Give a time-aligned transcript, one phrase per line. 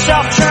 [0.00, 0.49] yourself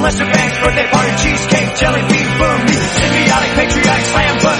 [0.00, 2.60] lesser bands, birthday party, cheesecake, jelly bean, boom.
[2.66, 4.59] Symbiotic, patriotic, slam, buzz.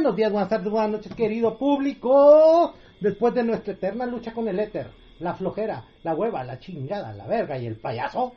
[0.00, 2.72] Buenos días, buenas tardes, buenas noches, querido público.
[3.02, 4.86] Después de nuestra eterna lucha con el éter,
[5.18, 8.32] la flojera, la hueva, la chingada, la verga y el payaso,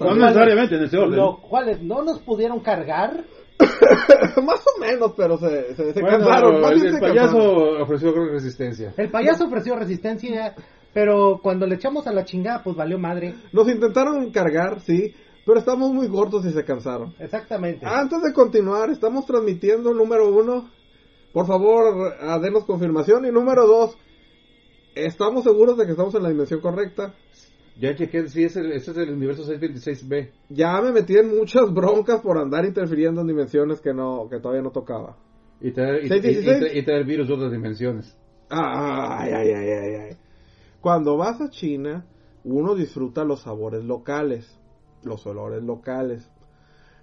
[0.00, 1.16] No necesariamente en ese orden.
[1.18, 3.24] los cuales no nos pudieron cargar,
[4.42, 6.64] Más o menos, pero se, se, se Bueno, cansaron.
[6.64, 7.82] el, el se payaso cansaron.
[7.82, 8.94] ofreció creo, resistencia.
[8.96, 10.54] el payaso ofreció resistencia,
[10.94, 13.34] pero cuando le echamos a la chingada, pues valió madre.
[13.52, 15.14] Nos intentaron cargar, sí,
[15.44, 17.14] pero estamos muy gordos y se cansaron.
[17.18, 17.84] Exactamente.
[17.84, 20.70] Antes de continuar, estamos transmitiendo número uno.
[21.32, 23.24] Por favor, denos confirmación.
[23.26, 23.96] Y número dos,
[24.94, 27.14] estamos seguros de que estamos en la dimensión correcta.
[27.80, 30.30] Ya chequé, sí, es el, ese es el universo 626B.
[30.50, 34.62] Ya me metí en muchas broncas por andar interfiriendo en dimensiones que no que todavía
[34.62, 35.16] no tocaba.
[35.60, 36.76] Y traer, y, y- 616.
[36.76, 38.14] y traer- virus de otras dimensiones.
[38.50, 40.16] Ay, ay, ay, ay, ay.
[40.82, 42.04] Cuando vas a China,
[42.44, 44.58] uno disfruta los sabores locales,
[45.02, 46.30] los olores locales,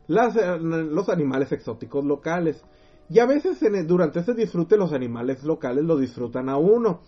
[0.06, 2.64] las, eh, los animales exóticos locales.
[3.10, 7.02] Y a veces en el- durante ese disfrute los animales locales lo disfrutan a uno.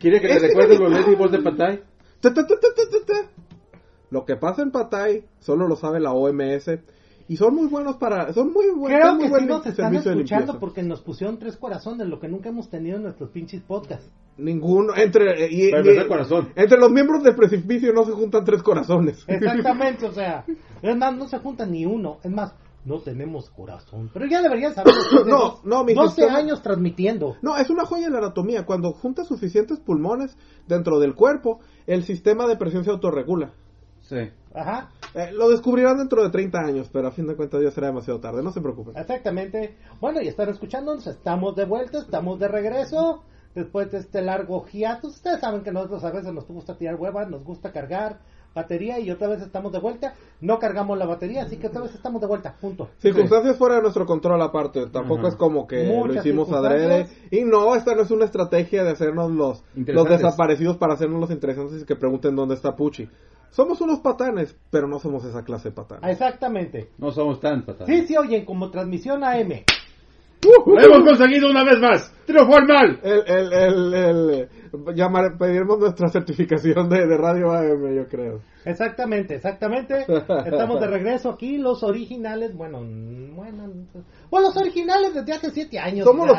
[0.00, 1.16] ¿Quiere que le recuerde los inevitable.
[1.28, 1.80] Lady de Patay?
[2.20, 3.30] Ta, ta, ta, ta, ta, ta, ta.
[4.10, 6.80] Lo que pasa en Patay solo lo sabe la OMS
[7.28, 9.94] y son muy buenos para son muy buenos Creo muy que sí buen nos están
[9.94, 14.10] escuchando porque nos pusieron tres corazones, lo que nunca hemos tenido en nuestros pinches podcasts.
[14.38, 16.48] Ninguno entre eh, y- corazón.
[16.56, 19.22] entre los miembros del precipicio no se juntan tres corazones.
[19.26, 20.46] Exactamente, o sea,
[20.80, 22.54] es más, no se junta ni uno, es más,
[22.84, 24.10] no tenemos corazón.
[24.12, 24.94] Pero ya deberían saber
[25.26, 27.36] No, no, mi 12 sistema- años transmitiendo.
[27.42, 28.64] No, es una joya en la anatomía.
[28.64, 33.52] Cuando juntas suficientes pulmones dentro del cuerpo, el sistema de presión se autorregula.
[34.02, 34.30] Sí.
[34.54, 37.88] Ajá, Eh, lo descubrirán dentro de 30 años, pero a fin de cuentas ya será
[37.88, 38.42] demasiado tarde.
[38.42, 38.96] No se preocupen.
[38.96, 39.76] exactamente.
[40.00, 43.22] Bueno, y están escuchándonos, estamos de vuelta, estamos de regreso.
[43.54, 47.28] Después de este largo hiatus, ustedes saben que nosotros a veces nos gusta tirar huevas,
[47.28, 48.20] nos gusta cargar
[48.54, 50.14] batería y otra vez estamos de vuelta.
[50.40, 52.88] No cargamos la batería, así que otra vez estamos de vuelta, punto.
[52.98, 54.86] Circunstancias fuera de nuestro control aparte.
[54.86, 55.28] Tampoco Ajá.
[55.28, 57.06] es como que Muchas lo hicimos adrede.
[57.30, 61.30] Y no, esta no es una estrategia de hacernos los, los desaparecidos para hacernos los
[61.30, 63.08] interesantes y que pregunten dónde está Puchi.
[63.50, 66.10] Somos unos patanes, pero no somos esa clase de patanes.
[66.10, 66.90] Exactamente.
[66.98, 67.88] No somos tan patadas.
[67.88, 69.64] Sí, sí, oyen como transmisión AM.
[70.66, 72.12] ¡Lo hemos conseguido una vez más!
[72.24, 73.00] ¡Triunfó al mal!
[73.02, 74.48] El, el, el, el,
[74.94, 78.40] llamar, pediremos nuestra certificación de, de Radio AM, yo creo.
[78.64, 80.04] Exactamente, exactamente.
[80.46, 83.64] Estamos de regreso aquí, los originales, bueno, bueno,
[84.30, 86.04] bueno, los originales desde hace siete años.
[86.04, 86.32] Somos ya.
[86.32, 86.38] los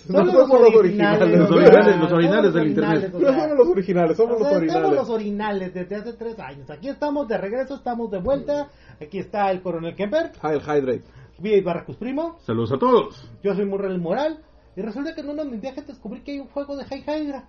[0.00, 1.22] Somos no los somos los originales.
[1.22, 1.38] originales.
[1.38, 3.14] Los originales, los originales Somos del los internet.
[3.14, 6.38] originales, No somos los originales, somos O los sea, Somos los orinales desde hace tres
[6.40, 6.70] años.
[6.70, 8.68] Aquí estamos de regreso, estamos de vuelta.
[9.00, 11.04] Aquí está el coronel Kemper, Ah, el hydrate.
[11.38, 12.36] Vía Barracus Primo.
[12.40, 13.30] Saludos a todos.
[13.42, 14.38] Yo soy Murrel Moral.
[14.76, 17.04] Y resulta que en uno de mis viajes descubrí que hay un juego de High
[17.06, 17.44] Hydra.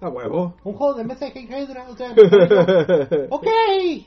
[0.00, 0.54] A huevo.
[0.64, 1.86] Un juego de mesa de High Hydra.
[1.88, 2.12] O sea,
[3.30, 3.46] ok.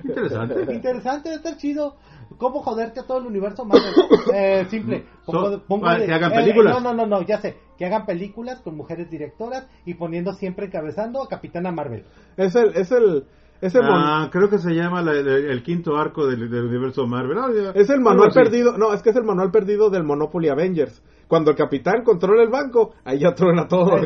[0.03, 0.73] Interesante.
[0.73, 1.95] Interesante, está chido.
[2.37, 3.93] ¿Cómo joderte a todo el universo Marvel?
[4.33, 5.05] Eh, simple.
[5.25, 6.73] So- Pongo- para de- que hagan eh, películas.
[6.83, 7.57] no, no, no, no, ya sé.
[7.77, 12.03] Que hagan películas con mujeres directoras y poniendo siempre encabezando a Capitana Marvel.
[12.37, 13.25] Es el, es el,
[13.61, 17.07] es el, Ah, creo que se llama la- el, el quinto arco del, del universo
[17.07, 17.37] Marvel.
[17.39, 18.77] Ah, es el manual perdido.
[18.77, 21.01] No, es que es el manual perdido del Monopoly Avengers.
[21.27, 23.97] Cuando el capitán controla el banco, ahí ya truena todo.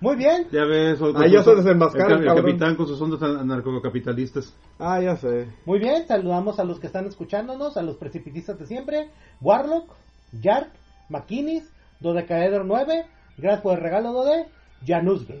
[0.00, 0.46] Muy bien.
[0.50, 1.00] Ya ves.
[1.00, 4.54] o- Ah, ya se desenmascara, El, capitán con sus ondas anarcocapitalistas.
[4.78, 5.48] ah, ya sé.
[5.66, 9.90] Muy bien, saludamos a los que están escuchándonos, a los precipitistas de siempre, Warlock,
[10.40, 10.70] Yark,
[11.08, 13.06] Makinis, Dodecaedro 9,
[13.38, 14.46] gracias por el regalo Dode,
[14.86, 15.38] Janusge,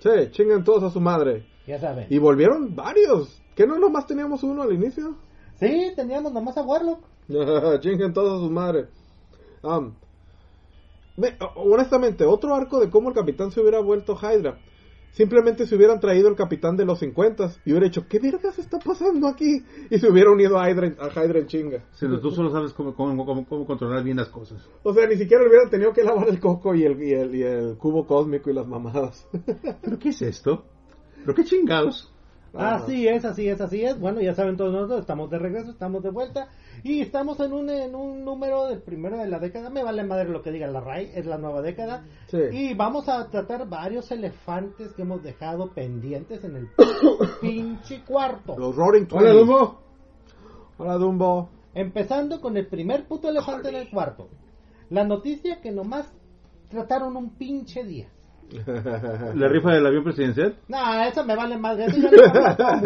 [0.00, 1.46] Sí, chingan todos a su madre.
[1.66, 2.06] ya saben.
[2.10, 3.40] Y volvieron varios.
[3.54, 5.16] ¿Que no nomás teníamos uno al inicio?
[5.60, 7.00] Sí, teníamos nomás a Warlock.
[7.80, 8.86] Chinguen todos a su madre.
[11.16, 14.58] Me- honestamente, otro arco de cómo el capitán se hubiera vuelto Hydra.
[15.12, 18.80] Simplemente se hubieran traído el capitán de los 50 y hubiera dicho, ¿qué vergas está
[18.80, 19.64] pasando aquí?
[19.88, 21.84] Y se hubiera unido a Hydra, a Hydra en chinga.
[21.92, 24.68] Si tú solo sabes cómo, cómo, cómo, cómo controlar bien las cosas.
[24.82, 27.42] O sea, ni siquiera hubieran tenido que lavar el coco y el, y el, y
[27.42, 29.28] el cubo cósmico y las mamadas.
[29.82, 30.64] ¿Pero qué es esto?
[31.20, 32.12] ¿Pero qué chingados?
[32.56, 33.98] Ah, Así es, así es, así es.
[33.98, 36.48] Bueno, ya saben todos nosotros, estamos de regreso, estamos de vuelta
[36.84, 39.70] y estamos en un, en un número del primero de la década.
[39.70, 42.04] Me vale madre lo que diga la RAI, es la nueva década.
[42.28, 42.38] Sí.
[42.52, 46.68] Y vamos a tratar varios elefantes que hemos dejado pendientes en el
[47.40, 48.56] pinche cuarto.
[48.56, 49.32] Los Roaring Hola.
[49.32, 49.80] Dumbo.
[50.78, 51.50] Hola, Dumbo.
[51.74, 54.28] Empezando con el primer puto elefante en el cuarto.
[54.90, 56.12] La noticia que nomás
[56.68, 58.13] trataron un pinche día.
[59.34, 60.56] ¿La rifa del avión presidencial?
[60.68, 61.78] No, eso me vale más.
[61.78, 61.96] Eso.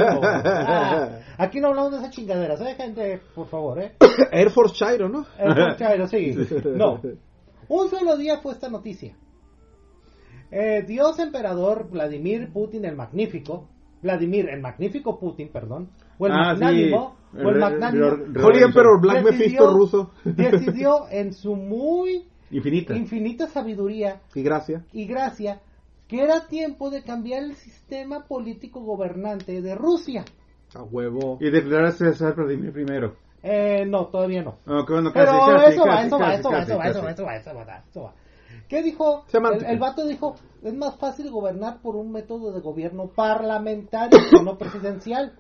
[0.01, 3.21] Ah, aquí no hablamos de esas chingaderas, ¿eh, gente?
[3.35, 3.93] Por favor, ¿eh?
[4.33, 5.27] Air Force Chairo, ¿no?
[5.39, 6.35] El Conchairo, sí.
[6.75, 7.01] No.
[7.69, 9.15] Un solo día fue esta noticia.
[10.51, 13.69] Eh, Dios emperador Vladimir Putin el Magnífico
[14.01, 16.61] Vladimir, el magnífico Putin, perdón, o el Ah, sí.
[16.63, 18.07] magnánimo, o el magnánimo,
[18.45, 20.11] Holy Emperor Black decidió- Mephisto ruso.
[20.25, 22.97] decidió en su muy Infinita.
[22.97, 24.83] infinita sabiduría y gracias.
[24.93, 25.61] y gracia
[26.09, 30.25] que era tiempo de cambiar el sistema político gobernante de Rusia.
[30.75, 31.37] A huevo.
[31.41, 33.17] Y declararse César Vladimir primero.
[33.43, 34.57] Eh, no, todavía no.
[34.67, 36.89] Ah, que bueno, casi, Pero casi, eso, va, casi, eso va, eso va, eso va,
[36.89, 38.15] eso va, eso va, eso va, eso va.
[38.69, 39.25] ¿Qué dijo?
[39.33, 44.43] El, el vato dijo, es más fácil gobernar por un método de gobierno parlamentario que
[44.43, 45.33] no presidencial.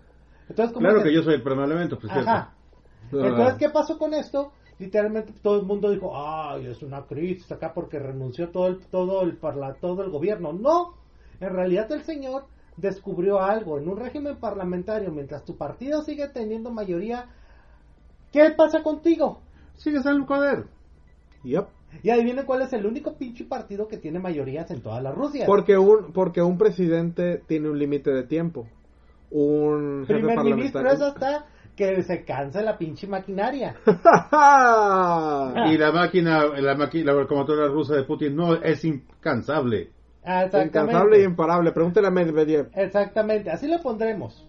[0.48, 2.12] Entonces, ¿cómo Claro que yo soy el parlamento, pues.
[2.12, 2.24] Ajá.
[2.26, 2.54] Ah.
[3.10, 4.52] Entonces, ¿qué pasó con esto?
[4.78, 9.22] Literalmente todo el mundo dijo, ay, es una crisis acá porque renunció todo el, todo
[9.22, 10.52] el, parla- todo el gobierno.
[10.52, 10.94] No,
[11.40, 12.44] en realidad el señor
[12.76, 13.78] descubrió algo.
[13.78, 17.26] En un régimen parlamentario, mientras tu partido sigue teniendo mayoría,
[18.32, 19.40] ¿qué pasa contigo?
[19.74, 20.66] Sigues al poder.
[21.42, 21.66] Yep.
[22.02, 25.46] Y adivinen cuál es el único pinche partido que tiene mayorías en toda la Rusia.
[25.46, 28.66] Porque un, porque un presidente tiene un límite de tiempo.
[29.30, 31.46] Un jefe Primer ministro es parlamentario.
[31.78, 33.76] Que se canse la pinche maquinaria.
[35.70, 39.90] Y la máquina, la máquina, la locomotora rusa de Putin no es incansable.
[40.24, 40.44] Ah.
[40.44, 41.70] Incansable y imparable.
[41.72, 42.68] Pregúntale a Medvedev.
[42.74, 44.44] Exactamente, así lo pondremos.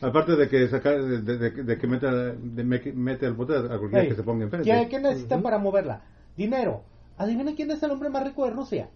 [0.00, 3.78] Aparte de que saca, de, de- de- que meta, de me- mete al poder a
[3.78, 4.68] cualquiera Hey, que se ponga enfrente.
[4.68, 6.02] ¿Qué, qué necesitan para moverla?
[6.36, 6.82] Dinero.
[7.18, 8.88] Adivinen quién es el hombre más rico de Rusia.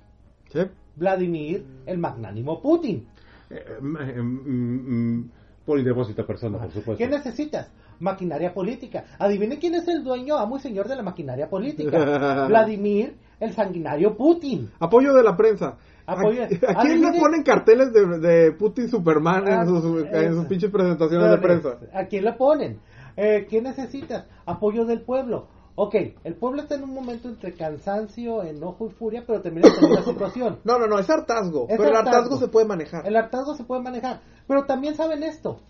[0.53, 0.61] ¿Sí?
[0.97, 3.07] Vladimir, el magnánimo Putin.
[3.51, 5.31] Eh, mm, mm, mm,
[5.67, 6.97] polidepósita persona, por supuesto.
[6.97, 7.71] ¿Qué necesitas?
[7.99, 9.05] Maquinaria política.
[9.19, 12.47] Adivinen quién es el dueño, amo y señor de la maquinaria política.
[12.49, 14.71] Vladimir, el sanguinario Putin.
[14.79, 15.77] Apoyo de la prensa.
[16.07, 20.29] Apoyo- ¿A, a quién le ponen carteles de, de Putin Superman Ah, en sus, en
[20.29, 20.49] sus eso.
[20.49, 21.79] pinches presentaciones de prensa?
[21.93, 22.79] ¿A quién le ponen?
[23.17, 24.27] Eh, ¿Qué necesitas?
[24.45, 25.49] Apoyo del pueblo.
[25.79, 29.79] Ok, el pueblo está en un momento entre cansancio, enojo y furia, pero también está
[29.85, 30.59] en una situación.
[30.65, 31.67] No, no, no, es hartazgo.
[31.69, 33.07] Es pero el hartazgo se puede manejar.
[33.07, 34.21] El hartazgo se puede manejar.
[34.49, 35.61] Pero también saben esto.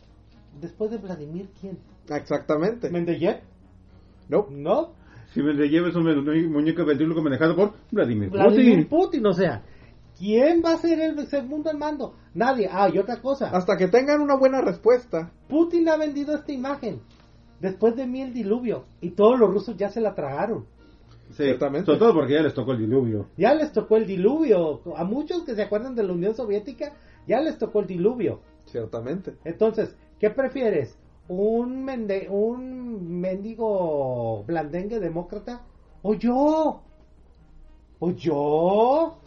[0.61, 1.79] Después de Vladimir, ¿quién?
[2.09, 2.89] Exactamente.
[2.89, 3.41] ¿Mendeyev?
[4.29, 4.47] No.
[4.51, 4.91] ¿No?
[5.35, 9.23] Si me le lleves un mu- muñeco ventríloco manejado por Vladimir, Vladimir Putin.
[9.23, 9.63] Putin, o sea.
[10.19, 12.15] ¿Quién va a ser el segundo al mando?
[12.33, 12.69] Nadie.
[12.73, 13.51] Ah, y otra cosa.
[13.51, 15.31] Hasta que tengan una buena respuesta.
[15.49, 17.03] Putin ha vendido esta imagen.
[17.61, 18.85] Después de mí el diluvio.
[19.01, 20.67] Y todos los rusos ya se la tragaron.
[21.31, 21.87] Sí, Ciertamente.
[21.87, 23.27] Sobre todo porque ya les tocó el diluvio.
[23.37, 24.81] Ya les tocó el diluvio.
[24.97, 26.93] A muchos que se acuerdan de la Unión Soviética,
[27.27, 28.41] ya les tocó el diluvio.
[28.67, 29.35] Ciertamente.
[29.45, 30.97] Entonces, ¿qué prefieres?
[31.29, 35.63] ¿Un, mende un mendigo blandengue demócrata?
[36.03, 36.83] ¿O yo?
[37.99, 39.19] ¿O yo?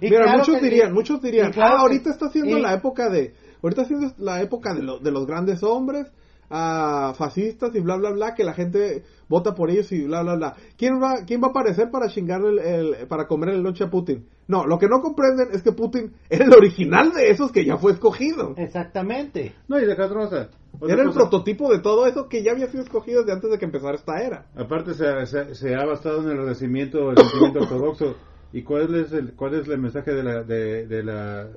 [0.00, 2.74] Y Mira, claro muchos dirían, muchos dirían, claro ah, que- ahorita está siendo y- la
[2.74, 6.10] época de, ahorita siendo la época de, lo- de los grandes hombres,
[6.52, 10.36] ah, fascistas y bla bla bla, que la gente vota por ellos y bla bla
[10.36, 10.54] bla.
[10.76, 13.90] ¿Quién va, quién va a aparecer para chingarle el, el- para comer el lonche a
[13.90, 14.26] Putin?
[14.46, 17.78] No, lo que no comprenden es que Putin era el original de esos que ya
[17.78, 18.54] fue escogido.
[18.58, 19.54] Exactamente.
[19.66, 20.48] No, y deja otra cosa.
[20.78, 21.20] Otra Era el cosa.
[21.20, 24.20] prototipo de todo eso que ya había sido escogido desde antes de que empezara esta
[24.20, 24.46] era.
[24.54, 28.16] Aparte se, se, se ha basado en el renacimiento del sentimiento ortodoxo.
[28.52, 31.48] ¿Y cuál es el, cuál es el mensaje de la, de, de la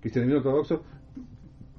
[0.00, 0.82] cristianismo ortodoxo?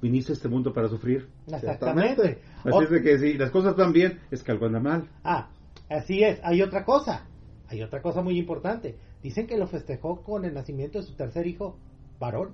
[0.02, 1.26] Viniste a este mundo para sufrir.
[1.50, 2.38] Exactamente.
[2.68, 5.08] Así es de que si las cosas van bien, es que algo anda mal.
[5.24, 5.48] Ah,
[5.88, 6.40] así es.
[6.42, 7.26] Hay otra cosa.
[7.68, 8.96] Hay otra cosa muy importante.
[9.22, 11.76] Dicen que lo festejó con el nacimiento de su tercer hijo,
[12.20, 12.50] varón,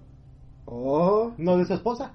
[0.64, 2.12] Oh, no de su esposa.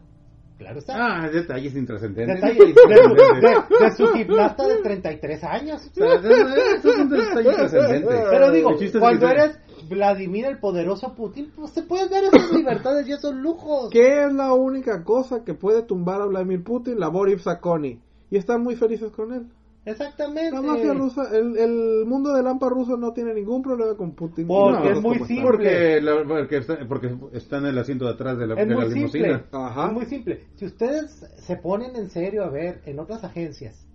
[0.57, 0.95] Claro está.
[0.95, 2.36] Ah, detalles intrascendentes.
[2.41, 5.81] Detalle de, de- de su gimnasta de 33 años.
[5.86, 5.93] O
[7.69, 8.01] sea.
[8.31, 13.12] Pero digo, cuando eres Vladimir el poderoso Putin, pues te puedes dar esas libertades y
[13.13, 13.89] esos lujos.
[13.91, 17.00] ¿Qué es la única cosa que puede tumbar a Vladimir Putin?
[17.00, 18.00] La Boris Sakoni.
[18.30, 19.47] Y están muy felices con él.
[19.86, 20.52] Exactamente.
[20.52, 24.45] La mafia rusa, el, el mundo del AMPA ruso no tiene ningún problema con Putin.
[24.45, 25.43] Porque No, es muy simple.
[25.43, 28.76] Porque, la- porque, está, porque está en el asiento de atrás de la, Es de
[28.76, 29.21] la muy simple.
[29.21, 29.45] limusina.
[29.54, 29.88] Ajá.
[29.88, 30.43] Es muy simple.
[30.56, 33.88] Si ustedes se ponen en serio a ver en otras agencias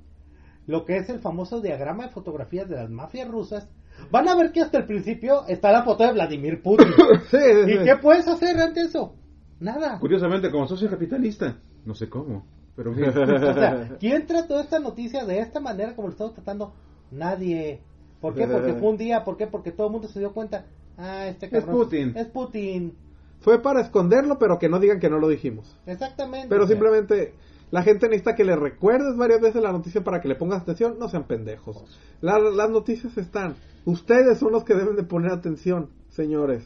[0.67, 3.69] lo que es el famoso diagrama de fotografías de las mafias rusas,
[4.11, 6.89] van a ver que hasta el principio está la foto de Vladimir Putin.
[7.31, 7.85] Sí, sí, ¿Y sí.
[7.85, 9.15] qué puedes hacer ante eso?
[9.61, 9.99] Nada.
[10.01, 12.45] Curiosamente, como socio capitalista, no sé cómo,
[12.77, 13.11] pero bien.
[13.17, 16.75] O sea, ¿quién trató esta noticia de esta manera como lo estamos tratando?
[17.11, 17.81] Nadie.
[18.21, 18.47] ¿Por qué?
[18.47, 19.25] Porque fue un día.
[19.25, 19.47] ¿Por qué?
[19.47, 20.67] Porque todo el mundo se dio cuenta.
[20.97, 21.65] Ah, este Es.
[21.65, 22.13] Putin.
[22.17, 22.95] Es Putin.
[23.41, 25.77] Fue para esconderlo, pero que no digan que no lo dijimos.
[25.87, 26.49] Exactamente.
[26.49, 27.35] Pero simplemente
[27.73, 30.97] la gente necesita que le recuerdes varias veces la noticia para que le pongas atención.
[31.01, 31.83] No sean pendejos.
[32.21, 33.57] La- las noticias están.
[33.85, 36.63] Ustedes son los que deben de poner atención, señores.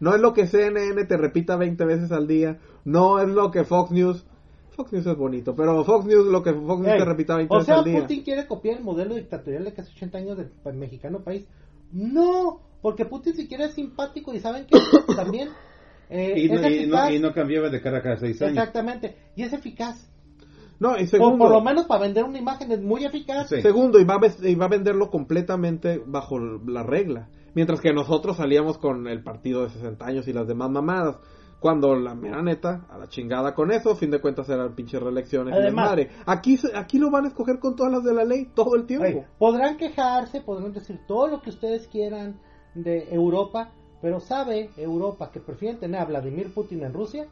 [0.00, 2.58] No es lo que CNN te repita 20 veces al día.
[2.84, 4.24] No es lo que Fox News.
[4.74, 7.54] Fox News es bonito, pero Fox News lo que Fox News Ey, te repita 20
[7.54, 8.00] o veces sea, al día.
[8.00, 11.46] Putin quiere copiar el modelo dictatorial de casi 80 años del mexicano país.
[11.92, 14.76] No, porque Putin siquiera es simpático y saben que
[15.14, 15.50] también
[16.10, 17.10] Eh, Y no, es y, no, eficaz.
[17.12, 18.56] y no cambiaba de cara cada seis años.
[18.58, 19.16] Exactamente.
[19.36, 20.10] Y es eficaz.
[20.88, 23.48] No, y O segundo, por lo menos para vender una imagen es muy eficaz.
[23.48, 23.60] Sí.
[23.62, 27.28] segundo y, va a, ves- y va a venderlo completamente bajo la regla.
[27.54, 31.16] Mientras que nosotros salíamos con el partido de 60 años y las demás mamadas.
[31.60, 35.00] Cuando la mera neta, a la chingada con eso, a fin de cuentas eran pinches
[35.02, 36.10] reelecciones y Además- desmadre.
[36.26, 38.84] Aquí, se- aquí lo van a escoger con todas las de la ley todo el
[38.84, 39.06] tiempo.
[39.06, 42.38] Oye, podrán quejarse, podrán decir todo lo que ustedes quieran
[42.74, 43.70] de Europa,
[44.02, 47.28] pero sabe Europa que prefieren tener a Vladimir Putin en Rusia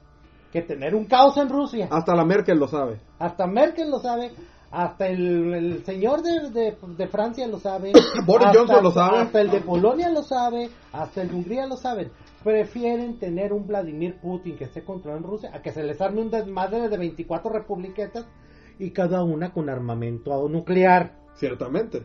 [0.52, 1.88] que tener un caos en Rusia.
[1.90, 3.00] Hasta la Merkel lo sabe.
[3.18, 4.30] Hasta Merkel lo sabe,
[4.70, 7.92] hasta el, el señor de, de- de Francia lo sabe,
[8.26, 9.18] Boris hasta- Johnson lo sabe.
[9.18, 12.10] hasta el de Polonia lo sabe, hasta el de Hungría lo saben.
[12.44, 16.30] Prefieren tener un Vladimir Putin que esté controlando Rusia a que se les arme un
[16.30, 18.26] desmadre de 24 republiquetas
[18.78, 21.12] y cada una con armamento nuclear.
[21.34, 22.04] Ciertamente.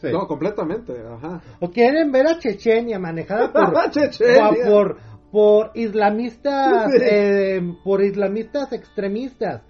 [0.00, 0.08] Sí.
[0.12, 0.92] No, completamente.
[1.06, 1.40] Ajá.
[1.60, 4.50] O quieren ver a Chechenia manejada por, Chechenia.
[4.66, 4.96] por,
[5.34, 9.62] por islamistas, eh, por islamistas extremistas.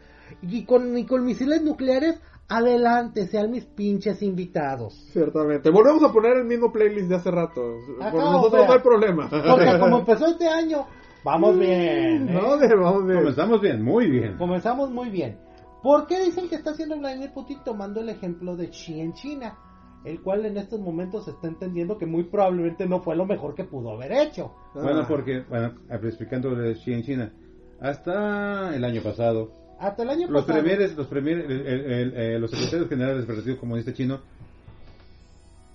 [0.42, 4.92] Y con, y con misiles nucleares, adelante, sean mis pinches invitados.
[5.10, 5.70] Ciertamente.
[5.70, 7.62] Volvemos a poner el mismo playlist de hace rato.
[7.98, 9.30] Ajá, Por nosotros sea, no hay problema.
[9.30, 10.84] Porque como empezó este año,
[11.24, 12.28] vamos bien.
[12.28, 12.32] ¿eh?
[12.34, 13.20] No, vamos bien.
[13.20, 14.36] Comenzamos bien, muy bien.
[14.36, 15.38] Comenzamos muy bien.
[15.82, 19.56] ¿Por qué dicen que está haciendo Vladimir Putin tomando el ejemplo de Xi en China?
[20.04, 23.54] El cual en estos momentos se está entendiendo que muy probablemente no fue lo mejor
[23.54, 24.52] que pudo haber hecho.
[24.74, 25.06] Bueno, Ah.
[25.08, 27.32] porque, bueno, explicando lo de Xi en China,
[27.80, 30.62] hasta el año pasado, Hasta el año los pasado.
[30.62, 34.20] premieres, los premier- el- el- el- eh, los secretarios generales del Partido Comunista Chino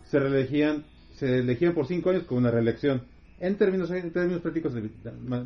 [0.06, 3.04] se reelegían, se elegían por cinco años con una reelección.
[3.40, 4.74] En términos, en términos prácticos,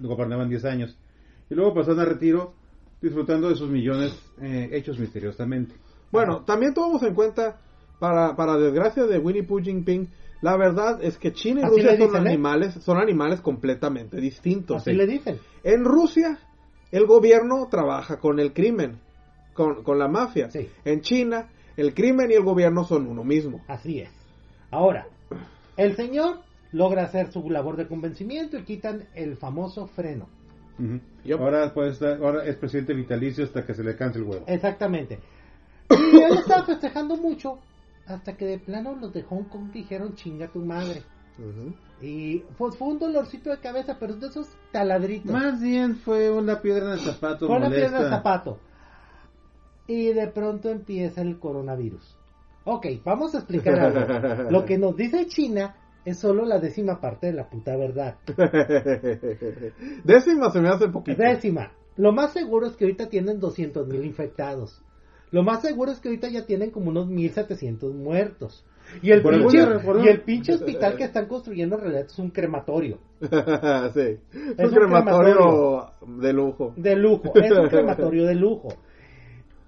[0.01, 0.97] gobernaban 10 años.
[1.49, 2.53] Y luego pasaron a retiro
[3.01, 5.75] disfrutando de sus millones eh, hechos misteriosamente.
[6.11, 7.59] Bueno, también tomamos en cuenta,
[8.03, 10.09] para, para desgracia de Winnie Pooh Jinping,
[10.41, 12.29] la verdad es que China y Así Rusia son ¿eh?
[12.31, 14.81] animales, son animales completamente distintos.
[14.81, 15.39] Así le dicen.
[15.63, 16.37] En Rusia,
[16.91, 18.99] el gobierno trabaja con el crimen,
[19.53, 20.51] con, con la mafia.
[20.51, 20.67] Sí.
[20.83, 23.61] En China, el crimen y el gobierno son uno mismo.
[23.69, 24.09] Así es.
[24.69, 25.07] Ahora,
[25.77, 26.39] el señor
[26.73, 30.27] logra hacer su labor de convencimiento y quitan el famoso freno.
[30.77, 30.99] Ujú.
[31.23, 31.39] Yup.
[31.39, 34.43] Ahora, pues, ahora es presidente vitalicio hasta que se le canse el huevo.
[34.45, 35.19] Exactamente.
[35.89, 37.59] Y él estaba festejando mucho
[38.05, 41.03] hasta que de plano los de Hong Kong dijeron chinga tu madre.
[42.01, 45.31] Y pues fue un dolorcito de cabeza, pero es de esos taladritos.
[45.31, 47.75] Más bien fue una piedra en el zapato la molesta.
[47.75, 48.59] piedra del zapato.
[49.87, 52.17] Y de pronto empieza el coronavirus.
[52.65, 54.49] Ok, vamos a explicar algo.
[54.51, 58.17] Lo que nos dice China es solo la décima parte de la puta verdad.
[60.03, 61.21] Décima se me hace poquito.
[61.21, 61.71] Décima.
[61.95, 64.82] Lo más seguro es que ahorita tienen 200 mil infectados.
[65.33, 68.63] Lo más seguro es que ahorita ya tienen como unos 1700 muertos.
[69.01, 69.57] Y el, Por pinche,
[70.03, 72.99] y el pinche hospital que están construyendo en realidad es un crematorio.
[73.19, 74.19] sí.
[74.31, 76.73] Es un un crematorio de lujo.
[76.77, 77.33] De lujo.
[77.33, 78.75] Es un crematorio de lujo.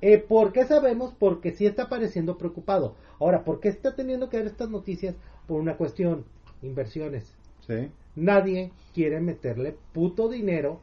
[0.01, 1.15] Eh, ¿Por qué sabemos?
[1.17, 2.95] Porque sí está pareciendo preocupado.
[3.19, 5.15] Ahora, ¿por qué está teniendo que ver estas noticias?
[5.47, 6.25] Por una cuestión,
[6.61, 7.35] inversiones.
[7.61, 7.89] Sí.
[8.15, 10.79] Nadie quiere meterle puto dinero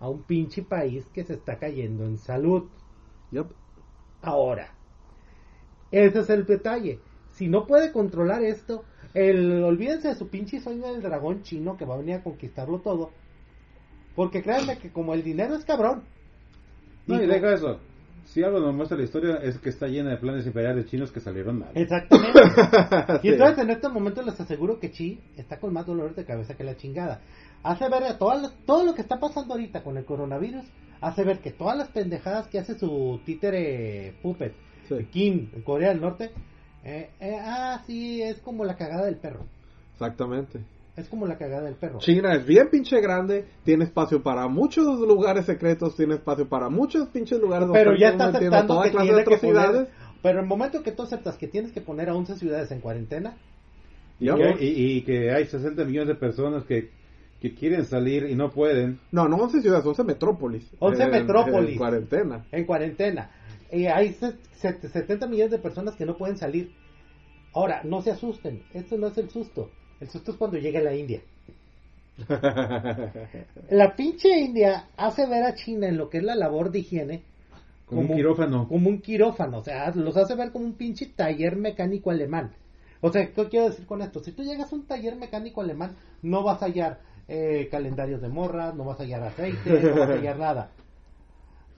[0.00, 2.64] a un pinche país que se está cayendo en salud.
[3.30, 3.52] Yup.
[4.22, 4.74] Ahora,
[5.90, 7.00] ese es el detalle.
[7.32, 11.84] Si no puede controlar esto, el, olvídense de su pinche sueño del dragón chino que
[11.84, 13.10] va a venir a conquistarlo todo.
[14.14, 16.02] Porque créanme que como el dinero es cabrón.
[17.06, 17.78] No, y deja eso.
[18.26, 21.20] Si algo nos muestra la historia es que está llena de planes imperiales chinos que
[21.20, 21.70] salieron mal.
[21.74, 22.38] Exactamente.
[23.22, 23.28] Sí.
[23.28, 26.54] Y entonces en este momento les aseguro que Chi está con más dolores de cabeza
[26.54, 27.20] que la chingada.
[27.62, 30.64] Hace ver a todas todo lo que está pasando ahorita con el coronavirus,
[31.00, 34.52] hace ver que todas las pendejadas que hace su títere Puppet,
[34.88, 34.94] Sí.
[35.10, 36.30] Kim, en Corea del Norte,
[36.84, 39.44] eh, eh, ah, sí, es como la cagada del perro.
[39.94, 40.60] Exactamente.
[40.96, 41.98] Es como la cagada del perro.
[42.00, 47.08] China es bien pinche grande, tiene espacio para muchos lugares secretos, tiene espacio para muchos
[47.08, 49.88] pinches lugares donde Pero ya están está aceptando toda que clase de tiene que poner...
[50.22, 53.36] Pero el momento que tú aceptas que tienes que poner a 11 ciudades en cuarentena,
[54.18, 54.36] Y, Yup.
[54.36, 56.90] que, y- y que hay 60 millones de personas que,
[57.40, 58.98] que quieren salir y no pueden.
[59.12, 60.68] No, no 11 ciudades, 11 metrópolis.
[60.80, 61.72] 11 En- metrópolis.
[61.72, 62.44] En cuarentena.
[62.50, 63.30] en cuarentena.
[63.70, 66.72] Y hay se- se- 70 millones de personas que no pueden salir.
[67.54, 69.70] Ahora, no se asusten, esto no es el susto.
[70.00, 71.20] El susto es cuando llega la India.
[73.70, 77.22] La pinche India hace ver a China en lo que es la labor de higiene
[77.86, 78.68] Como un quirófano.
[78.68, 82.52] Como un quirófano, o sea, los hace ver como un pinche taller mecánico alemán.
[83.00, 84.20] O sea, ¿qué quiero decir con esto?
[84.20, 88.28] Si tú llegas a un taller mecánico alemán, no vas a hallar eh, calendarios de
[88.28, 90.70] morras, no vas a hallar aceite, no vas a hallar nada.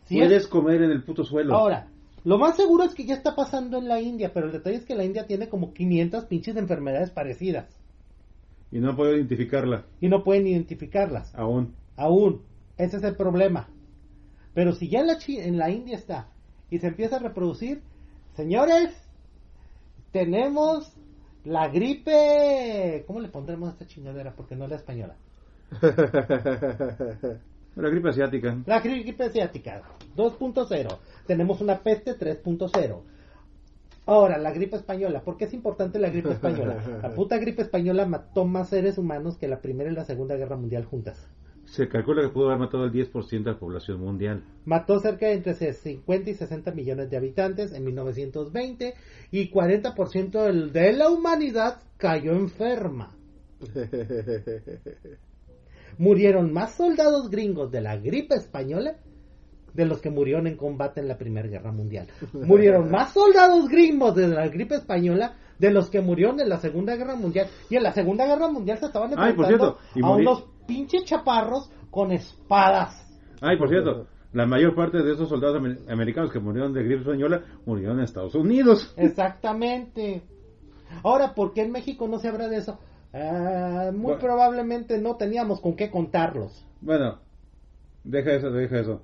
[0.09, 1.55] Puedes comer en el puto suelo.
[1.55, 1.89] Ahora,
[2.25, 4.85] lo más seguro es que ya está pasando en la India, pero el detalle es
[4.85, 7.67] que la India tiene como 500 pinches enfermedades parecidas
[8.71, 11.75] Y no puedo identificarla y no pueden identificarlas aún.
[11.97, 12.43] Aún,
[12.77, 13.69] ese es el problema.
[14.55, 16.29] Pero si ya en la, en la India está
[16.71, 17.83] y se empieza a reproducir,
[18.35, 18.91] señores,
[20.13, 20.93] tenemos
[21.45, 23.05] la gripe.
[23.07, 24.35] ¿Cómo le pondremos a esta chingadera?
[24.35, 25.17] Porque no es la española.
[27.77, 28.59] La gripe asiática.
[28.67, 29.83] La gripe asiática
[30.17, 30.99] 2.0.
[31.27, 33.01] Tenemos una peste 3.0.
[34.07, 35.21] Ahora, la gripe española.
[35.23, 36.83] ¿Por qué es importante la gripe española?
[37.03, 40.57] La puta gripe española mató más seres humanos que la Primera y la Segunda Guerra
[40.57, 41.25] Mundial juntas.
[41.67, 44.43] Se calcula que pudo haber matado el 10% de la población mundial.
[44.65, 48.95] Mató cerca de entre 50 y 60 millones de habitantes en 1920
[49.31, 53.15] y 40% del- de la humanidad cayó enferma.
[55.99, 58.97] Murieron más soldados gringos de la gripe española
[59.75, 62.09] de los que murieron en combate en la Primera Guerra Mundial.
[62.33, 66.97] Murieron más soldados gringos de la gripe española de los que murieron en la Segunda
[66.97, 67.47] Guerra Mundial.
[67.69, 73.07] Y en la Segunda Guerra Mundial se estaban enfrentando a unos pinches chaparros con espadas.
[73.41, 77.03] Ay, por cierto, la mayor parte de esos soldados amer- americanos que murieron de gripe
[77.03, 78.93] española murieron en Estados Unidos.
[78.97, 80.23] Exactamente.
[81.05, 82.79] Ahora, ¿por qué en México no se habla de eso?
[83.13, 84.19] Ah, muy Bueno.
[84.21, 86.65] probablemente no teníamos con qué contarlos.
[86.81, 87.19] Bueno,
[88.05, 89.03] deja eso, deja eso.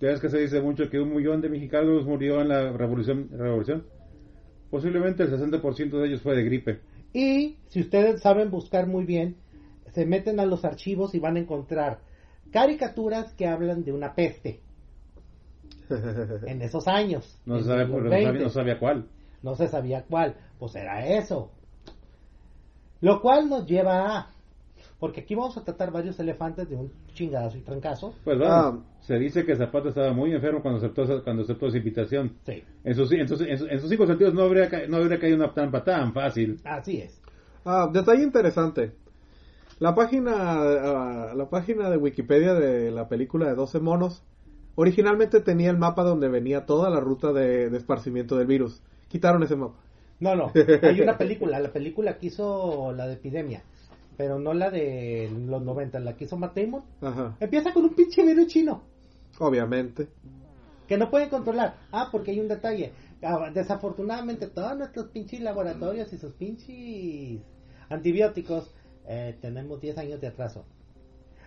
[0.00, 3.28] Ya ves que se dice mucho que un millón de mexicanos murió en la revolución.
[3.32, 3.84] revolución?
[4.70, 6.80] Posiblemente el 60% de ellos fue de gripe.
[7.12, 9.36] Y si ustedes saben buscar muy bien,
[9.92, 12.00] se meten a los archivos y van a encontrar
[12.52, 14.60] caricaturas que hablan de una peste
[16.46, 17.38] en esos años.
[17.46, 18.44] No se sabe, no sabía, 20.
[18.44, 19.06] no sabía cuál.
[19.42, 21.50] No se sabía cuál, pues era eso.
[23.00, 24.30] Lo cual nos lleva a...
[25.00, 28.14] Porque aquí vamos a tratar varios elefantes de un chingadazo y trancazo.
[28.24, 28.78] Pues bueno, Ah.
[29.00, 32.32] se dice que Zapata estaba muy enfermo cuando aceptó esa, cuando aceptó esa invitación.
[32.44, 35.18] Sí, En sus, en, sus, en sus- en sus cinco sentidos no habría, no habría
[35.20, 36.60] caído una trampa tan fácil.
[36.64, 37.20] así es.
[37.64, 38.92] Ah, detalle interesante.
[39.78, 44.24] La página, ah, la página de Wikipedia de la película de 12 monos
[44.74, 48.82] originalmente tenía el mapa donde venía toda la ruta de, de esparcimiento del virus.
[49.08, 49.74] Quitaron ese mapa.
[50.20, 50.52] No, no,
[50.82, 53.62] hay una película, la película que hizo la de epidemia,
[54.16, 56.82] pero no la de los 90, la que hizo Matt Damon.
[57.00, 57.36] Ajá.
[57.40, 58.82] Empieza con un pinche virus chino
[59.38, 60.08] Obviamente.
[60.88, 61.76] que no pueden controlar.
[61.92, 62.92] Ah, porque hay un detalle.
[63.22, 67.40] Ah, Desafortunadamente, todos nuestros pinches laboratorios y sus pinches
[67.88, 68.74] antibióticos
[69.06, 70.64] eh, tenemos 10 años de atraso.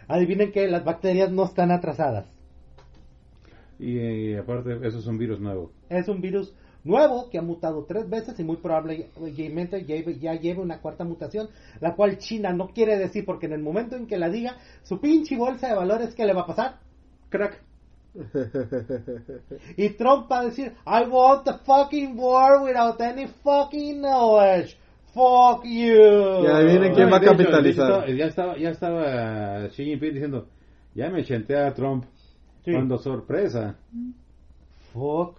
[0.08, 2.26] Adivinen que las bacterias no están atrasadas.
[3.80, 5.72] Y, eh, aparte, eso es un virus nuevo.
[5.90, 6.54] Es un virus
[6.84, 11.96] nuevo que ha mutado tres veces y muy probablemente ya lleve una cuarta mutación, la
[11.96, 15.38] cual China no quiere decir porque en el momento en que la diga, su pinche
[15.38, 16.80] bolsa de valores, ¿qué le va a pasar?
[17.30, 17.62] Crack.
[19.78, 24.76] Y Trump va a decir, I want the fucking war without any fucking knowledge.
[25.14, 26.44] Fuck you.
[26.44, 28.04] Y adivinen quién No, va a capitalizar.
[28.10, 30.48] hecho, ya estaba, ya estaba Xi Jinping diciendo,
[30.96, 32.06] ya me chanté a Trump.
[32.64, 32.72] Sí.
[32.72, 33.76] Cuando sorpresa.
[34.94, 35.38] Fuck,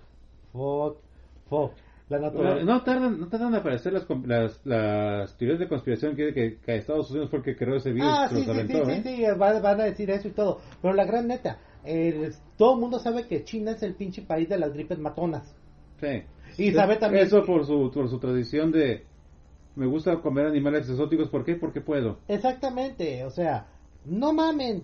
[0.52, 0.96] fuck,
[2.08, 2.64] La No, naturaleza.
[2.64, 6.76] no tardan, no tardan en aparecer las, las, las teorías de conspiración que, que, que
[6.76, 8.08] Estados Unidos fue el que creó ese virus.
[8.12, 9.02] Ah, sí, aventó, sí, ¿eh?
[9.04, 10.60] sí, sí, va- van a decir eso y todo.
[10.82, 14.48] Pero la gran neta, el- todo el mundo sabe que China es el pinche país
[14.48, 15.54] de las gripes matonas.
[16.00, 16.22] Sí.
[16.58, 17.24] Y sabe también...
[17.26, 19.06] Eso por su, por su tradición de...
[19.74, 21.30] Me gusta comer animales exóticos.
[21.30, 21.54] ¿Por qué?
[21.54, 22.18] Porque puedo.
[22.28, 23.68] Exactamente, o sea,
[24.04, 24.82] no mamen.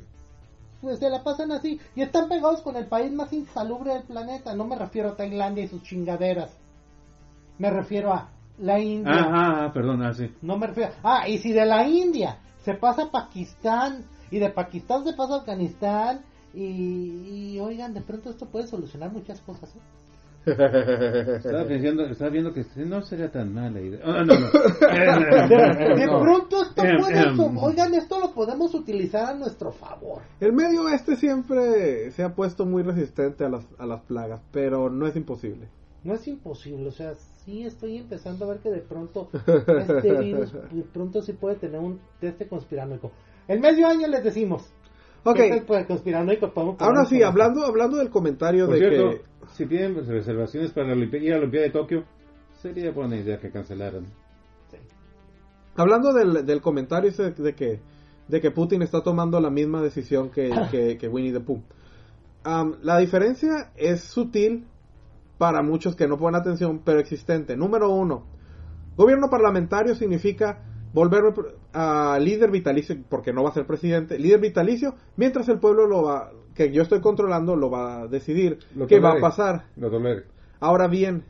[0.80, 1.80] Pues se la pasan así.
[1.96, 4.54] Y están pegados con el país más insalubre del planeta.
[4.54, 6.56] No me refiero a Tailandia y sus chingaderas.
[7.58, 9.12] Me refiero a la India.
[9.12, 10.32] Ah, ah, ah, perdón, ah, sí.
[10.42, 10.92] No me refiero.
[11.02, 14.04] Ah, y si de la India se pasa a Pakistán.
[14.30, 16.22] Y de Pakistán se pasa a Afganistán.
[16.54, 19.74] Y, y, oigan, de pronto esto puede solucionar muchas cosas.
[19.74, 19.80] ¿eh?
[20.50, 24.00] Estaba, pensando, estaba viendo que no sería tan mala idea.
[24.04, 24.48] Ah, no, no.
[25.96, 27.20] De, pronto esto Em, puede.
[27.20, 27.58] em.
[27.58, 30.22] Oigan, esto lo podemos utilizar a nuestro favor.
[30.40, 34.90] El medio oeste siempre se ha puesto muy resistente a las, a las plagas, pero
[34.90, 35.68] no es imposible.
[36.04, 39.28] No es imposible, o sea, sí estoy empezando a ver que de pronto
[39.78, 43.10] este virus de pronto sí puede tener un teste conspiranoico.
[43.48, 44.70] El medio año les decimos.
[45.30, 49.22] Ok, conspiranoico poner ahora sí, hablando, hablando del comentario Por de cierto, que...
[49.54, 52.04] si tienen reservaciones para ir a la Olimpiada de Tokio,
[52.62, 54.06] sería buena idea que cancelaran.
[54.70, 54.78] Sí.
[55.76, 57.80] Hablando del, del comentario ese de que,
[58.28, 61.62] de que Putin está tomando la misma decisión que, que, que Winnie the Pooh.
[62.44, 64.66] Am, la diferencia es sutil
[65.36, 67.56] para muchos que no ponen atención, pero existente.
[67.56, 68.26] Número uno,
[68.96, 71.22] gobierno parlamentario significa volver
[71.72, 76.02] a líder vitalicio, porque no va a ser presidente, líder vitalicio, mientras el pueblo lo
[76.02, 79.66] va, que yo estoy controlando, lo va a decidir Lo qué va a pasar.
[79.76, 80.24] Lo tolere.
[80.60, 81.24] Ahora bien,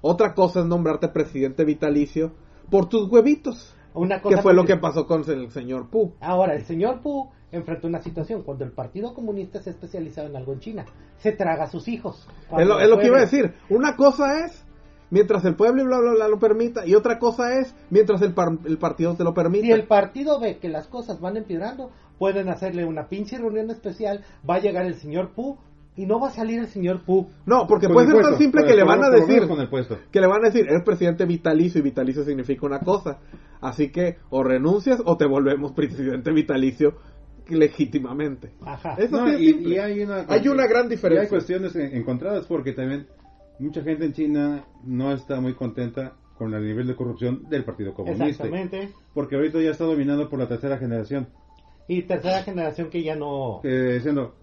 [0.00, 2.32] otra cosa es nombrarte presidente vitalicio
[2.70, 3.74] por tus huevitos.
[3.94, 6.14] Una cosa Que fue lo que pasó con el señor Pu.
[6.20, 10.36] Ahora, el señor Pu enfrentó una situación cuando el Partido Comunista se ha especializado en
[10.36, 10.84] algo en China.
[11.18, 12.26] Se traga a sus hijos.
[12.58, 13.54] Es lo, es lo que iba a decir.
[13.68, 14.64] Una cosa es
[15.12, 18.32] mientras el pueblo y bla, bla, bla lo permita, y otra cosa es mientras el,
[18.34, 19.64] par- el partido te lo permita.
[19.64, 24.24] Si el partido ve que las cosas van empeorando, pueden hacerle una pinche reunión especial,
[24.48, 25.56] va a llegar el señor Pu
[25.94, 27.28] y no va a salir el señor Pu.
[27.46, 29.68] No, porque Con puede ser puesto, tan simple que le van a decir Con el
[29.68, 29.98] puesto.
[30.10, 33.18] que le van a decir, eres presidente vitalicio y vitalicio significa una cosa.
[33.60, 36.94] Así que o renuncias o te volvemos presidente vitalicio
[37.48, 38.52] legítimamente.
[38.64, 38.94] Ajá.
[38.98, 39.74] Eso No, sí es y, simple.
[39.74, 41.22] y hay una, Hay una gran y diferencia.
[41.24, 43.06] hay cuestiones en- encontradas porque también
[43.58, 47.94] mucha gente en China no está muy contenta con el nivel de corrupción del Partido
[47.94, 48.26] Comunista.
[48.26, 48.90] Exactamente.
[49.14, 51.28] Porque ahorita ya está dominado por la tercera generación.
[51.88, 53.60] Y tercera generación que ya no...
[53.62, 54.34] que diciendo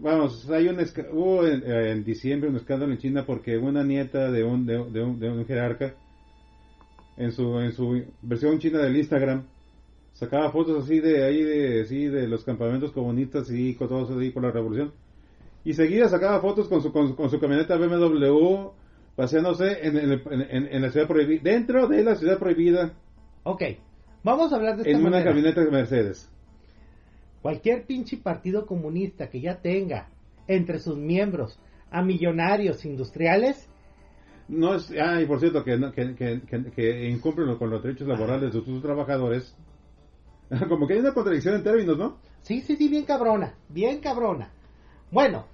[0.00, 0.78] vamos hay un
[1.12, 4.72] hubo en, eh, en diciembre un escándalo en China porque una nieta de un de,
[4.90, 5.94] de un, de un jerarca
[7.16, 9.46] en su en su versión china del Instagram
[10.14, 14.18] sacaba fotos así de ahí de así de los campamentos comunistas y con todo eso
[14.18, 14.92] ahí por la revolución
[15.64, 18.68] y seguida sacaba fotos con su con, su- con su camioneta BMW
[19.16, 22.92] paseándose en, en, en- en la ciudad prohibida dentro de la ciudad prohibida
[23.42, 23.62] Ok,
[24.22, 26.30] vamos a hablar de esta en una camioneta de Mercedes
[27.42, 30.08] Cualquier pinche partido comunista que ya tenga
[30.46, 31.58] entre sus miembros
[31.90, 33.66] a millonarios industriales,
[34.48, 36.14] No es, ah, y por cierto, que, que,
[36.46, 39.54] que, que incumplen con los derechos laborales de sus trabajadores.
[40.68, 42.18] Como que hay una contradicción en términos, ¿no?
[42.42, 44.50] sí, sí, sí, bien cabrona, bien cabrona.
[45.10, 45.46] Bueno,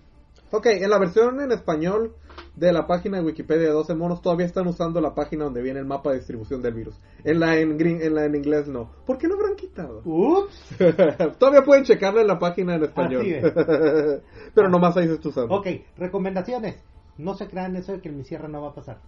[0.53, 2.15] Ok, en la versión en español
[2.55, 5.81] de la página de Wikipedia de 12 monos todavía están usando la página donde viene
[5.81, 6.95] el mapa de distribución del virus.
[7.25, 8.91] En la en, en, la en inglés no.
[9.05, 10.03] ¿Por qué no habrán quitado?
[10.05, 10.77] ups,
[11.39, 13.23] todavía pueden checarla en la página en español.
[13.23, 13.43] Así es.
[14.55, 15.55] Pero nomás ahí se está usando.
[15.55, 16.77] ok, recomendaciones.
[17.19, 19.01] No se crean eso de que el misierra no va a pasar.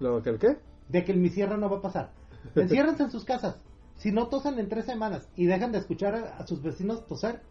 [0.00, 0.56] ¿Lo que el qué?
[0.88, 2.10] De que el misierra no va a pasar.
[2.56, 3.60] Enciérrense en sus casas.
[3.96, 7.42] Si no tosan en tres semanas y dejan de escuchar a, a sus vecinos toser,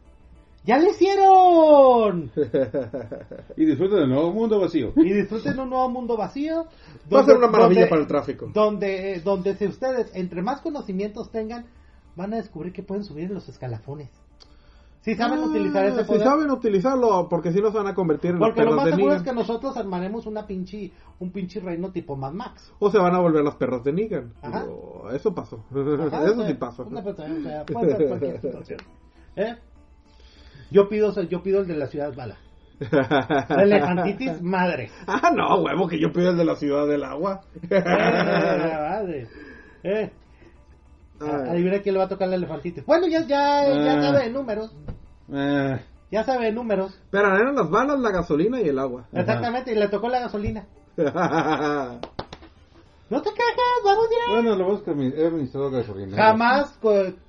[0.66, 2.32] ¡ya lo hicieron!
[3.58, 4.94] Y disfruten del nuevo mundo vacío.
[4.96, 6.66] y disfruten un nuevo mundo vacío.
[7.14, 8.52] Va a ser una maravilla donde- para el tráfico.
[8.54, 11.66] Donde, eh, donde si ustedes, entre más conocimientos tengan,
[12.16, 14.10] van a descubrir que pueden subir en los escalafones.
[15.02, 16.24] Si saben Ah, utilizar ese Si poder.
[16.24, 18.94] saben utilizarlo, porque si no se van a convertir en los porque lo perros más
[18.94, 22.74] seguro es que nosotros armaremos una pinche, un pinche reino tipo Mad Max.
[22.80, 24.34] O se van a volver las perras de Negan.
[24.42, 24.66] Ajá.
[24.66, 25.64] Pero eso pasó.
[25.72, 26.84] Ajá, eso o sea, sí pasó.
[26.84, 28.80] una cosa, o sea, puede ser cualquier situación.
[29.38, 29.56] ¿Eh?
[30.72, 32.38] Yo pido, yo pido el de la ciudad bala.
[32.80, 34.92] La elefantitis madre.
[35.08, 37.42] Ah, no, huevo, que yo pido el de la ciudad del agua.
[37.70, 39.28] Eh, madre.
[39.84, 40.12] Eh.
[41.20, 41.50] Ay.
[41.50, 42.86] Adivina quién le va a tocar la elefantitis.
[42.86, 44.02] Bueno, ya, ya, ya Ah.
[44.02, 44.76] sabe de números.
[45.34, 45.80] Ah,
[46.12, 46.98] Ya sabe de números.
[47.10, 49.06] Pero eran las balas, la gasolina y el agua.
[49.12, 49.22] Ajá.
[49.22, 50.66] Exactamente, y le tocó la gasolina.
[53.10, 54.44] No te cagas, vamos bien.
[54.44, 56.16] bueno, lo busco, mi- he administrado gasolina.
[56.18, 56.78] Jamás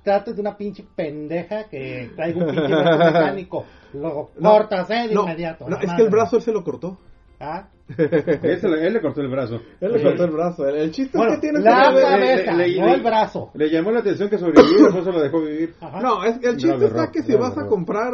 [0.03, 3.65] trates de una pinche pendeja que traiga un pinche brazo mecánico.
[3.93, 5.67] Lo No, cortas, eh, de no, inmediato.
[5.69, 6.97] no, es que el brazo él se lo cortó.
[7.41, 9.61] Ah, Él, le, él le cortó el brazo.
[9.79, 10.67] Él le cortó el brazo.
[10.67, 13.01] El, el chiste Bueno, es que tiene la que- cabeza, le- le- no le- el
[13.01, 13.51] brazo.
[13.53, 15.73] Le llamó la atención que sobrevivió, por eso lo dejó vivir.
[15.79, 16.01] Ajá.
[16.01, 18.11] No, es, el chiste está que si vas a comprar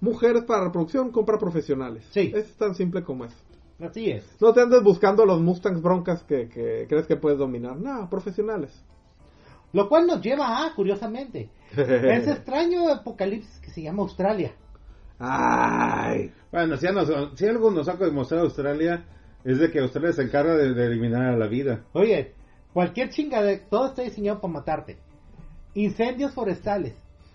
[0.00, 2.06] mujeres para reproducción, compra profesionales.
[2.10, 2.30] Sí.
[2.34, 3.36] Es tan simple como eso.
[3.82, 4.24] Así es.
[4.40, 7.76] No te andes buscando los Mustangs broncas que, que crees que puedes dominar.
[7.76, 8.70] No, profesionales.
[9.72, 14.52] Lo cual nos lleva a, curiosamente, ese extraño apocalipsis que se llama Australia.
[15.18, 16.32] Ay.
[16.50, 19.04] Bueno, si, nos- si algo nos ha demostrado Australia,
[19.44, 21.84] es de que Australia se encarga de, de eliminar a la vida.
[21.92, 22.34] Oye,
[22.72, 24.98] cualquier chingadera, todo está diseñado para matarte.
[25.74, 26.94] Incendios forestales,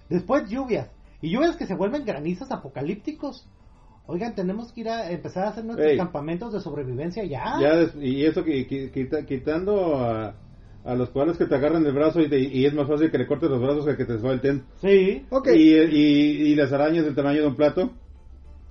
[0.10, 0.90] después lluvias,
[1.22, 3.48] y lluvias que se vuelven granizos apocalípticos.
[4.08, 5.98] Oigan, tenemos que ir a empezar a hacer nuestros Ey.
[5.98, 7.56] campamentos de sobrevivencia ya.
[7.60, 10.36] Ya y eso que, que- quita- quitando a,
[10.84, 13.18] a los cuales que te agarran el brazo y, te- y es más fácil que
[13.18, 14.64] le cortes los brazos que que te suelten.
[14.80, 15.26] Sí.
[15.32, 15.48] Ok.
[15.56, 17.92] Y, y, y las arañas del tamaño de un plato.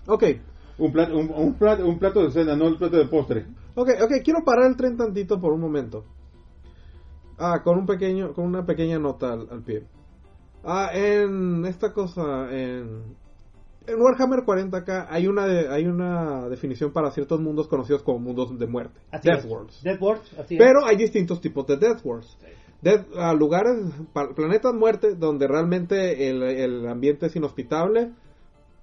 [0.07, 0.25] Ok.
[0.79, 3.47] Un plato, un, un plato, un plato de cena, no el plato de postre.
[3.75, 6.05] Ok, ok, quiero parar el tren tantito por un momento.
[7.39, 9.85] Ah, con un pequeño, con una pequeña nota al, al pie.
[10.65, 13.17] Ah, en esta cosa, en,
[13.87, 18.59] en Warhammer 40k hay una de- hay una definición para ciertos mundos conocidos como mundos
[18.59, 19.45] de muerte, Así Death es.
[19.51, 19.83] Worlds.
[19.83, 22.37] Death Worlds, así Pero hay distintos tipos de Death Worlds.
[22.83, 23.79] Death- ah, lugares,
[24.37, 28.11] planetas muerte, donde realmente el, el ambiente es inhospitable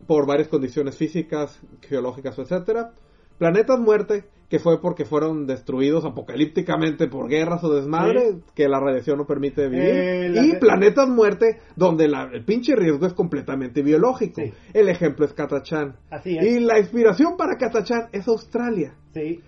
[0.08, 2.94] por varias condiciones físicas, geológicas, etcétera.
[3.38, 9.18] Planetas muerte, que fue porque fueron destruidos apocalípticamente por guerras o desmadre, que la radiación
[9.18, 9.90] no permite vivir.
[9.90, 14.42] Eh, y planetas muerte, donde la- el pinche riesgo es completamente biológico.
[14.42, 14.52] Sí.
[14.74, 15.96] El ejemplo es Katachan.
[16.10, 16.46] Así es.
[16.46, 18.94] Y la inspiración para Katachan es Australia.
[19.14, 19.40] Sí.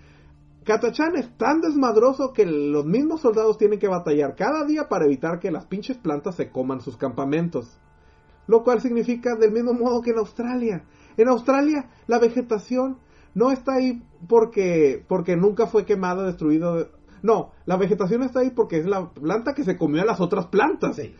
[0.63, 5.39] Catachán es tan desmadroso que los mismos soldados tienen que batallar cada día para evitar
[5.39, 7.77] que las pinches plantas se coman sus campamentos.
[8.47, 10.85] Lo cual significa del mismo modo que en Australia.
[11.17, 12.99] En Australia la vegetación
[13.35, 16.87] no está ahí porque, porque nunca fue quemada, destruida.
[17.21, 20.47] No, la vegetación está ahí porque es la planta que se comió a las otras
[20.47, 20.95] plantas.
[20.97, 21.15] Sí.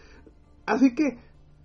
[0.66, 1.18] Así que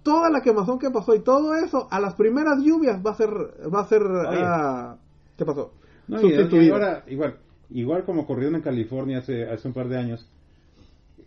[0.02, 3.30] toda la quemazón que pasó y todo eso, a las primeras lluvias va a ser,
[3.30, 4.96] va a ser, ah,
[5.36, 5.72] ¿qué pasó?
[6.06, 7.38] No, y, ahora, igual,
[7.70, 10.26] igual como ocurrió en California hace, hace un par de años,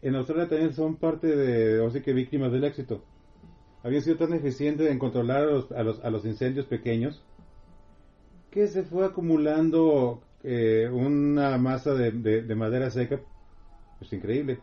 [0.01, 3.03] en Australia también son parte de, o sea que víctimas del éxito.
[3.83, 7.23] Habían sido tan eficientes en controlar a los, a los, a los incendios pequeños
[8.51, 13.19] que se fue acumulando eh, una masa de, de, de madera seca,
[13.99, 14.59] pues increíble.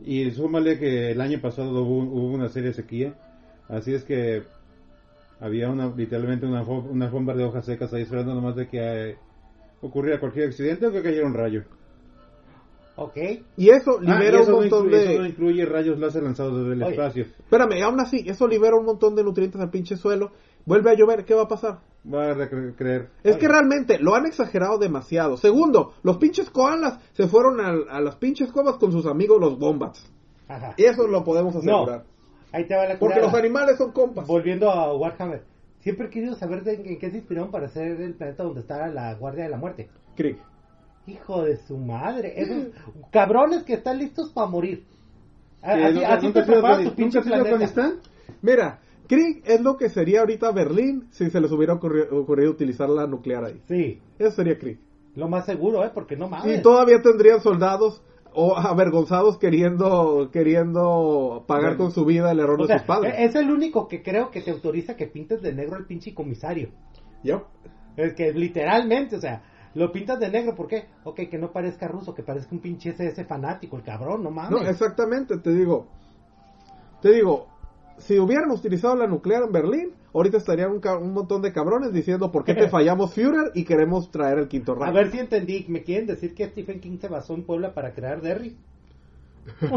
[0.00, 3.14] Y súmale que el año pasado hubo, hubo una serie de sequía,
[3.68, 4.42] así es que
[5.40, 8.78] había una literalmente una, una alfombra de hojas secas ahí esperando nomás de que
[9.10, 9.16] eh,
[9.82, 11.62] ocurriera cualquier accidente o que cayera un rayo.
[12.96, 13.16] Ok.
[13.56, 15.12] Y eso Ah, libera y eso un montón incluye- de...
[15.12, 16.92] eso no incluye rayos láser lanzados desde el Oye.
[16.92, 17.22] espacio.
[17.24, 20.30] Espérame, aún así, eso libera un montón de nutrientes al pinche suelo.
[20.64, 21.80] Vuelve a llover, ¿qué va a pasar?
[22.12, 23.08] Va a creer.
[23.22, 25.38] Es que realmente lo han exagerado demasiado.
[25.38, 30.12] Segundo, los pinches koalas se fueron a, las pinches cuevas con sus amigos los wombats.
[30.48, 30.74] Ajá.
[30.76, 31.60] Eso lo podemos No.
[31.84, 32.04] asegurar.
[32.52, 34.26] Ahí te va la Porque los animales son compas.
[34.26, 35.44] Volviendo a Warhammer.
[35.80, 38.86] Siempre he querido saber de, en qué se inspiraron para hacer el planeta donde está
[38.88, 39.88] la Guardia de la Muerte.
[40.14, 40.38] Krieg.
[41.06, 42.34] Hijo de su madre.
[42.36, 42.68] Esos
[43.10, 44.86] cabrones que están listos para morir.
[45.62, 47.48] A- ¿Que Así, te preparas tu pinche planeta.
[47.50, 47.94] Afganistán?
[48.42, 52.88] Mira, Krieg es lo que sería ahorita Berlín si se les hubiera ocurri- ocurrido utilizar
[52.88, 53.60] la nuclear ahí.
[53.68, 54.78] Sí, Eso sería Krieg.
[55.14, 55.90] lo más seguro, ¿eh?
[55.92, 56.58] Porque no mames.
[56.58, 58.02] Y todavía tendrían soldados
[58.32, 63.14] o avergonzados queriendo queriendo pagar con su vida el error O de sea, sus padres.
[63.18, 66.70] es el único que creo que te autoriza que pintes de negro al pinche comisario.
[67.22, 67.42] Yup.
[67.96, 69.42] Es que literalmente, o sea,
[69.74, 70.86] lo pintas de negro, ¿por qué?
[71.04, 74.50] Ok, que no parezca ruso, que parezca un pinche SS fanático, el cabrón, no mames.
[74.50, 75.86] No, exactamente, te digo.
[77.02, 77.46] Te digo,
[77.98, 81.92] si hubieran utilizado la nuclear en Berlín, ahorita estarían un, ca- un montón de cabrones
[81.92, 84.94] diciendo por qué te fallamos Führer y queremos traer el quinto A Reich.
[84.94, 88.20] ver si entendí, ¿me quieren decir que Stephen King se basó en Puebla para crear
[88.20, 88.56] Derry?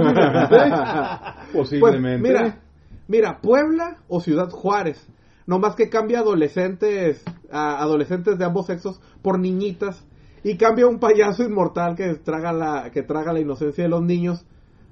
[1.54, 2.20] Posiblemente.
[2.20, 2.60] Pues, mira,
[3.08, 5.06] mira, Puebla o Ciudad Juárez.
[5.46, 10.04] No más que cambia adolescentes, a adolescentes de ambos sexos por niñitas
[10.44, 14.46] y cambia un payaso inmortal que traga la que traga la inocencia de los niños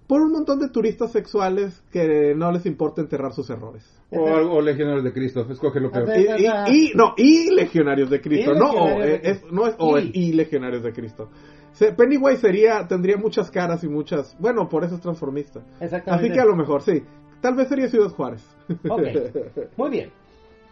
[0.08, 3.84] por un montón de turistas sexuales que no les importa enterrar sus errores.
[4.12, 6.08] O, o Legionarios de Cristo, escoge lo peor.
[6.16, 9.98] Y, y- y- no, y legionarios de Cristo, no, o, de es, no es o,
[9.98, 10.02] Y.
[10.10, 11.30] es y legionarios de Cristo.
[11.74, 15.62] Se- Pennywise sería, tendría muchas caras y muchas, bueno, por eso es transformista.
[15.82, 16.26] Exactamente.
[16.28, 17.04] Así que a lo mejor, sí.
[17.42, 18.44] Tal vez sería Ciudad Juárez.
[18.90, 19.02] Ok,
[19.78, 20.12] muy bien.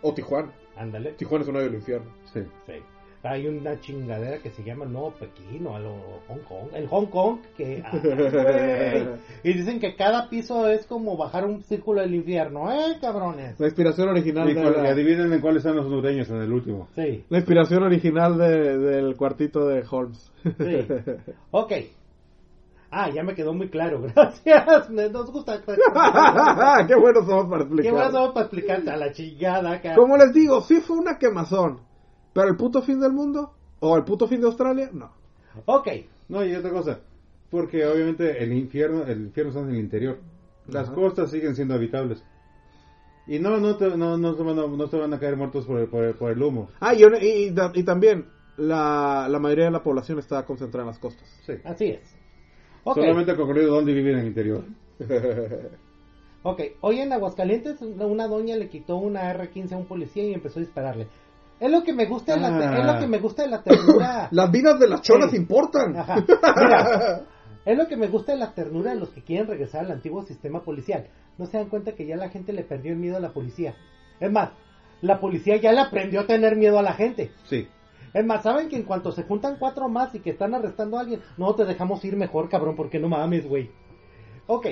[0.02, 0.54] o Tijuana.
[0.78, 1.14] Ándale.
[1.14, 2.12] Tijuana es un hoyo del infierno.
[2.34, 2.40] Sí.
[2.66, 2.74] Sí.
[3.26, 6.68] Hay una chingadera que se llama Nuevo Pekín o algo, Hong Kong.
[6.74, 7.82] El Hong Kong, que.
[7.86, 9.08] ay, güey.
[9.44, 13.58] y dicen que cada piso es como bajar un círculo del infierno, ¿eh, cabrones?
[13.60, 16.90] La inspiración original Y de la, adivinen en cuáles están los hondureños en el último.
[16.96, 20.32] Sí, la inspiración original de- del cuartito de Holmes.
[20.44, 20.88] sí.
[21.52, 21.72] Ok.
[22.96, 24.90] Ah, ya me quedó muy claro, gracias.
[24.90, 25.62] Nos gusta.
[26.88, 27.92] Qué buenos somos para Qué explicar.
[27.94, 29.96] bueno somos para explicarte a la chingada acá.
[29.96, 31.80] Como les digo, sí fue una quemazón.
[32.34, 35.12] Pero el puto fin del mundo, o el puto fin de Australia, no.
[35.66, 35.88] Ok.
[36.30, 37.00] No, y otra cosa,
[37.52, 40.18] porque obviamente el infierno, el infierno está en el interior.
[40.68, 40.96] Las Ajá.
[40.96, 42.24] costas siguen siendo habitables.
[43.28, 45.66] Y no, no, te- no, no, se van a, no se van a caer muertos
[45.66, 46.70] por el, por el, por el humo.
[46.80, 48.26] Ah, y, y- y- y también
[48.58, 51.28] la, la mayoría de la población está concentrada en las costas.
[51.46, 51.54] Sí.
[51.64, 52.02] Así es.
[52.84, 52.96] Ok.
[52.98, 54.64] Solamente concluido dónde vivir en el interior.
[56.46, 60.34] Ok, hoy en Aguascalientes una una doña le quitó una R-15 a un policía y
[60.34, 61.08] empezó a dispararle.
[61.60, 62.78] Es lo que me gusta de la, Ah.
[62.80, 64.28] es lo que me gusta de la ternura.
[64.32, 65.38] Las vidas de las cholas Sí.
[65.38, 65.96] importan.
[65.98, 66.16] Ajá.
[66.16, 67.22] Mira,
[67.66, 70.24] es lo que me gusta de la ternura de los que quieren regresar al antiguo
[70.24, 71.08] sistema policial.
[71.38, 73.76] No se dan cuenta que ya la gente le perdió el miedo a la policía.
[74.20, 74.52] Es más,
[75.02, 77.32] la policía ya le aprendió a tener miedo a la gente.
[77.50, 77.68] Sí.
[78.14, 81.02] Es más, saben que en cuanto se juntan cuatro más y que están arrestando a
[81.02, 83.72] alguien, no te dejamos ir mejor, cabrón, porque no mames, güey.
[84.46, 84.68] Ok,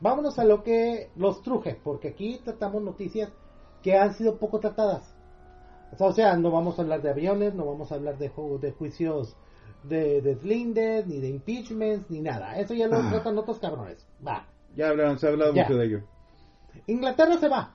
[0.00, 3.30] vámonos a lo que los truje, porque aquí tratamos noticias
[3.82, 5.11] que han sido poco tratadas.
[5.98, 8.72] O sea, no vamos a hablar de aviones, no vamos a hablar de, ju- de
[8.72, 9.36] juicios
[9.84, 12.58] de, de Slinded, ni de impeachments, ni nada.
[12.58, 13.08] Eso ya lo Ah.
[13.10, 14.06] tratan otros cabrones.
[14.26, 14.46] Va.
[14.74, 14.88] Ya
[15.18, 15.62] se ha hablado Ya.
[15.64, 16.00] mucho de ello.
[16.86, 17.74] Inglaterra se va.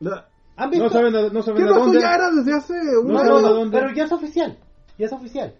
[0.00, 0.26] La-
[0.56, 0.84] ¿Han visto?
[0.84, 1.76] No saben, a- no saben ¿Qué a no?
[1.76, 2.00] Eso dónde.
[2.00, 3.30] ya era desde hace un No No, año.
[3.30, 3.78] no, no, dónde.
[3.78, 4.58] pero ya es oficial.
[4.98, 5.54] Ya es oficial.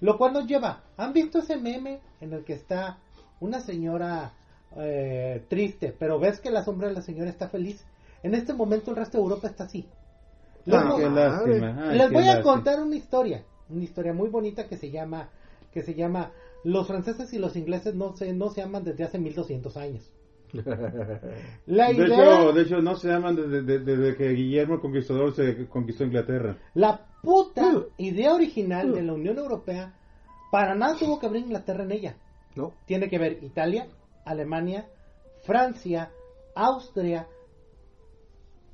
[0.00, 0.80] Lo cual nos lleva.
[0.96, 2.98] ¿Han visto ese meme en el que está
[3.40, 4.32] una señora
[4.76, 7.84] eh, triste, pero ves que la sombra de la señora está feliz?
[8.22, 9.86] En este momento el resto de Europa está así.
[10.66, 11.88] Les, voy- Qué lástima.
[11.90, 12.52] ay, les qué voy a lástima.
[12.54, 13.44] contar una historia.
[13.70, 15.28] una historia muy bonita que se llama,
[15.72, 16.32] que se llama
[16.64, 20.10] Los franceses y los ingleses no se, no se aman desde hace 1200 años.
[21.66, 22.06] La De idea,
[22.40, 26.04] hecho, de hecho, no se llaman desde, desde- desde que Guillermo el Conquistador se conquistó
[26.04, 26.56] Inglaterra.
[26.74, 29.94] la puta idea original de la Unión Europea,
[30.50, 32.16] para nada tuvo que haber Inglaterra en ella.
[32.56, 32.72] ¿No?
[32.86, 33.86] Tiene que ver Italia,
[34.24, 34.86] Alemania,
[35.44, 36.10] Francia,
[36.56, 37.28] Austria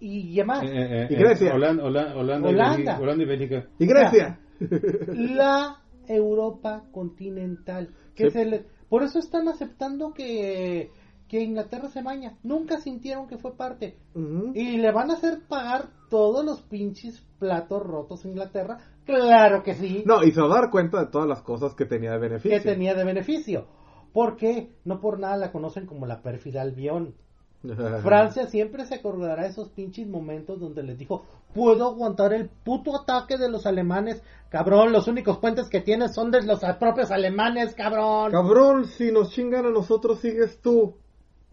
[0.00, 0.62] y demás.
[0.62, 1.54] Eh, eh, eh, Y Grecia.
[1.54, 2.50] Holanda, Holanda, Holanda, Holanda.
[2.50, 3.66] Y Bélgica, Holanda y Bélgica.
[3.78, 4.40] Y Grecia.
[5.08, 5.76] la
[6.06, 7.90] Europa continental.
[8.14, 8.30] Que Sí.
[8.30, 10.90] se le- por eso están aceptando que,
[11.28, 12.38] que Inglaterra se baña.
[12.42, 13.96] Nunca sintieron que fue parte.
[14.14, 14.52] Ujú.
[14.54, 18.78] Y le van a hacer pagar todos los pinches platos rotos a Inglaterra.
[19.04, 20.02] Claro que sí.
[20.06, 22.56] No, y se va a dar cuenta de todas las cosas que tenía de beneficio.
[22.58, 23.66] que tenía de beneficio.
[24.12, 27.14] Porque no por nada la conocen como la pérfida Albión.
[28.02, 32.94] Francia siempre se acordará de esos pinches momentos donde les dijo, puedo aguantar el puto
[32.96, 37.74] ataque de los alemanes, cabrón, los únicos puentes que tienes son de los propios alemanes,
[37.74, 38.30] cabrón.
[38.30, 40.94] Cabrón, si nos chingan a nosotros, sigues tú.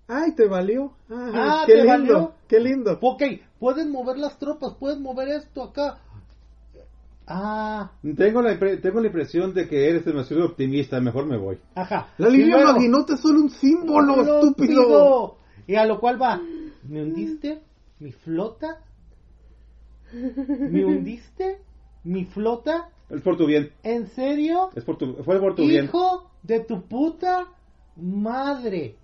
[0.07, 0.91] Ay, ¿te valió?
[1.09, 2.33] Ay, Ah, qué ¿te lindo, valió?
[2.47, 2.99] qué lindo.
[3.01, 3.23] Ok,
[3.59, 5.97] pueden mover las tropas, pueden mover esto acá.
[7.25, 11.57] Ah, Tengo la, tengo la impresión de que eres demasiado optimista, mejor me voy.
[11.73, 12.07] ajá.
[12.17, 15.37] La línea Maginota es solo un símbolo, Lo estúpido.
[15.67, 16.41] Y a lo cual va,
[16.89, 17.61] ¿me hundiste?
[17.99, 18.79] ¿Mi flota?
[20.13, 21.57] ¿Me hundiste?
[22.03, 22.89] ¿Mi flota?
[23.09, 23.71] Es por tu bien.
[23.83, 24.69] ¿En serio?
[24.75, 25.85] Es por tu, fue por tu bien.
[25.85, 27.47] Hijo de tu puta
[27.95, 28.95] madre.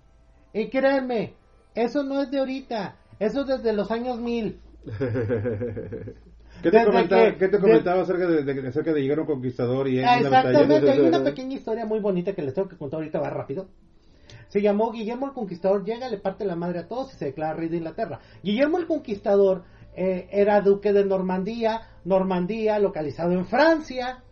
[0.52, 1.32] Y créanme,
[1.74, 4.58] eso no es de ahorita, eso es desde los años mil.
[6.62, 9.22] ¿Qué te, comentaba, que- qué te de- comentaba acerca de, de- acerca de llegar a
[9.22, 10.60] un conquistador y en Ah, una batalla?
[10.60, 13.68] Exactamente, hay una pequeña historia muy bonita que les tengo que contar ahorita, va rápido.
[14.50, 17.54] Se llamó Guillermo el Conquistador, llega, le parte la madre a todos y se declara
[17.54, 18.18] rey de Inglaterra.
[18.42, 19.62] Guillermo el Conquistador
[19.94, 24.24] eh, era duque de Normandía, Normandía localizado en Francia.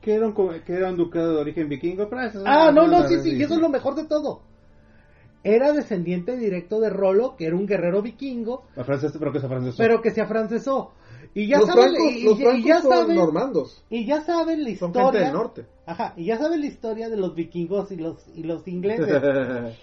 [0.00, 2.08] Que era, un, que era un ducado de origen vikingo.
[2.08, 4.40] pero eso Ah, no, no, sí, sí, y eso es lo mejor de todo.
[5.42, 9.74] Era descendiente directo de Rollo, que era un guerrero vikingo, pero que es a francés.
[9.76, 10.92] pero que se afrancesó.
[11.34, 13.84] Y ya los saben, francos, y, los y francos ya son saben, normandos.
[13.90, 15.02] y ya saben la Son historia.
[15.10, 15.66] gente del norte.
[15.86, 19.08] Ajá, y ya saben la historia de los vikingos y los y los ingleses.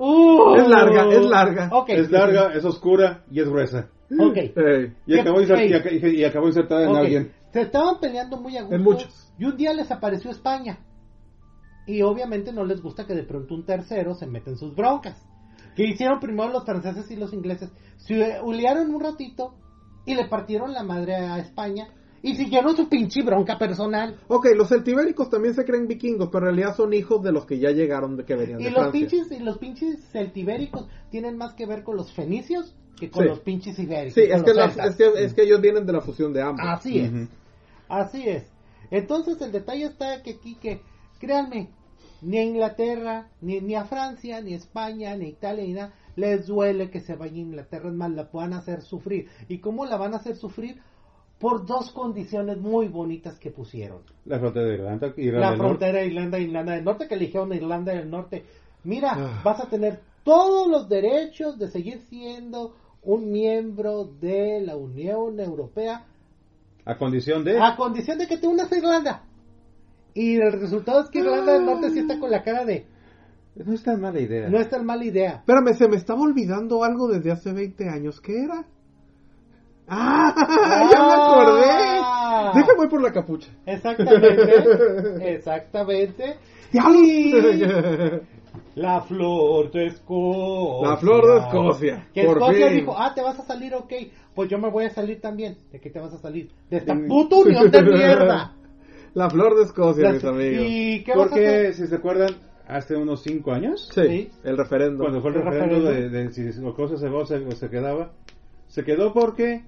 [0.00, 1.70] Uh, Es larga, es larga.
[1.72, 3.88] Ok, Es larga, es oscura y es gruesa.
[4.16, 4.36] ok.
[4.36, 4.94] Ey.
[5.06, 5.58] Y ¿Qué- acabó, insert-
[5.90, 6.16] ey.
[6.20, 7.32] y acabó insertada en alguien.
[7.52, 8.76] Se estaban peleando muy a gusto.
[8.76, 9.32] En muchos.
[9.38, 10.78] Y un día les apareció España.
[11.86, 15.20] Y obviamente no les gusta que de pronto un tercero se meta en sus broncas.
[15.74, 17.70] Que hicieron primero los franceses y los ingleses.
[17.96, 19.54] Se ulearon un ratito
[20.06, 21.88] y le partieron la madre a España.
[22.20, 24.16] Y siguieron su pinche bronca personal.
[24.26, 27.58] Ok, los celtibéricos también se creen vikingos, pero en realidad son hijos de los que
[27.60, 29.00] ya llegaron, de que venían Y de los Francia.
[29.08, 33.28] pinches, y los pinches celtibéricos tienen más que ver con los fenicios que con Sí.
[33.28, 34.14] los pinches ibéricos.
[34.14, 36.66] Sí, es que, las- es, que, es que ellos vienen de la fusión de ambos.
[36.66, 37.12] Así es.
[37.12, 37.28] Ujú.
[37.88, 38.50] Así es.
[38.90, 40.80] Entonces el detalle está que aquí que,
[41.20, 41.68] créanme,
[42.20, 45.92] ni a Inglaterra, ni, ni a Francia, ni a España, ni a Italia, ni nada,
[46.18, 49.28] les duele que se vaya a Inglaterra, es más, la puedan hacer sufrir.
[49.48, 50.80] ¿Y cómo la van a hacer sufrir?
[51.38, 54.02] Por dos condiciones muy bonitas que pusieron.
[54.24, 55.06] La frontera de Irlanda.
[55.16, 55.68] Irlanda La del Norte.
[55.68, 58.44] frontera de Irlanda, Irlanda del Norte, que eligieron Irlanda del Norte.
[58.84, 59.40] Mira, Ah.
[59.44, 66.04] vas a tener todos los derechos de seguir siendo un miembro de la Unión Europea
[66.84, 67.58] A condición de...
[67.60, 69.22] a condición de que te unas a Irlanda.
[70.14, 72.86] Y el resultado es que Irlanda del Norte sí está con la cara de
[73.64, 74.48] No es tan mala idea.
[74.48, 75.32] no es tan mala idea.
[75.38, 78.20] Espérame, se me estaba olvidando algo desde hace 20 años.
[78.20, 78.64] ¿Qué era?
[79.88, 80.34] ¡Ah!
[80.92, 82.50] ¡Ya me Ah.
[82.52, 82.58] acordé!
[82.60, 83.48] Déjame voy por la capucha.
[83.66, 84.54] Exactamente.
[85.34, 86.36] Exactamente.
[86.72, 86.78] Y
[88.74, 90.90] la flor de Escocia.
[90.90, 92.76] La flor de Escocia, Que por Escocia fin.
[92.78, 93.92] dijo, ah, te vas a salir, ok.
[94.34, 95.56] Pues yo me voy a salir también.
[95.72, 96.50] ¿De qué te vas a salir?
[96.70, 97.08] De esta Mm.
[97.08, 98.54] puta unión de mierda.
[99.14, 100.66] La flor de Escocia, mis amigos.
[100.68, 101.74] ¿Y qué vas a Porque, hacer?
[101.74, 102.36] si se acuerdan,
[102.68, 104.30] hace unos cinco años, Sí, Sí.
[104.44, 105.02] el referendo.
[105.02, 106.12] cuando fue el El referendo de, referéndum.
[106.26, 108.12] de si Escocia se va o se, o se quedaba,
[108.68, 109.64] se quedó porque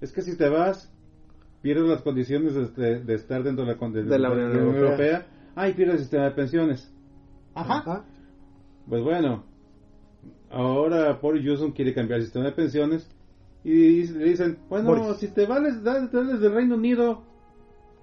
[0.00, 0.92] es que si te vas,
[1.62, 4.56] pierdes las condiciones de, de- de estar dentro de la, de- De la de Unión
[4.58, 4.80] Europea.
[4.82, 5.26] Europea.
[5.56, 6.92] Ah, y pierdes el sistema de pensiones.
[7.54, 7.78] Ajá.
[7.78, 8.04] Ajá.
[8.88, 9.44] Pues bueno,
[10.50, 13.08] ahora Boris Johnson quiere cambiar el sistema de pensiones
[13.64, 15.18] y le dicen, bueno, Boris.
[15.18, 17.22] si te vales, dale, dale del Reino Unido,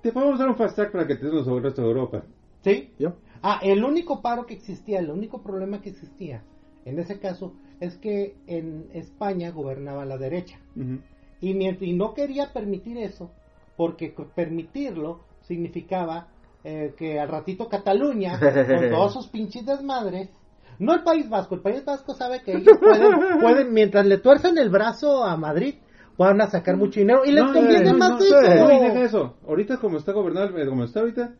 [0.01, 2.23] te podemos dar un fast track para que te den sobre el resto de Europa.
[2.63, 2.91] ¿Sí?
[2.97, 3.13] ¿Ya?
[3.41, 6.43] Ah, el único paro que existía, el único problema que existía
[6.85, 10.59] en ese caso es que en España gobernaba la derecha.
[11.41, 11.53] Y,
[11.93, 13.31] no quería permitir eso,
[13.77, 16.27] porque permitirlo significaba
[16.63, 20.29] eh, que al ratito Cataluña, con todos sus pinches desmadres,
[20.79, 24.57] no el País Vasco, el País Vasco sabe que ellos pueden, pueden mientras le tuercen
[24.57, 25.75] el brazo a Madrid,
[26.17, 28.41] van a sacar mucho dinero y les No, conviene no, más no, eso.
[28.41, 29.37] No, y deja eso.
[29.47, 31.33] Ahorita como está gobernado, eh, como está ahorita,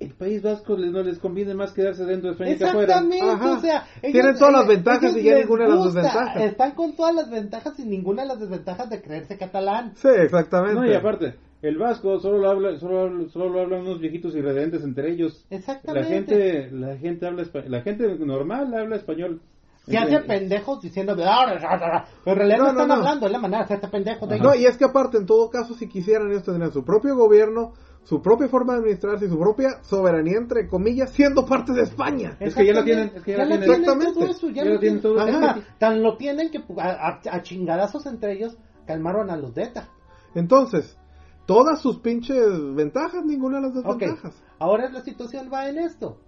[0.00, 2.94] el País Vasco les- no les conviene más quedarse dentro de España que afuera.
[2.94, 3.50] Exactamente, Ajá.
[3.52, 6.36] o sea, ellos- Tienen todas las ventajas y ya ninguna de las desventajas.
[6.42, 9.92] Están con todas las ventajas y ninguna de las desventajas de creerse catalán.
[9.96, 10.74] Sí, exactamente.
[10.80, 14.34] No, y aparte, el vasco solo lo habla, solo, habla- solo lo hablan unos viejitos
[14.34, 15.44] irreverentes entre ellos.
[15.50, 16.08] Exactamente.
[16.08, 19.40] La gente, la gente habla espa- la gente normal habla español.
[19.86, 22.94] Se hace Entre- pendejos diciendo, "Ah, pero en realidad no, No, están no.
[22.94, 24.38] hablando, es la manera de hacerte pendejo de.
[24.38, 24.62] No, ellos.
[24.62, 27.72] y es que aparte, en todo caso, si quisieran ellos tendrían su propio gobierno,
[28.02, 32.36] su propia forma de administrarse y su propia soberanía, entre comillas, siendo parte de España.
[32.40, 33.70] Es que ya lo tienen, es que ya lo lo tienen.
[33.80, 34.12] Exactamente.
[34.20, 35.26] todo eso, ya, Ya lo lo tienen todo.
[35.26, 35.40] Es Ajá.
[35.40, 39.88] más, tan lo tienen que a, a- a chingadazos entre ellos calmaron a los Deta.
[40.34, 40.98] Entonces,
[41.46, 44.42] todas sus pinches ventajas, ninguna de las desventajas.
[44.58, 46.18] ahora la situación va en esto.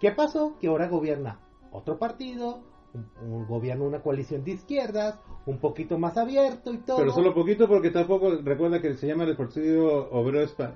[0.00, 0.56] ¿Qué pasó?
[0.60, 1.40] Que ahora gobierna
[1.70, 2.62] otro partido,
[2.96, 6.98] un, un gobierno, una coalición de izquierdas, un poquito más abierto y todo.
[6.98, 10.74] Pero solo poquito porque tampoco recuerda que se llama el Partido Obrero Espa-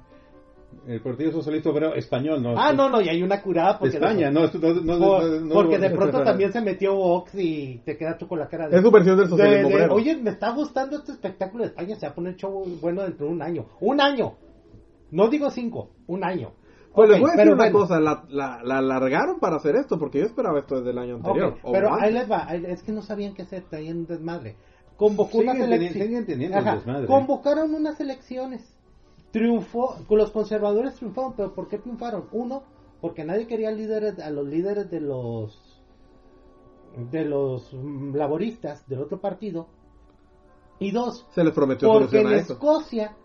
[0.86, 2.54] el Partido Socialista Obrero Español, ¿no?
[2.56, 3.96] Ah, no, no, y hay una curada porque...
[3.96, 6.94] España, no, esto no, no, Por- no- no- porque de no- pronto también se metió
[6.94, 8.76] Vox y te quedas tú con la cara de...
[8.76, 9.94] Es su versión del socialismo de- de, obrero.
[9.96, 13.26] Oye, me está gustando este espectáculo de España, se va a poner show bueno dentro
[13.26, 13.66] de un año.
[13.80, 14.34] ¡Un año!
[15.10, 16.52] No digo cinco, un año.
[16.92, 17.78] Pues les voy a decir una bueno.
[17.78, 21.16] cosa, la, la, la alargaron para hacer esto, porque yo esperaba esto desde el año
[21.16, 21.56] anterior.
[21.70, 22.02] pero antes.
[22.02, 24.56] ahí les va, es que no sabían qué hacer, traían desmadre.
[24.96, 25.38] Convocó
[26.74, 27.06] desmadre.
[27.06, 28.76] Convocaron unas elecciones.
[29.30, 32.24] Triunfó, los conservadores triunfaron, pero ¿por qué triunfaron?
[32.32, 32.64] Uno,
[33.00, 35.80] porque nadie quería líderes, a los líderes de los
[37.12, 37.72] de los
[38.12, 39.68] laboristas del otro partido.
[40.80, 42.32] Y dos, Se les prometió porque en.
[42.32, 43.16] Escocia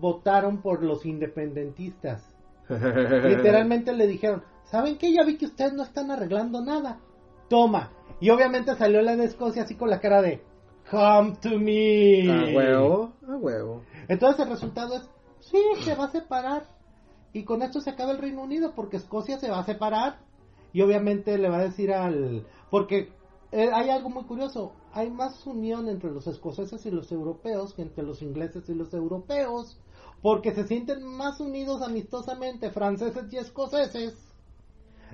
[0.00, 2.31] votaron por los independentistas.
[2.68, 5.12] Literalmente le dijeron, ¿saben qué?
[5.12, 7.00] Ya vi que ustedes no están arreglando nada.
[7.48, 7.90] Toma.
[8.20, 10.42] Y obviamente salió la de Escocia así con la cara de,
[10.90, 12.30] come to me.
[12.30, 13.82] A huevo, a huevo.
[14.08, 15.02] Entonces el resultado es,
[15.40, 16.66] sí, se va a separar.
[17.32, 20.18] Y con esto se acaba el Reino Unido porque Escocia se va a separar.
[20.72, 22.46] Y obviamente le va a decir al...
[22.70, 23.12] Porque
[23.52, 24.72] eh, hay algo muy curioso.
[24.92, 28.92] Hay más unión entre los escoceses y los europeos que entre los ingleses y los
[28.94, 29.78] europeos.
[30.22, 34.14] Porque se sienten más unidos amistosamente franceses y escoceses.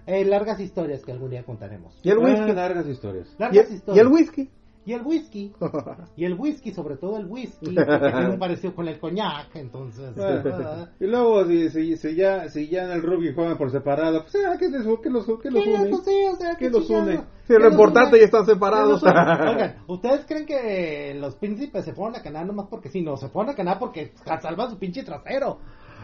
[0.06, 1.98] Eh, largas historias que algún día contaremos.
[2.02, 2.52] Y el Ah, whisky.
[2.52, 3.26] largas historias.
[3.36, 3.96] Y Largas el, historias.
[3.96, 4.50] y el whisky.
[4.88, 5.52] Y el whisky.
[6.16, 10.14] Y el whisky, sobre todo el whisky, porque tiene un parecido con el coñac, entonces...
[11.00, 14.34] Y luego si, si, si ya si ya en el rugby juegan por separado, pues
[14.46, 15.90] ah, ¿qué, les, qué los, qué los une?
[15.90, 17.20] eso sí, o sea, ¿Qué qué los une?
[17.46, 19.02] ¿Qué lo importante ya están ¿Qué separados.
[19.02, 23.02] Oigan, ¿ustedes creen que los príncipes se fueron a Canadá nomás porque sí?
[23.02, 25.58] No, se fueron a Canadá porque salva su pinche trasero.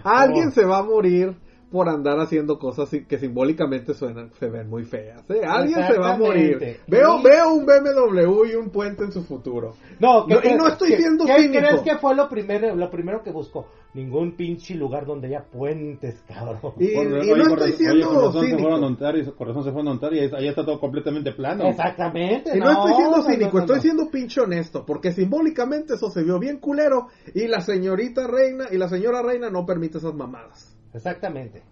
[0.04, 0.50] Alguien Oh.
[0.50, 1.34] se va a morir
[1.74, 5.28] por andar haciendo cosas que simbólicamente suenan, se ven muy feas.
[5.28, 5.40] ¿eh?
[5.44, 6.78] Alguien se va a morir.
[6.86, 9.74] Veo, Y- veo un BMW y un puente en su futuro.
[9.98, 11.58] No, ¿qué No, y no estoy qué- siendo ¿qué cínico.
[11.58, 13.66] crees que fue lo primero, lo primero que buscó?
[13.92, 16.74] Ningún pinche lugar donde haya puentes, cabrón.
[16.78, 18.62] Y, Por- y oye, no estoy siendo oye, se cínico.
[18.62, 21.64] fueron a Ontario, con razón se fueron a Ontario y ahí está todo completamente plano.
[21.64, 22.56] Exactamente.
[22.56, 26.22] Y no, estoy siendo cínico, no, no, estoy siendo pinche honesto, porque simbólicamente eso se
[26.22, 30.70] vio bien culero y la señorita reina y la señora reina no permite esas mamadas.
[30.94, 31.62] Exactamente.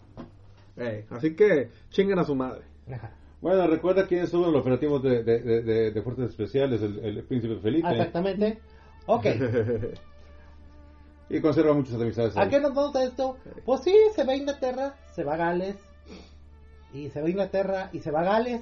[1.11, 2.62] Así que chinguen a su madre.
[2.93, 3.12] Ajá.
[3.41, 7.57] Bueno, recuerda quiénes son los operativos de, de, de, de- Fuerzas Especiales, el, el príncipe
[7.57, 7.89] Felipe.
[7.91, 8.59] Exactamente.
[9.07, 9.27] Ok.
[11.29, 12.37] Y conserva muchas amistades.
[12.37, 12.51] ¿A ahí.
[12.51, 13.39] qué nos vamos a esto?
[13.64, 15.77] Pues sí, se va a Inglaterra, se va a Gales,
[16.93, 18.61] y se va a Inglaterra y se va a Gales.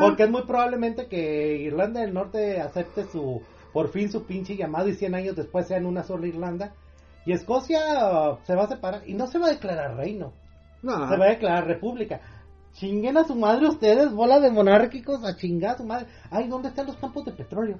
[0.00, 3.42] Porque es muy probablemente que Irlanda del Norte acepte su,
[3.74, 6.72] por fin su pinche llamado y 100 años después sean una sola Irlanda.
[7.26, 7.80] Y Escocia
[8.30, 10.32] uh, se va a separar y no se va a declarar reino,
[10.82, 11.08] No.
[11.08, 12.20] se va a declarar república.
[12.72, 16.06] Chinguen a su madre ustedes, bola de monárquicos, a chingar a su madre.
[16.30, 17.78] Ay, ¿dónde están los campos de petróleo?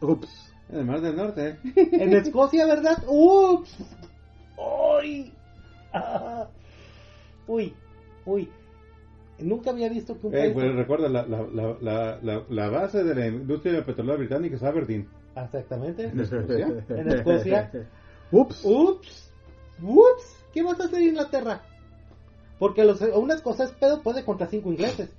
[0.00, 0.52] Ups.
[0.70, 1.58] En el Mar del Norte.
[1.92, 3.02] En Escocia, ¿verdad?
[3.06, 3.76] ¡Ups!
[4.56, 5.32] ¡Uy!
[5.92, 6.46] Ah.
[7.46, 7.74] Uy,
[8.26, 8.50] uy.
[9.38, 10.52] Nunca había visto que un Eh, país...
[10.54, 14.62] pues recuerda, la, la, la, la, la, la base de la industria petrolera británica es
[14.62, 15.08] Aberdeen.
[15.36, 16.04] Exactamente.
[16.06, 16.66] ¿En Escocia?
[16.88, 17.70] En Escocia.
[18.30, 18.64] Ups.
[18.64, 19.32] ¡Ups!
[19.82, 20.44] ¡Ups!
[20.52, 21.62] ¿Qué vas a hacer Inglaterra?
[22.58, 25.10] Porque los, una cosa es pedo puede contra cinco ingleses.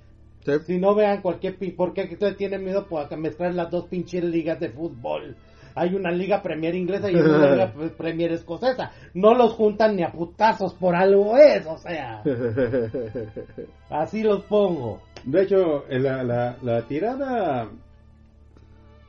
[0.44, 0.52] Sí.
[0.66, 1.56] Si no vean cualquier...
[1.76, 5.36] ¿Por qué ustedes tienen miedo por mezclar las dos pinches ligas de fútbol?
[5.74, 8.90] Hay una liga Premier inglesa y una liga pre- Premier escocesa.
[9.14, 12.22] No los juntan ni a putazos por algo es, o sea.
[13.90, 15.00] Así los pongo.
[15.24, 17.68] De hecho, la, la, la tirada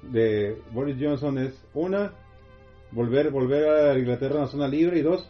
[0.04, 2.14] de Boris Johnson es una,
[2.92, 5.30] volver, volver a Inglaterra a una zona libre y dos,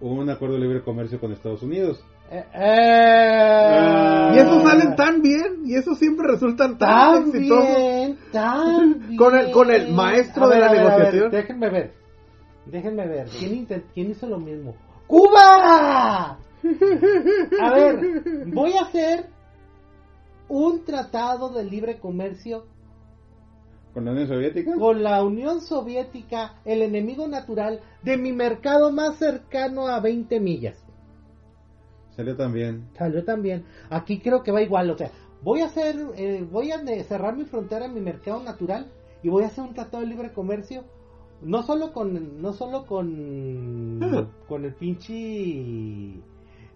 [0.00, 2.04] un acuerdo de libre comercio con Estados Unidos.
[2.30, 6.88] Eh, eh, Y esos salen tan bien, y esos siempre resultan tan,
[7.22, 7.66] tan exitosos.
[7.76, 11.30] bien, Están Con el- con el maestro A de ver, la ver, ver, negociación.
[11.30, 11.92] déjenme ver.
[12.66, 13.28] Déjenme ver.
[13.38, 14.74] ¿Quién, intent- quién hizo lo mismo?
[15.06, 16.38] ¡Cuba!
[17.62, 18.00] A ver,
[18.46, 19.26] voy a hacer
[20.48, 22.64] un tratado de libre comercio
[23.96, 24.74] Con la Unión Soviética.
[24.74, 30.76] con la Unión Soviética, el enemigo natural de mi mercado más cercano a 20 millas.
[32.14, 32.90] Salió también.
[32.92, 33.64] Salió también.
[33.88, 37.46] Aquí creo que va igual, o sea, voy a hacer, eh, voy a cerrar mi
[37.46, 38.92] frontera en mi mercado natural
[39.22, 40.84] y voy a hacer un tratado de libre comercio,
[41.40, 46.20] no solo con, no solo con, con el pinche,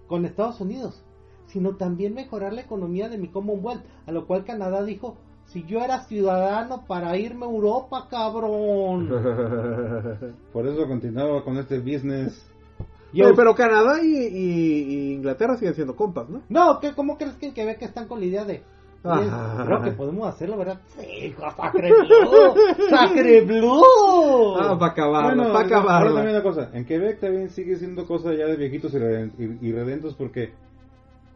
[0.06, 1.04] con Estados Unidos,
[1.48, 5.18] sino también mejorar la economía de mi Commonwealth, a lo cual Canadá dijo,
[5.53, 9.09] si yo era ciudadano para irme a Europa, cabrón.
[10.53, 12.46] Por eso continuaba con este business.
[13.12, 16.42] Y Oye, eu- pero Canadá y, y- y Inglaterra siguen siendo compas, ¿no?
[16.48, 18.62] No, ¿qué, ¿cómo crees que en Quebec están con la idea de...
[19.03, 19.64] Ajá.
[19.64, 20.78] Creo que podemos hacerlo, ¿verdad?
[20.98, 22.55] Sí, sacre blue,
[22.90, 23.82] sacre blue.
[24.61, 26.68] Ah, para acabarla, Bueno, para ahora también una cosa.
[26.74, 30.53] En Quebec también sigue siendo cosa ya de viejitos y reden- y y redentos porque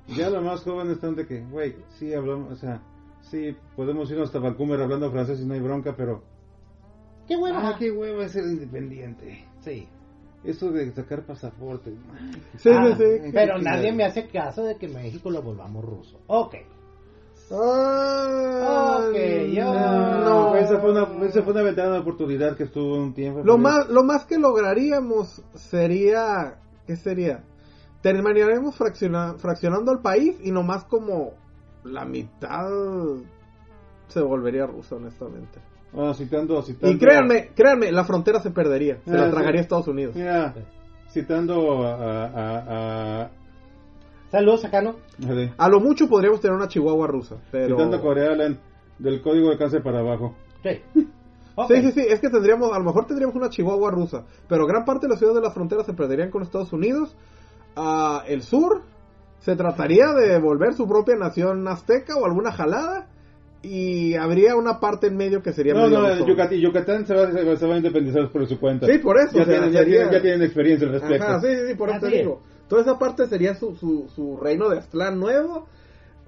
[0.08, 2.82] ya los más jóvenes están de que, güey, sí hablamos, o sea,
[3.30, 6.22] sí podemos irnos hasta Vancouver hablando francés y no hay bronca, pero...
[7.26, 7.68] qué hueva.
[7.68, 9.44] Ah, qué huevo es ser independiente.
[9.60, 9.88] Sí.
[10.44, 11.90] Eso de sacar pasaporte.
[12.58, 13.30] Sí, Ah, sí, sí.
[13.32, 16.20] Pero nadie me hace caso de que México lo volvamos ruso.
[16.26, 16.54] Ok.
[17.50, 19.16] Ah, Ok,
[19.52, 20.54] yo- no.
[20.56, 23.42] esa fue una, esa fue una ventana de oportunidad que estuvo un tiempo.
[23.44, 27.44] Lo más, lo más que lograríamos sería, ¿qué sería?
[28.02, 31.32] Terminaríamos fracciona- fraccionando el país y nomás como
[31.84, 32.68] la mitad
[34.08, 35.58] se volvería rusa, honestamente.
[35.96, 36.94] Ah, citando, citando.
[36.94, 39.30] Y créanme, créanme, la frontera se perdería, se Ah, la sí.
[39.32, 40.14] tragaría Estados Unidos.
[40.16, 40.54] Mira,
[41.08, 41.94] citando a.
[42.24, 43.30] a, a,
[44.30, 44.96] Saludos, Sacano.
[45.28, 47.76] a- de- A lo mucho podríamos tener una chihuahua rusa, pero...
[47.76, 48.58] Citando a Corea Island,
[48.98, 50.34] del código de cáncer para abajo.
[50.62, 50.80] Sí.
[51.68, 54.84] Sí, sí, sí, es que tendríamos, a lo mejor tendríamos una chihuahua rusa, pero gran
[54.84, 57.14] parte de las ciudades de la frontera se perderían con Estados Unidos.
[57.76, 58.82] Ah, el sur
[59.44, 63.08] se trataría de volver su propia nación azteca o alguna jalada
[63.62, 66.26] y habría una parte en medio que sería No, medio no.
[66.26, 68.86] Yucatán, Yucatán se va, se va- se va a independizar por su cuenta.
[68.86, 71.24] Sí, por eso, Ya, o sea, tienen, ya, sería- tienen, ya tienen experiencia al respecto.
[71.24, 72.42] Ajá, sí, sí, sí, por eso te digo.
[72.68, 75.66] Toda esa parte sería su, su, su reino de Aztlán nuevo.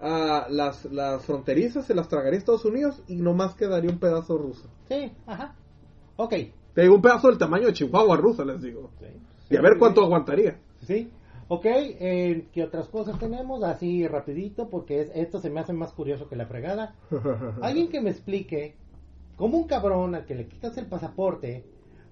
[0.00, 4.68] Ah, las, las fronterizas se las tragaría Estados Unidos y nomás quedaría un pedazo ruso.
[4.88, 5.54] Sí, ajá.
[6.16, 6.34] Ok.
[6.74, 8.90] Te digo, un pedazo del tamaño de Chihuahua rusa, les digo.
[9.00, 9.06] Sí.
[9.50, 10.58] Y a ver cuánto aguantaría.
[10.86, 11.10] Sí.
[11.48, 13.62] Ok, eh, ¿qué otras cosas tenemos?
[13.62, 16.94] Así rapidito, porque es, esto se me hace más curioso que la fregada.
[17.62, 18.74] Alguien que me explique
[19.36, 21.64] cómo un cabrón al que le quitas el pasaporte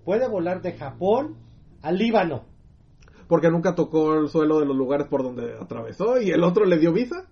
[0.05, 1.37] puede volar de Japón
[1.83, 2.45] a Líbano.
[3.27, 6.79] Porque nunca tocó el suelo de los lugares por donde atravesó y el otro le
[6.79, 7.25] dio visa.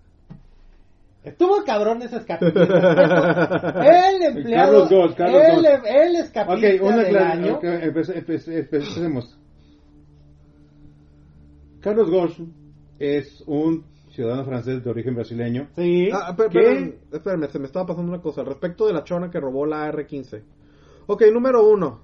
[1.23, 2.63] Estuvo cabrón ese escapista.
[4.17, 5.67] el empleado, Carlos Gold, Carlos el, Gold.
[5.87, 7.55] el Ok, escapista una del año.
[7.57, 9.39] ok, empe- empecemos.
[11.83, 12.39] Carlos Gosch
[12.99, 15.69] es un ciudadano francés de origen brasileño.
[15.75, 16.09] Sí.
[16.13, 16.59] Ah, pe- ¿Qué?
[17.11, 18.45] pero- espérame, se me estaba pasando una cosa.
[18.45, 20.43] Respecto de la chona que robó la AR-15.
[21.07, 22.01] Ok, número uno.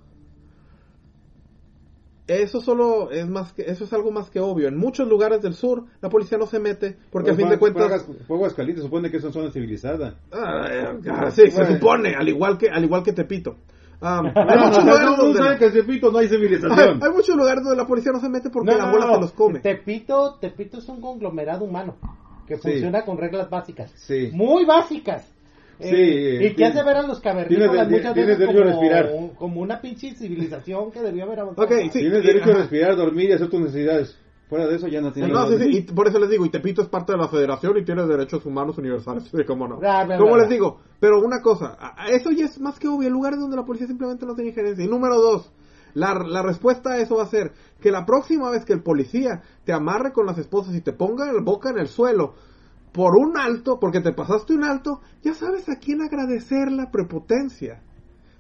[2.27, 4.69] Eso solo es más que, eso es algo más que obvio.
[4.69, 8.07] En muchos lugares del sur, la policía no se mete, porque a fin de cuentas,
[8.27, 10.19] Fuego Escalita supone que es una zona civilizada.
[10.31, 13.57] Ah, ah, sí, se supone, al igual que, al igual que Tepito.
[14.01, 17.03] Ah, hay, No, muchos no, lugares no, donde, que en Tepito no hay hay, civilización.
[17.03, 19.15] hay muchos lugares donde la policía no se mete porque No, la no, bola no.
[19.15, 19.59] se los come.
[19.61, 21.97] Tepito, Tepito es un conglomerado humano
[22.47, 22.63] que Sí.
[22.63, 23.91] funciona con reglas básicas.
[23.97, 24.31] Sí.
[24.33, 25.27] Muy básicas.
[25.81, 28.63] Sí, Eh, y que hace ver a los cavernícolas tiene- muchas tiene veces derecho a
[28.63, 29.11] como, respirar.
[29.37, 31.67] como una pinche civilización que debió haber avanzado.
[31.67, 32.01] Ok, sí.
[32.01, 34.17] Tienes derecho a respirar, dormir y hacer tus necesidades.
[34.49, 35.31] Fuera de eso ya no tienes.
[35.31, 37.77] No, sí, sí, y por eso les digo, y Tepito es parte de la federación
[37.77, 39.77] y tiene derechos humanos universales, sí, cómo no.
[39.79, 40.47] Bla, bla, les bla.
[40.47, 41.77] digo, pero una cosa,
[42.11, 44.85] eso ya es más que obvio, lugares donde la policía simplemente no tiene injerencia.
[44.85, 45.53] Y número dos,
[45.93, 49.43] la, la respuesta a eso va a ser que la próxima vez que el policía
[49.65, 52.35] te amarre con las esposas y te ponga la boca en el suelo
[52.93, 57.83] por un alto, porque te pasaste un alto, ya sabes a quién agradecer la prepotencia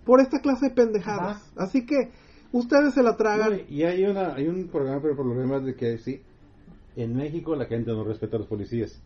[0.04, 1.36] por esta clase de pendejadas.
[1.36, 1.64] Ajá.
[1.64, 2.12] Así que
[2.52, 3.50] ustedes se la tragan.
[3.52, 6.22] No, y hay una hay un programa pero problema de que sí
[6.96, 9.02] en México la gente no respeta a los policías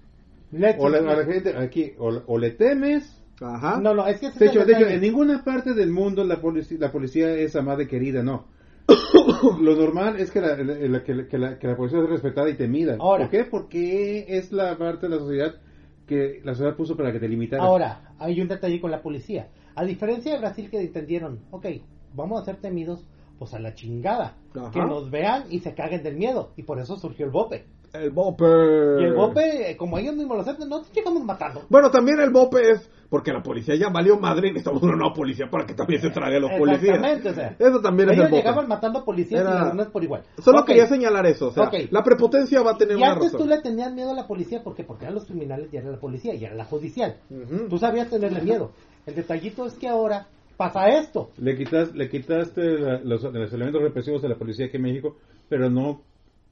[0.53, 3.81] Let's- o la, a la gente aquí o, o le temes Ajá.
[3.81, 6.23] No, no, es que de es el hecho, de hecho en ninguna parte del mundo
[6.25, 8.47] la policía la policía es amada y querida no
[9.61, 12.49] lo normal es que la, la- que, la, que la- que la policía es respetada
[12.51, 13.25] y temida Ahora.
[13.25, 13.45] ¿por qué?
[13.45, 15.55] porque es la parte de la sociedad
[16.07, 19.49] que la sociedad puso para que te limitara Ahora, hay un detalle con la policía.
[19.75, 21.67] A diferencia de Brasil que entendieron, ok,
[22.15, 23.07] vamos a ser temidos,
[23.43, 24.37] pues a la chingada.
[24.55, 24.71] Ajá.
[24.71, 26.51] Que nos vean y se caguen del miedo.
[26.57, 27.65] Y por eso surgió el bope.
[27.93, 28.45] El bope.
[29.01, 31.63] Y el bope, eh, como ellos mismos lo aceptan, no te llegamos matando.
[31.69, 35.13] Bueno, también el bope es porque la policía ya valió madre y necesitamos una nueva
[35.13, 36.97] policía para que también se trague a los policías.
[36.97, 37.57] Exactamente, o sea.
[37.59, 38.43] Eso también es ellos el bope.
[38.43, 40.23] llegaban matando policías Era- y ladrones por igual.
[40.39, 41.49] Solo quería señalar eso.
[41.49, 41.75] O sea, Ok.
[41.91, 43.41] la prepotencia va a tener Y una antes razón.
[43.43, 44.85] tú le tenías miedo a la policía, ¿por qué?
[44.85, 47.17] Porque eran los criminales y era la policía y era la judicial.
[47.31, 47.69] Ujú.
[47.69, 48.71] Tú sabías tenerle miedo.
[49.05, 51.31] El detallito es que ahora pasa esto.
[51.39, 55.17] Le, quitas, le quitaste la- los, los elementos represivos de la policía aquí en México,
[55.49, 56.03] pero no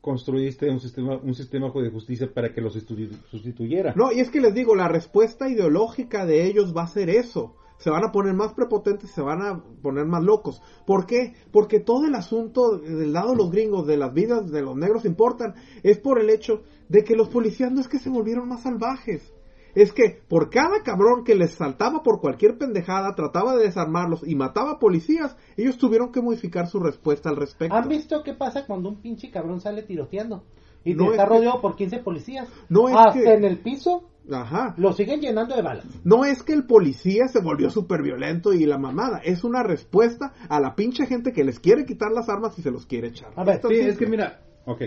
[0.00, 3.92] construiste un sistema, un sistema de justicia para que los sustitu- sustituyera.
[3.96, 7.54] No, y es que les digo, la respuesta ideológica de ellos va a ser eso.
[7.78, 10.60] Se van a poner más prepotentes, se van a poner más locos.
[10.86, 11.32] ¿Por qué?
[11.50, 15.06] Porque todo el asunto del lado de los gringos, de las vidas de los negros
[15.06, 18.62] importan, es por el hecho de que los policías no es que se volvieron más
[18.64, 19.29] salvajes.
[19.74, 24.34] Es que por cada cabrón que les saltaba por cualquier pendejada, trataba de desarmarlos y
[24.34, 27.74] mataba policías, ellos tuvieron que modificar su respuesta al respecto.
[27.74, 30.44] ¿Han visto qué pasa cuando un pinche cabrón sale tiroteando?
[30.84, 32.48] Y No, está es que- rodeado por 15 policías.
[32.68, 34.74] No, es Hasta que- en el piso Ajá.
[34.78, 35.84] lo siguen llenando de balas.
[36.04, 40.32] No es que el policía se volvió súper violento y la mamada, es una respuesta
[40.48, 43.30] a la pinche gente que les quiere quitar las armas y se los quiere echar.
[43.36, 44.82] A ver, Sí, es que mira, ok,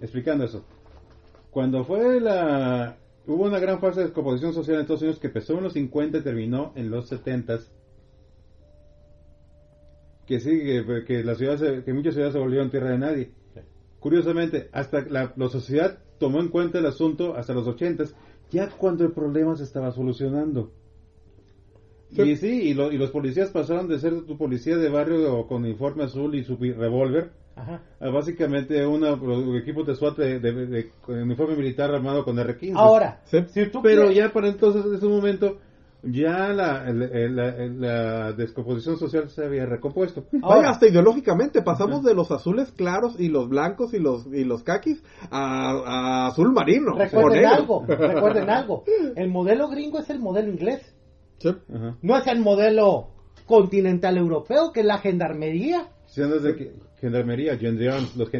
[0.00, 0.64] explicando eso.
[1.50, 2.96] Cuando fue la...
[3.28, 6.18] Hubo una gran fase de descomposición social en Estados Unidos que empezó en los 50
[6.18, 7.60] y terminó en los 70
[10.26, 13.30] que sí, que, que la ciudad se- que muchas ciudades se volvieron tierra de nadie.
[14.00, 18.04] Curiosamente, hasta la, la sociedad tomó en cuenta el asunto hasta los 80
[18.50, 20.72] ya cuando el problema se estaba solucionando.
[22.12, 22.22] Sí.
[22.22, 25.64] Y sí, y, lo- y los policías pasaron de ser tu policía de barrio con
[25.64, 27.30] uniforme azul y su revólver
[27.62, 27.82] Ajá.
[28.00, 32.38] a básicamente una, un equipo de SWAT de, de- de- con uniforme militar armado con
[32.38, 32.72] R-15.
[32.76, 33.38] Ahora, Sí.
[33.48, 35.58] si tú Pero quieres- ya para entonces, en ese momento,
[36.02, 40.24] ya la, el- el- la, la descomposición social se había recompuesto.
[40.30, 44.44] Vaya, Ahora, hasta ideológicamente pasamos de los azules claros y los blancos y los y
[44.44, 46.94] los caquis a, a azul marino.
[46.96, 48.84] recuerden algo, recuerden algo.
[49.16, 50.82] El modelo gringo es el modelo inglés.
[51.38, 51.50] Sí.
[52.02, 53.08] No es el modelo
[53.46, 55.88] continental europeo, que es la gendarmería.
[56.24, 57.56] Andas de gendarmería,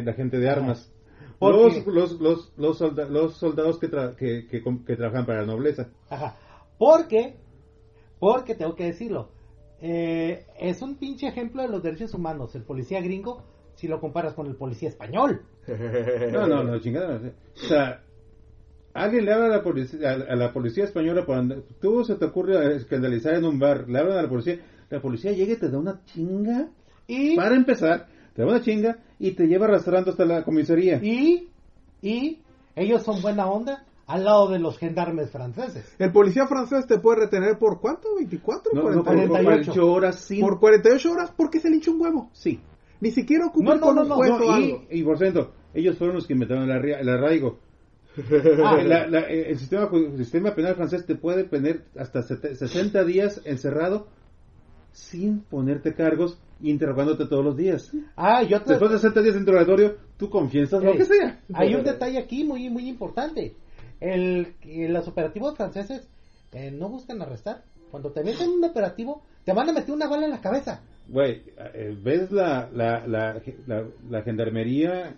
[0.05, 0.91] la gente de armas.
[1.39, 5.41] Porque- Los, los, los, los, solda- los soldados que, tra- que, que, que trabajan para
[5.41, 5.89] la nobleza.
[6.09, 6.35] Ajá.
[6.77, 7.35] Porque,
[8.19, 9.29] porque tengo que decirlo,
[9.81, 13.43] eh, es un pinche ejemplo de los derechos humanos, el policía gringo,
[13.75, 15.41] si lo comparas con el policía español.
[16.31, 17.21] No, no, no, chingada.
[17.55, 18.03] O sea,
[18.93, 22.15] alguien le habla a la policía, a, a la policía española por andar- tú se
[22.15, 24.59] te ocurre escandalizar en un bar, le hablan a la policía,
[24.89, 26.69] la policía llega y te da una chinga.
[27.09, 30.99] Y, Para empezar, te da una chinga y te lleva arrastrando hasta la comisaría.
[31.03, 31.49] y,
[32.01, 32.39] y
[32.75, 35.95] ellos son buena onda al lado de los gendarmes franceses.
[35.99, 38.15] El policía francés te puede retener por cuánto?
[38.15, 39.43] 24, No, no, por 48.
[39.43, 39.43] 48.
[39.73, 40.39] 48 horas sin...
[40.41, 42.29] Por 48 horas porque se le hinchó un huevo.
[42.33, 42.59] Sí.
[43.01, 44.83] Ni siquiera ocupa No, no, un no, juez No, o y, algo.
[44.89, 47.59] y por cierto, ellos fueron los que inventaron el, arri- el arraigo.
[48.63, 53.03] Ah, La- la- el, sistema, el sistema penal francés te puede tener hasta sete- 60
[53.03, 54.07] días encerrado
[54.91, 57.91] sin ponerte cargos interrogándote todos los días.
[58.15, 61.39] ah, yo te- Después de 60 días de interrogatorio, tú confiesas lo que sea.
[61.53, 63.55] Hay un detalle aquí muy muy importante.
[63.99, 66.07] El, los operativos franceses
[66.53, 67.63] eh, no buscan arrestar.
[67.91, 70.81] Cuando te meten un operativo, te van a meter una bala en la cabeza.
[71.07, 71.41] Güey,
[71.73, 73.41] eh, ¿ves la, la, la,
[74.09, 75.15] la, gendarmería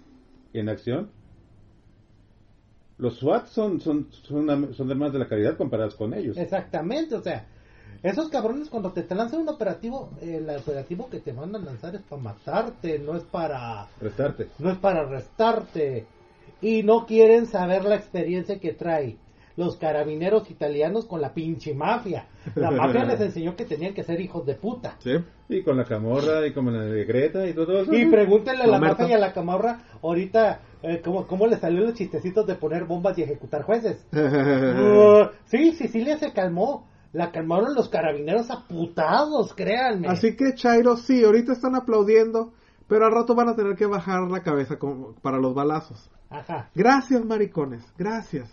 [0.54, 1.10] en acción?
[2.98, 6.38] Los SWAT son, son, son, son hermanos de la caridad comparados con ellos.
[6.38, 7.46] Exactamente, o sea,
[8.04, 11.96] esos cabrones cuando te, te lanzan un operativo, el operativo que te van a lanzar
[11.96, 14.48] es para matarte, no es para Restarte.
[14.60, 16.06] no es para arrestarte.
[16.62, 19.18] Y no quieren saber la experiencia que trae
[19.58, 22.28] los carabineros italianos con la pinche mafia.
[22.56, 24.96] La mafia les enseñó que tenían que ser hijos de puta.
[25.00, 25.12] Sí.
[25.50, 27.94] Y con la camorra y con la de Greta y todo eso.
[27.94, 28.98] Y pregúntenle a la Roberto.
[29.02, 32.86] mafia y a la camorra ahorita eh, cómo, cómo le salió los chistecitos de poner
[32.86, 34.06] bombas y ejecutar jueces.
[34.12, 36.88] Uh, sí, Sicilia se calmó.
[37.14, 40.08] La calmaron los carabineros aputados, créanme.
[40.08, 42.54] Así que Chairo, sí, ahorita están aplaudiendo,
[42.88, 46.10] pero al rato van a tener que bajar la cabeza como- para los balazos.
[46.30, 46.70] Ajá.
[46.74, 48.50] Gracias, maricones, gracias.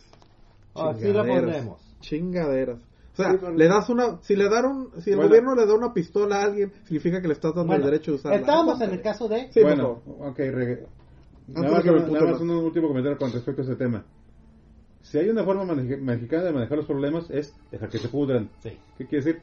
[0.74, 1.96] Así la Chingaderas, pondremos.
[2.00, 2.78] Chingaderas.
[3.12, 5.28] O sea, Sí, pero- le das una, si le daron, si el Bueno.
[5.30, 8.12] gobierno le da una pistola a alguien, significa que le estás dando Bueno, el derecho
[8.12, 8.38] de usarla.
[8.38, 9.52] estábamos en el caso de...
[9.52, 12.40] Sí, bueno, ok, nada de más, que me nada más.
[12.40, 14.04] un último comentario con respecto a ese tema.
[15.10, 18.50] Si hay una forma mexicana de manejar los problemas es dejar que se pudran.
[18.62, 18.76] Sí.
[18.98, 19.42] ¿Qué quiere decir?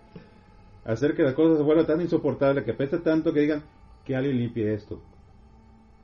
[0.85, 3.63] Hacer que la cosa se vuelva tan insoportable, que apeste tanto que digan
[4.05, 5.01] que alguien limpie esto.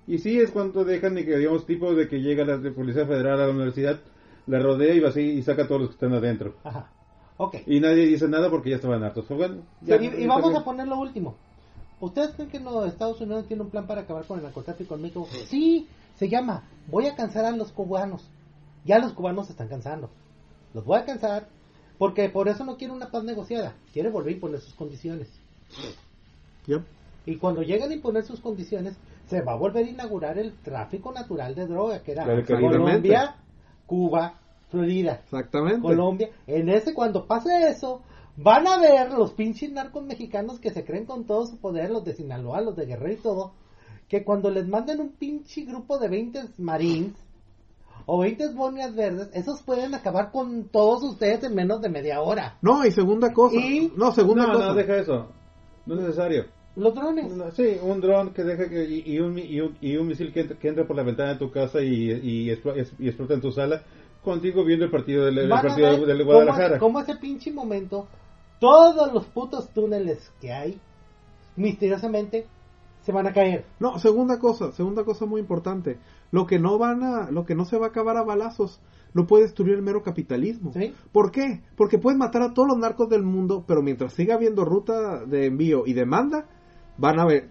[0.07, 3.39] Y sí es cuando dejan, y que digamos, tipo de que llega la Policía Federal
[3.39, 3.99] a la universidad,
[4.47, 6.55] la rodea y va así y saca a todos los que están adentro.
[6.63, 6.89] Ajá.
[7.37, 7.57] Ok.
[7.67, 9.25] Y nadie dice nada porque ya estaban hartos.
[9.27, 11.35] Pues bueno, ya- y, vamos a poner lo último.
[11.99, 15.03] ¿Ustedes creen que no, Estados Unidos tiene un plan para acabar con el narcotráfico en
[15.03, 15.27] México?
[15.45, 18.27] Sí, se llama Voy a cansar a los cubanos.
[18.85, 20.09] Ya los cubanos se están cansando.
[20.73, 21.47] Los voy a cansar
[21.97, 23.75] porque por eso no quiere una paz negociada.
[23.93, 25.27] Quiere volver a imponer sus condiciones.
[26.65, 26.83] Yep.
[27.25, 31.11] Y cuando llegan a imponer sus condiciones, se va a volver a inaugurar el tráfico
[31.11, 32.43] natural de droga, que era Claro.
[32.45, 33.35] Colombia,
[33.85, 35.21] Cuba, Florida.
[35.23, 35.81] Exactamente.
[35.81, 36.29] Colombia.
[36.47, 38.01] En ese, cuando pase eso,
[38.35, 42.03] van a ver los pinches narcos mexicanos que se creen con todo su poder, los
[42.03, 43.53] de Sinaloa, los de Guerrero y todo,
[44.07, 47.13] que cuando les manden un pinche grupo de 20 marines
[48.13, 52.57] o 20 bonias verdes, esos pueden acabar con todos ustedes en menos de media hora.
[52.61, 53.55] No, y segunda cosa.
[53.55, 54.65] Y- No, segunda No, cosa.
[54.67, 55.27] no, deja eso.
[55.85, 56.45] No es necesario.
[56.75, 57.31] Los drones.
[57.55, 60.33] Sí, un dron que deja que, y, y un, mi- y, un, y un misil
[60.33, 63.51] que entra, que entra por la ventana de tu casa y, y, explota en tu
[63.53, 63.81] sala,
[64.21, 66.79] contigo viendo el partido del, el partido ver del, Guadalajara.
[66.79, 68.07] Cómo, ese pinche momento,
[68.59, 70.77] todos los putos túneles que hay,
[71.55, 72.45] misteriosamente,
[73.03, 73.65] se van a caer.
[73.79, 75.97] No, segunda cosa, segunda cosa muy importante.
[76.31, 78.81] Lo que no van a, lo que no se va a acabar a balazos,
[79.13, 80.71] no puede destruir el mero capitalismo.
[80.73, 80.93] Sí.
[81.11, 81.61] ¿Por qué?
[81.75, 85.47] Porque puedes matar a todos los narcos del mundo, pero mientras siga habiendo ruta de
[85.47, 86.47] envío y demanda,
[86.97, 87.49] van a ver,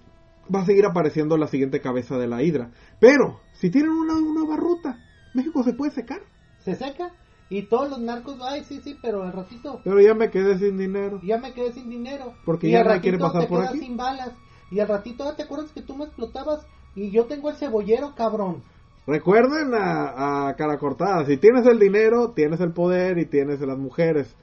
[0.53, 2.71] va a seguir apareciendo la siguiente cabeza de la hidra.
[2.99, 4.99] Pero, si tienen una, una nueva ruta,
[5.35, 6.21] México se puede secar.
[6.65, 7.13] Se seca
[7.51, 10.79] y todos los narcos, ay, sí, sí, pero al ratito Pero ya me quedé sin
[10.79, 11.21] dinero.
[11.25, 12.35] ya me quedé sin dinero.
[12.47, 13.81] Porque y ya al quiere pasar te por aquí.
[13.81, 14.33] sin balas.
[14.71, 16.65] Y al ratito, ah, ¿te acuerdas que tú me explotabas?
[16.95, 18.63] Y yo tengo el cebollero, cabrón.
[19.07, 23.79] Recuerden a, a cara cortada, si tienes el dinero, tienes el poder y tienes las
[23.79, 24.35] mujeres.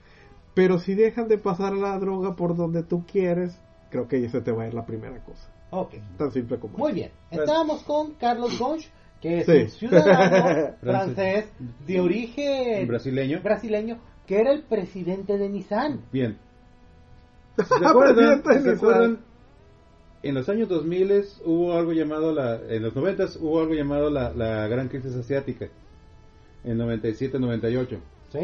[0.54, 3.58] Pero si dejan de pasar la droga por donde tú quieres,
[3.92, 5.48] creo que se te va a ir la primera cosa.
[5.70, 7.12] Ok, Tan simple como muy bien.
[7.30, 8.90] Estábamos con Carlos Gonch,
[9.22, 9.52] que es Sí.
[9.52, 11.46] un ciudadano Francés.
[11.86, 13.42] de origen brasileño.
[13.44, 16.02] brasileño, que era el presidente de Nissan.
[16.12, 16.38] Bien.
[17.58, 18.42] ¿Se acuerdan?
[18.42, 18.76] Presidente de ¿Se Nissan.
[18.90, 19.20] acuerdan?
[20.28, 24.34] En los años 2000 hubo algo llamado la, en los 90 hubo algo llamado la,
[24.34, 25.70] la gran crisis asiática.
[26.66, 27.98] En 97-98.
[28.34, 28.40] Sí,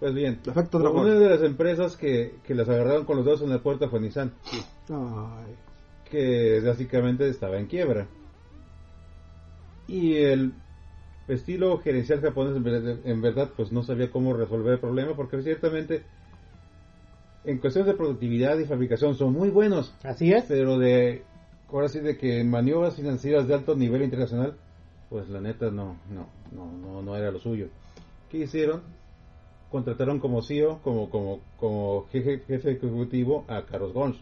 [0.00, 0.96] Pues bien, dragón.
[1.06, 4.00] una de las empresas que, que las agarraron con los dedos en la puerta fue
[4.00, 4.32] Nissan,
[4.88, 5.54] Ay.
[6.10, 8.08] que básicamente estaba en quiebra.
[9.86, 10.52] Y el
[11.28, 15.40] estilo gerencial japonés en verdad, en verdad, pues no sabía cómo resolver el problema porque
[15.42, 16.02] ciertamente
[17.44, 20.44] en cuestiones de productividad y fabricación son muy buenos, así es.
[20.48, 21.22] pero de
[21.70, 24.56] ahora sí de que maniobras financieras de alto nivel internacional,
[25.10, 27.68] pues la neta no, no, no, no, no era lo suyo.
[28.30, 28.82] ¿Qué hicieron?
[29.70, 34.16] Contrataron como CEO, como, como, como jefe, jefe ejecutivo a Carlos Ghosn,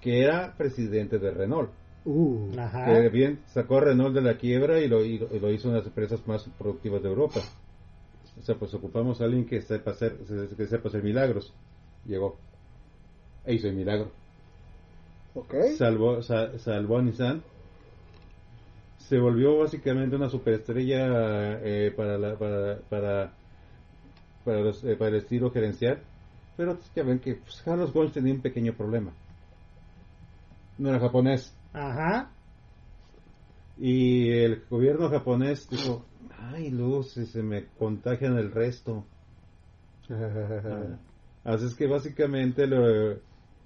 [0.00, 1.70] que era presidente de Renault.
[2.04, 2.52] Uh.
[2.58, 2.86] Ajá.
[2.86, 5.68] Que bien sacó a Renault de la quiebra y lo, y lo- y lo hizo
[5.68, 7.40] una de las empresas más productivas de Europa.
[8.38, 10.16] O sea, pues ocupamos a alguien que sepa hacer,
[10.56, 11.52] que sepa hacer milagros.
[12.08, 12.34] Llegó.
[13.44, 14.10] E hizo el milagro
[15.34, 15.54] Ok.
[15.76, 17.42] salvó, sa- salvó a Nissan.
[18.98, 23.32] Se volvió básicamente una superestrella eh, para, la, para, para,
[24.44, 25.98] para, los- eh, para el estilo gerencial.
[26.56, 29.12] Pero ya ven que pues, Carlos Ghosn tenía un pequeño problema.
[30.78, 31.54] No era japonés.
[31.72, 32.30] Ajá.
[33.76, 36.04] Y el gobierno japonés dijo,
[36.36, 39.04] ay, luz, si se me contagian el resto.
[41.48, 43.16] Así es que básicamente lo,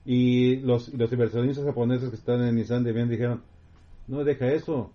[0.04, 3.42] y los, los inversionistas japoneses que están en Nissan de bien dijeron,
[4.06, 4.92] no deja eso,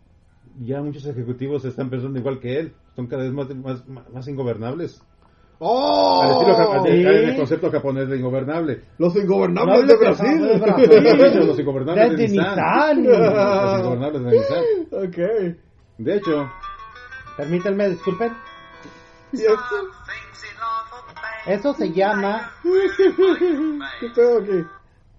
[0.64, 3.84] ya muchos ejecutivos están pensando igual que él, son cada vez más, más,
[4.14, 5.02] más, ingobernables.
[5.60, 6.22] ¡Oh!
[6.22, 8.84] Al estilo al- al- al concepto japonés de ingobernable.
[9.00, 10.42] Los ingobernables de de Brasil.
[10.42, 11.48] de Brasil.
[11.48, 13.04] los ingobernables de, Desde Nissan.
[13.04, 14.64] Los ingobernables de Nissan.
[14.92, 15.18] ok.
[15.98, 16.48] De hecho,
[17.38, 18.32] Permítanme, disculpen.
[19.34, 19.56] ¿Y esto?
[21.48, 24.68] Eso se llama, ¿Qué pedo aquí?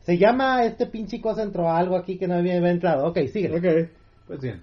[0.01, 3.07] se llama este pinche cosa entró algo aquí que no había entrado.
[3.09, 3.55] Ok, sigue.
[3.55, 3.91] Ok.
[4.27, 4.63] pues bien.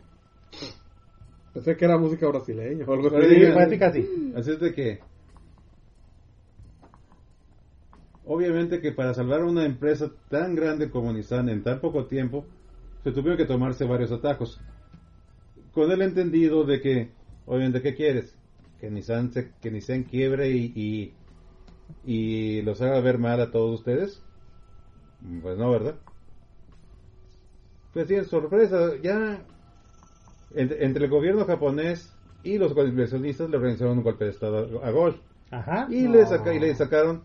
[1.54, 3.54] Pensé que era música brasileña o algo así.
[3.54, 4.34] Casi, casi.
[4.36, 5.00] Así es de que,
[8.26, 12.46] obviamente que para salvar una empresa tan grande como Nissan en tan poco tiempo,
[13.04, 14.60] se tuvieron que tomarse varios atajos.
[15.74, 17.12] Con el entendido de que,
[17.46, 18.36] obviamente, ¿qué quieres?
[18.82, 21.14] Que Nissan, se, que Nissan quiebre y, y,
[22.06, 24.22] y los haga ver mal a todos ustedes.
[25.42, 25.96] Pues no, ¿verdad?
[27.94, 29.42] Pues sí, sorpresa, ya
[30.54, 32.12] entre, entre el gobierno japonés
[32.44, 35.16] y los inversionistas le organizaron un golpe de estado a Ghosh
[35.52, 35.88] Ajá.
[35.90, 37.24] y le, saca, y le sacaron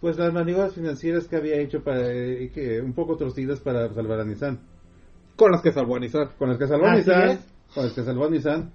[0.00, 4.20] pues las maniobras financieras que había hecho para eh, que un poco torcidas para salvar
[4.20, 4.60] a Nissan
[5.36, 6.30] Con las que salvó a Nissan.
[6.38, 7.38] con las que salvó a Nissan
[7.74, 8.72] con las que salvó a Nissan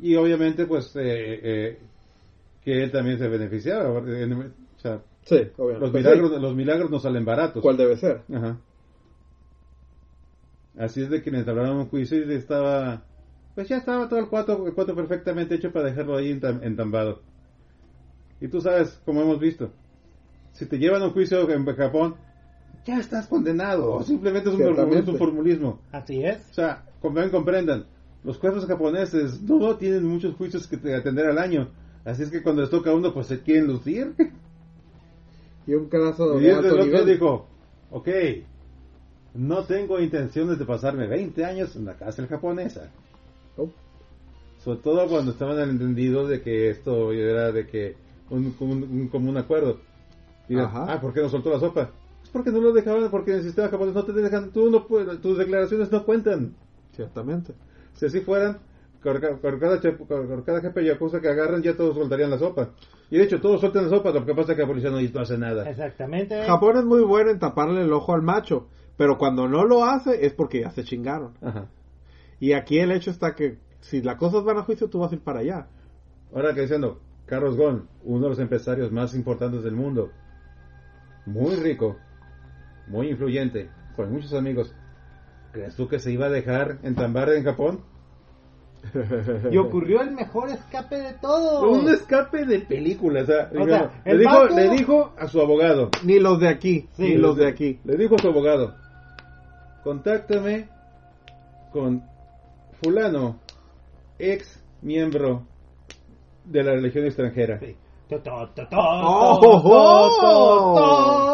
[0.00, 1.78] y obviamente pues eh, eh,
[2.64, 5.80] que él también se beneficiaba en- o sea, Sí, obviamente.
[5.80, 6.40] los Pues milagros sí.
[6.40, 8.22] los milagros no salen baratos ¿Cuál debe ser?
[8.32, 8.58] Ajá.
[10.78, 13.02] Así es de que le entablaron un juicio y estaba
[13.54, 17.22] Pues ya estaba todo el cuarto, el cuarto perfectamente hecho para dejarlo ahí entam- entambado.
[18.40, 19.72] Y tú sabes, como hemos visto,
[20.52, 22.14] si te llevan a un juicio en Japón,
[22.84, 23.94] ya estás condenado.
[23.94, 24.62] O simplemente es un,
[24.94, 25.80] es un formulismo.
[25.90, 26.48] Así es.
[26.50, 27.86] O sea, como ven, comprendan,
[28.22, 31.68] los jueces japoneses no tienen muchos juicios que te- atender al año.
[32.04, 34.14] Así es que cuando les toca a uno, pues se quieren lucir.
[35.66, 37.06] Y un caso Y de el alto otro nivel.
[37.06, 37.46] dijo,
[37.90, 38.08] ok,
[39.34, 42.90] no tengo intenciones de pasarme 20 años en la cárcel japonesa.
[43.56, 43.68] Oh.
[44.64, 47.96] Sobre todo cuando estaban al entendido de que esto era de que
[48.30, 49.80] un, un, un común acuerdo.
[50.48, 50.86] Y Ajá.
[50.94, 51.90] ah, ¿por qué no soltó la sopa?
[52.22, 54.86] Es porque no lo dejaban, porque en el sistema japonés no te dejan, tú no
[54.86, 56.54] puedes, tus declaraciones no cuentan.
[56.96, 57.52] Ciertamente.
[57.94, 58.58] Si así fueran,
[59.02, 62.38] por, ca- por cada, por, por cada jefe yakuza que agarran, ya todos soltarían la
[62.38, 62.70] sopa.
[63.10, 65.00] Y de hecho, todos sueltan la sopa, lo que pasa es que la policía no
[65.00, 65.68] no hace nada.
[65.68, 66.44] Exactamente.
[66.44, 70.26] Japón es muy bueno en taparle el ojo al macho, pero cuando no lo hace
[70.26, 71.34] es porque ya se chingaron.
[71.40, 71.66] Ajá.
[72.40, 75.14] Y aquí el hecho está que si las cosas van a juicio, tú vas a
[75.14, 75.66] ir para allá.
[76.34, 80.10] Ahora que diciendo, Carlos Ghosn, uno de los empresarios más importantes del mundo,
[81.26, 81.96] muy rico,
[82.86, 84.74] muy influyente, con muchos amigos,
[85.52, 87.80] ¿crees tú que se iba a dejar entambar en Japón?
[89.52, 91.70] Y ocurrió el mejor escape de todo.
[91.70, 95.40] Un escape de película, o sea, O sea, le, dijo, vato- le dijo a su
[95.40, 97.78] abogado, Ni los de aquí, Sí, ni los de aquí.
[97.84, 98.74] le dijo a su abogado,
[99.84, 100.68] contáctame
[101.72, 102.02] con
[102.82, 103.38] fulano,
[104.18, 105.46] ex miembro
[106.44, 107.58] de la religión extranjera.
[107.60, 107.76] Sí.
[108.72, 109.40] Oh,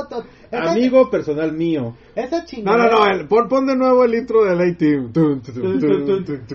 [0.08, 0.22] oh.
[0.50, 1.94] Amigo personal mío.
[2.14, 2.90] Esa No, chingada.
[2.90, 5.12] no, no, el- pon, pon de nuevo el intro del A-Team.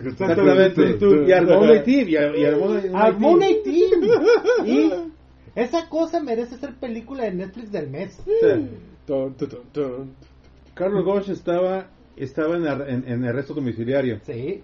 [0.06, 0.98] Exactamente.
[1.28, 1.70] Y armó un.
[1.72, 2.66] ATV, y, armó
[3.32, 3.44] un.
[3.44, 4.66] A-Team.
[4.66, 4.92] Y
[5.56, 8.22] esa cosa merece ser película de Netflix del mes.
[10.74, 14.20] Carlos Gosch estaba, estaba en, ar- en- en arresto domiciliario.
[14.24, 14.64] Sí.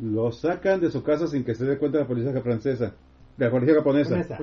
[0.00, 2.94] Lo sacan de su casa sin que se dé cuenta la policía francesa,
[3.40, 4.20] de la policía japonesa.
[4.20, 4.38] Esa.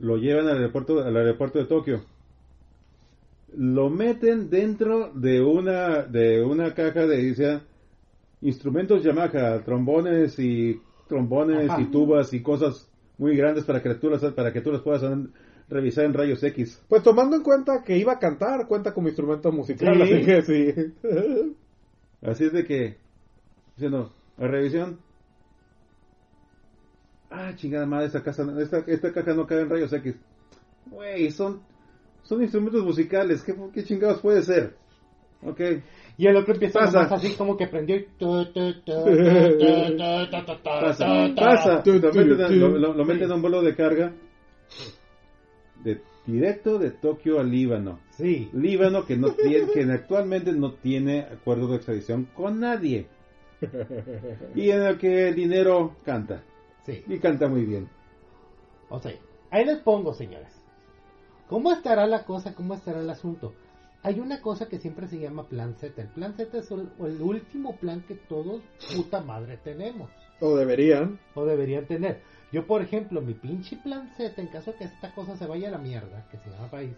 [0.00, 2.02] Lo llevan al aeropuerto, al aeropuerto de Tokio.
[3.56, 7.60] Lo meten dentro de una, de una caja de dice,
[8.42, 11.80] instrumentos Yamaha, trombones y trombones Ajá.
[11.80, 12.88] y tubas y cosas
[13.18, 15.02] muy grandes para que tú las, para que tú las puedas
[15.68, 16.80] revisar en rayos X.
[16.88, 20.02] Pues tomando en cuenta que iba a cantar, cuenta como instrumento musical, Sí.
[20.02, 20.94] así que sí.
[22.22, 22.96] Así es de que,
[23.76, 24.98] diciendo, la revisión
[27.30, 30.16] ah, chingada madre, esta, casa, esta, esta caja no cabe en rayos X.
[30.86, 31.62] Güey, son,
[32.22, 34.76] son instrumentos musicales, ¿qué, qué chingados puede ser?
[35.42, 35.60] Ok.
[36.18, 37.04] Y el otro empieza pasa.
[37.04, 37.96] Nomás así como que prendió.
[40.62, 41.82] Pasa, pasa.
[41.84, 44.12] Lo meten, lo, lo, lo a un vuelo de carga
[45.82, 48.00] de, directo de Tokio a Líbano.
[48.10, 48.50] Sí.
[48.52, 53.06] Líbano que, no tiene, que actualmente no tiene acuerdo de extradición con nadie.
[54.54, 56.42] Y en el que el dinero canta.
[56.84, 57.04] Sí.
[57.06, 57.88] Y canta muy bien.
[58.88, 59.12] O sea,
[59.50, 60.52] ahí les pongo, señores.
[61.48, 62.54] ¿Cómo estará la cosa?
[62.54, 63.54] ¿Cómo estará el asunto?
[64.02, 66.00] Hay una cosa que siempre se llama plan Z.
[66.00, 68.62] El plan Z es el, el último plan que todos,
[68.96, 70.10] puta madre, tenemos.
[70.40, 71.18] O deberían.
[71.34, 72.22] O deberían tener.
[72.52, 75.72] Yo, por ejemplo, mi pinche plan Z, en caso que esta cosa se vaya a
[75.72, 76.96] la mierda, que se llama país,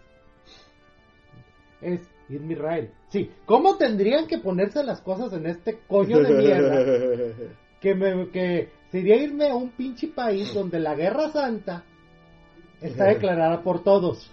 [1.81, 2.91] es irme a Israel.
[3.09, 7.35] Sí, ¿cómo tendrían que ponerse las cosas en este coño de mierda?
[7.81, 11.83] que, me, que sería irme a un pinche país donde la guerra santa
[12.79, 14.31] está declarada por todos.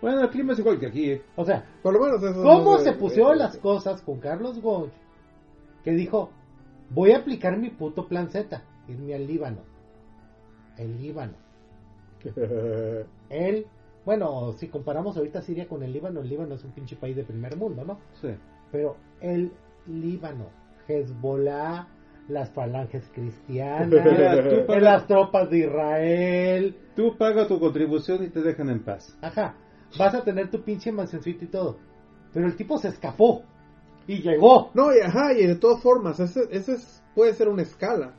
[0.00, 1.10] Bueno, el clima es igual que aquí.
[1.12, 1.22] ¿eh?
[1.36, 4.58] O sea, Por lo menos eso ¿cómo no se de- pusieron las cosas con Carlos
[4.60, 4.90] Goch?
[5.84, 6.30] Que dijo,
[6.90, 9.60] voy a aplicar mi puto plan Z, irme al Líbano.
[10.78, 11.34] El Líbano.
[13.30, 13.66] Él,
[14.04, 17.24] bueno, si comparamos ahorita Siria con el Líbano, el Líbano es un pinche país de
[17.24, 17.98] primer mundo, ¿no?
[18.20, 18.28] Sí.
[18.72, 19.52] Pero el
[19.86, 20.46] Líbano,
[20.88, 21.86] Hezbollah,
[22.30, 28.68] las falanges cristianas, pagas- las tropas de Israel, Tú pagas tu contribución y te dejan
[28.70, 29.16] en paz.
[29.22, 29.54] ajá,
[29.98, 31.78] vas a tener tu pinche mansioncito y todo.
[32.32, 33.42] Pero el tipo se escapó
[34.06, 34.70] y llegó.
[34.74, 38.14] No, y ajá, y de todas formas, ese, ese es- puede ser una escala.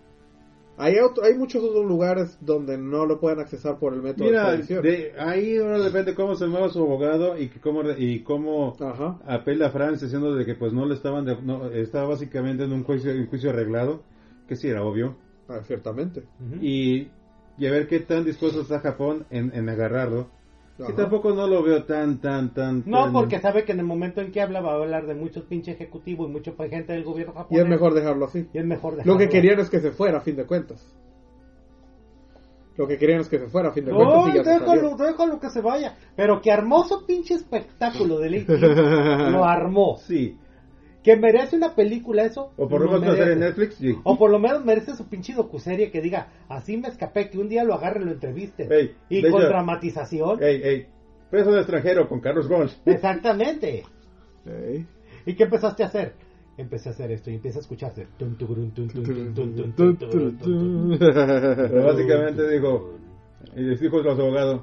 [0.77, 4.51] Hay, otro- hay muchos otros lugares donde no lo pueden accesar por el método Mira,
[4.51, 4.83] de extradición.
[4.83, 8.75] de ahí ahora depende cómo se mueva su abogado y que cómo re- y cómo
[8.79, 9.19] Ajá.
[9.27, 12.71] apela a Francia diciendo de que pues no le estaban de- no, estaba básicamente en
[12.73, 14.01] un juicio un juicio arreglado,
[14.47, 15.17] que sí era obvio.
[15.47, 16.23] Ah, ciertamente.
[16.61, 17.09] Y,
[17.57, 20.29] y a ver qué tan dispuesto está Japón en, en agarrarlo.
[20.77, 23.85] Que tampoco no lo veo tan tan tan No, tan- porque sabe que en el
[23.85, 27.03] momento en que habla va a hablar de muchos pinche ejecutivos y mucha gente del
[27.03, 27.63] gobierno Y japonés.
[27.63, 28.47] es mejor dejarlo así.
[28.53, 30.83] Y es mejor Lo que querían es que se fuera, a fin de cuentas.
[32.77, 34.27] Lo que querían es que se fuera, a fin de No, cuentas.
[34.27, 34.95] y se déjalo, salió.
[34.97, 35.95] déjalo que se vaya.
[36.15, 38.29] Pero que armó su pinche espectáculo de
[39.31, 39.97] lo armó.
[40.07, 40.37] Sí.
[41.03, 42.51] Que merece una película eso.
[42.57, 43.59] O por lo menos una serie en merece.
[43.59, 43.75] Netflix.
[43.79, 43.95] sí.
[44.03, 47.49] O por lo menos merece su pinche docuserie que diga, así me escapé, que un
[47.49, 48.67] día lo agarre y lo entreviste.
[48.69, 50.43] Ey, y con hecho- dramatización.
[50.43, 50.87] Ey, ey.
[51.31, 52.79] Preso de extranjero con Carlos Gonz.
[52.85, 53.83] Exactamente.
[54.45, 54.85] Ey.
[55.25, 56.13] ¿Y qué empezaste a hacer?
[56.57, 58.05] Empecé a hacer esto y empieza a escucharse.
[60.51, 62.93] Pero básicamente digo,
[63.55, 64.61] y les dijo los abogados,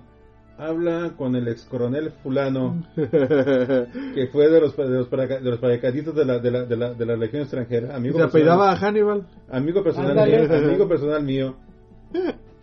[0.59, 5.59] habla con el ex coronel fulano, que fue de los, de los, paraca- de los
[5.61, 8.79] paracaidistas de la, de, la, de, la, de la legión extranjera, amigo Se apellidaba personal,
[8.95, 9.27] Hannibal.
[9.51, 10.49] amigo personal, Ándale.
[10.49, 11.55] mío, amigo personal mío,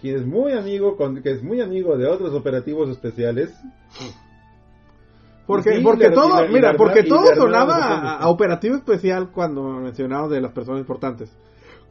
[0.01, 3.53] quien es muy amigo, con, que es muy amigo de otros operativos especiales.
[5.47, 10.41] Porque, Sí, porque todo, mira, porque todo sonaba a, a operativo especial cuando mencionaban de
[10.41, 11.31] las personas importantes.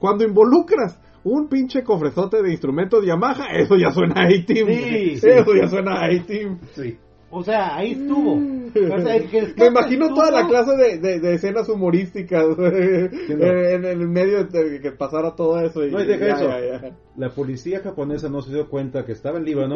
[0.00, 4.66] Cuando involucras un pinche cofrezote de instrumentos Yamaha, eso ya suena a A-Team.
[4.68, 5.26] Sí, sí.
[5.28, 6.58] eso ya suena a A-Team.
[6.74, 6.96] Sí.
[7.36, 8.34] O sea, ahí estuvo.
[8.34, 11.68] O sea, el que el Me imagino estuvo- toda la clase de, de- de escenas
[11.68, 15.84] humorísticas en, en el medio de que pasara todo eso.
[15.84, 16.48] Y, No, y deja ya, eso.
[16.48, 16.60] ya,
[16.90, 16.96] ya.
[17.16, 19.74] La policía japonesa no se dio cuenta que estaba en Líbano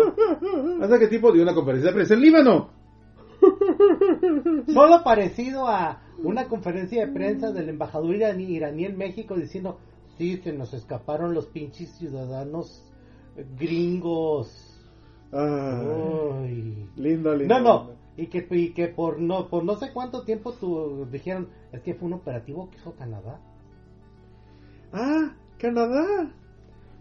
[0.80, 2.70] hasta que tipo dio una conferencia de prensa en Líbano.
[4.72, 9.78] Solo parecido a una conferencia de prensa del embajador iraní, iraní en México diciendo,
[10.18, 12.84] sí, se nos escaparon los pinches ciudadanos
[13.58, 14.48] gringos.
[15.32, 16.88] Ay.
[16.96, 17.60] lindo, lindo.
[17.60, 17.90] No, no.
[18.16, 21.94] Y que, y que por no por no sé cuánto tiempo tu, dijeron, es que
[21.94, 23.40] fue un operativo que hizo Canadá.
[24.92, 26.32] Ah, Canadá.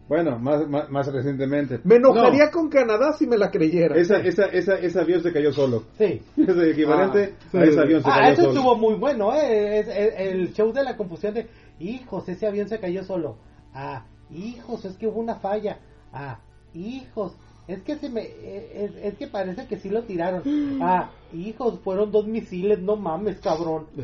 [0.07, 1.81] Bueno, más, más, más recientemente.
[1.83, 3.95] Me enojaría No, con Canadá si me la creyera.
[3.97, 5.83] esa, esa, esa, ese avión se cayó solo.
[5.97, 6.21] Sí.
[6.37, 7.57] Es el equivalente Ah, sí.
[7.57, 8.53] a ese avión se Ah, cayó eso solo.
[8.53, 9.79] estuvo muy bueno, ¿eh?
[9.79, 11.47] Es- es- el show de la confusión de,
[11.79, 13.37] hijos, ese avión se cayó solo.
[13.73, 15.79] Ah, hijos, es que hubo una falla.
[16.13, 16.39] Ah,
[16.73, 17.35] hijos,
[17.67, 20.41] es que se me, eh, es, es que parece que sí lo tiraron.
[20.81, 23.87] Ah, hijos, fueron dos misiles, no mames, cabrón.
[23.97, 24.01] Y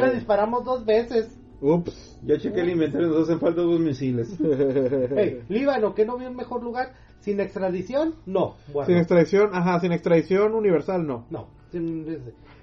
[0.00, 1.28] le disparamos dos veces.
[1.60, 2.18] Ups.
[2.24, 4.28] Ya chequé el inventario, nos hacen falta dos misiles.
[5.16, 6.92] Hey, Líbano, ¿que no vio un mejor lugar?
[7.20, 8.14] ¿Sin extradición?
[8.26, 8.56] No.
[8.72, 11.26] Bueno, Sin extradición, ajá, sin extradición universal no.
[11.30, 11.48] no.
[11.72, 12.18] Sin-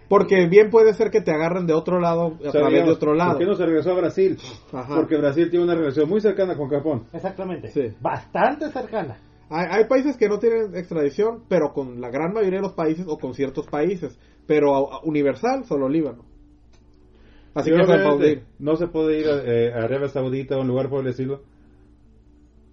[0.08, 3.32] Porque bien puede ser que te agarren de otro lado a través de otro lado.
[3.32, 4.38] ¿Por qué no se regresó a Brasil?
[4.72, 4.96] Ajá.
[4.96, 7.06] Porque Brasil tiene una relación muy cercana con Japón.
[7.14, 7.70] Exactamente.
[7.70, 7.94] Sí.
[8.02, 9.18] Bastante cercana.
[9.50, 13.06] Hay, hay países que no tienen extradición, pero con la gran mayoría de los países
[13.08, 14.18] o con ciertos países.
[14.48, 16.24] Pero a- a- universal, solo Líbano.
[17.54, 18.44] Así Y que se obviamente, puede ir.
[18.60, 21.42] no se puede ir a, eh, a Arabia Saudita o un lugar por el estilo.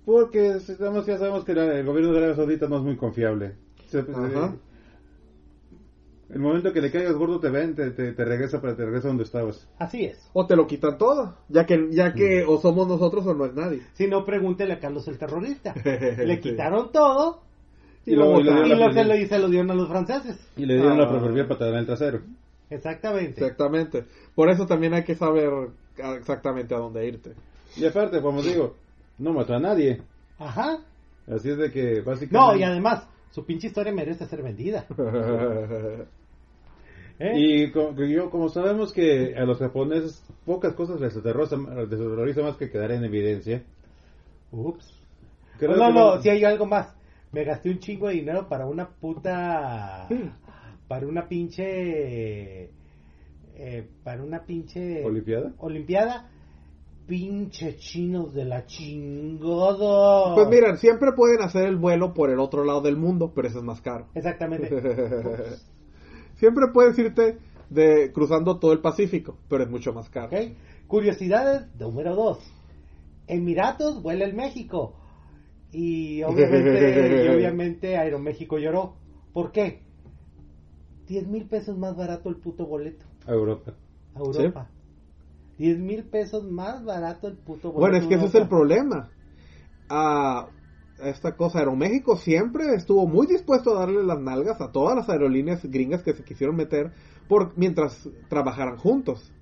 [0.05, 3.55] Porque sabemos- ya sabemos que la- el gobierno de Arabia Saudita no es muy confiable.
[3.89, 4.55] Se- Ajá.
[4.55, 4.59] eh,
[6.35, 9.09] el momento que le caigas gordo te ven, te, te, te regresa para te regresa
[9.09, 9.67] donde estabas.
[9.79, 10.31] Así es.
[10.35, 13.55] O te lo quitan todo, ya que, ya que o somos nosotros o no es
[13.55, 13.81] nadie.
[13.95, 15.75] Si no, pregúntele a Carlos el terrorista.
[16.25, 17.41] Le quitaron todo
[18.07, 19.89] Y le a- dieron y lo, se, primera- lo, y se lo dieron a los
[19.89, 20.39] franceses.
[20.57, 21.03] y le dieron Ah.
[21.05, 22.21] la proverbial patada en el trasero.
[22.71, 23.41] Exactamente.
[23.43, 24.05] Exactamente.
[24.35, 25.51] Por eso también hay que saber
[26.17, 27.33] exactamente a dónde irte.
[27.77, 28.75] Y aparte, como digo,
[29.19, 30.03] no mató a nadie.
[30.39, 30.79] Ajá.
[31.27, 32.33] Así es de que básicamente...
[32.39, 34.87] No, y además, su pinche historia merece ser vendida.
[37.19, 37.33] ¿eh?
[37.37, 42.01] Y co- que yo, como sabemos que a los japoneses pocas cosas les aterroriza, les
[42.01, 43.63] aterroriza más que quedar en evidencia.
[44.53, 44.91] Ups.
[45.59, 46.95] creo no, no- si hay algo más.
[47.33, 50.09] Me gasté un chingo de dinero para una puta.
[50.89, 52.71] Para una pinche.
[53.55, 55.05] eh, para una pinche.
[55.05, 55.53] ¿Olimpiada?
[55.59, 56.31] Olimpiada.
[57.07, 60.35] Pinche chinos de la chingada.
[60.35, 63.59] Pues mira, siempre pueden hacer el vuelo por el otro lado del mundo, pero eso
[63.59, 64.09] es más caro.
[64.15, 64.69] Exactamente.
[66.37, 67.39] Siempre puedes irte
[67.69, 70.29] de cruzando todo el Pacífico, pero es mucho más caro.
[70.29, 70.53] ¿Ok?
[70.87, 72.39] Curiosidades número 2.
[73.27, 74.95] Emiratos vuela el México.
[75.73, 78.95] Y obviamente, y obviamente Aeroméxico lloró.
[79.33, 79.83] ¿Por qué?
[81.09, 83.73] 10 mil pesos más barato el puto boleto A Europa.
[84.15, 84.69] a Europa.
[85.59, 87.81] 10 mil pesos más barato el puto boleto.
[87.81, 89.11] Bueno, es que ese es el problema.
[89.89, 90.49] A
[91.03, 95.65] esta cosa, Aeroméxico siempre estuvo muy dispuesto a darle las nalgas a todas las aerolíneas
[95.65, 96.93] gringas que se quisieron meter
[97.29, 99.33] por mientras trabajaran juntos.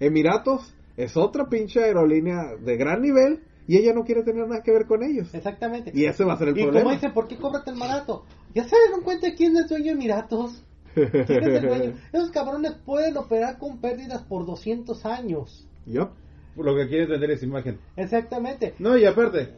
[0.00, 4.72] Emiratos es otra pinche aerolínea de gran nivel y ella no quiere tener nada que
[4.72, 5.34] ver con ellos.
[5.34, 5.90] Exactamente.
[5.94, 6.84] Y ese va a ser el y problema.
[6.84, 8.24] como dicen, ¿por qué cobra tan barato?
[8.54, 10.62] Ya se dieron cuenta de quién es dueño de Emiratos.
[10.94, 11.92] ¿Quién es el dueño?
[12.12, 15.66] Esos cabrones pueden operar con pérdidas por 200 años.
[15.86, 16.10] Yup.
[16.56, 17.78] Lo que quieren tener es imagen.
[17.96, 18.74] Exactamente.
[18.78, 19.50] No, y aparte,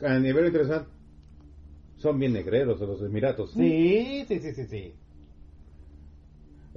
[0.00, 0.88] a nivel interesante,
[1.96, 3.52] son bien negreros los Emiratos.
[3.52, 4.94] Sí, sí, sí, sí, sí.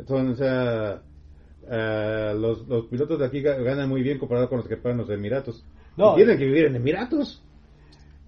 [0.07, 1.03] Son, o sea,
[1.69, 4.97] eh, los, los pilotos de aquí ga- ganan muy bien comparado con los que pagan
[4.97, 5.63] los Emiratos.
[5.95, 6.13] No.
[6.13, 7.43] Y tienen que vivir en Emiratos.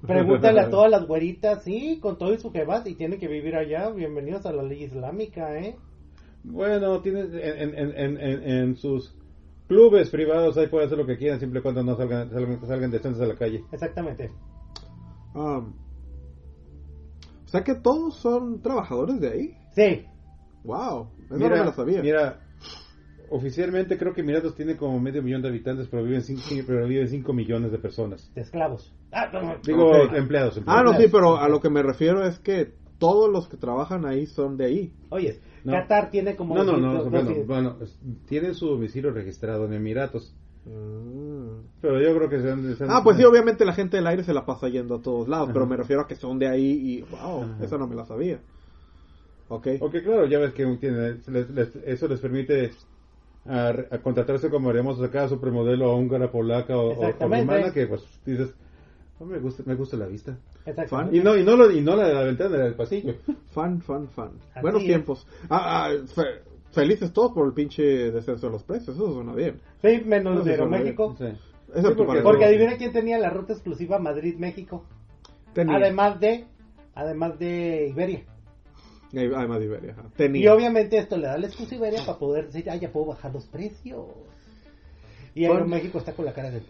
[0.05, 3.55] Pregúntale a todas las güeritas, sí, con todo y su jebas, y tienen que vivir
[3.55, 3.89] allá.
[3.89, 5.77] Bienvenidos a la ley islámica, ¿eh?
[6.43, 9.15] Bueno, tienes en, en, en, en, en sus
[9.67, 12.91] clubes privados ahí puede hacer lo que quieran siempre y cuando no salgan, salgan, salgan
[12.91, 13.63] decentes a la calle.
[13.71, 14.29] Exactamente.
[15.33, 15.73] Um,
[17.45, 19.57] o sea que todos son trabajadores de ahí.
[19.73, 20.05] Sí.
[20.63, 22.01] Wow, eso no me lo sabía.
[22.01, 22.41] mira,
[23.35, 27.07] oficialmente creo que Emiratos tiene como medio millón de habitantes, pero viven 5 pero viven
[27.09, 28.31] cinco millones de personas.
[28.35, 28.93] De esclavos.
[29.11, 29.57] Ah, no.
[29.63, 33.47] Digo, empleados, Ah, no, sí, pero a lo que me refiero es que todos los
[33.49, 34.93] que trabajan ahí son de ahí.
[35.09, 35.73] Oyes, No.
[35.73, 36.55] Qatar tiene como...
[36.55, 37.97] No, no, no, dos- bueno, dos- bueno, es-
[38.27, 40.33] tienen su domicilio registrado en Emiratos,
[40.65, 41.65] Mm.
[41.81, 44.07] pero yo creo que se han- se han- Ah, pues sí, obviamente la gente del
[44.07, 46.47] aire se la pasa yendo a todos lados, pero me refiero a que son de
[46.47, 47.63] ahí y, wow, Ajá.
[47.65, 48.39] esa no me la sabía.
[49.49, 49.67] Ok.
[49.81, 52.71] Ok, claro, ya ves que tiene- les- les- eso les permite
[53.45, 57.17] a, a contratarse como haríamos acá supermodelo húngara, polaca o, o-
[57.73, 58.53] que pues dices,
[59.19, 60.37] "No, me gusta, me gusta la vista.
[60.65, 61.17] Exactamente.
[61.17, 63.15] Y no, y no, lo- y no la de la ventana del pasillo.
[63.51, 64.31] Fan, fan, fan.
[64.51, 64.87] Así Buenos es.
[64.87, 65.27] tiempos.
[65.49, 66.41] Ah, ah, fe-
[66.71, 69.59] felices todos por el pinche descenso de los precios, eso suena bien.
[69.81, 71.15] Sí, menos No, sí, de Aeroméxico.
[71.17, 71.25] Sí.
[71.75, 74.85] Sí, porque- Porque adivina quién tenía la ruta exclusiva Madrid-México.
[75.53, 75.75] Tenía.
[75.77, 76.45] Además de...
[76.95, 78.23] Además de Iberia.
[79.15, 79.91] Además de Iberia.
[79.93, 80.09] ajá.
[80.17, 80.41] Tenía.
[80.43, 83.07] Y obviamente esto le da la excusa a Iberia para poder decir, ah, ya puedo
[83.07, 84.05] bajar los precios.
[85.35, 85.55] Y Bueno.
[85.55, 86.61] Aeroméxico está con la cara de...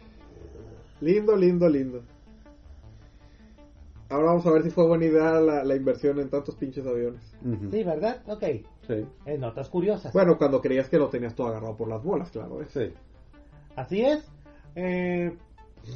[1.02, 2.03] Lindo, lindo, lindo.
[4.10, 7.22] Ahora vamos a ver si fue buena idea la, la inversión en tantos pinches aviones.
[7.44, 7.72] Ujú.
[7.72, 8.22] Sí, ¿verdad?
[8.28, 8.44] Ok.
[8.88, 10.14] Sí, En notas curiosas.
[10.14, 12.61] Bueno, cuando creías que lo tenías todo agarrado por las bolas, claro.
[12.61, 12.68] ¿eh?
[12.70, 12.94] sí.
[13.76, 14.24] Así es.
[14.76, 15.36] Eh,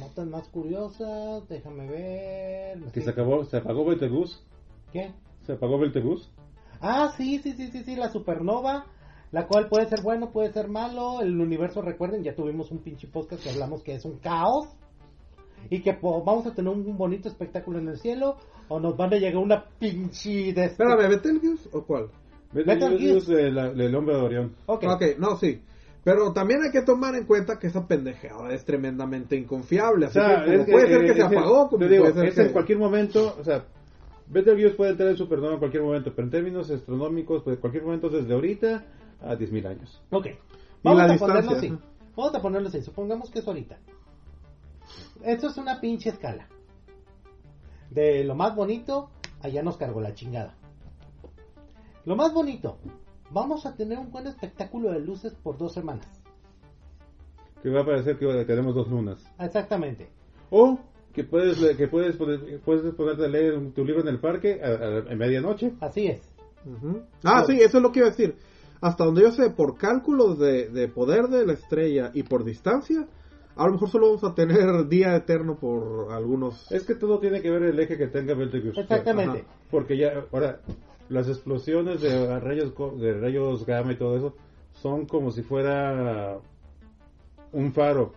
[0.00, 2.78] notas más curiosas, déjame ver.
[2.92, 3.02] Que Sí.
[3.02, 4.44] se acabó, se apagó Beltegus.
[4.92, 5.12] ¿Qué?
[5.48, 6.30] Se apagó Beltegus.
[6.82, 8.84] Ah, sí, sí, sí, sí, sí, la supernova,
[9.32, 11.22] la cual puede ser bueno, puede ser malo.
[11.22, 14.68] El universo, recuerden, ya tuvimos un pinche podcast que hablamos que es un caos.
[15.70, 18.36] Y que po- vamos a tener un bonito espectáculo en el cielo.
[18.68, 20.48] O nos van a llegar una pinche de...
[20.48, 22.10] este- Espérame, ¿Betelgeuse o cuál?
[22.52, 24.54] Betelgeuse, el, el hombre de Orión.
[24.66, 24.84] Ok.
[24.84, 25.62] Ok, no, sí.
[26.04, 30.06] Pero también hay que tomar en cuenta que esa pendejada es tremendamente inconfiable.
[30.06, 32.04] Así O sea, que como es puede ser que eh, se apagó, como te digo,
[32.04, 32.42] puede ser es que...
[32.42, 33.64] en cualquier momento, o sea,
[34.30, 37.84] Betelgeuse puede entrar en supernova en cualquier momento, pero en términos astronómicos, pues en cualquier
[37.84, 38.84] momento desde ahorita
[39.20, 40.02] a 10.000 años.
[40.10, 40.26] Ok.
[40.82, 41.78] Vamos a ponerlo así.
[42.16, 42.82] Vamos a ponerlo así.
[42.82, 43.78] Supongamos que es ahorita.
[45.24, 46.48] Esto es una pinche escala.
[47.90, 49.10] De lo más bonito,
[49.40, 50.54] allá nos cargó la chingada.
[52.04, 52.78] Lo más bonito,
[53.30, 56.06] vamos a tener un buen espectáculo de luces por dos semanas.
[57.62, 59.18] Que va a parecer que tenemos dos lunas.
[59.38, 60.10] Exactamente.
[60.50, 60.78] O
[61.12, 64.68] que puedes que puedes poner- puedes ponerte a leer tu libro en el parque a,
[64.68, 65.72] a- a medianoche.
[65.80, 66.20] Así es.
[66.66, 67.02] Ujú.
[67.24, 68.36] Ah, sí, eso es lo que iba a decir.
[68.80, 73.06] Hasta donde yo sé, por cálculos de, de poder de la estrella y por distancia,
[73.56, 76.70] a lo mejor solo vamos a tener día eterno por algunos...
[76.70, 78.80] Es que todo tiene que ver el eje que tenga Betelgeuse.
[78.80, 79.38] Exactamente.
[79.40, 79.48] Ajá.
[79.70, 80.60] Porque ya, ahora,
[81.08, 84.34] las explosiones de rayos, de rayos gamma y todo eso
[84.74, 86.38] son como si fuera
[87.52, 88.12] un faro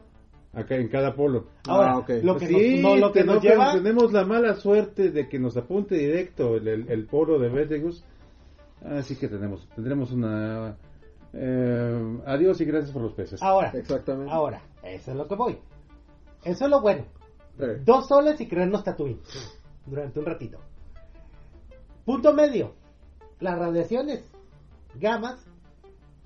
[0.54, 1.48] acá en cada polo.
[1.68, 2.10] Ahora, Ah, ok.
[2.24, 3.74] lo que Sí, nos, no, lo que te- nos no, lleva...
[3.74, 8.04] tenemos la mala suerte de que nos apunte directo el, el, el polo de Betelgeuse.
[8.84, 10.76] Así que tenemos, tendremos una...
[11.34, 13.42] eh, adiós y gracias por los peces.
[13.42, 14.32] Ahora, Exactamente.
[14.34, 15.58] ahora, eso es lo que voy.
[16.44, 17.06] Eso es lo bueno.
[17.86, 19.20] Dos soles y creernos Tatooine
[19.86, 20.58] durante un ratito.
[22.06, 22.74] Punto medio.
[23.40, 24.24] Las radiaciones
[25.00, 25.46] gamas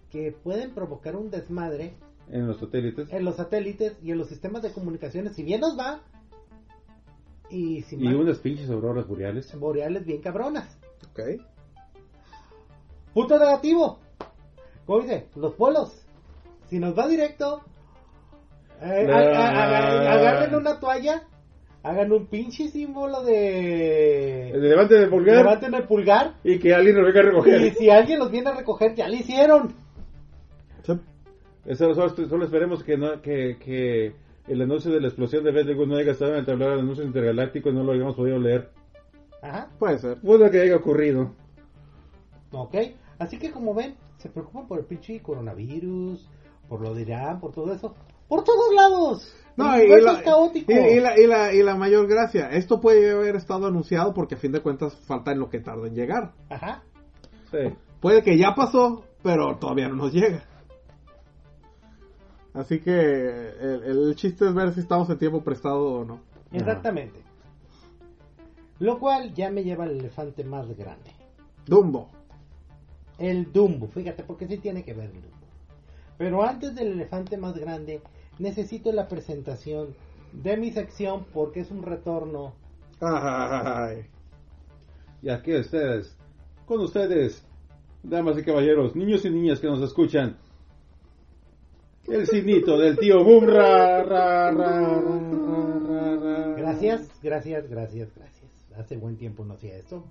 [0.09, 1.93] que pueden provocar un desmadre
[2.31, 3.11] En los satélites.
[3.13, 6.01] en los satélites y en los sistemas de comunicaciones, si bien nos va,
[7.49, 9.53] y si Y unas pinches auroras boreales.
[9.59, 10.77] boreales bien cabronas.
[11.11, 11.19] ok.
[13.13, 13.99] Punto negativo.
[14.85, 16.05] Como dice, los polos.
[16.69, 17.61] Si nos va directo,
[18.81, 21.23] eh, La- a- a- a- agarren una toalla,
[21.83, 24.51] hagan un pinche símbolo de...
[24.55, 26.33] Levante el pulgar Levanten el pulgar.
[26.43, 27.61] y que alguien lo venga a recoger.
[27.61, 29.75] Y si alguien los viene a recoger, ya lo hicieron.
[31.65, 34.15] Eso, solo, solo esperemos que, no, que, que
[34.47, 37.07] el anuncio de la explosión de Betelgeuse no haya estado en el tablero de anuncios
[37.07, 38.69] intergalácticos y no lo hayamos podido leer.
[39.41, 39.69] Ajá.
[39.79, 40.19] Puede ser.
[40.21, 41.31] Puede que haya ocurrido.
[42.51, 42.75] Ok.
[43.19, 46.27] Así que como ven, se preocupan por el pinche coronavirus,
[46.67, 47.95] por lo de Irán, por todo eso.
[48.27, 49.35] Por todos lados.
[49.55, 50.71] No, y la, es caótico.
[50.71, 54.35] y- y la- y la- y la mayor gracia, esto puede haber estado anunciado porque
[54.35, 56.33] a fin de cuentas falta en lo que tarda en llegar.
[56.49, 56.83] Ajá.
[57.51, 57.73] Sí.
[58.01, 60.43] Puede que ya pasó, pero todavía no nos llega.
[62.55, 66.21] Así que el, el chiste es ver si estamos en tiempo prestado o no.
[66.51, 67.19] Exactamente.
[68.79, 71.11] Lo cual ya me lleva al elefante más grande.
[71.65, 72.09] Dumbo.
[73.17, 75.35] El Dumbo, fíjate, porque sí tiene que ver el Dumbo.
[76.17, 78.01] Pero antes del elefante más grande,
[78.39, 79.93] necesito la presentación
[80.31, 82.53] de mi sección porque es un retorno.
[83.01, 84.05] Ay.
[85.21, 86.15] Y aquí ustedes,
[86.65, 87.45] con ustedes,
[88.03, 90.37] Damas y caballeros, niños y niñas que nos escuchan.
[92.07, 93.45] El cinito del tío Boom.
[93.45, 96.55] Ra, ra, ra, ra, ra, ra, ra.
[96.55, 98.51] Gracias, gracias, gracias, gracias.
[98.77, 100.03] Hace buen tiempo no hacía esto.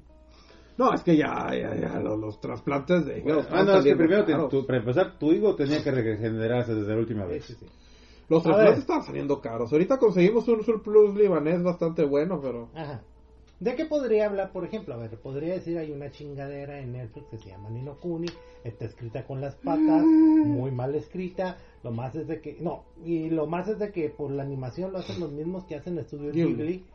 [0.76, 3.84] No, es que ya, ya, ya, los, los trasplantes de hígado Ah, están no, es
[3.84, 7.44] que primero, te- tu- para empezar, tu higo tenía que regenerarse desde la última vez.
[7.44, 7.66] sí, sí.
[8.28, 8.80] Los A trasplantes ver.
[8.80, 9.70] están saliendo caros.
[9.72, 12.70] Ahorita conseguimos un surplus libanés bastante bueno, pero...
[12.74, 13.02] Ajá.
[13.60, 14.94] ¿De qué podría hablar, por ejemplo?
[14.94, 18.26] A ver, podría decir, hay una chingadera en Netflix que se llama Nino Kuni,
[18.64, 23.28] está escrita con las patas, muy mal escrita, lo más es de que, no, y
[23.28, 26.34] lo más es de que por la animación lo hacen los mismos que hacen Estudios
[26.34, 26.54] Ghibli.
[26.54, 26.86] Ghibli,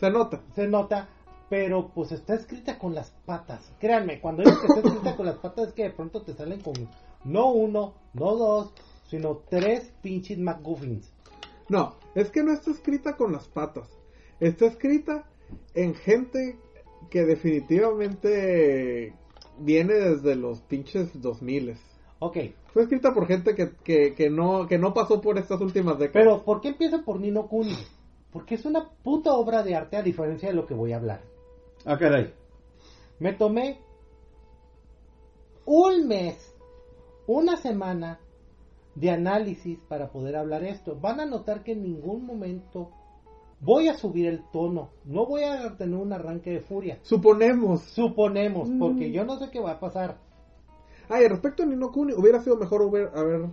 [0.00, 0.40] Se nota.
[0.54, 1.10] se nota,
[1.50, 3.70] pero pues está escrita con las patas.
[3.78, 6.62] Créanme, cuando digo que está escrita con las patas es que de pronto te salen
[6.62, 6.72] con
[7.24, 8.72] no uno, no dos,
[9.08, 11.12] sino tres pinches McGuffins.
[11.68, 13.90] No, es que no está escrita con las patas.
[14.40, 15.28] Está escrita
[15.74, 16.58] en gente
[17.10, 19.14] que definitivamente
[19.58, 21.76] viene desde los pinches 2000
[22.24, 22.36] Ok,
[22.72, 26.12] Fue escrita por gente que, que, que no, que no pasó por estas últimas décadas.
[26.24, 27.74] Pero, ¿por qué empiezo por Nino Kuni?
[28.30, 31.22] Porque es una puta obra de arte a diferencia de lo que voy a hablar.
[31.84, 32.32] Ah, caray.
[33.18, 33.80] Me tomé
[35.64, 36.54] un mes,
[37.26, 38.20] una semana
[38.94, 40.96] de análisis para poder hablar esto.
[41.00, 42.90] Van a notar que en ningún momento
[43.58, 44.90] voy a subir el tono.
[45.04, 47.00] No voy a tener un arranque de furia.
[47.02, 47.82] Suponemos.
[47.82, 50.18] Suponemos, porque yo no sé qué va a pasar.
[51.08, 53.46] Ah, y respecto a Nino Kuni, hubiera sido mejor hubiera- haber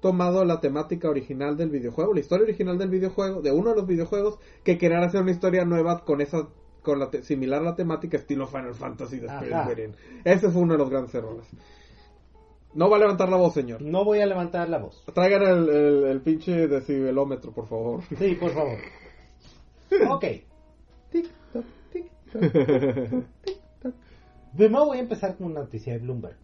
[0.00, 3.86] tomado la temática original del videojuego, la historia original del videojuego, de uno de los
[3.86, 6.48] videojuegos, que querer hacer una historia nueva con esa
[6.82, 9.94] con la te- similar a la temática estilo Final Fantasy de Spirit.
[10.24, 11.46] Ese fue uno de los grandes errores.
[12.72, 13.82] No va a levantar la voz, señor.
[13.82, 15.04] No voy a levantar la voz.
[15.12, 18.00] Traigan el, el, el pinche decibelómetro, por favor.
[18.18, 18.78] Sí, por favor.
[20.08, 20.24] Ok.
[21.12, 23.24] Tic-toc, tic-toc.
[24.56, 26.38] Primero voy a empezar con una noticia de Bloomberg.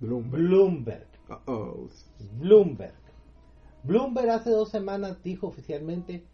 [0.00, 0.40] Bloomberg.
[0.48, 1.06] Bloomberg.
[2.38, 2.94] Bloomberg.
[3.82, 6.24] Bloomberg hace dos semanas dijo oficialmente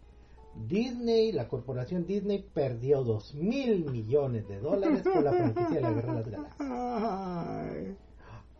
[0.67, 5.91] Disney, la corporación Disney perdió dos mil millones de dólares con la franquicia de la
[5.91, 6.69] Guerra de las Galaxias.
[6.69, 7.97] Ay.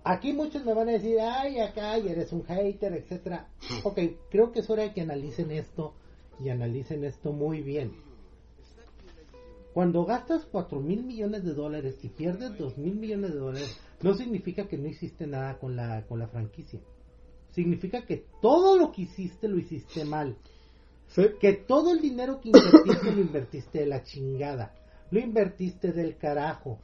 [0.03, 3.48] Aquí muchos me van a decir, ay, acá y eres un hater, etcétera.
[3.84, 3.99] Ok,
[4.30, 5.94] creo que es hora de que analicen esto
[6.40, 7.94] y analicen esto muy bien.
[9.73, 14.14] Cuando gastas cuatro mil millones de dólares y pierdes dos mil millones de dólares, no
[14.14, 16.80] significa que no hiciste nada con la, con la franquicia.
[17.52, 20.36] Significa que todo lo que hiciste lo hiciste mal.
[21.07, 21.23] Sí.
[21.40, 24.73] Que todo el dinero que invertiste lo invertiste de la chingada.
[25.11, 26.80] Lo invertiste del carajo.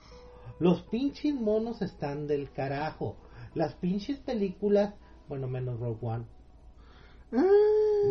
[0.59, 3.15] Los pinches monos están del carajo.
[3.55, 4.93] Las pinches películas,
[5.27, 6.25] bueno, menos Rogue One.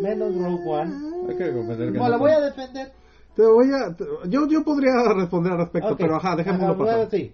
[0.03, 0.95] Menos Rogue One.
[1.31, 2.93] Hay que comprender que No, la voy a defender.
[3.35, 3.95] Te voy a.
[3.95, 7.11] te- yo, yo podría responder al respecto, pero ajá, dejémoslo Ajá, bueno, pasar.
[7.11, 7.33] sí.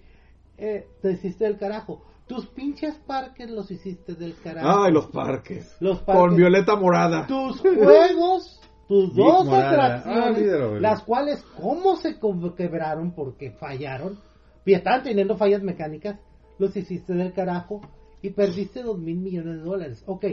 [0.58, 2.02] Eh, te hiciste del carajo.
[2.26, 4.82] Tus pinches parques los hiciste del carajo.
[4.84, 5.76] Ay, los parques.
[5.80, 6.22] Los parques.
[6.28, 7.26] Con violeta morada.
[7.26, 9.96] tus juegos, tus dos Morada.
[9.98, 12.18] atracciones, Ah, las cuales, ¿cómo se
[12.56, 13.12] quebraron?
[13.12, 14.18] Porque fallaron.
[14.64, 16.18] Y estaban teniendo fallas mecánicas,
[16.58, 17.80] los hiciste del carajo
[18.22, 20.02] y perdiste dos mil millones de dólares.
[20.06, 20.24] Ok,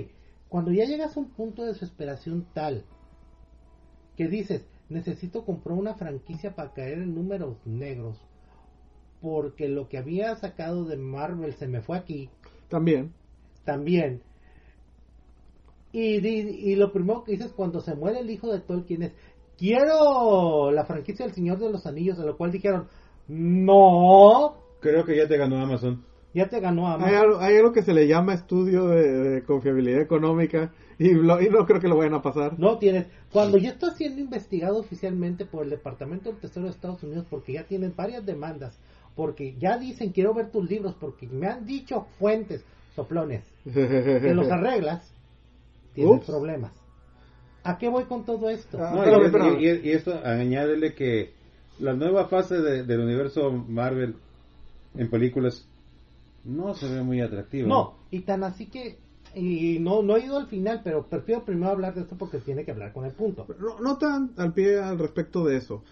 [0.49, 2.85] cuando ya llegas a un punto de desesperación tal
[4.17, 8.17] que dices, necesito comprar una franquicia para caer en números negros,
[9.23, 12.29] porque lo que había sacado de Marvel se me fue aquí,
[12.67, 13.13] También.
[13.63, 14.21] también.
[15.93, 19.13] Y, y lo primero que dices cuando se muere el hijo de Tolkien es,
[19.57, 22.87] quiero la franquicia del Señor de los Anillos, a lo cual dijeron,
[23.27, 26.03] no, Creo que ya te ganó Amazon.
[26.33, 27.15] ya te ganó Hay Amazon.
[27.15, 31.47] algo, hay algo que se le llama estudio de, de confiabilidad económica y, lo- y
[31.49, 32.59] no creo que lo vayan a pasar.
[32.59, 37.01] No tienes, cuando ya está siendo investigado oficialmente por el Departamento del Tesoro de Estados
[37.03, 38.77] Unidos, porque ya tienen varias demandas,
[39.15, 42.63] porque ya dicen, quiero ver tus libros, porque me han dicho fuentes,
[42.95, 45.13] soplones, que los arreglas,
[45.93, 46.25] tienes Ups.
[46.25, 46.71] problemas.
[47.63, 48.77] ¿A qué voy con todo esto?
[48.81, 51.33] Ah, No, y- y- y esto, añádele que
[51.79, 54.15] la nueva fase de- del universo Marvel
[54.95, 55.67] en películas
[56.43, 57.67] no se ve muy atractiva.
[57.67, 58.97] No, y tan así que,
[59.33, 62.65] y no, no he ido al final, pero prefiero primero hablar de esto porque tiene
[62.65, 63.47] que hablar con el punto.
[63.59, 65.83] No, no tan al pie al respecto de eso.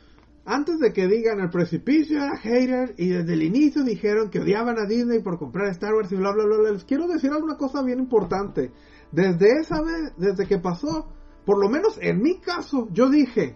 [0.45, 4.79] Antes de que digan el precipicio era hater y desde el inicio dijeron que odiaban
[4.79, 7.57] a Disney por comprar Star Wars y bla bla bla, bla, les quiero decir alguna
[7.57, 8.71] cosa bien importante.
[9.11, 11.07] Desde esa vez, desde que pasó,
[11.45, 13.55] por lo menos en mi caso, yo dije,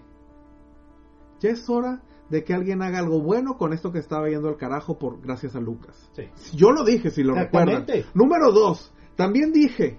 [1.40, 4.58] ya es hora de que alguien haga algo bueno con esto que estaba yendo al
[4.58, 6.10] carajo por gracias a Lucas.
[6.14, 6.24] Sí.
[6.56, 7.86] Yo lo dije, si lo recuerdan.
[8.14, 9.98] Número dos, también dije,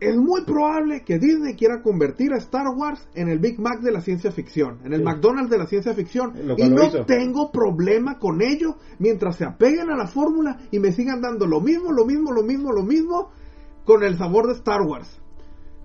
[0.00, 3.90] es muy probable que Disney quiera convertir a Star Wars en el Big Mac de
[3.90, 5.04] la ciencia ficción, en el Sí.
[5.04, 6.32] McDonald's de la ciencia ficción.
[6.56, 7.04] Y no hizo.
[7.04, 11.60] tengo problema con ello mientras se apeguen a la fórmula y me sigan dando lo
[11.60, 13.30] mismo, lo mismo, lo mismo, lo mismo
[13.84, 15.20] con el sabor de Star Wars.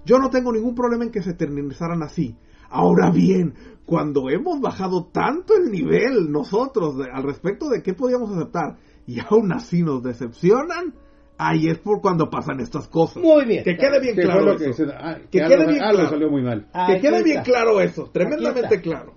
[0.06, 2.36] Yo no tengo ningún problema en que se eternizaran así.
[2.70, 3.54] Ahora bien,
[3.86, 8.78] cuando hemos bajado tanto el nivel nosotros de- al respecto de qué podíamos aceptar
[9.08, 10.94] y aún así nos decepcionan,
[11.38, 13.22] ahí es por cuando pasan estas cosas.
[13.24, 13.64] Muy bien.
[13.64, 14.86] Que quede bien Que claro eso.
[14.86, 16.10] que, ah, Que que quede bien claro.
[16.10, 16.68] salió muy mal.
[16.72, 19.14] Que Aquí quede bien claro eso, tremendamente claro.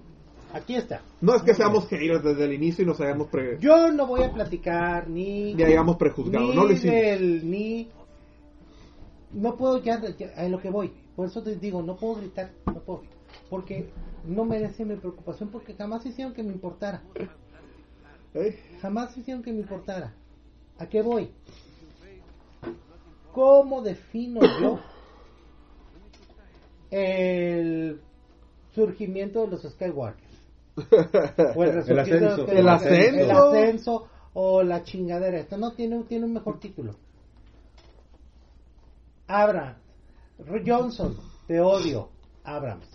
[0.53, 1.03] Aquí está.
[1.21, 4.07] No es que Muy seamos haters desde el inicio y nos hayamos, pre- Yo no
[4.07, 5.55] voy a platicar ni.
[5.55, 6.95] ni hayamos prejuzgado, ni no lo hicimos.
[6.97, 7.91] del- ni.
[9.33, 10.93] No puedo ya, ya a lo que voy.
[11.15, 12.53] Por eso te digo, no puedo gritar.
[12.67, 13.03] No puedo.
[13.51, 13.91] Porque
[14.27, 15.51] no merece mi preocupación.
[15.51, 17.03] Porque jamás hicieron que me importara.
[18.35, 18.59] ¿Eh?
[18.81, 20.15] Jamás hicieron que me importara.
[20.79, 21.31] ¿A qué voy?
[23.37, 24.81] ¿Cómo defino yo
[26.91, 28.01] el
[28.75, 30.25] surgimiento de los Skywalkers?
[31.55, 32.87] O el, resurgimiento de los ascenso.
[32.87, 33.21] Skywalkers, El ascenso.
[33.21, 35.39] El ascenso o la chingadera.
[35.39, 36.95] Esto no tiene, tiene un mejor título.
[39.27, 39.81] Abrams.
[40.67, 41.19] Johnson.
[41.47, 42.09] Te odio.
[42.43, 42.89] Abrams.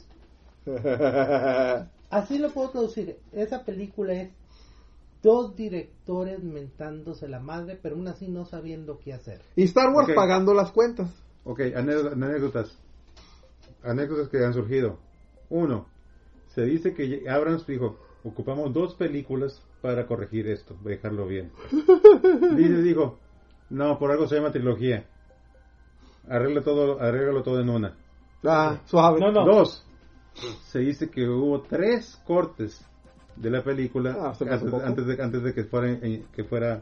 [2.09, 3.19] Así lo puedo traducir.
[3.31, 4.31] Esa película es
[5.22, 9.41] dos directores mentándose la madre, pero aún así no sabiendo qué hacer.
[9.56, 11.11] y Star Wars pagando las cuentas.
[11.43, 12.77] Ok, anécdotas, anécdotas.
[13.84, 14.99] Anécdotas que han surgido.
[15.49, 15.88] Uno,
[16.48, 21.52] se dice que Abrams dijo, ocupamos dos películas para corregir esto, dejarlo bien.
[22.56, 23.19] Disney dijo,
[23.69, 25.06] no, por algo se llama trilogía.
[26.27, 27.98] Arregla todo, arréglalo todo en una.
[28.43, 29.19] Ah, suave.
[29.19, 29.45] No, no.
[29.45, 29.85] Dos,
[30.65, 32.85] se dice que hubo tres cortes
[33.36, 34.34] de la película Ah,
[34.86, 35.98] antes, de, antes de que fuera
[36.36, 36.82] que fuera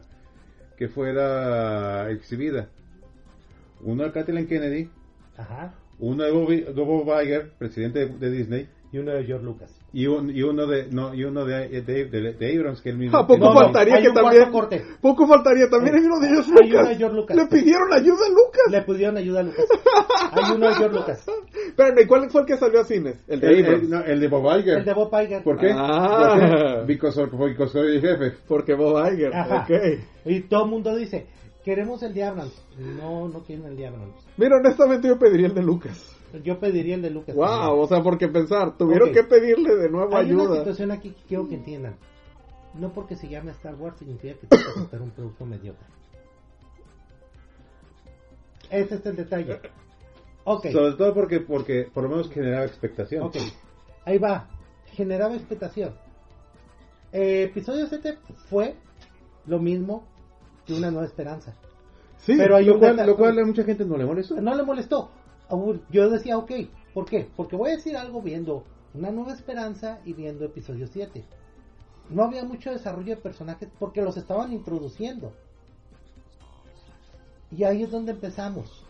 [0.76, 2.68] que fuera exhibida.
[3.82, 4.90] Uno de Kathleen Kennedy,
[5.36, 5.72] Ajá.
[5.98, 9.70] uno de Bob, Bob Iger, presidente de, de Disney, Y uno de George Lucas.
[9.92, 12.98] y, un- y uno de no y uno de, de, de- de Abrams que él
[12.98, 13.16] mismo.
[13.16, 14.50] ¿A poco No, no, faltaría hay que también?
[14.50, 14.82] corte.
[15.00, 16.88] Poco faltaría también hay uno de ellos Hay uno Lucas.
[16.88, 17.36] de George Lucas.
[17.36, 18.62] Le pidieron ayuda a Lucas.
[18.70, 19.64] Le pidieron ayuda a Lucas.
[20.32, 21.26] Hay uno de George Lucas.
[21.76, 23.16] Pero ¿y cuál fue el que salió a cines?
[23.28, 23.82] El de el, Abrams.
[23.84, 24.78] el- no, el de Bob Iger.
[24.78, 25.42] El de Bob Iger.
[25.44, 25.70] ¿Por qué?
[25.72, 26.34] Ah.
[26.34, 26.40] ¿Por
[26.86, 26.92] qué?
[26.92, 28.32] Because, of- because soy el jefe.
[28.48, 29.32] Porque Bob Iger.
[29.34, 29.66] Ajá.
[29.68, 30.00] Ok.
[30.26, 31.26] Y todo el mundo dice,
[31.64, 32.60] queremos el de Abrams.
[32.76, 34.16] No, no quieren el de Abrams.
[34.36, 36.16] Mira, honestamente yo pediría el de Lucas.
[36.44, 37.34] Yo pediría el de Lucas.
[37.34, 37.78] Wow, también.
[37.84, 40.58] o sea, porque pensar, tuvieron que pedirle de nuevo Hay una ayuda.
[40.58, 41.96] situación aquí que quiero que entiendan.
[42.74, 45.86] No porque se llame Star Wars significa que tienes que aceptar un producto mediocre.
[48.70, 49.60] Ese es el detalle.
[50.44, 53.24] Ok, Sobre todo porque porque por lo menos generaba expectación.
[53.24, 53.36] ok.
[54.04, 54.48] Ahí va.
[54.92, 55.94] Generaba expectación.
[57.12, 58.76] Eh, episodio 7 fue
[59.46, 60.04] lo mismo
[60.64, 61.54] que una nueva esperanza.
[62.18, 64.40] Sí, Pero hay Lo un cual, lo cual a mucha gente no le molestó.
[64.40, 65.10] No le molestó.
[65.90, 66.52] Yo decía, ok,
[66.94, 67.28] ¿por qué?
[67.36, 68.64] Porque voy a decir algo viendo
[68.94, 71.24] una nueva esperanza y viendo episodio 7.
[72.10, 75.32] No había mucho desarrollo de personajes porque los estaban introduciendo.
[77.50, 78.84] Y ahí es donde empezamos.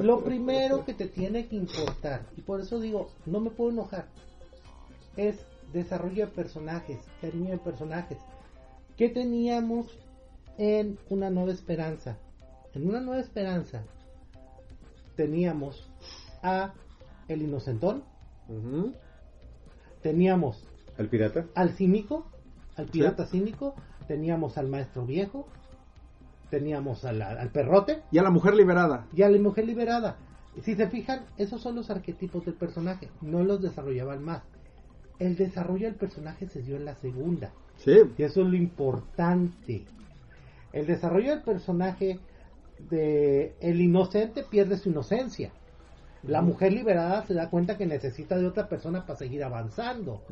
[0.00, 4.06] Lo primero que te tiene que importar, y por eso digo, no me puedo enojar,
[5.16, 5.36] es
[5.72, 8.18] desarrollo de personajes, cariño de personajes.
[8.96, 9.98] ¿Qué teníamos
[10.58, 12.18] en Una Nueva Esperanza?
[12.72, 13.84] En Una Nueva Esperanza
[15.16, 15.88] teníamos
[16.42, 16.72] a
[17.28, 18.04] el inocentón,
[20.02, 20.62] teníamos
[20.98, 21.46] ¿Al pirata?
[21.54, 22.26] al cínico,
[22.76, 23.74] al pirata cínico,
[24.08, 25.46] teníamos al maestro viejo,
[26.50, 29.06] teníamos a la- al perrote Y a la mujer liberada.
[29.14, 30.16] y a la mujer liberada.
[30.62, 34.42] Si se fijan, esos son los arquetipos del personaje, no los desarrollaban más.
[35.18, 37.50] El desarrollo del personaje se dio en la segunda.
[37.78, 37.96] Sí.
[38.16, 39.84] Y eso es lo importante.
[40.72, 42.20] El desarrollo del personaje
[42.90, 45.50] de el inocente pierde su inocencia.
[46.22, 50.22] La mujer liberada se da cuenta que necesita de otra persona para seguir avanzando.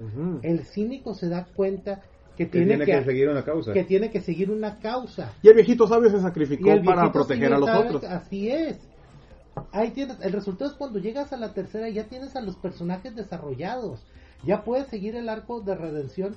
[0.43, 2.03] El cínico se da cuenta
[2.37, 3.73] que, Que tiene, tiene que, que seguir una causa.
[3.73, 5.33] que tiene que seguir una causa.
[5.43, 8.05] Y el viejito sabio se sacrificó para proteger a los sabe- otros.
[8.05, 8.79] Así es.
[9.71, 13.15] Ahí tienes, el resultado es cuando llegas a la tercera ya tienes a los personajes
[13.15, 14.05] desarrollados.
[14.45, 16.35] Ya puedes seguir el arco de redención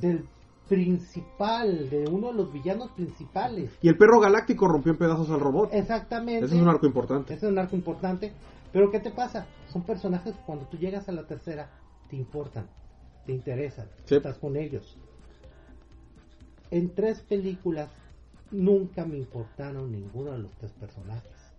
[0.00, 0.24] del
[0.72, 3.70] principal, de uno de los villanos principales.
[3.82, 5.68] Y el perro galáctico rompió en pedazos al robot.
[5.74, 6.46] Exactamente.
[6.46, 7.34] Ese es un arco importante.
[7.34, 8.32] Ese es un arco importante.
[8.72, 9.44] Pero ¿qué te pasa?
[9.70, 11.68] Son personajes que cuando tú llegas a la tercera
[12.08, 12.66] te importan,
[13.26, 14.14] te interesan, Sí.
[14.14, 14.96] estás con ellos.
[16.70, 17.90] En tres películas
[18.50, 21.52] nunca me importaron ninguno de los tres personajes.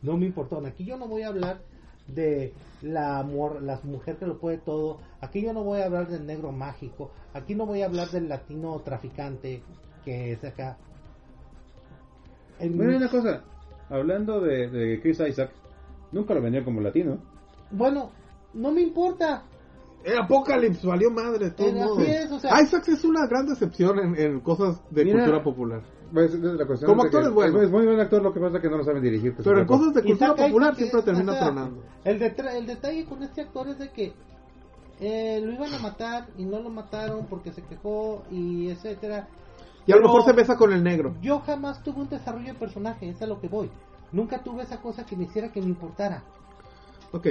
[0.00, 0.64] No me importaron.
[0.64, 1.60] Aquí yo no voy a hablar
[2.08, 2.52] de
[2.82, 4.98] la, amor, la mujer que lo puede todo.
[5.20, 7.10] Aquí yo no voy a hablar del negro mágico.
[7.34, 9.62] Aquí no voy a hablar del latino traficante
[10.04, 10.76] que es acá.
[12.58, 13.42] En- Bueno, una cosa,
[13.88, 15.50] hablando de, de Chris Isaac,
[16.12, 17.18] nunca lo vendían como latino.
[17.70, 18.10] Bueno,
[18.54, 19.44] no me importa.
[20.04, 22.02] El Apocalypse valió madre, de todos Eh, así modos.
[22.08, 25.82] es, o sea- Isaacs es una gran decepción en, en cosas de Mira, cultura popular.
[26.12, 27.62] Pues, es la cuestión Como que actor es bueno.
[27.62, 29.34] Es muy buen actor, lo que pasa es que no lo saben dirigir.
[29.34, 31.82] que es Pero en cosas de cultura popular siempre termina o sea, tronando.
[32.04, 34.12] El, detra- el detalle con este actor es de que
[35.00, 39.28] eh, lo iban a matar y no lo mataron porque se quejó y etcétera.
[39.86, 41.14] Y a lo mejor se besa con el negro.
[41.22, 43.70] Yo jamás tuve un desarrollo de personaje, es a lo que voy.
[44.12, 46.22] Nunca tuve esa cosa que me hiciera que me importara.
[47.12, 47.26] Ok.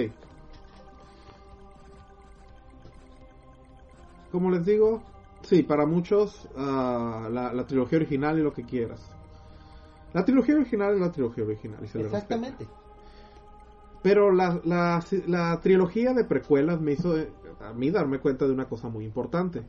[4.32, 5.02] Como les digo,
[5.42, 9.10] sí, para muchos ah, la, la trilogía original y lo que quieras.
[10.14, 12.06] La trilogía original es la trilogía original y se le.
[12.06, 12.68] Exactamente.
[14.02, 17.16] Pero la, la, la trilogía de precuelas me hizo
[17.60, 19.66] a mí darme cuenta de una cosa muy importante.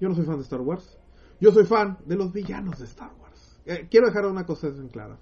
[0.00, 0.98] Yo no soy fan de Star Wars.
[1.40, 3.60] Yo soy fan de los villanos de Star Wars.
[3.66, 5.18] Eh, quiero dejar una cosa en clara.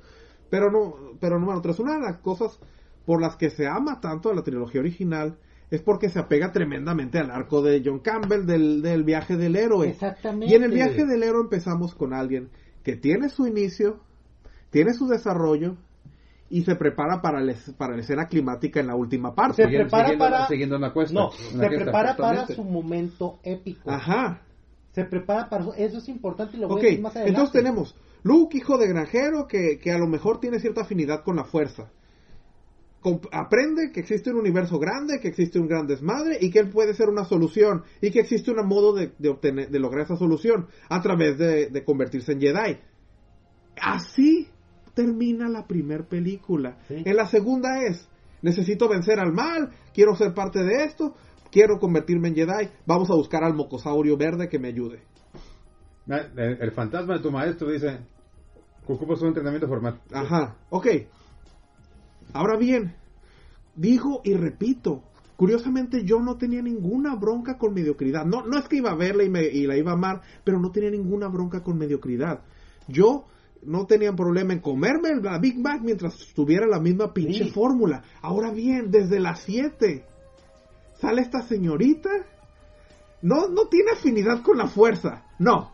[0.51, 2.59] Pero no, pero número tres, una de las cosas
[3.05, 5.39] por las que se ama tanto a la trilogía original
[5.71, 9.89] es porque se apega tremendamente al arco de John Campbell del, del viaje del héroe.
[9.89, 10.53] Exactamente.
[10.53, 12.51] Y en el viaje del héroe empezamos con alguien
[12.85, 13.99] que tiene su inicio,
[14.71, 15.77] tiene su desarrollo
[16.49, 17.41] y se prepara para,
[17.77, 19.65] para la escena climática en la última parte.
[19.65, 21.15] Se prepara siguiendo, para- siguiendo una cuesta.
[21.15, 23.91] No, una se prepara para su momento épico.
[23.91, 24.43] Ajá.
[24.93, 27.31] Se prepara para eso es importante y lo voy a decir más adelante.
[27.31, 31.37] entonces tenemos Luke, hijo de granjero, que, que a lo mejor tiene cierta afinidad con
[31.37, 31.91] la fuerza.
[33.31, 36.95] Aprende que existe un universo grande, que existe un gran desmadre y que él puede
[36.95, 40.67] ser una solución y que existe un modo de, de obtener, de lograr esa solución
[40.89, 42.79] a través de, de convertirse en Jedi.
[43.81, 44.49] Así
[44.95, 46.79] termina la primer película.
[46.89, 47.03] Sí.
[47.05, 48.09] En la segunda es,
[48.43, 51.15] necesito vencer al mal, quiero ser parte de esto,
[51.53, 55.01] quiero convertirme en Jedi, vamos a buscar al mocosaurio verde que me ayude.
[56.11, 57.99] Ah, El, el fantasma de tu maestro dice
[58.87, 60.01] ocupas un entrenamiento formal.
[60.13, 60.87] Ajá, ok.
[62.37, 62.95] Ahora bien,
[63.75, 65.03] digo y repito,
[65.37, 68.25] curiosamente yo no tenía ninguna bronca con mediocridad.
[68.25, 70.59] No, no es que iba a verla y, me, y la iba a amar, pero
[70.59, 72.41] no tenía ninguna bronca con mediocridad.
[72.89, 73.25] Yo
[73.63, 77.51] no tenía problema en comerme la Big Mac mientras tuviera la misma pinche Sí.
[77.51, 78.03] fórmula.
[78.23, 80.05] Ahora bien, desde las 7
[81.01, 82.11] sale esta señorita.
[83.23, 85.25] No, no tiene afinidad con la fuerza.
[85.39, 85.73] No.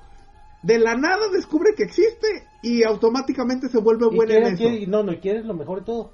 [0.62, 4.56] De la nada descubre que existe y automáticamente se vuelve buena en eso.
[4.62, 6.12] quieres- no, no, quieres lo mejor de todo.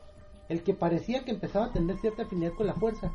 [0.49, 3.11] El que parecía que empezaba a tener cierta afinidad con la fuerza.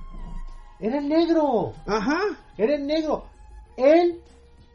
[0.80, 1.73] Era el negro.
[1.88, 2.19] Ajá.
[2.57, 3.26] Era el negro.
[3.77, 4.19] Él,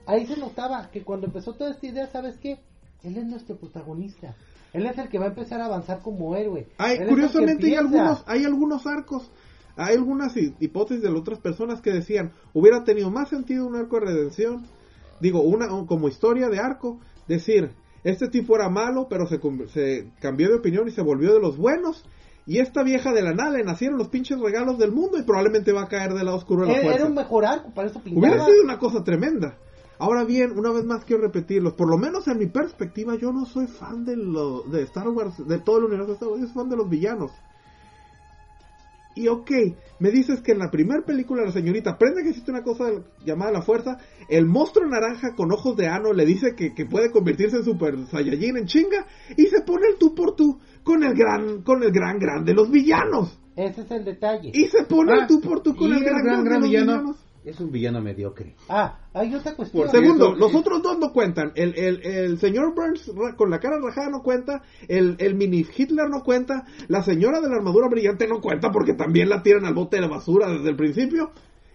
[0.07, 2.59] ahí se notaba que cuando empezó toda esta idea, ¿sabes qué?
[3.05, 4.35] Él es nuestro protagonista.
[4.73, 6.67] Él es el que va a empezar a avanzar como héroe.
[6.97, 9.31] El curiosamente hay algunos, hay algunos arcos,
[9.77, 14.01] hay algunas hi- hipótesis de otras personas que decían, hubiera tenido más sentido un arco
[14.01, 14.67] de redención,
[15.21, 16.99] digo, una un- como historia de arco,
[17.29, 17.71] decir,
[18.05, 21.57] este tipo era malo, pero se, se cambió de opinión y se volvió de los
[21.57, 22.05] buenos,
[22.49, 25.71] y esta vieja de la nada le nacieron los pinches regalos del mundo y probablemente
[25.71, 26.97] va a caer del lado oscuro de la fuerza.
[26.97, 28.27] era un mejor arco, para eso pintaba.
[28.27, 29.59] Hubiera sido una cosa tremenda.
[29.99, 33.45] Ahora bien, una vez más quiero repetirlo, por lo menos en mi perspectiva yo no
[33.45, 36.47] soy fan de, lo, de Star Wars, de todo el universo de Star Wars, yo
[36.47, 37.33] soy fan de los villanos.
[39.19, 39.51] Y ok,
[39.99, 42.85] me dices que en la primera película la señorita aprende que existe una cosa
[43.25, 47.11] llamada la fuerza, el monstruo naranja con ojos de ano le dice que, que puede
[47.11, 51.15] convertirse en Super Saiyajin en chinga y se pone el tú por tú con el
[51.15, 53.37] gran, con el gran gran de los villanos.
[53.57, 54.53] Ese es el detalle.
[54.55, 56.93] Y se pone Ah, el tú por tú con el gran gran, de los villano
[56.93, 57.17] villanos.
[57.45, 58.55] Es un villano mediocre.
[58.69, 59.85] Ah, hay otra cuestión.
[59.85, 61.53] Por Segundo, los eh, otros dos no cuentan.
[61.55, 64.63] El, el, el señor Burns con la cara rajada no cuenta.
[64.89, 66.67] El, el mini Hitler no cuenta.
[66.89, 70.03] La señora de la armadura brillante no cuenta porque también la tiran al bote de
[70.03, 71.31] la basura desde el principio.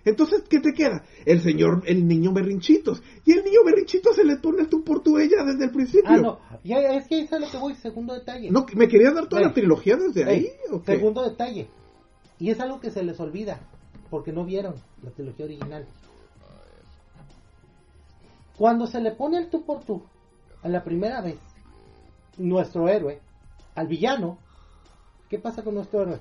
[0.05, 1.03] Entonces, ¿qué te queda?
[1.25, 3.01] El señor, el niño berrinchitos.
[3.25, 6.09] Y el niño berrinchitos se le pone tú por tú ella desde el principio.
[6.09, 8.51] Ah, no, ya, es que eso es lo que voy, segundo detalle.
[8.51, 9.47] No, ¿Me querías dar toda Ey.
[9.47, 10.45] la trilogía desde ahí?
[10.45, 10.97] Ey, ¿o qué?
[10.97, 11.69] Segundo detalle.
[12.37, 13.61] Y es algo que se les olvida,
[14.09, 15.85] porque no vieron la trilogía original.
[18.57, 20.03] Cuando se le pone el tú por tú,
[20.61, 21.37] a la primera vez,
[22.37, 23.19] nuestro héroe,
[23.75, 24.37] al villano,
[25.29, 26.19] ¿qué pasa con nuestro héroe?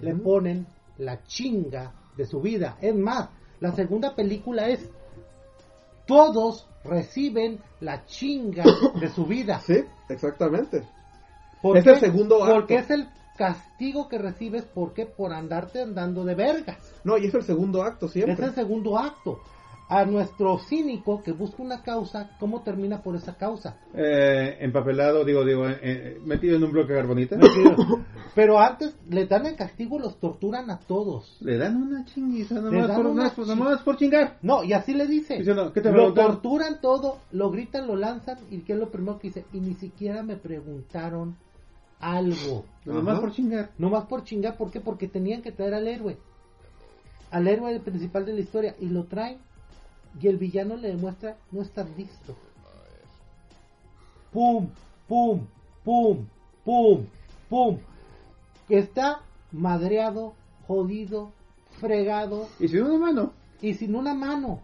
[0.00, 0.66] Le ponen
[0.98, 2.76] la chinga de su vida.
[2.80, 3.30] Es más,
[3.60, 4.88] la segunda película es,
[6.06, 8.64] todos reciben la chinga
[9.00, 9.60] de su vida.
[9.60, 9.76] Sí,
[10.08, 10.82] exactamente.
[11.62, 11.90] ¿Por Es qué?
[11.90, 12.54] el segundo acto.
[12.56, 13.08] Porque es el
[13.44, 16.76] castigo que recibes porque por andarte andando de vergas.
[17.04, 18.34] No, y es el segundo acto siempre.
[18.34, 19.38] Es el segundo acto.
[19.92, 23.76] a nuestro cínico que busca una causa, ¿cómo termina por esa causa?
[23.92, 27.36] Eh, empapelado, digo, digo, eh, eh, metido en un bloque de carbonita.
[28.36, 31.36] Pero antes le dan el castigo, los torturan a todos.
[31.40, 34.36] Le dan una chinguiza, nomás por, una nomás por- nomás por chingar.
[34.42, 35.38] No, y así le dice.
[35.38, 38.90] Dice, no, ¿qué te lo torturan todo, lo gritan, lo lanzan, y ¿qué es lo
[38.90, 39.44] primero que dice?
[39.52, 41.34] Y ni siquiera me preguntaron
[42.00, 42.64] algo.
[42.84, 43.70] Nomás por chingar.
[43.78, 44.80] Nomás por chingar, ¿por qué?
[44.80, 46.18] Porque tenían que traer al héroe.
[47.30, 48.74] Al héroe principal de la historia.
[48.80, 49.38] Y lo traen.
[50.20, 52.36] Y el villano le demuestra no estar listo.
[54.32, 54.68] Pum,
[55.08, 55.46] pum,
[55.84, 56.26] pum,
[56.64, 57.06] pum,
[57.48, 57.78] pum.
[58.68, 59.20] Está
[59.52, 60.34] madreado,
[60.68, 61.32] jodido,
[61.80, 63.32] fregado Y si una mano.
[63.60, 64.60] y sin una mano.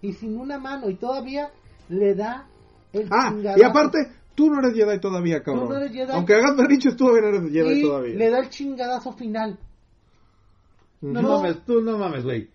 [0.00, 0.88] Y sin una mano.
[0.88, 1.50] Y todavía
[1.88, 2.46] le da
[2.92, 3.98] el Ah, y aparte,
[4.34, 5.68] tú no eres Jedi todavía, cabrón.
[5.68, 6.12] no eres Jedi.
[6.12, 8.14] Aunque hagas berrinches, tú no eres Jedi y todavía.
[8.14, 9.58] le da el chingadazo final.
[11.00, 11.36] No, No.
[11.40, 12.48] mames, tú no mames, güey.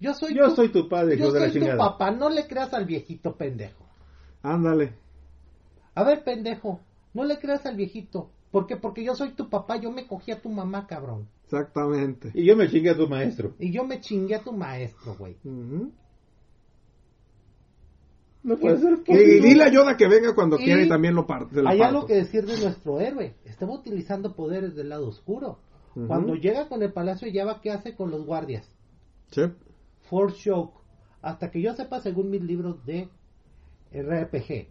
[0.00, 1.78] Yo soy Yo tu, soy tu padre, yo hijo de la soy tu chingada.
[1.78, 3.84] papá, no le creas al viejito pendejo.
[4.42, 4.92] Ándale.
[5.94, 6.80] A ver, pendejo,
[7.14, 8.30] no le creas al viejito.
[8.50, 8.76] ¿Por qué?
[8.76, 11.26] Porque yo soy tu papá, yo me cogí a tu mamá, cabrón.
[11.44, 12.30] Exactamente.
[12.34, 13.54] Y yo me chingué a tu maestro.
[13.58, 15.36] Y yo me chingué a tu maestro, güey.
[15.44, 15.92] Ujú.
[18.44, 21.14] No puede ser Y, y dile a Yoda que venga cuando Y quiera y también
[21.14, 21.62] lo parte.
[21.66, 23.34] Hay algo que decir de nuestro héroe.
[23.44, 25.58] Estaba utilizando poderes del lado oscuro.
[26.06, 28.68] Cuando llega con el Palacio de Java, ¿qué hace con los guardias?
[29.30, 29.42] Sí.
[30.10, 30.74] Force Shock.
[31.22, 33.08] Hasta que yo sepa, según mis libros de
[33.92, 34.68] RPG,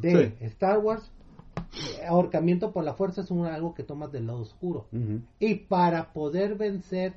[0.00, 0.44] de Sí.
[0.46, 1.12] Star Wars,
[1.56, 4.88] eh, ahorcamiento por la fuerza es un, algo que tomas del lado oscuro.
[5.38, 7.14] Y para poder vencer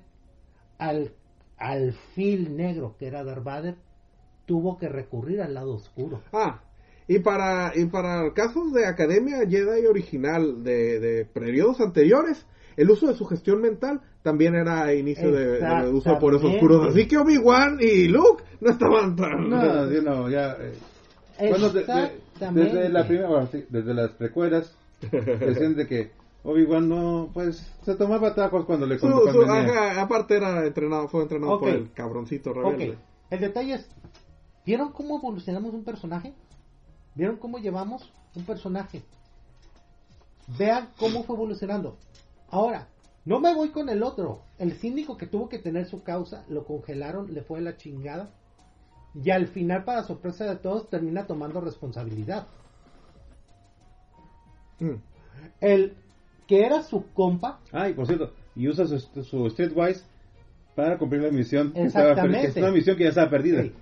[0.77, 1.13] al,
[1.57, 3.77] al Phil negro, que era Darth Vader,
[4.45, 6.21] tuvo que recurrir al lado oscuro.
[6.33, 6.61] Ah,
[7.07, 12.45] y para, y para casos de Academia Jedi original de, de periodos anteriores,
[12.77, 16.55] el uso de su gestión mental también era inicio de, de uso de poderes Exactamente.
[16.57, 16.87] oscuros.
[16.89, 19.49] Así que Obi-Wan y Luke no estaban tan...
[19.49, 20.57] No, sí, no, ya.
[20.59, 22.75] eh, Bueno, de- de- Exactamente.
[22.77, 24.75] desde la primera, bueno, sí, desde las precuelas,
[25.11, 26.11] decían de que
[26.43, 31.59] Obi-Wan no, pues, se tomaba tacos cuando le Su- ajá, aparte era entrenado, fue entrenado
[31.59, 32.91] por el cabroncito rebelde.
[32.91, 32.97] Ok,
[33.29, 33.89] el detalle es,
[34.65, 36.33] ¿vieron cómo evolucionamos un personaje?
[37.15, 39.03] ¿Vieron cómo llevamos un personaje?
[40.57, 41.97] Vean cómo fue evolucionando.
[42.49, 42.87] Ahora,
[43.25, 44.41] no me voy con el otro.
[44.57, 48.31] El síndico que tuvo que tener su causa, lo congelaron, le fue la chingada.
[49.15, 52.47] Y al final, para sorpresa de todos, termina tomando responsabilidad.
[54.79, 54.95] Mm.
[55.61, 55.95] El
[56.47, 60.03] que era su compa, Ah, y por cierto, y usa su, su Streetwise
[60.75, 61.71] para cumplir la misión.
[61.71, 62.41] que estaba per- Exactamente.
[62.53, 63.61] Que es una misión que ya estaba perdida.
[63.61, 63.73] sí,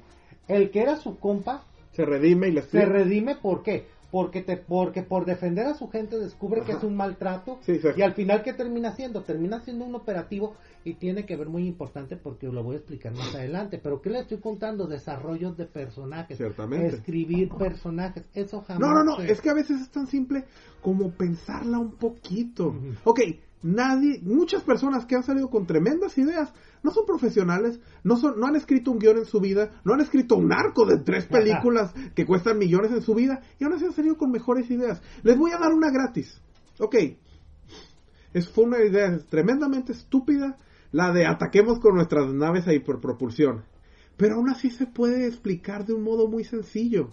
[0.47, 1.63] el que era su compa,
[1.93, 3.87] Se redime y le se redime ¿por qué?
[4.11, 8.01] Porque te porque por defender a su gente descubre que es un maltrato Sí, y
[8.01, 9.23] al final qué termina haciendo?
[9.23, 13.13] Termina siendo un operativo y tiene que ver muy importante porque lo voy a explicar
[13.13, 14.87] más adelante, pero ¿qué le estoy contando?
[14.87, 16.87] Desarrollos de personajes, Ciertamente.
[16.87, 18.81] escribir personajes, eso jamás.
[18.81, 20.43] No, no, no, es que a veces es tan simple
[20.81, 22.67] como pensarla un poquito.
[22.67, 22.93] Ujú.
[23.05, 23.21] Ok,
[23.63, 26.51] nadie, muchas personas que han salido con tremendas ideas,
[26.83, 30.01] no son profesionales, no son, no han escrito un guion en su vida, no han
[30.01, 33.85] escrito un arco de tres películas que cuestan millones en su vida, y aún así
[33.85, 35.01] han salido con mejores ideas.
[35.23, 36.41] Les voy a dar una gratis.
[36.79, 36.95] Ok,
[38.33, 40.57] es, fue una idea tremendamente estúpida,
[40.91, 43.63] la de ataquemos con nuestras naves a hiperpropulsión.
[44.17, 47.11] Pero aún así se puede explicar de un modo muy sencillo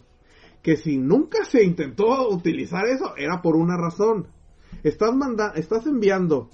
[0.62, 4.28] que si nunca se intentó utilizar eso, era por una razón.
[4.82, 6.50] Estás, manda estás enviando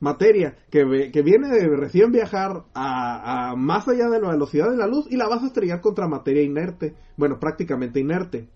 [0.00, 4.76] materia que, que viene de recién viajar a, a más allá de la velocidad de
[4.76, 6.94] la luz y la vas a estrellar contra materia inerte.
[7.16, 8.48] Bueno, prácticamente inerte.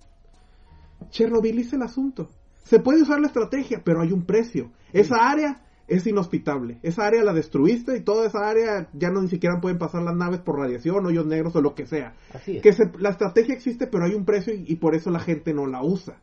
[1.11, 2.29] Chernobyl es el asunto.
[2.65, 4.71] Se puede usar la estrategia, pero hay un precio.
[4.93, 6.79] Esa área es inhospitable.
[6.83, 10.17] Esa área la destruiste y toda esa área ya no ni siquiera pueden pasar las
[10.17, 12.63] naves por radiación, hoyos negros o lo que sea Así es.
[12.63, 15.53] que se- la estrategia existe, pero hay un precio y, y por eso la gente
[15.53, 16.17] no la usa.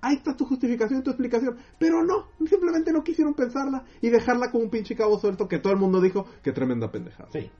[0.00, 1.56] Ahí está tu justificación, tu explicación.
[1.78, 5.72] Pero no, simplemente no quisieron pensarla y dejarla como un pinche cabo suelto que todo
[5.72, 7.28] el mundo dijo que tremenda pendejada.
[7.32, 7.50] Sí.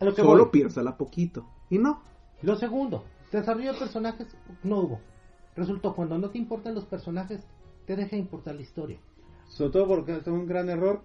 [0.00, 0.50] A lo que Solo voy.
[0.52, 1.46] piénsala poquito.
[1.70, 2.02] Y no.
[2.42, 4.28] Lo segundo, desarrollo de personajes
[4.62, 5.00] no hubo.
[5.54, 7.40] Resultó cuando no te importan los personajes,
[7.86, 8.98] te deja importar la historia.
[9.48, 11.00] Sobre todo porque es un gran error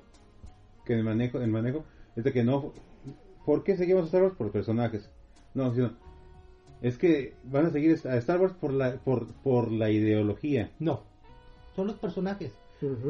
[0.83, 1.85] que el manejo, el manejo
[2.15, 2.73] es de que no.
[3.45, 4.35] ¿Por qué seguimos a Star Wars?
[4.35, 5.09] Por personajes.
[5.53, 5.91] No, sino,
[6.81, 10.71] es que van a seguir a Star Wars por la, por, por la ideología.
[10.79, 11.03] No,
[11.75, 12.51] son los personajes.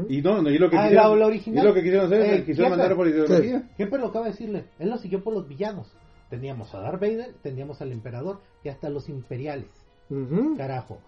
[0.10, 1.64] Y no, no, y lo que Ah, quisieron, la- la original.
[1.64, 3.70] y lo que quisieron hacer, Eh, es quisieron mandar por ideología.
[3.78, 5.90] Siempre lo acaba de decirle, él lo siguió por los villanos.
[6.30, 9.70] Teníamos a Darth Vader, teníamos al emperador y hasta los imperiales.
[10.10, 10.58] Ujú.
[10.58, 11.00] Carajo.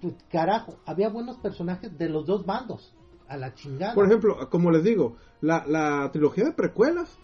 [0.00, 2.92] Pues, Carajo, había buenos personajes de los dos bandos.
[3.28, 3.92] A la chingada.
[3.92, 7.18] Por ejemplo, como les digo, la, la trilogía de precuelas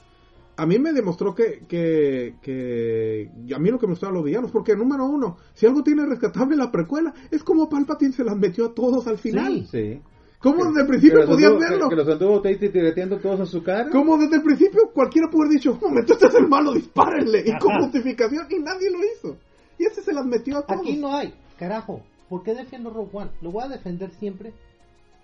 [0.56, 4.50] a mí me demostró que, que, que a mí lo que me gustaban los villanos,
[4.50, 8.66] porque número uno, si algo tiene rescatable la precuela, es como Palpatine se las metió
[8.66, 9.66] a todos al final.
[9.70, 9.94] Sí.
[9.94, 10.00] Sí.
[10.38, 11.88] ¿Cómo desde el principio Que anduvo- verlo?
[11.88, 13.88] Que, los anduvo tate tireteando todos en su cara.
[13.90, 17.44] Como desde el principio cualquiera pudo haber dicho, un momento, este es el malo, dispárenle,
[17.46, 19.36] y con justificación, y nadie lo hizo.
[19.78, 20.80] Y ese se las metió a todos.
[20.80, 22.02] Aquí no hay, carajo.
[22.28, 23.30] ¿Por qué defiendo Rogue One?
[23.40, 24.52] Lo voy a defender siempre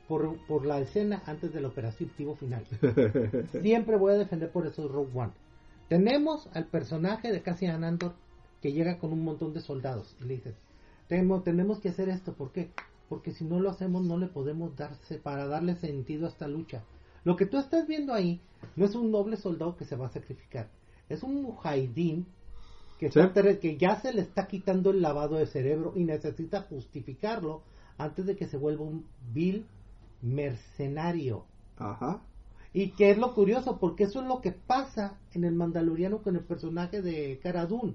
[0.08, 2.64] por, por la escena antes del operativo final.
[3.62, 5.32] siempre voy a defender por eso Rogue One.
[5.88, 8.14] Tenemos al personaje de Cassian Andor
[8.62, 10.54] que llega con un montón de soldados y le dices,
[11.08, 12.70] tenemos, tenemos que hacer esto, ¿por qué?
[13.08, 16.82] Porque si no lo hacemos no le podemos darse para darle sentido a esta lucha.
[17.24, 18.40] Lo que tú estás viendo ahí
[18.76, 20.68] no es un noble soldado que se va a sacrificar,
[21.08, 22.26] es un mujahidín
[22.98, 23.20] que, Sí.
[23.20, 27.62] está ter- que ya se le está quitando el lavado de cerebro y necesita justificarlo
[27.96, 29.66] antes de que se vuelva un vil
[30.22, 31.44] mercenario.
[31.76, 32.20] Ajá.
[32.72, 36.36] Y que es lo curioso, porque eso es lo que pasa en el Mandaloriano con
[36.36, 37.94] el personaje de Cara Dune.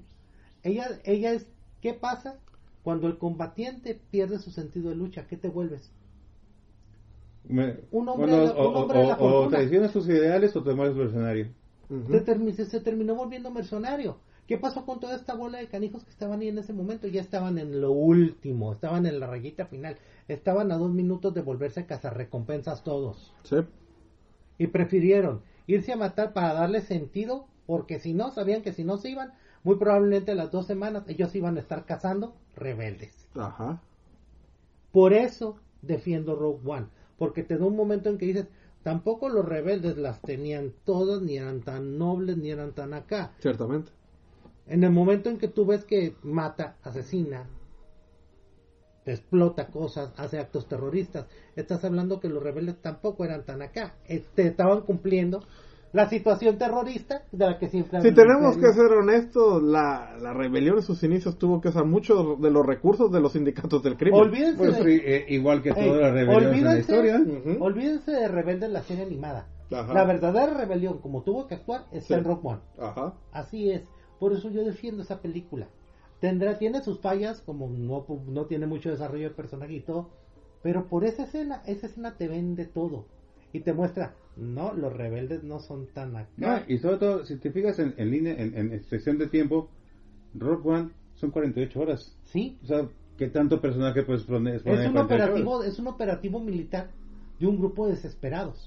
[0.64, 1.46] Ella, ella es,
[1.82, 2.40] ¿qué pasa?
[2.84, 5.92] Cuando el combatiente pierde su sentido de lucha, ¿qué te vuelves?
[7.48, 9.58] Me- Un hombre bueno, de la- un o, hombre de la o- o fortuna.
[9.58, 11.48] traicionas tus ideales o te mueres mercenario.
[12.56, 14.18] Se- se terminó volviendo mercenario.
[14.48, 17.08] ¿Qué pasó con toda esta bola de canijos que estaban ahí en ese momento?
[17.08, 19.98] Ya estaban en lo último, estaban en la rayita final,
[20.28, 23.34] estaban a dos minutos de volverse a cazar recompensas todos.
[23.44, 23.58] Sí.
[24.58, 28.98] Y prefirieron irse a matar para darle sentido, porque si no, sabían que si no
[28.98, 29.34] se iban,
[29.64, 33.30] muy probablemente a las dos semanas ellos iban a estar cazando rebeldes.
[33.36, 33.82] Ajá.
[34.92, 36.88] Por eso defiendo Rogue One,
[37.18, 38.48] porque te da un momento en que dices,
[38.84, 43.32] tampoco los rebeldes las tenían todas, ni eran tan nobles, ni eran tan acá.
[43.40, 43.92] Ciertamente.
[44.68, 47.48] En el momento en que tú ves que mata, asesina,
[49.06, 53.96] explota cosas, hace actos terroristas, estás hablando que los rebeldes tampoco eran tan acá.
[54.08, 55.42] Este, estaban cumpliendo
[55.92, 60.78] la situación terrorista de la que siempre Si tenemos que ser honestos, la, la rebelión
[60.78, 64.22] en sus inicios tuvo que usar muchos de los recursos de los sindicatos del crimen.
[64.22, 67.22] Olvídense Pues, de, eh, igual que todas las rebeliones en la historia.
[67.60, 69.48] Olvídense de Rebelde en la serie animada.
[69.72, 69.94] Ajá.
[69.94, 72.14] La verdadera rebelión, como tuvo que actuar, está Sí.
[72.14, 72.60] en Rock One.
[72.80, 73.14] Ajá.
[73.32, 73.84] Así es.
[74.20, 75.68] Por eso yo defiendo esa película.
[76.20, 80.10] Tendrá, tiene sus fallas, como no, no tiene mucho desarrollo de personaje y todo.
[80.62, 83.06] Pero por esa escena, esa escena te vende todo.
[83.52, 86.30] Y te muestra, no, los rebeldes no son tan acá.
[86.38, 89.70] No, y sobre todo, si te fijas en, en línea, en, en sección de tiempo,
[90.34, 92.18] Rock One son 48 horas.
[92.24, 92.88] Sí, O sea,
[93.18, 94.56] ¿qué tanto personaje puedes poner?
[94.56, 95.68] es un 48 operativo, horas?
[95.74, 96.90] es un operativo militar
[97.40, 98.66] de un grupo de desesperados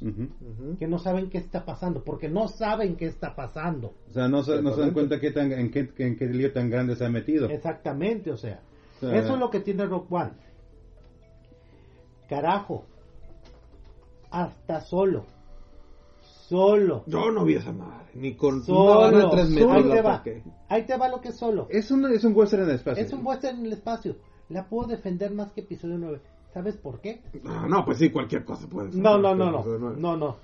[0.79, 3.95] que no saben qué está pasando, porque no saben qué está pasando.
[4.11, 6.53] O sea, no, se- no se dan cuenta qué tan, en, qué, en qué lío
[6.53, 7.49] tan grande se ha metido.
[7.49, 8.61] Exactamente, o sea,
[8.97, 10.33] O sea, eso es lo que tiene Rock One.
[12.29, 12.85] Carajo,
[14.31, 15.25] hasta solo,
[16.49, 20.23] solo, Yo no vi esa madre, ni con solo, tres metros ahí te va,
[20.69, 21.69] ahí te va lo que es solo.
[21.71, 23.03] Es un, es un western en el espacio.
[23.05, 24.17] Es un western en el espacio.
[24.49, 26.21] La puedo defender más que episodio 9.
[26.53, 27.23] ¿Sabes por qué?
[27.45, 29.01] Ah, no, pues sí, cualquier cosa puede ser.
[29.03, 29.65] No, no, no, no.
[29.97, 30.37] No, no.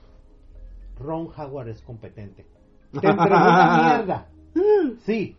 [0.99, 2.47] Ron Howard es competente.
[2.93, 4.29] Te entregó una mierda.
[5.05, 5.37] Sí,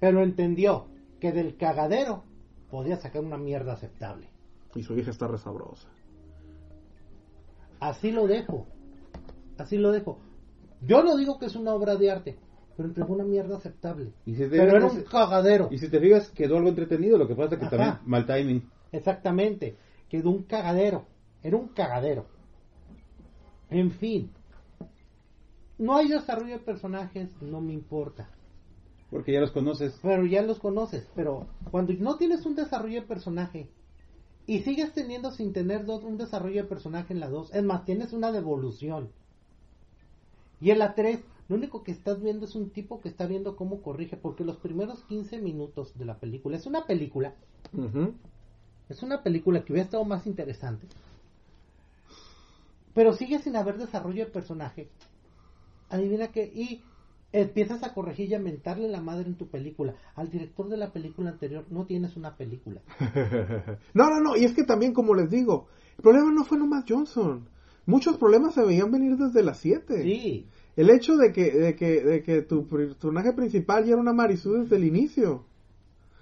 [0.00, 0.86] pero entendió
[1.20, 2.24] que del cagadero
[2.70, 4.28] podía sacar una mierda aceptable.
[4.74, 5.88] Y su hija está resabrosa.
[7.80, 8.66] Así lo dejo.
[9.58, 10.18] Así lo dejo.
[10.82, 12.38] Yo no digo que es una obra de arte,
[12.76, 14.12] pero entregó una mierda aceptable.
[14.26, 15.68] Y si te Pero era un cagadero.
[15.70, 17.76] Y si te fijas, quedó algo entretenido, lo que pasa que Ajá.
[17.76, 18.68] también mal timing.
[18.92, 19.76] Exactamente.
[20.08, 21.06] Quedó un cagadero.
[21.42, 22.26] Era un cagadero.
[23.70, 24.30] En fin.
[25.78, 28.30] No hay desarrollo de personajes, no me importa.
[29.10, 29.98] Porque ya los conoces.
[30.02, 31.06] Pero ya los conoces.
[31.14, 33.70] Pero cuando no tienes un desarrollo de personaje
[34.46, 37.84] y sigues teniendo sin tener dos- un desarrollo de personaje en la 2, es más,
[37.84, 39.10] tienes una devolución.
[40.60, 43.56] Y en la 3, lo único que estás viendo es un tipo que está viendo
[43.56, 47.34] cómo corrige, porque los primeros 15 minutos de la película, es una película.
[48.88, 50.86] Es una película que hubiera estado más interesante.
[52.94, 54.88] Pero sigue sin haber desarrollo de personaje.
[55.90, 56.44] Adivina qué.
[56.44, 56.82] Y
[57.32, 59.94] empiezas a corregir y a mentarle la madre en tu película.
[60.14, 62.80] Al director de la película anterior no tienes una película.
[63.94, 66.84] No, no, no, y es que también, como les digo, el problema no fue nomás
[66.88, 67.48] Johnson.
[67.86, 70.02] Muchos problemas se veían venir desde las 7.
[70.02, 70.46] Sí.
[70.76, 74.52] El hecho de que, de que, de que tu personaje principal ya era una Marisú
[74.52, 75.44] desde el inicio.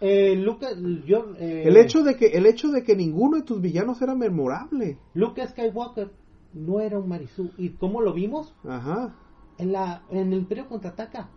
[0.00, 0.66] Eh, Luke,
[1.06, 4.14] yo, eh, El hecho de que, el hecho de que ninguno de tus villanos era
[4.14, 4.98] memorable.
[5.14, 6.10] Luke Skywalker
[6.52, 7.50] no era un Marisú.
[7.56, 8.54] ¿Y cómo lo vimos?
[8.68, 9.14] Ajá.
[9.58, 11.30] En la en el Imperio Contraataca.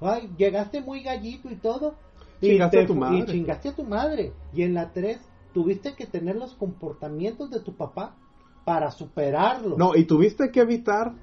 [0.00, 1.96] Ay, llegaste muy gallito y todo.
[2.40, 3.18] Y te a tu madre.
[3.18, 4.32] Y chingaste a tu madre.
[4.52, 5.18] Y en la 3
[5.52, 8.16] tuviste que tener los comportamientos de tu papá
[8.64, 9.76] para superarlo.
[9.76, 11.14] No, y tuviste que evitar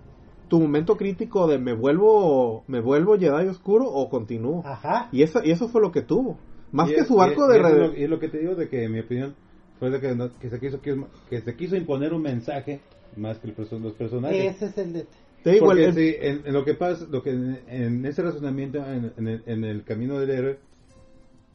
[0.51, 4.61] tu momento crítico de me vuelvo me vuelvo Jedi oscuro o continúo.
[4.65, 5.07] Ajá.
[5.13, 6.37] Y eso, y eso fue lo que tuvo.
[6.73, 8.09] Más Y que es- su arco y de es- y es red- lo- Y es
[8.09, 9.33] lo que te digo de que en mi opinión
[9.79, 12.81] fue de que, no- que se quiso que, que se quiso imponer un mensaje
[13.15, 14.55] más que el perso- los personajes.
[14.55, 15.05] Ese es el de...
[15.41, 18.21] Te digo, Porque el- sí, en, en lo que pasa, lo que en, en ese
[18.21, 20.59] razonamiento, en, en el, en el camino del héroe,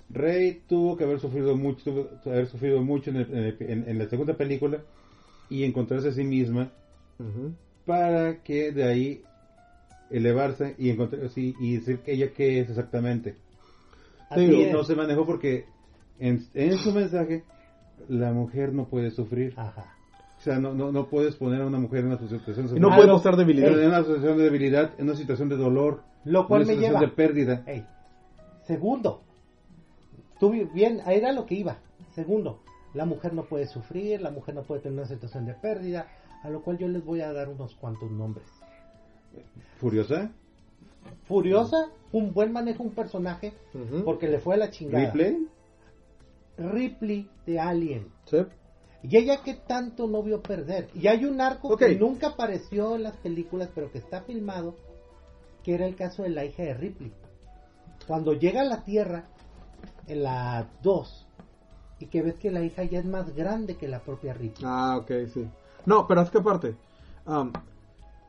[0.09, 3.57] Rey tuvo que haber sufrido mucho, tuvo que haber sufrido mucho en, el- en el-
[3.61, 4.79] en- en la segunda película
[5.51, 6.73] y encontrarse a sí misma
[7.19, 7.53] Ujú.
[7.87, 9.23] Para que de ahí
[10.11, 13.37] elevarse y encontrar sí, y decir que ella qué es exactamente.
[14.35, 14.73] Es.
[14.73, 15.67] No se manejó porque
[16.19, 17.45] en, en su mensaje
[18.09, 19.55] la mujer no puede sufrir.
[19.57, 19.93] Ajá.
[20.39, 22.95] O sea, no, no, no puedes poner a una mujer en una situación Y no
[22.95, 23.71] puede mostrar debilidad.
[23.81, 26.83] en una situación de debilidad, en una situación de dolor, Lo cual en me una
[26.83, 27.11] situación lleva...
[27.11, 27.63] de pérdida.
[27.67, 27.87] Ey,
[28.67, 29.23] Segundo,
[30.39, 31.79] tú bien, era lo que iba.
[32.15, 32.61] Segundo,
[32.95, 36.07] la mujer no puede sufrir, la mujer no puede tener una situación de pérdida,
[36.43, 38.47] a lo cual yo les voy a dar unos cuantos nombres.
[39.79, 40.31] Furiosa,
[41.25, 43.53] Furiosa, un buen manejo, un personaje,
[44.05, 45.11] porque le fue a la chingada.
[45.11, 45.49] Ripley,
[46.57, 48.09] Ripley de Alien.
[48.27, 48.39] Sí.
[49.03, 50.89] Y ella que tanto no vio perder.
[50.95, 54.77] Y hay un arco que nunca apareció en las películas, pero que está filmado,
[55.63, 57.13] que era el caso de la hija de Ripley.
[58.07, 59.29] Cuando llega a la Tierra,
[60.07, 61.27] en la 2,
[61.99, 64.65] y que ves que la hija ya es más grande que la propia Ripley.
[64.65, 65.49] Ah, ok, sí.
[65.87, 66.77] No, pero es que aparte,
[67.25, 67.53] am,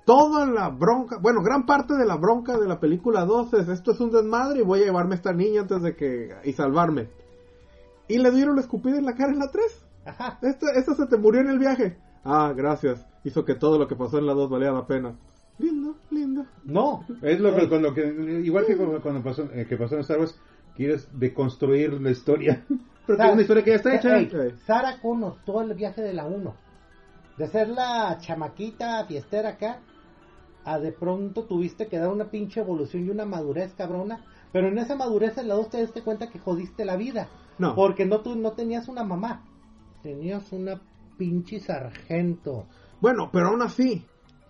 [0.06, 3.92] toda la bronca, bueno, gran parte de la bronca de la película 2 es esto
[3.92, 7.10] es un desmadre y voy a llevarme a esta niña antes de que y salvarme.
[8.08, 9.86] Y le dieron la escupida en la cara en la 3.
[10.06, 10.40] Ajá.
[10.42, 11.98] Esta, esta se te murió en el viaje.
[12.24, 13.06] Ah, gracias.
[13.26, 15.16] Hizo que todo lo que pasó en la 2 valía la pena.
[15.58, 16.46] Lindo, lindo.
[16.64, 17.04] No.
[17.22, 18.06] es lo que, con lo que
[18.46, 20.40] igual que con- cuando pasó, eh, que pasó en Star Wars,
[20.76, 22.64] quieres deconstruir la historia,
[23.08, 24.56] pero que es una historia que ya está hecha.
[24.66, 26.54] Sarah Connor, todo el viaje de la 1.
[27.38, 29.80] De ser la chamaquita fiestera acá,
[30.66, 34.26] a de pronto tuviste que dar una pinche evolución y una madurez cabrona.
[34.52, 37.30] Pero en esa madurez en la 2 te diste cuenta que jodiste la vida.
[37.58, 37.76] No.
[37.76, 39.44] Porque no, tú no tenías una mamá.
[40.02, 40.82] Tenías una
[41.18, 42.66] pinche sargento.
[43.00, 44.04] Bueno, pero aún así,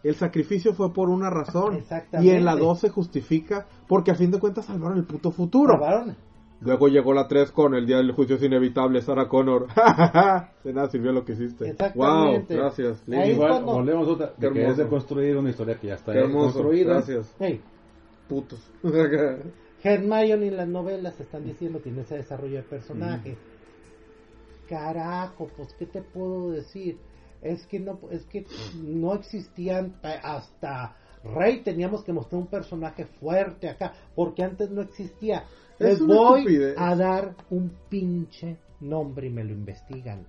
[0.04, 1.76] el sacrificio fue por una razón.
[1.76, 2.32] Exactamente.
[2.34, 5.74] Y en la 2 se justifica porque a fin de cuentas salvaron el puto futuro.
[5.74, 6.16] Salvaron.
[6.60, 9.68] Luego llegó la 3 con el día del juicio es inevitable, Sarah Connor.
[10.64, 11.70] de nada sirvió lo que hiciste.
[11.70, 12.56] Exactamente.
[12.56, 13.04] Wow, gracias.
[13.12, 14.84] Ahí Igual, cuando- volvemos otra, Qué de que es hermoso.
[14.84, 16.54] deconstruir una historia que ya está Qué hermoso.
[16.60, 16.94] construida.
[16.94, 17.36] Gracias.
[17.40, 17.62] Hey,
[18.28, 18.60] Putos.
[19.84, 23.38] Hermione en las novelas están diciendo que tiene ese desarrollo de personaje.
[24.68, 26.98] Carajo, pues qué te puedo decir?
[27.42, 28.46] Es que no es que
[28.84, 35.44] no existían hasta Rey teníamos que mostrar un personaje fuerte acá, porque antes no existía.
[35.80, 36.76] Es Les voy estupidez.
[36.78, 40.26] a dar un pinche nombre y me lo investigan.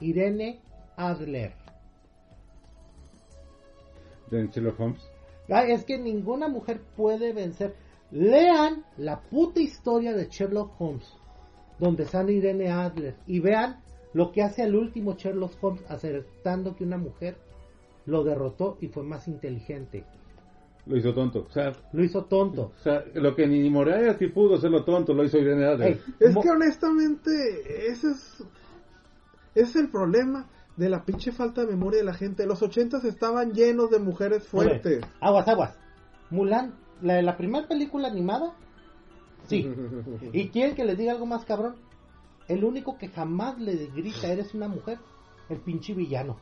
[0.00, 0.60] Irene
[0.96, 1.54] Adler.
[4.30, 5.02] de Sherlock Holmes.
[5.50, 7.74] Ah, es que ninguna mujer puede vencer.
[8.10, 11.06] Lean la puta historia de Sherlock Holmes,
[11.78, 13.82] donde sale Irene Adler, y vean
[14.14, 17.36] lo que hace al último Sherlock Holmes, acertando que una mujer
[18.06, 20.04] lo derrotó y fue más inteligente.
[20.86, 21.46] Lo hizo tonto.
[21.48, 22.72] O sea, Lo hizo tonto.
[22.76, 25.88] o sea lo que ni Moriarty pudo hacerlo tonto, lo hizo Irene Adler.
[25.92, 27.30] Ey, Es que honestamente,
[27.88, 28.44] ese es,
[29.54, 32.46] ese es el problema de la pinche falta de memoria de la gente.
[32.46, 35.04] Los ochentas estaban llenos de mujeres fuertes.
[35.20, 35.78] Aguas, aguas.
[36.30, 38.54] Mulan, la de la primera película animada.
[39.46, 39.68] Sí.
[40.32, 41.76] ¿Y quieren que les diga algo más cabrón?
[42.48, 44.98] El único que jamás le grita, eres una mujer,
[45.48, 46.38] el pinche villano.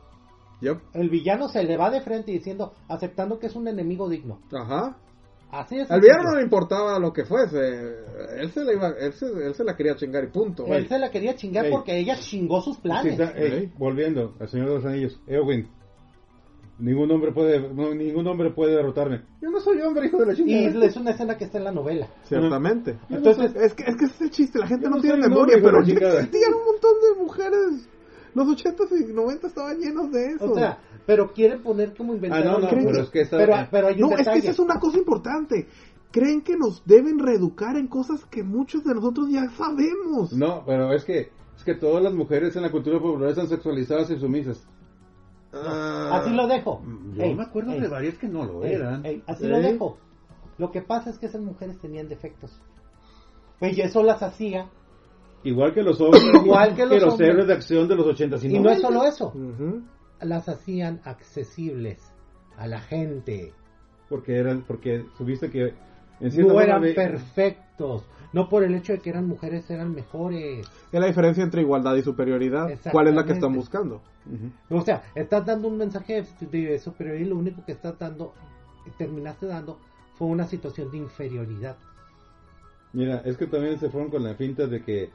[0.61, 0.77] Yep.
[0.93, 4.39] El villano se le va de frente diciendo, aceptando que es un enemigo digno.
[4.53, 4.95] Ajá.
[5.51, 5.91] Así es.
[5.91, 7.57] Al villano no le importaba lo que fuese.
[8.37, 10.65] Él se la, iba, él se, él se la quería chingar y punto.
[10.67, 11.71] Él se la quería chingar Ey.
[11.71, 13.19] porque ella chingó sus Sí, planes.
[13.19, 13.71] está- ey, Ey.
[13.77, 15.67] volviendo al Señor de los Anillos, Eowyn.
[16.79, 19.21] Ningún hombre puede, no, ningún hombre puede derrotarme.
[19.41, 20.85] Yo no soy hombre, hijo de la y chingada.
[20.85, 22.07] es una escena que está en la novela.
[22.23, 22.97] Ciertamente.
[23.09, 24.57] Entonces- es que, es que ese es el chiste.
[24.57, 27.89] La gente no, no tiene memoria, hombre, pero existían un montón de mujeres.
[28.33, 30.51] Los ochentas y noventas estaban llenos de eso.
[30.51, 32.49] O sea, pero quieren poner como inventario.
[32.49, 34.15] Ah, no, no, ¿Creen pero que- es que está- pero, pero hay un No, es
[34.15, 34.39] que detalle.
[34.39, 35.67] esa es una cosa importante.
[36.11, 40.33] Creen que nos deben reeducar en cosas que muchos de nosotros ya sabemos.
[40.33, 44.09] No, pero es que, es que todas las mujeres en la cultura popular están sexualizadas
[44.11, 44.65] y sumisas.
[45.53, 46.81] Ah, Así lo dejo.
[47.15, 49.05] Yo Ey, me acuerdo ey, de varias que no lo ey, eran.
[49.05, 49.49] ey, así Ey.
[49.49, 49.97] lo dejo.
[50.57, 52.51] Lo que pasa es que esas mujeres tenían defectos.
[53.59, 54.69] Pues y eso las hacía.
[55.43, 57.29] Igual que los hombres, Igual que los hombres.
[57.29, 59.27] héroes de acción de los 80 y Y no es solo eso.
[59.29, 59.81] Ujú.
[60.21, 61.99] Las hacían accesibles
[62.57, 63.53] a la gente.
[64.07, 65.73] Porque eran, porque subiste que
[66.19, 68.05] En no eran perfectos.
[68.33, 70.65] No por el hecho de que eran mujeres, eran mejores.
[70.91, 72.69] Es la diferencia entre igualdad y superioridad.
[72.91, 74.01] ¿Cuál es la que están buscando?
[74.25, 74.77] Ujú.
[74.77, 78.33] O sea, estás dando un mensaje de, de superioridad y lo único que estás dando,
[78.97, 79.79] terminaste dando,
[80.15, 81.75] fue una situación de inferioridad.
[82.93, 85.09] Mira, es que también se fueron con la finta de que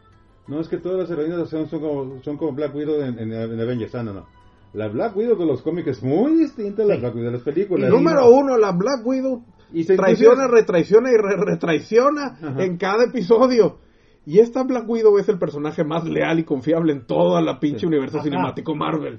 [0.49, 3.33] no es que todas las heroínas son, son, como, son como Black Widow en, en,
[3.33, 3.95] en Avengers.
[3.95, 4.27] Ah, no, no.
[4.73, 7.01] La Black Widow de los cómics es muy distinta a la Sí.
[7.01, 7.91] Black Widow de las películas.
[7.91, 9.43] Número uno, la Black Widow
[9.73, 12.63] Y se traiciona, retraiciona y re- retraiciona Ajá.
[12.65, 13.79] en cada episodio.
[14.27, 17.81] Y esta Black Widow es el personaje más leal y confiable en toda la pinche
[17.81, 17.87] Sí.
[17.87, 18.25] universo Ajá.
[18.25, 19.19] cinemático Marvel.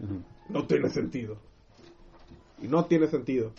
[0.50, 1.38] No tiene sentido.
[2.62, 3.52] Y no tiene sentido.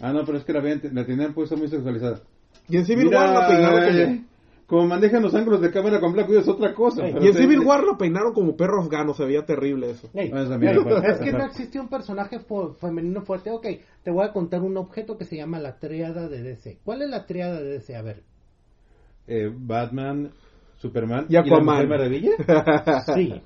[0.00, 2.20] Ah, no, pero es que la, habían- la tenían puesta muy sexualizada.
[2.68, 4.26] Y en Civil Mira, War la peinaron
[4.70, 4.86] como...
[4.86, 7.04] manejan los ángulos de cámara con Black Widow es otra cosa.
[7.06, 10.08] Ey, Y en Civil War lo peinaron como perro afgano, se veía terrible eso.
[10.14, 11.04] Ey, ey, pues.
[11.04, 12.40] es que no existe un personaje
[12.80, 13.50] femenino fuerte.
[13.50, 13.66] Ok,
[14.02, 16.78] te voy a contar un objeto que se llama la triada de DC.
[16.84, 17.94] ¿Cuál es la triada de DC?
[17.96, 18.22] A ver.
[19.26, 20.30] eh, Batman,
[20.78, 21.66] Superman Y Aquaman.
[21.66, 22.30] la Mujer Maravilla.
[23.14, 23.42] Sí.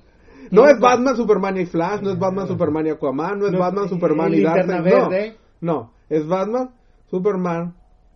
[0.51, 3.59] No es Batman, Superman y Flash, no es Batman, Superman y Aquaman, no es No,
[3.59, 4.93] Batman, y- Superman y y Darkseid.
[4.93, 6.69] No, no, es Batman,
[7.09, 7.73] Superman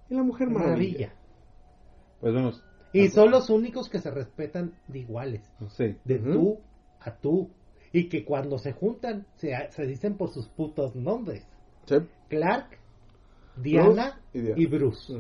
[0.10, 1.08] y la Mujer Maravilla.
[1.08, 1.14] Maravilla.
[2.22, 2.64] Pues vamos.
[2.94, 5.42] Y son los únicos que se respetan de iguales.
[5.70, 5.96] Sí.
[6.04, 6.60] De tú
[7.00, 7.50] a tú.
[7.92, 11.48] Y que cuando se juntan se, se dicen por sus putos nombres.
[11.86, 11.96] Sí.
[12.28, 12.78] Clark,
[13.58, 14.62] Diana y Diana.
[14.62, 15.14] y Bruce.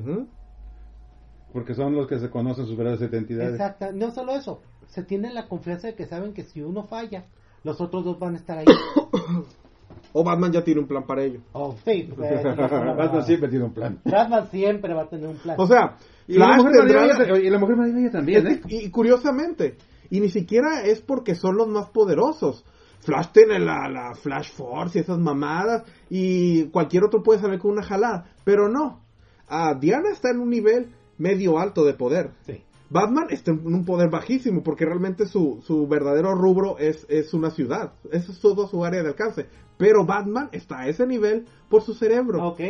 [1.51, 3.53] Porque son los que se conocen sus verdaderas identidades.
[3.53, 3.91] Exacto.
[3.91, 4.61] No solo eso.
[4.87, 7.25] Se tienen la confianza de que saben que si uno falla,
[7.63, 8.65] los otros dos van a estar ahí.
[10.13, 11.41] O Batman ya tiene un plan para ello.
[11.53, 12.09] Oh, sí.
[12.23, 13.99] eh, Batman siempre tiene un plan.
[14.03, 15.55] Batman siempre va a tener un plan.
[15.59, 18.61] O sea, Y la, Flash mujer tendrá y la Mujer Maravilla también, ¿eh?
[18.67, 19.77] y, y curiosamente,
[20.09, 22.65] y ni siquiera es porque son los más poderosos.
[23.01, 27.71] Flash tiene la, la Flash Force y esas mamadas, y cualquier otro puede salir con
[27.71, 29.01] una jalada, pero no.
[29.47, 32.31] Ah, Diana está en un nivel medio alto de poder.
[32.45, 32.63] sí.
[32.89, 37.51] Batman está en un poder bajísimo porque realmente su, su verdadero rubro es, es una
[37.51, 37.93] ciudad.
[38.11, 39.47] Esa es todo su área de alcance.
[39.77, 42.47] Pero Batman está a ese nivel por su cerebro.
[42.47, 42.61] Ok.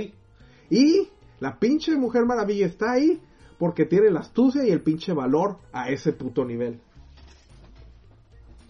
[0.70, 1.08] Y
[1.40, 3.22] la pinche Mujer Maravilla está ahí
[3.58, 6.80] porque tiene la astucia y el pinche valor a ese puto nivel.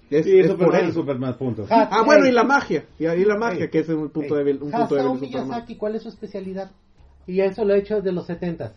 [0.10, 0.90] Es, Sí, es por Superman él.
[0.90, 1.68] es Superman, punto.
[1.70, 2.86] Ah, bueno, y la magia.
[2.98, 4.44] Y la magia, que es un punto ey.
[4.44, 5.48] débil, un punto débil de Superman.
[5.50, 6.72] Miyazaki, ¿cuál es su especialidad?
[7.28, 8.74] Y eso lo he hecho desde los 70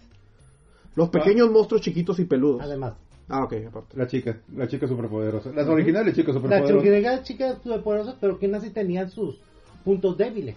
[0.94, 2.62] Los pequeños monstruos chiquitos y peludos.
[2.62, 2.94] además.
[3.28, 3.96] Ah, ok, aparte.
[3.96, 5.50] La chica, la chica superpoderosa.
[5.52, 6.76] Las originales chicas Las superpoderosas.
[6.76, 9.38] churguinegas chicas superpoderosas, pero que así tenían sus
[9.84, 10.56] puntos débiles.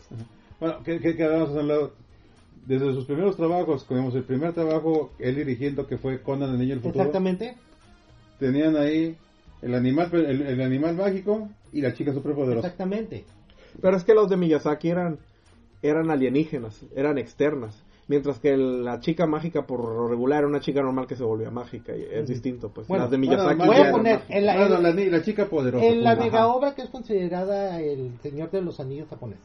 [0.59, 1.89] Bueno, ¿qué, qué, qué vamos a hablar?
[2.65, 6.71] Desde sus primeros trabajos, como el primer trabajo, él dirigiendo que fue Conan el Niño
[6.71, 7.55] del Futuro, Exactamente.
[8.39, 9.15] tenían ahí
[9.61, 12.67] el animal, el, el animal mágico y la chica superpoderosa.
[12.67, 13.23] Exactamente.
[13.81, 15.19] Pero es que los de Miyazaki eran,
[15.83, 17.83] eran alienígenas, eran externas.
[18.07, 21.49] Mientras que la chica mágica por lo regular era una chica normal que se volvía
[21.49, 21.95] mágica.
[21.95, 22.87] y Es distinto, pues.
[22.87, 25.45] Bueno, las de Bueno, Miyazaki más voy a poner en la- Bueno, en- la, chica
[25.47, 25.83] poderosa.
[25.85, 26.25] En la punto.
[26.25, 26.47] mega Ajá.
[26.53, 29.39] obra que es considerada el Señor de los Anillos japonés,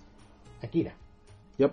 [0.63, 0.93] Akira,
[1.57, 1.73] Yep.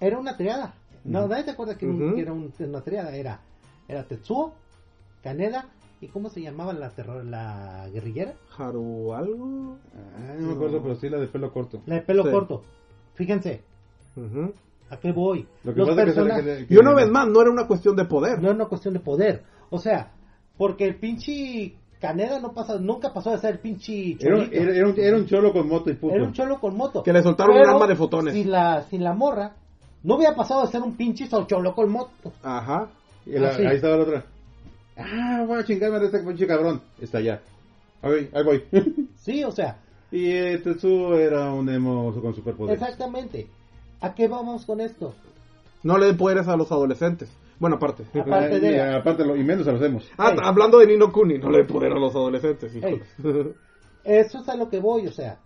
[0.00, 0.74] era una triada.
[1.04, 3.16] No, nadie se acuerda que, era un- era una triada.
[3.16, 3.40] Era,
[3.88, 4.52] era Tetsuo,
[5.24, 5.66] Kaneda,
[6.00, 8.34] ¿y cómo se llamaba la, terror, la guerrillera?
[8.56, 9.78] Haru algo.
[10.16, 11.80] Ah, no me acuerdo, pero sí la de pelo corto.
[11.86, 12.30] La de pelo Sí.
[12.30, 12.62] corto.
[13.14, 13.62] Fíjense,
[14.16, 14.52] Ujú.
[14.90, 15.46] ¿A qué voy?
[15.64, 18.04] Lo que Los pasa es que Y una vez más, no era una cuestión de
[18.04, 18.40] poder.
[18.42, 19.42] no es una cuestión de poder.
[19.70, 20.10] O sea,
[20.58, 24.88] porque el pinche Kaneda no pasa, nunca pasó de ser el pinche Era, era, era
[24.88, 26.14] un, era un cholo con moto y puto.
[26.14, 27.02] Era un cholo con moto.
[27.02, 28.34] Que le soltaron un arma de fotones.
[28.34, 29.54] Sin la, sin la morra,
[30.02, 32.32] no hubiera pasado de ser un pinche cholo con moto.
[32.42, 32.88] Ajá.
[33.26, 33.56] Y la- Ah.
[33.68, 34.24] Ahí estaba la otra.
[34.96, 36.80] Ah, voy a chingarme de este pinche cabrón.
[37.00, 37.40] Está allá.
[38.02, 38.64] Ahí, ahí voy.
[39.16, 39.76] Sí, o sea,
[40.10, 42.80] y eh, Tetsuo era un emo con superpoderes.
[42.80, 43.46] exactamente.
[44.00, 45.14] ¿A qué vamos con esto?
[45.82, 47.30] No le den poderes a los adolescentes.
[47.58, 48.04] Bueno, aparte.
[48.18, 50.08] Aparte de- Y, aparte lo- y menos se lo hacemos.
[50.16, 52.72] Ah, hablando de Nino Kuni, no le den poder a los adolescentes.
[54.04, 55.38] Eso es a lo que voy, o sea.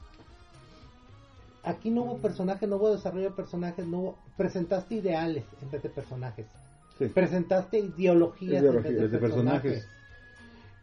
[1.64, 4.18] Aquí no hubo personajes, no hubo desarrollo de personajes, no hubo...
[4.36, 6.46] Presentaste ideales en vez de personajes.
[6.98, 7.06] Sí.
[7.06, 9.62] Presentaste ideologías, Ideologías en vez de, de personajes.
[9.62, 9.88] personajes.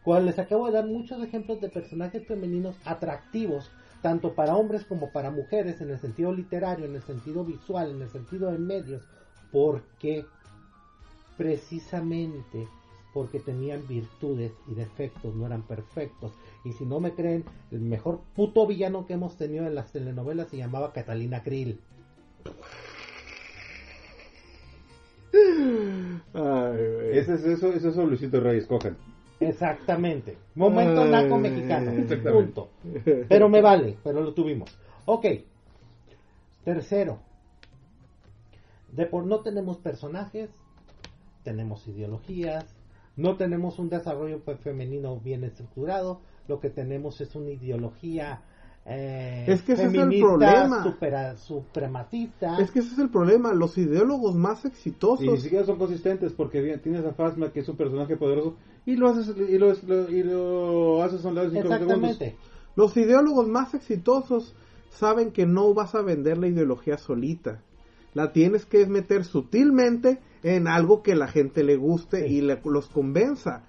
[0.02, 3.70] Cual les acabo de dar muchos ejemplos de personajes femeninos atractivos,
[4.02, 8.02] tanto para hombres como para mujeres, en el sentido literario, en el sentido visual, en
[8.02, 9.02] el sentido de medios,
[9.50, 10.26] porque
[11.36, 12.68] precisamente
[13.14, 16.32] porque tenían virtudes y defectos, no eran perfectos.
[16.64, 20.48] Y si no me creen, el mejor puto villano que hemos tenido en las telenovelas
[20.48, 21.78] se llamaba Catalina Krill.
[26.34, 27.18] Ay, güey.
[27.18, 28.96] Ese es eso, ese es eso Luisito Reyes, cojan.
[29.48, 30.36] Exactamente.
[30.54, 31.92] Momento naco mexicano.
[32.32, 32.68] Punto.
[33.28, 34.76] Pero me vale, pero lo tuvimos.
[35.06, 35.26] Ok.
[36.64, 37.18] Tercero.
[38.92, 40.50] De por no tenemos personajes,
[41.44, 42.66] tenemos ideologías,
[43.16, 48.42] no tenemos un desarrollo fe- femenino bien estructurado, lo que tenemos es una ideología
[48.84, 50.82] eh, Es que ese es el problema.
[50.82, 52.58] supera- suprematista.
[52.60, 53.52] Es que ese es el problema.
[53.54, 55.24] Los ideólogos más exitosos.
[55.24, 58.56] Y ni siquiera son consistentes porque tienes a Phasma que es un personaje poderoso
[58.86, 62.10] y lo haces y lo, lo- y lo haces a un lado en cinco segundos.
[62.10, 62.36] Exactamente.
[62.74, 64.54] Los ideólogos más exitosos
[64.90, 67.62] saben que no vas a vender la ideología solita.
[68.14, 72.36] La tienes que meter sutilmente en algo que la gente le guste Sí.
[72.36, 73.64] y le- los convenza.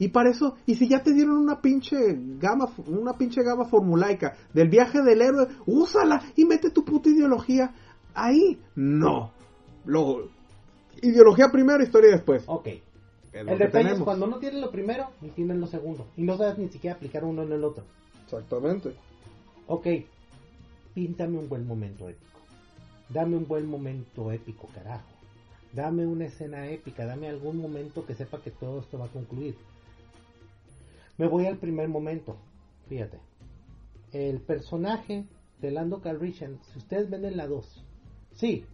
[0.00, 1.96] Y para eso, y si ya te dieron una pinche
[2.38, 7.72] gama, una pinche gama formulaica del viaje del héroe, úsala y mete tu puta ideología
[8.14, 8.60] ahí.
[8.76, 9.32] No.
[9.84, 10.28] Luego,
[11.02, 12.44] ideología primero, historia después.
[12.46, 12.68] Ok.
[13.46, 14.04] Es El detalle es tenemos.
[14.04, 16.06] cuando no tienes lo primero y tienes lo segundo.
[16.16, 17.84] Y no sabes ni siquiera aplicar uno en el otro.
[18.24, 18.92] Exactamente.
[19.66, 19.86] Ok,
[20.94, 22.38] píntame un buen momento épico.
[23.08, 25.06] Dame un buen momento épico, carajo.
[25.72, 29.54] Dame una escena épica, dame algún momento que sepa que todo esto va a concluir.
[31.16, 32.36] Me voy al primer momento.
[32.88, 33.18] Fíjate.
[34.12, 35.24] El personaje
[35.60, 37.84] de Lando Calrissian, si ustedes ven en la 2,
[38.34, 38.64] sí,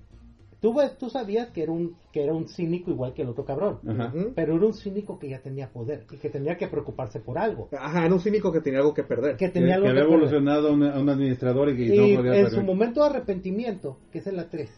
[0.65, 3.45] tú, ves- tú sabías que era, un, que era un cínico igual que el otro
[3.45, 3.81] cabrón.
[3.87, 4.15] Ajá.
[4.35, 7.69] Pero era un cínico que ya tenía poder y que tenía que preocuparse por algo.
[7.79, 9.37] Ajá, era un cínico que tenía algo que perder.
[9.37, 10.15] Que Que, tenía algo que había perder.
[10.17, 13.11] evolucionado a un, a un administrador y que Y no podía en su momento de
[13.11, 14.71] arrepentimiento, que es en la 3,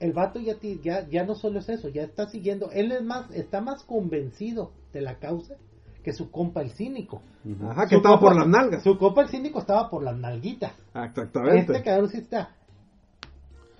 [0.00, 3.02] el vato ya, ti- ya, ya no solo es eso, ya está siguiendo, él es
[3.02, 5.54] más, está más convencido de la causa
[6.02, 7.22] que su compa el cínico.
[7.62, 8.82] Ajá, que Su estaba compa- por las nalgas.
[8.82, 10.72] Su compa el cínico estaba por las nalguitas.
[10.94, 11.72] Exactamente.
[11.72, 12.54] Este cabrón sí está.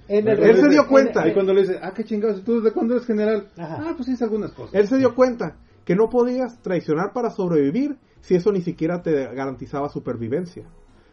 [0.08, 1.22] En Pero Él se dio cuenta.
[1.22, 3.48] Ahí cuando le dice, ah, qué chingados, ¿tú desde cuándo eres general?
[3.56, 3.78] Ajá.
[3.80, 4.74] Ah, pues hice algunas cosas.
[4.74, 9.12] Él se dio cuenta que no podías traicionar para sobrevivir si eso ni siquiera te
[9.34, 10.64] garantizaba supervivencia.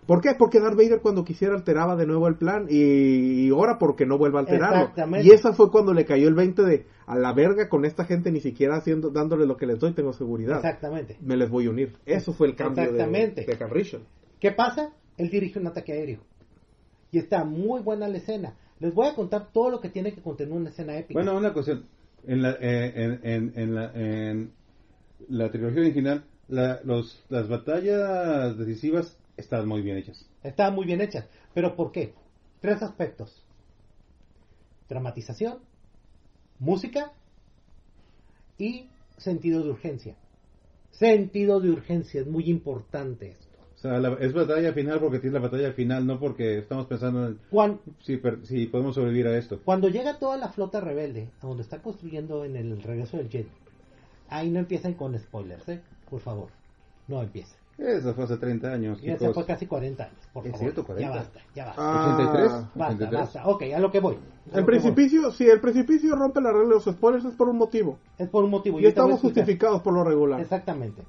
[0.08, 0.32] ¿Por qué?
[0.38, 4.18] Porque Darth Vader cuando quisiera alteraba de nuevo el plan y, y ahora porque no
[4.18, 4.80] vuelva a alterarlo.
[4.82, 5.28] Exactamente.
[5.28, 8.32] Y esa fue cuando le cayó el 20 de a la verga con esta gente
[8.32, 10.58] ni siquiera haciendo dándole lo que les doy tengo seguridad.
[10.58, 11.18] Exactamente.
[11.22, 11.98] Me les voy a unir.
[12.06, 13.46] Eso fue el cambio de, Exactamente.
[13.46, 14.02] de Calrissian.
[14.40, 14.94] ¿Qué pasa?
[15.18, 16.20] Él dirige un ataque aéreo.
[17.12, 18.56] Y está muy buena la escena.
[18.82, 21.14] Les voy a contar todo lo que tiene que contener una escena épica.
[21.14, 21.86] Bueno, una cuestión.
[22.26, 24.52] En la, eh, en, en, en la, en
[25.30, 30.28] la trilogía original, la, los, las batallas decisivas están muy bien hechas.
[30.44, 31.28] Estaban muy bien hechas.
[31.54, 32.14] ¿Pero por qué?
[32.60, 33.44] Tres aspectos.
[34.90, 35.60] Dramatización,
[36.60, 37.14] música
[38.58, 40.16] y sentido de urgencia.
[40.90, 43.51] Sentido de urgencia, es muy importante esto.
[43.82, 47.26] O sea, la- es batalla final porque tiene la batalla final, no porque estamos pensando
[47.26, 49.60] en Cuan- si, per- si podemos sobrevivir a esto.
[49.66, 53.48] Cuando llega toda la flota rebelde a donde está construyendo en el regreso del jet,
[54.30, 55.82] ahí no empiezan con spoilers, ¿eh?
[56.12, 56.50] Por favor,
[57.08, 57.58] no empiecen.
[57.80, 59.02] Eso fue hace 30 años.
[59.02, 60.64] Ya se fue casi 40 años, por Es favor.
[60.66, 61.10] cierto, 40.
[61.12, 61.82] Ya basta, ya basta.
[61.84, 62.52] Ah, 83.
[62.52, 63.20] basta, 83.
[63.20, 63.48] basta.
[63.48, 64.14] Ok, a lo que voy.
[64.14, 64.66] A El que voy.
[64.66, 67.98] precipicio, si el precipicio rompe la regla de los spoilers es por un motivo.
[68.20, 68.80] Es por un motivo.
[68.80, 70.40] Y a estamos justificados por lo regular.
[70.40, 71.02] Exactamente.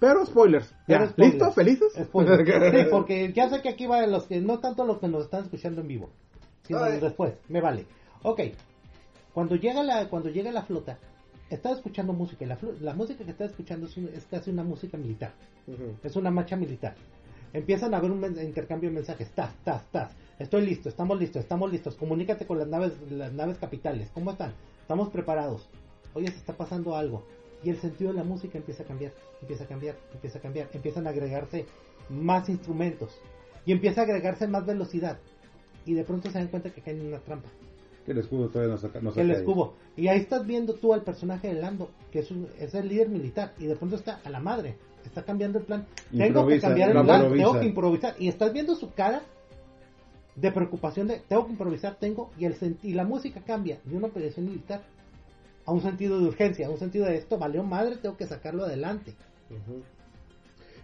[0.00, 0.72] Pero spoilers.
[0.86, 1.34] Pero spoilers.
[1.34, 1.54] ¿Listos?
[1.54, 1.92] ¿Felices?
[1.94, 2.48] Spoilers.
[2.84, 5.44] Sí, porque ya sé que aquí va los que no tanto los que nos están
[5.44, 6.10] escuchando en vivo,
[6.64, 7.00] sino Ay.
[7.00, 7.34] después.
[7.48, 7.86] Me vale.
[8.22, 8.40] Ok.
[9.34, 10.98] Cuando llega la cuando llega la flota,
[11.50, 14.62] está escuchando música y la, la música que está escuchando es, un- es casi una
[14.64, 15.32] música militar.
[16.02, 16.94] Es una marcha militar.
[17.52, 19.30] Empiezan a haber un intercambio de mensajes.
[19.30, 20.12] Tas, tas, tas.
[20.38, 21.96] Estoy listo, estamos listos, estamos listos.
[21.96, 24.10] Comunícate con las naves, las naves capitales.
[24.14, 24.52] ¿Cómo están?
[24.82, 25.68] Estamos preparados.
[26.14, 27.26] Oye, se está pasando algo.
[27.62, 30.68] Y el sentido de la música empieza a cambiar, empieza a cambiar, empieza a cambiar.
[30.72, 31.66] Empiezan a agregarse
[32.08, 33.10] más instrumentos.
[33.66, 35.18] Y empieza a agregarse más velocidad.
[35.84, 37.48] Y de pronto se dan cuenta que caen en una trampa.
[38.06, 39.00] Que el escudo todavía no saca.
[39.00, 39.30] No el saca ahí.
[39.32, 39.74] escudo.
[39.96, 43.08] Y ahí estás viendo tú al personaje de Lando, que es, un- es el líder
[43.08, 43.52] militar.
[43.58, 44.76] Y de pronto está a la madre.
[45.04, 45.86] Está cambiando el plan.
[46.16, 47.20] Tengo que cambiar el la plan.
[47.22, 47.44] improvisa.
[47.48, 48.14] Tengo que improvisar.
[48.18, 49.22] Y estás viendo su cara
[50.36, 52.30] de preocupación de tengo que improvisar, tengo.
[52.38, 54.82] Y, el y la música cambia de una operación militar
[55.68, 58.64] a un sentido de urgencia, a un sentido de esto valió madre, tengo que sacarlo
[58.64, 59.14] adelante.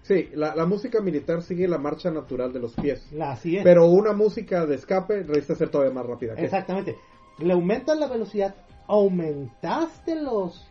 [0.02, 3.02] Sí, la, la música militar sigue la marcha natural de los pies.
[3.10, 3.64] La, así es.
[3.64, 6.34] Pero una música de escape necesita ser todavía más rápida.
[6.34, 6.96] Exactamente.
[7.38, 8.54] Le aumentas la velocidad,
[8.86, 10.62] aumentaste los,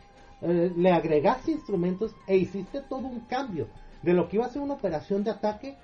[0.42, 3.68] eh, le agregaste instrumentos e hiciste todo un cambio
[4.04, 5.76] de lo que iba a ser una operación de ataque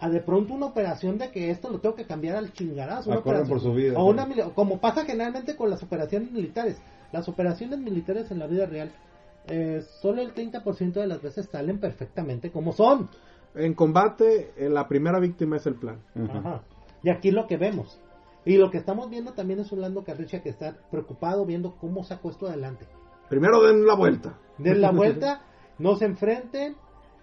[0.00, 3.10] a de pronto una operación de que esto lo tengo que cambiar al chingadazo.
[3.10, 6.78] una operación- por su vida, o una como pasa generalmente con las operaciones militares.
[7.14, 8.90] Las operaciones militares en la vida real,
[9.46, 13.08] eh, solo el 30% de las veces salen perfectamente como son.
[13.54, 16.02] En combate, eh, la primera víctima es el plan.
[16.16, 16.62] Ajá.
[17.04, 18.00] Y aquí lo que vemos.
[18.44, 22.02] Y lo que estamos viendo también es un Lando Carricha que está preocupado viendo cómo
[22.02, 22.88] sacó esto adelante.
[23.28, 24.36] Primero den la vuelta.
[24.58, 25.42] Den la vuelta,
[25.78, 26.74] no se enfrenten,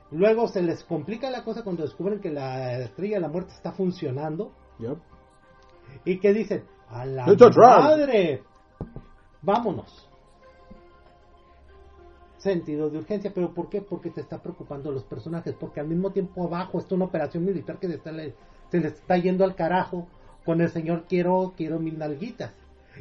[0.09, 3.73] luego se les complica la cosa cuando descubren que la estrella de la muerte está
[3.73, 4.53] funcionando.
[4.79, 4.97] Yep.
[6.05, 7.79] Y que dicen, a la It's a trap.
[7.79, 8.43] madre,
[9.41, 10.07] vámonos.
[12.37, 13.31] sentido de urgencia.
[13.35, 13.81] ¿Pero por qué?
[13.81, 15.53] Porque te está preocupando los personajes.
[15.59, 18.33] Porque al mismo tiempo abajo está una operación militar que se, está, le-
[18.71, 20.07] se les está yendo al carajo
[20.43, 22.51] con el señor quiero, quiero mil nalguitas.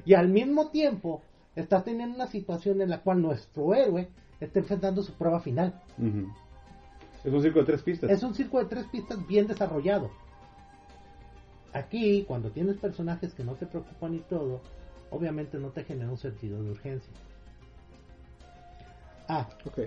[0.04, 1.22] Y al mismo tiempo
[1.56, 4.08] está teniendo una situación en la cual nuestro héroe
[4.40, 5.80] está enfrentando su prueba final.
[7.24, 8.10] Es un circo de tres pistas.
[8.10, 10.10] Es un circo de tres pistas bien desarrollado.
[11.72, 14.60] Aquí, cuando tienes personajes que no te preocupan y todo,
[15.10, 17.12] obviamente no te genera un sentido de urgencia.
[19.28, 19.78] Ah, Ok.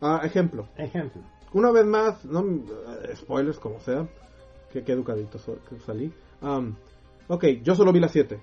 [0.00, 0.68] Ah, ejemplo.
[0.76, 1.22] ejemplo.
[1.54, 4.06] Una vez más, no eh, spoilers como sea.
[4.72, 6.12] Que qué educadito so- que salí.
[6.42, 6.76] Am,
[7.28, 8.38] ok, yo solo vi las 7.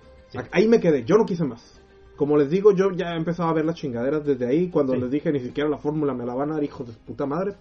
[0.52, 1.80] Ahí me quedé, yo no quise más.
[2.16, 4.70] Como les digo, yo ya he empezado a ver las chingaderas desde ahí.
[4.70, 5.00] Cuando Sí.
[5.00, 7.54] les dije ni siquiera la fórmula me la van a dar, hijos de puta madre.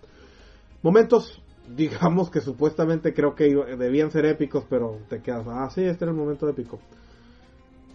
[0.83, 1.43] Momentos,
[1.77, 6.13] digamos que supuestamente creo que debían ser épicos, pero te quedas, ah, sí, este era
[6.13, 6.79] el momento épico.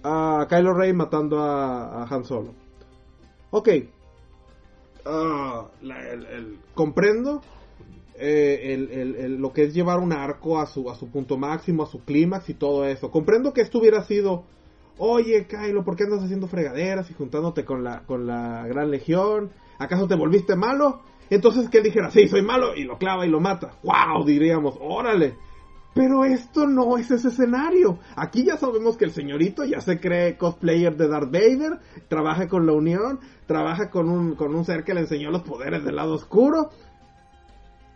[0.04, 2.54] A Kylo Ren matando a, Han Solo.
[3.52, 3.70] Ok,
[5.06, 7.42] ah, la- el- el- comprendo
[8.20, 11.86] eh, el- lo que es llevar un arco a su, a su punto máximo, a
[11.88, 13.12] su clímax y todo eso.
[13.12, 14.44] Comprendo que esto hubiera sido,
[14.98, 19.52] oye Kylo, ¿por qué andas haciendo fregaderas y juntándote con la, con la Gran Legión?
[19.78, 21.02] ¿Acaso te volviste malo?
[21.30, 23.74] Entonces que él dijera, sí, soy malo, y lo clava y lo mata.
[23.84, 24.26] ¡Wow!
[24.26, 25.36] Diríamos, órale.
[25.98, 27.98] Pero esto no es ese escenario.
[28.16, 32.68] Aquí ya sabemos que el señorito ya se cree cosplayer de Darth Vader, trabaja con
[32.68, 36.14] la Unión, trabaja con un, con un ser que le enseñó los poderes del lado
[36.14, 36.70] oscuro.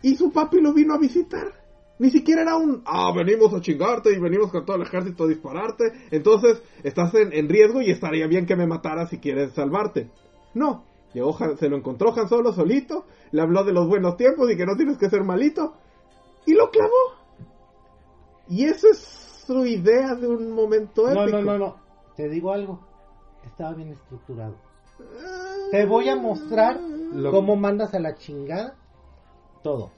[0.01, 1.53] Y su papi lo vino a visitar.
[1.99, 5.27] Ni siquiera era un, ah, venimos a chingarte y venimos con todo el ejército a
[5.27, 5.93] dispararte.
[6.09, 10.09] Entonces estás en, en riesgo y estaría bien que me matara si quieres salvarte.
[10.55, 14.57] No, llegó se lo encontró Han Solo solito, le habló de los buenos tiempos y
[14.57, 15.75] que no tienes que ser malito.
[16.47, 17.20] Y lo clavó.
[18.51, 18.97] Y esa es
[19.47, 21.37] su idea de un momento No, épico.
[21.41, 21.75] no, no, no.
[22.17, 22.79] Te digo algo.
[23.45, 24.55] Estaba bien estructurado.
[25.71, 26.77] Te voy a mostrar
[27.13, 28.75] Lo- cómo mandas a la chingada
[29.63, 29.89] todo.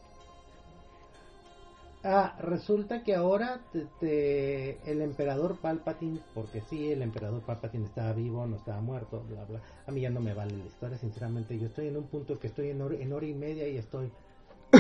[2.06, 8.12] Ah, resulta que ahora te- te- el emperador Palpatine, porque sí, el emperador Palpatine estaba
[8.14, 9.62] vivo, no estaba muerto, bla, bla.
[9.88, 11.58] A mí ya no me vale la historia, sinceramente.
[11.58, 14.12] Yo estoy en un punto que estoy en hora, en hora y media y estoy...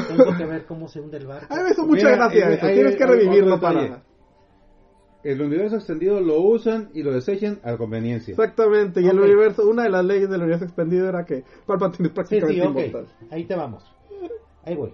[0.08, 1.54] Tengo que ver cómo se hunde el barco.
[1.54, 2.68] A mí me hizo mucha Mira, gracia eh, eso.
[2.68, 4.04] Tienes que revivirlo para...
[5.24, 8.34] El universo extendido lo usan y lo desechan a conveniencia.
[8.34, 12.12] Exactamente, y el universo, una de las leyes del universo expandido era que Palpatine es
[12.12, 12.70] Sí, prácticamente sí, ok.
[12.70, 13.08] inmortal.
[13.32, 13.90] Ahí te vamos.
[14.66, 14.94] Ahí voy.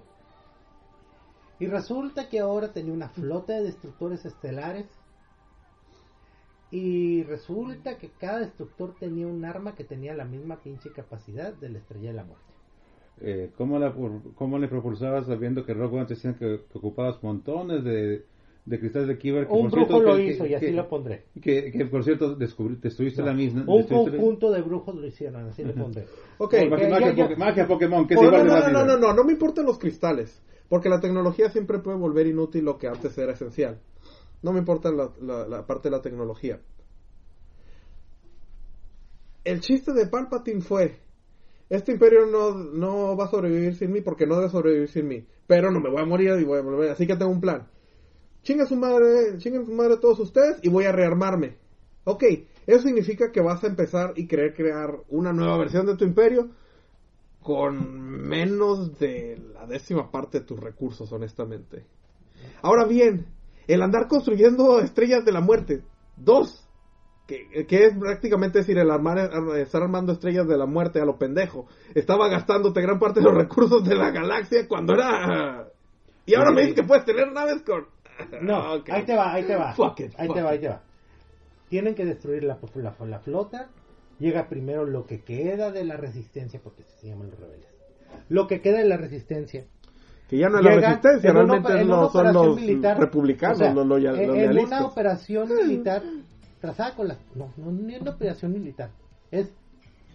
[1.59, 4.85] Y resulta que ahora tenía una flota de destructores estelares.
[6.71, 11.69] Y resulta que cada destructor tenía un arma que tenía la misma pinche capacidad de
[11.69, 12.48] la estrella de la muerte.
[13.21, 13.93] Eh, ¿cómo, la,
[14.35, 18.25] ¿Cómo le propulsabas sabiendo que Rogue One te decían que, que ocupabas montones de,
[18.65, 19.47] de cristales de Kyber?
[19.47, 21.25] que, Un por brujo cierto, lo que- hizo que- y así lo pondré.
[21.41, 23.61] Que, que, por cierto, descubrí, destruiste la misma.
[23.67, 26.05] Un destruiste la- conjunto de brujos lo hicieron, así lo pondré.
[26.37, 27.27] Ok, Magia, Ok, magia, ya, ya.
[27.27, 29.33] Poké- magia Pokémon, que es Oh, igual no, de no, no, no, no, no me
[29.33, 33.79] importan los cristales, porque la tecnología siempre puede volver inútil lo que antes era esencial.
[34.41, 36.61] No me importa la, la- la parte de la tecnología.
[39.43, 40.99] El chiste de Palpatine fue,
[41.69, 45.25] este imperio no, no va a sobrevivir sin mí porque no debe sobrevivir sin mí,
[45.45, 47.67] pero no me voy a morir y voy a volver, así que tengo un plan.
[48.41, 51.57] Chinga su madre, chinga su madre todos ustedes y voy a rearmarme.
[52.05, 52.23] Ok,
[52.65, 56.49] eso significa que vas a empezar y querer crear una nueva versión de tu imperio
[57.41, 61.85] con menos de la décima parte de tus recursos, honestamente.
[62.61, 63.27] Ahora bien,
[63.67, 65.83] el andar construyendo estrellas de la muerte,
[66.17, 66.68] dos,
[67.29, 71.05] que, que es prácticamente decir, el armar, ar- estar armando estrellas de la muerte a
[71.05, 75.67] lo pendejo, estaba gastándote gran parte de los recursos de la galaxia cuando era...
[76.25, 77.85] Y ahora me dices que puedes tener naves con...
[78.41, 78.89] No, Ok.
[78.89, 79.73] ahí te va, ahí te va.
[79.73, 80.81] Fuck it, ahí fuck te va, ahí te va.
[81.69, 83.69] Tienen que destruir la, la, la flota.
[84.19, 87.69] Llega primero lo que queda de la resistencia, porque se llaman los rebeldes.
[88.27, 89.65] Lo que queda de la resistencia.
[90.27, 93.73] Que ya no es la resistencia, una realmente una son los militar, republicanos, o sea,
[93.73, 94.79] los, loya- en, los en lealistas.
[94.81, 96.03] una operación militar
[96.59, 97.17] trazada con las...
[97.35, 98.91] No, no, ni una operación militar.
[99.31, 99.51] Es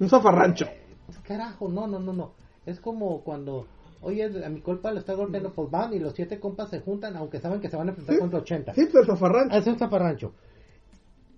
[0.00, 0.66] Un zafarrancho.
[1.06, 2.32] Pues, Carajo, no, no, no, no.
[2.66, 3.66] Es como cuando,
[4.00, 7.16] oye, a mi culpa lo está golpeando, pues van y los siete compas se juntan,
[7.16, 8.20] aunque saben que se van a enfrentar Sí.
[8.20, 8.74] contra 80.
[8.74, 9.56] Sí, pero el zafarrancho.
[9.56, 10.32] Es un zafarrancho.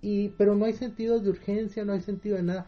[0.03, 2.67] Y, pero no hay sentido de urgencia, no hay sentido de nada.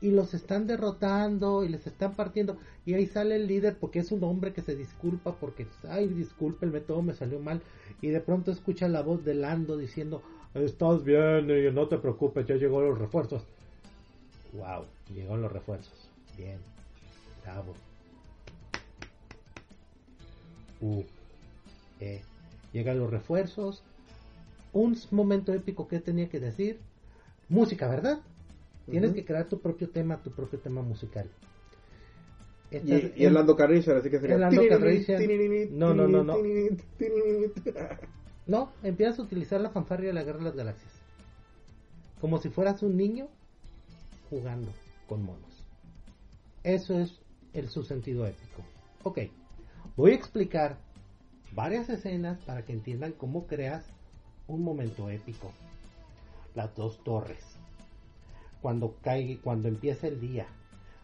[0.00, 2.56] Y los están derrotando y les están partiendo.
[2.86, 6.80] Y ahí sale el líder porque es un hombre que se disculpa porque, ay, discúlpenme,
[6.80, 7.62] todo me salió mal.
[8.00, 10.22] Y de pronto escucha la voz de Lando diciendo,
[10.64, 13.42] estás bien, y no te preocupes, ya llegó los refuerzos.
[14.52, 16.08] Wow, llegaron los refuerzos.
[16.36, 16.58] Bien,
[17.42, 17.74] bravo.
[20.80, 21.02] Uh,
[22.00, 22.22] eh,
[22.72, 23.82] llegan los refuerzos.
[24.72, 26.78] Un momento épico que tenía que decir.
[27.48, 28.20] Música, ¿verdad?
[28.90, 31.28] Tienes que crear tu propio tema, tu propio tema musical.
[32.70, 34.36] Y, Estás y el Lando Calrissian, así que sería...
[34.36, 34.62] El Lando
[35.70, 36.36] No, no, no, no.
[38.48, 40.92] No, empiezas a utilizar la fanfarria de la Guerra de las Galaxias.
[42.18, 43.28] Como si fueras un niño
[44.30, 44.72] jugando
[45.06, 45.66] con monos.
[46.64, 47.20] Eso es
[47.52, 48.62] el su sentido épico.
[49.04, 49.18] Ok,
[49.96, 50.78] voy a explicar
[51.52, 53.84] varias escenas para que entiendan cómo creas
[54.46, 55.52] un momento épico.
[56.54, 57.44] Las dos torres.
[58.62, 60.46] Cuando cae, cuando empieza el día.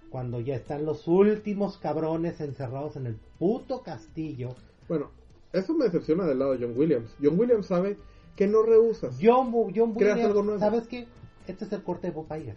[0.08, 4.56] Cuando ya están los últimos cabrones encerrados en el puto castillo.
[4.88, 5.10] Bueno,
[5.54, 7.14] eso me decepciona del lado de John Williams.
[7.22, 7.96] John Williams sabe
[8.36, 9.16] que no rehusas.
[9.22, 10.60] John, John Creas Williams, algo nuevo.
[10.60, 11.06] ¿sabes qué?
[11.46, 12.56] Este es el corte de Bob Iger.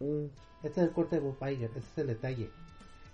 [0.00, 0.26] Mm,
[0.62, 2.50] Este es el corte de Bob Iger, ese es el detalle.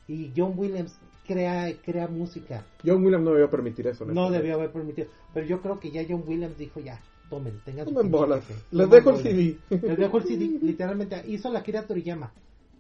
[0.09, 0.95] Y John Williams
[1.27, 2.65] crea, crea música.
[2.85, 4.05] John Williams no debió permitir eso.
[4.05, 5.09] No debió haber permitido.
[5.33, 7.01] Pero yo creo que ya John Williams dijo ya,
[7.31, 8.45] tomen, tengan su bolas.
[8.71, 9.17] Les dejo el.
[9.23, 9.59] CD.
[9.71, 11.23] Les dejo el CD, literalmente.
[11.27, 12.33] Hizo la Kira Toriyama.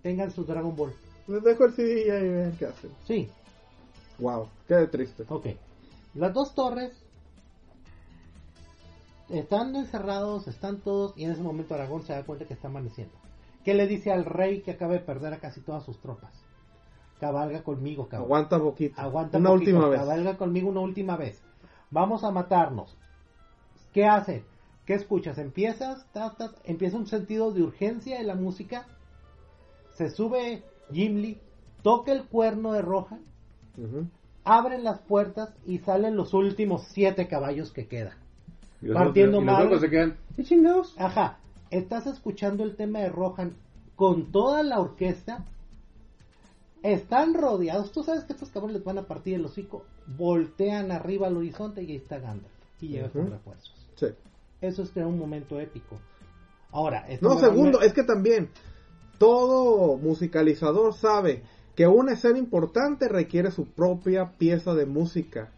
[0.02, 0.93] Tengan su Dragon Ball.
[1.28, 2.90] Les dejo el CD y ahí vean qué hacen.
[3.06, 3.28] Sí,
[4.18, 5.24] Wow, qué triste.
[5.28, 5.47] ok.
[6.14, 6.93] Las dos torres
[9.28, 13.14] están encerrados, están todos, y en ese momento Aragón se da cuenta que está amaneciendo.
[13.64, 16.32] ¿Qué le dice al rey que acaba de perder a casi todas sus tropas?
[17.20, 18.26] Cabalga conmigo, cabrón.
[18.26, 19.01] Aguanta poquito.
[19.01, 20.01] Aguanta Una poquito, última vez.
[20.01, 21.40] Cabalga conmigo una última vez.
[21.90, 22.97] Vamos a matarnos.
[23.93, 24.44] ¿Qué hace?
[24.84, 25.39] ¿Qué escuchas?
[25.39, 28.86] Empiezas, tas, tas, empieza un sentido de urgencia en la música.
[29.94, 31.39] Se sube Gimli,
[31.82, 33.18] toca el cuerno de Roja,
[33.78, 34.06] Ujú.
[34.44, 38.16] Abren las puertas y salen los últimos siete caballos que quedan.
[38.81, 40.16] Y los Partiendo otros- y los se quedan.
[40.36, 40.94] ¿Qué chingados?
[40.98, 41.39] Ajá,
[41.70, 43.55] estás escuchando el tema de Rohan
[43.97, 45.44] con toda la orquesta.
[46.82, 47.93] Están rodeados.
[47.93, 49.85] Tú sabes que estos cabrones les van a partir el hocico.
[50.19, 52.51] Voltean arriba al horizonte y ahí está Gandalf.
[52.81, 53.31] Y llega con Ujú.
[53.31, 53.86] refuerzos.
[53.94, 54.06] Sí.
[54.60, 55.98] Eso es crear un momento épico.
[56.73, 58.48] Ahora, No, segundo, es que también
[59.19, 61.44] todo musicalizador sabe
[61.77, 65.51] que una escena importante requiere su propia pieza de música.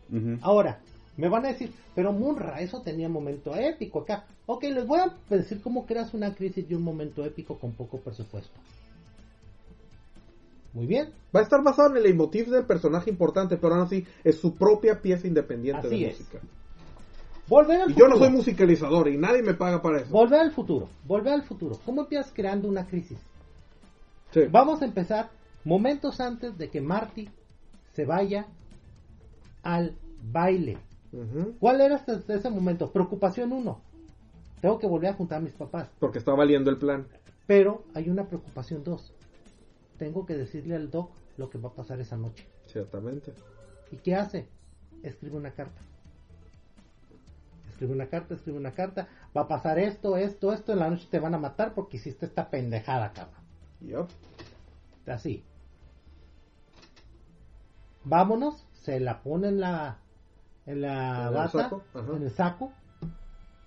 [0.43, 0.79] Ahora,
[1.17, 4.25] me van a decir, pero Munra, eso tenía momento épico acá.
[4.47, 7.99] Ok, les voy a decir cómo creas una crisis y un momento épico con poco
[7.99, 8.53] presupuesto.
[10.73, 14.05] Muy bien, Va a estar basado en el emotiv del personaje importante, pero aún así
[14.25, 16.19] es su propia pieza independiente Así de es.
[16.19, 16.39] música.
[17.49, 18.27] volver al Y yo no futuro.
[18.27, 20.11] soy musicalizador y nadie me paga para eso.
[20.11, 21.79] Volver al futuro, volver al futuro.
[21.85, 23.19] ¿Cómo empiezas creando una crisis?
[24.33, 24.41] Sí.
[24.51, 25.31] Vamos a empezar
[25.65, 27.29] momentos antes de que Marty
[27.93, 28.47] se vaya
[29.63, 30.79] al baile.
[31.61, 32.91] ¿Cuál era hasta ese momento?
[32.91, 33.81] Preocupación uno.
[34.61, 35.91] Tengo que volver a juntar a mis papás.
[36.01, 37.07] Porque está valiendo el plan.
[37.47, 39.13] Pero hay una preocupación dos.
[39.99, 42.47] Tengo que decirle al doc lo que va a pasar esa noche.
[42.67, 43.33] Ciertamente.
[43.93, 44.49] ¿Y qué hace?
[45.03, 45.81] Escribe una carta.
[47.71, 49.09] Escribe una carta, escribe una carta.
[49.37, 50.73] Va a pasar esto, esto, esto.
[50.73, 53.43] En la noche te van a matar porque hiciste esta pendejada, cabrón.
[53.81, 54.09] Yup.
[55.07, 55.45] Así.
[58.05, 58.67] Vámonos.
[58.83, 59.99] Se la pone en la,
[60.67, 62.17] en la En el bata, saco, ajá.
[62.17, 62.73] en el saco.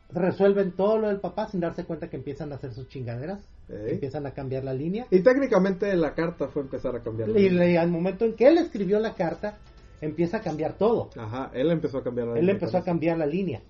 [0.09, 3.41] Resuelven todo lo del papá sin darse cuenta que empiezan a hacer sus chingaderas.
[3.69, 5.05] Empiezan a cambiar la línea.
[5.11, 7.27] Y técnicamente la carta fue empezar a cambiar.
[7.29, 7.65] la Y línea.
[7.65, 9.57] le- al momento en que él escribió la carta,
[9.99, 11.09] empieza a cambiar todo.
[11.17, 13.61] Ajá, él empezó a cambiar la Él línea, empezó a cambiar la línea.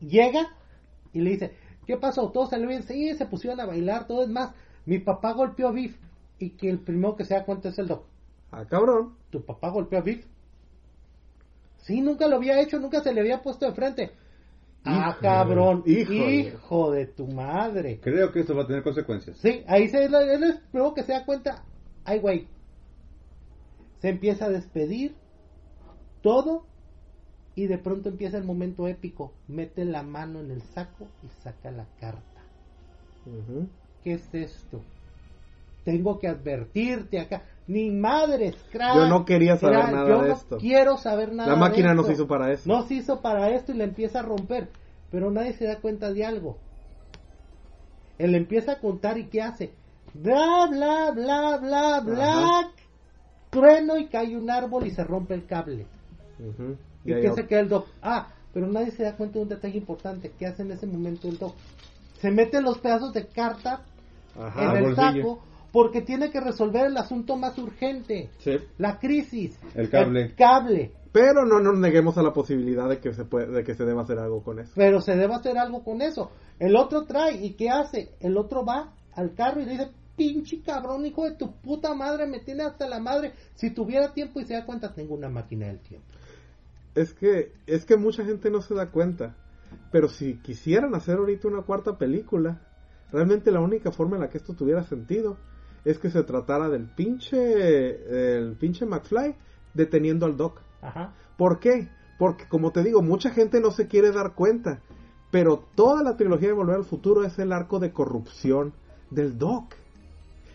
[0.00, 0.48] Llega
[1.12, 1.52] y le dice,
[1.86, 2.30] ¿qué pasó?
[2.30, 2.82] Todo salió bien.
[2.82, 4.52] Sí, se pusieron a bailar, todo es más.
[4.86, 5.96] Mi papá golpeó a Biff.
[6.40, 8.04] Y que el primero que se da cuenta es el doc.
[8.50, 9.14] Ah, cabrón.
[9.30, 10.26] ¿Tu papá golpeó a Biff?
[11.78, 14.10] Sí, nunca lo había hecho, nunca se le había puesto de frente.
[14.84, 15.82] ah, Híjole, cabrón.
[15.86, 16.34] híjole.
[16.34, 18.00] Hijo de tu madre.
[18.02, 19.36] Creo que esto va a tener consecuencias.
[19.38, 20.14] Sí, ahí se, él
[20.44, 21.64] es primero que se da cuenta.
[22.04, 22.48] Ay, güey.
[24.00, 25.14] Se empieza a despedir.
[26.22, 26.66] Todo.
[27.54, 29.32] Y de pronto empieza el momento épico.
[29.48, 32.22] Mete la mano en el saco y saca la carta.
[34.04, 34.80] ¿Qué es esto?
[35.84, 37.42] Tengo que advertirte acá.
[37.68, 38.94] Ni madres, crack.
[38.96, 40.56] Yo no quería saber nada yo de no esto.
[40.58, 42.08] quiero saber nada La máquina de no esto.
[42.08, 42.62] se hizo para eso.
[42.68, 44.68] No se hizo para esto y le empieza a romper.
[45.10, 46.56] Pero nadie se da cuenta de algo.
[48.18, 49.72] Él empieza a contar y ¿qué hace?
[50.14, 52.70] Bla, bla, bla, bla, bla.
[53.50, 55.86] Trueno y cae un árbol y se rompe el cable.
[57.04, 57.86] ¿Y ot- se queda el doc?
[58.02, 60.32] Ah, pero nadie se da cuenta de un detalle importante.
[60.38, 61.54] ¿Qué hace en ese momento el doc?
[62.20, 63.82] Se mete los pedazos de carta
[64.38, 64.70] Ajá.
[64.70, 65.22] en el bolsillo.
[65.22, 65.38] saco
[65.72, 68.30] porque tiene que resolver el asunto más urgente.
[68.38, 68.56] Sí.
[68.78, 69.58] La crisis.
[69.74, 70.22] El cable.
[70.22, 70.92] El cable.
[71.12, 74.02] Pero no nos neguemos a la posibilidad de que se puede, de que se deba
[74.02, 74.72] hacer algo con eso.
[74.74, 76.30] Pero se debe hacer algo con eso.
[76.58, 78.14] El otro trae, ¿y qué hace?
[78.20, 82.26] El otro va al carro y le dice, pinche cabrón, hijo de tu puta madre,
[82.26, 83.32] me tiene hasta la madre.
[83.54, 86.06] Si tuviera tiempo y se da cuenta, tengo una máquina del tiempo.
[86.94, 89.36] Es que, es que mucha gente no se da cuenta.
[89.90, 92.60] Pero si quisieran hacer ahorita una cuarta película,
[93.12, 95.36] realmente la única forma en la que esto tuviera sentido
[95.90, 99.34] es que se tratara del pinche, el pinche McFly
[99.72, 100.60] deteniendo al Doc.
[100.82, 101.14] Ajá.
[101.36, 101.88] ¿Por qué?
[102.18, 104.80] Porque, como te digo, mucha gente no se quiere dar cuenta.
[105.30, 108.74] Pero toda la trilogía de Volver al Futuro es el arco de corrupción
[109.10, 109.74] del Doc.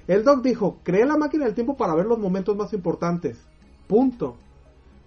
[0.07, 3.39] El Doc dijo, creé la máquina del tiempo para ver los momentos más importantes.
[3.87, 4.37] Punto.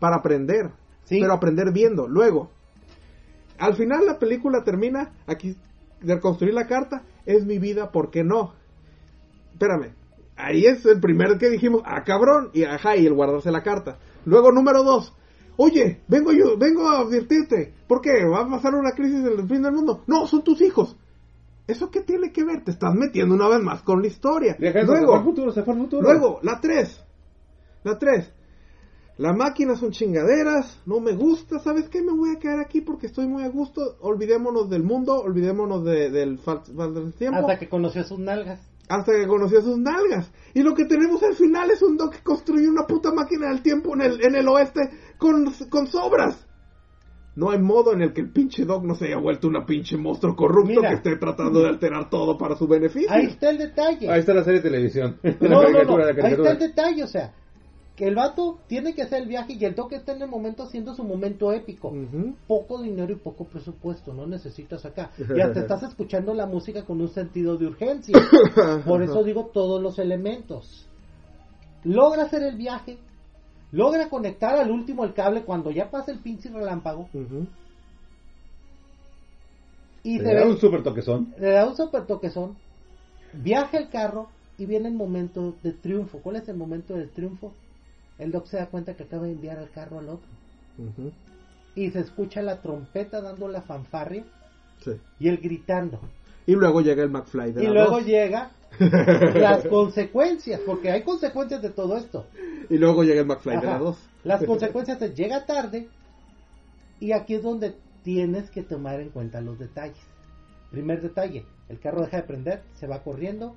[0.00, 0.70] Para aprender.
[1.04, 1.20] Sí.
[1.20, 2.08] Pero aprender viendo.
[2.08, 2.50] Luego,
[3.58, 5.56] al final la película termina aquí
[6.00, 7.02] de construir la carta.
[7.26, 8.54] Es mi vida, ¿por qué no?
[9.52, 9.94] Espérame.
[10.36, 13.98] Ahí es el primer que dijimos, ah, cabrón, y ajá, y el guardarse la carta.
[14.26, 15.12] Luego, número dos,
[15.56, 18.24] oye, vengo yo, vengo a advertirte, ¿por qué?
[18.24, 20.02] ¿Va a pasar una crisis en el fin del mundo?
[20.06, 20.94] No, son tus hijos.
[21.66, 22.62] ¿Eso qué tiene que ver?
[22.62, 24.56] Te estás metiendo una vez más con la historia.
[24.58, 26.02] Viajar, se fue al Luego, futuro, se fue al futuro.
[26.02, 27.02] luego, la tres.
[27.82, 28.30] La tres.
[29.18, 32.02] La máquina son chingaderas, no me gusta, ¿sabes qué?
[32.02, 33.96] Me voy a quedar aquí porque estoy muy a gusto.
[34.00, 37.38] Olvidémonos del mundo, olvidémonos de- del del tiempo.
[37.40, 38.60] Hasta que conoció sus nalgas.
[38.88, 40.30] Hasta que conoció sus nalgas.
[40.54, 43.62] Y lo que tenemos al final es un Doc que construyó una puta máquina del
[43.62, 44.80] tiempo en el, en el oeste
[45.18, 46.46] con, con sobras.
[47.36, 49.98] No hay modo en el que el pinche Doc no se haya vuelto una pinche
[49.98, 50.88] monstruo corrupto Mira.
[50.88, 53.10] que esté tratando de alterar todo para su beneficio.
[53.10, 54.10] Ahí está el detalle.
[54.10, 55.18] Ahí está la serie de televisión.
[55.22, 57.34] No, la no, no, Ahí está el detalle, o sea,
[57.96, 60.64] que el vato tiene que hacer el viaje y el toque está en el momento
[60.64, 61.94] haciendo su momento épico.
[62.46, 65.10] Poco dinero y poco presupuesto, no necesitas acá.
[65.36, 68.14] Ya te estás escuchando la música con un sentido de urgencia.
[68.86, 70.86] Por eso digo todos los elementos.
[71.84, 72.98] Logra hacer el viaje,
[73.72, 77.08] logra conectar al último el cable cuando ya pasa el pinche relámpago
[80.02, 81.34] y Le se da ve un super toquezón.
[81.38, 82.56] le da un super toquezón,
[83.32, 84.28] viaja el carro
[84.58, 86.18] y viene el momento de triunfo.
[86.20, 87.52] ¿Cuál es el momento del triunfo?
[88.18, 90.28] El Doc se da cuenta que acaba de enviar el carro al otro.
[91.74, 94.24] Y se escucha la trompeta dando la fanfarria
[94.84, 94.92] Sí.
[95.18, 96.00] y él gritando.
[96.46, 101.62] Y luego llega el McFly de Y la luego llega las consecuencias, porque hay consecuencias
[101.62, 102.26] de todo esto.
[102.68, 103.98] Y luego llega el McFly de la 2.
[104.24, 105.88] Las consecuencias es llega tarde
[107.00, 109.96] y aquí es donde tienes que tomar en cuenta los detalles.
[110.70, 113.56] Primer detalle, el carro deja de prender, se va corriendo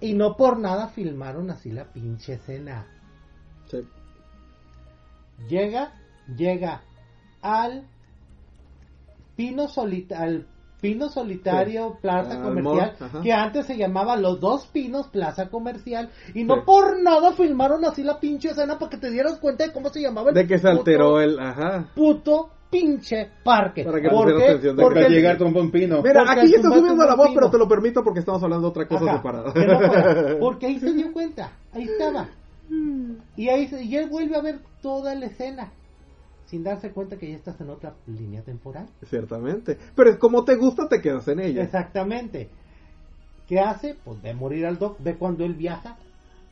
[0.00, 2.86] y no por nada filmaron así la pinche escena.
[3.72, 3.82] Sí.
[5.48, 5.92] Llega,
[6.36, 6.82] llega
[7.40, 7.84] al
[9.36, 10.46] Pino Solita al
[10.80, 16.42] Pino Solitario Plaza Al Comercial, que antes se llamaba Los Dos Pinos Plaza Comercial, y
[16.44, 16.60] no Sí.
[16.66, 20.00] por nada filmaron así la pinche escena para que te dieras cuenta de cómo se
[20.02, 21.38] llamaba el De que se puto- alteró el...
[21.38, 21.86] Ajá.
[21.94, 23.84] puto pinche parque.
[23.84, 24.44] Para que ¿Por qué?
[24.44, 26.02] atención de Porque Para el- llegar con un pino.
[26.02, 28.20] Mira, Porque aquí ya el está tumbato subiendo la voz, pero te lo permito porque
[28.20, 29.52] estamos hablando de otra cosa Ajá, separada.
[29.54, 32.28] no porque ahí se dio cuenta, ahí estaba.
[33.36, 35.72] Y ahí se- y él vuelve a ver toda la escena
[36.46, 38.86] sin darse cuenta que ya estás en otra línea temporal.
[39.08, 39.78] Ciertamente.
[39.96, 41.62] Pero es como te gusta, te quedas en ella.
[41.62, 42.50] Exactamente.
[43.48, 43.96] ¿Qué hace?
[44.04, 45.96] Pues ve morir al Doc, ve cuando él viaja,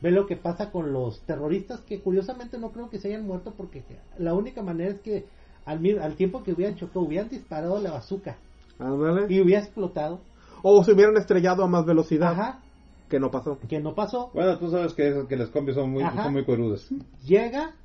[0.01, 3.53] ve lo que pasa con los terroristas, que curiosamente no creo que se hayan muerto
[3.55, 3.83] porque
[4.17, 5.25] la única manera es que
[5.65, 8.37] al, mi- al tiempo que hubieran chocado, hubieran disparado la bazooka
[8.79, 9.31] Ándale.
[9.33, 10.19] y hubiera explotado.
[10.63, 12.59] O se hubieran estrellado a más velocidad, Ajá,
[13.11, 13.59] que no pasó.
[13.69, 14.31] que no pasó.
[14.33, 16.23] Bueno, tú sabes que, es- que las combis son muy, Ajá.
[16.23, 16.89] son muy cuerudas.
[17.23, 17.75] Llega,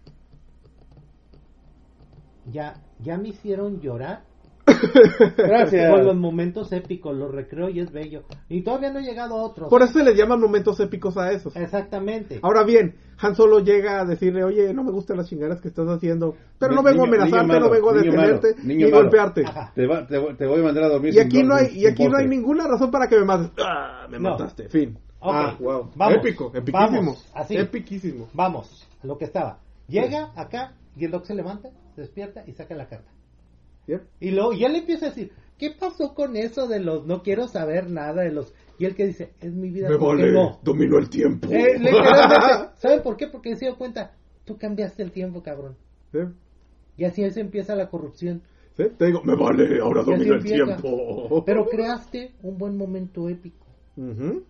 [2.51, 4.23] ya, ya me hicieron llorar
[5.37, 5.93] Gracias.
[5.95, 8.25] con los momentos épicos, los recreo y es bello.
[8.49, 9.69] Y todavía no he llegado a otros.
[9.71, 11.55] Por eso se les llaman momentos épicos a esos.
[11.57, 12.41] Exactamente.
[12.43, 15.89] Ahora bien, Han Solo llega a decirle, oye, no me gustan las chingadas que estás
[15.89, 18.97] haciendo, pero no vengo a amenazarte, malo, no vengo a malo, detenerte, ni malo.
[18.97, 19.45] golpearte.
[19.75, 21.67] Te, va- te, voy- te voy a mandar a dormir Y aquí sin- no hay,
[21.69, 23.53] sin- y aquí no hay ninguna razón para que me mates.
[23.59, 24.31] Ah, me No.
[24.33, 24.99] mataste, fin.
[25.21, 25.91] Ah, wow.
[25.95, 26.91] vamos, Épico, epiquísimo.
[26.91, 27.57] vamos, así.
[27.57, 28.29] Epiquísimo.
[28.33, 29.61] Vamos, a lo que estaba.
[29.89, 33.11] Llega acá y el Doc se levanta, se despierta y saca la carta.
[33.87, 34.03] Yep.
[34.21, 37.23] Y luego y él le empieza a decir, ¿qué pasó con eso de los no
[37.23, 38.53] quiero saber nada de los...
[38.79, 39.89] Y él que dice, es mi vida.
[39.89, 40.59] Me ¿por qué vale, no?
[40.63, 41.49] domino el tiempo.
[41.51, 43.29] Eh, literalmente, ¿Saben por qué?
[43.29, 44.15] Porque se dio cuenta,
[44.45, 45.77] tú cambiaste el tiempo, cabrón.
[46.13, 46.19] ¿Sí?
[46.99, 48.43] Y así es empieza la corrupción.
[48.77, 48.85] ¿Sí?
[48.99, 51.43] Te digo, me vale, ahora domino el tiempo.
[51.47, 53.67] Pero creaste un buen momento épico.
[53.97, 54.45] Ujú.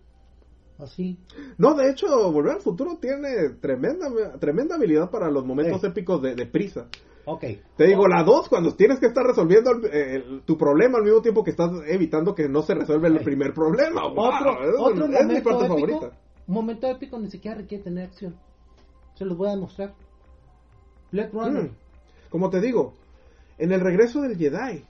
[0.79, 1.17] Así.
[1.57, 4.07] No, de hecho, Volver al Futuro tiene tremenda,
[4.39, 5.87] tremenda habilidad para los momentos Sí.
[5.87, 6.87] épicos de, de prisa.
[7.25, 7.43] Ok.
[7.75, 11.21] Te digo, la dos, cuando tienes que estar resolviendo el- el- tu problema al mismo
[11.21, 13.25] tiempo que estás evitando que no se resuelva el Sí.
[13.25, 14.03] primer problema.
[14.07, 14.27] ¡Wow!
[14.27, 15.67] Otro, es, otro es mi momento parte épico.
[15.89, 16.17] favorita.
[16.47, 18.35] Momento épico ni siquiera requiere tener acción.
[19.15, 19.93] Se los voy a demostrar.
[21.11, 21.63] Runner.
[21.63, 21.75] Mm.
[22.29, 22.93] Como te digo,
[23.57, 24.83] en el regreso del Jedi,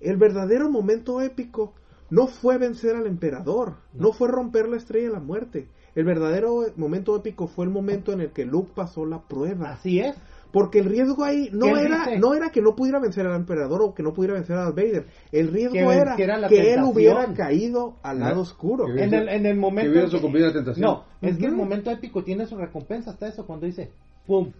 [0.00, 1.72] el verdadero momento épico
[2.10, 5.68] no fue vencer al emperador, no fue romper la estrella de la muerte.
[5.94, 9.70] El verdadero momento épico fue el momento en el que Luke pasó la prueba.
[9.70, 10.14] Así es.
[10.52, 12.18] Porque el riesgo ahí no ¿Qué él era, dice?
[12.20, 14.76] no era que no pudiera vencer al emperador o que no pudiera vencer a Darth
[14.76, 15.06] Vader.
[15.32, 16.14] El riesgo Que era
[16.48, 18.88] que él hubiera caído al lado oscuro.
[18.88, 19.90] En el, en el momento.
[19.90, 20.84] hubiera en que- sucumbido a la tentación.
[20.84, 23.90] No, es que el momento épico tiene su recompensa hasta eso, cuando dice,
[24.26, 24.52] ¡pum!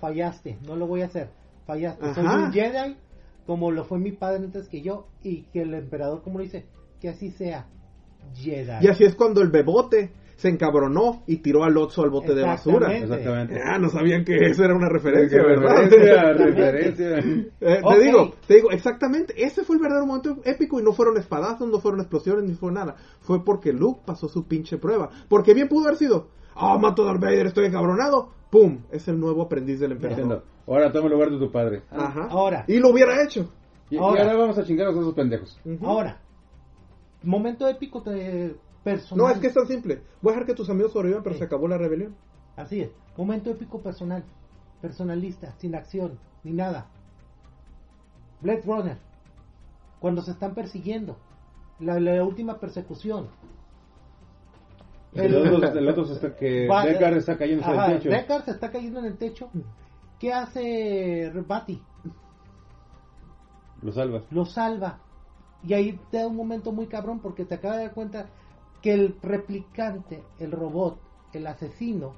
[0.00, 1.28] Fallaste, no lo voy a hacer.
[1.66, 2.14] Fallaste.
[2.14, 2.96] Soy un Jedi,
[3.46, 6.64] como lo fue mi padre antes que yo, y que el emperador, como lo dice,
[7.02, 7.66] que así sea.
[8.36, 8.86] Jedi.
[8.86, 12.42] Y así es cuando el bebote se encabronó y tiró al Otso al bote de
[12.42, 12.96] basura.
[12.96, 13.60] Exactamente.
[13.60, 15.82] Ah, no sabían que eso era una referencia, ¿verdad?
[15.82, 17.18] Referencia, referencia.
[17.18, 17.80] Eh.
[17.82, 21.68] Te digo, te digo, exactamente, ese fue el verdadero momento épico y no fueron espadazos,
[21.68, 22.94] no fueron explosiones, ni fue nada.
[23.20, 25.10] Fue porque Luke pasó su pinche prueba.
[25.28, 28.30] Porque bien pudo haber sido, ah, mato a Darth Vader, estoy encabronado.
[28.48, 28.82] ¡Pum!
[28.92, 30.44] Es el nuevo aprendiz del emperador.
[30.68, 31.82] Ahora toma el lugar de tu padre.
[31.90, 32.28] Ajá.
[32.30, 32.64] Ahora.
[32.68, 33.50] Y lo hubiera hecho.
[33.90, 34.34] Y, y Ahora.
[34.34, 35.60] vamos a chingarnos a esos pendejos.
[35.82, 36.21] Ahora,
[37.22, 39.26] momento épico de personal.
[39.26, 40.02] No, es que es tan simple.
[40.20, 41.38] Voy a dejar que tus amigos sobrevivan, pero Sí.
[41.40, 42.14] se acabó la rebelión.
[42.56, 44.24] Así es, momento épico personal,
[44.80, 46.86] personalista, sin acción, ni nada.
[48.40, 48.98] Blade Runner,
[50.00, 51.16] cuando se están persiguiendo,
[51.78, 53.28] la, la última persecución.
[55.14, 58.10] El otro, el otro está que Va- Deckard está cayendo Ajá, del techo.
[58.10, 59.50] Deckard se está cayendo en el techo.
[60.18, 61.82] ¿Qué hace Bati?
[63.82, 64.22] Lo salvas.
[64.30, 64.98] Lo salva.
[65.64, 68.26] Y ahí te da un momento muy cabrón porque te acaba de dar cuenta
[68.82, 70.98] que el replicante, el robot,
[71.32, 72.14] el asesino,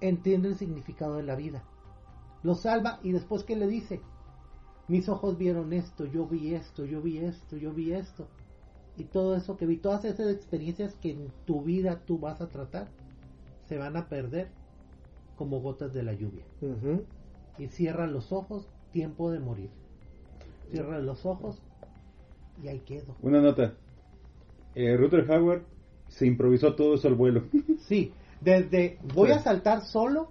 [0.00, 1.62] entiende el significado de la vida.
[2.42, 4.00] Lo salva y después que le dice,
[4.88, 8.26] mis ojos vieron esto, yo vi esto, yo vi esto, yo vi esto.
[8.96, 12.48] Y todo eso que vi, todas esas experiencias que en tu vida tú vas a
[12.48, 12.88] tratar,
[13.68, 14.50] se van a perder
[15.36, 16.44] como gotas de la lluvia.
[17.58, 19.70] Y cierra los ojos, tiempo de morir.
[20.70, 21.62] Cierra los ojos
[22.62, 23.16] y ahí quedo.
[23.22, 23.74] Una nota.
[24.74, 25.62] Eh, Ruther Hauer
[26.08, 27.44] se improvisó todo eso al vuelo.
[27.88, 29.34] Sí, desde voy Sí.
[29.34, 30.28] a saltar solo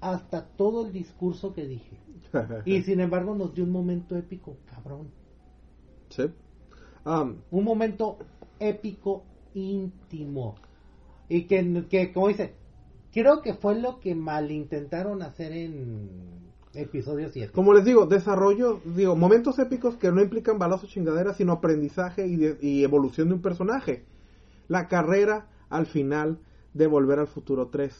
[0.00, 1.96] hasta todo el discurso que dije.
[2.64, 5.08] Y sin embargo nos dio un momento épico, cabrón.
[6.10, 6.24] Sí.
[7.04, 8.18] Am, Un momento
[8.58, 10.54] épico íntimo.
[11.28, 12.54] Y que, que como dice,
[13.12, 17.52] creo que fue lo que mal intentaron hacer en episodio 7.
[17.52, 22.36] como les digo, desarrollo, digo, momentos épicos que no implican balazos chingaderas, sino aprendizaje y,
[22.36, 24.04] de- y evolución de un personaje.
[24.68, 26.38] La carrera al final
[26.74, 27.94] de Volver al Futuro 3.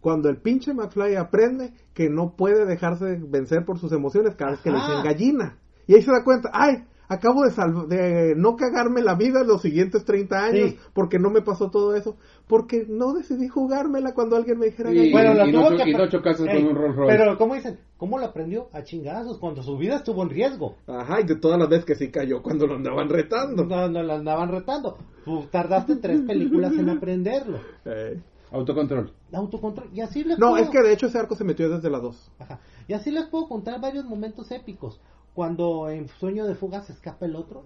[0.00, 4.60] Cuando el pinche McFly aprende que no puede dejarse vencer por sus emociones cada vez
[4.60, 5.58] que le dicen gallina.
[5.86, 7.50] Y ahí se da cuenta, ay, acabo de,
[7.96, 10.78] de no cagarme la vida los siguientes 30 años Sí.
[10.94, 12.16] porque no me pasó todo eso.
[12.48, 15.12] Porque no decidí jugármela cuando alguien me dijera Y-.
[15.12, 17.16] Bueno, lo y tuvo no que y no con un Rolls Royce.
[17.16, 17.78] Pero, ¿cómo dicen?
[17.96, 18.68] ¿Cómo lo aprendió?
[18.72, 20.76] A chingazos, cuando su vida estuvo en riesgo.
[20.86, 23.64] Ajá, y de todas las veces que sí cayó cuando lo andaban retando.
[23.64, 24.98] No, no la andaban retando.
[25.24, 27.58] Tú tardaste tres películas en aprenderlo.
[27.84, 28.20] Eh.
[28.50, 29.10] Autocontrol.
[29.32, 29.88] Autocontrol.
[29.94, 32.00] Y así les No, puedo- es que de hecho ese arco se metió desde la
[32.00, 32.32] 2.
[32.38, 32.60] Ajá.
[32.86, 35.00] Y así les puedo contar varios momentos épicos.
[35.34, 37.64] Cuando en Sueño de Fuga se escapa el otro,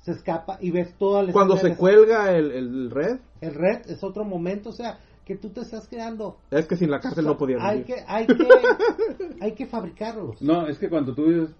[0.00, 3.82] se escapa y ves toda la Cuando se de- cuelga el, el red, El red
[3.88, 6.38] es otro momento, o sea, que tú te estás creando.
[6.50, 7.94] es que sin la cárcel no podía hay vivir.
[7.96, 8.34] que, hay que,
[9.40, 10.40] hay que fabricarlos.
[10.42, 11.54] No, es que cuando tú dices.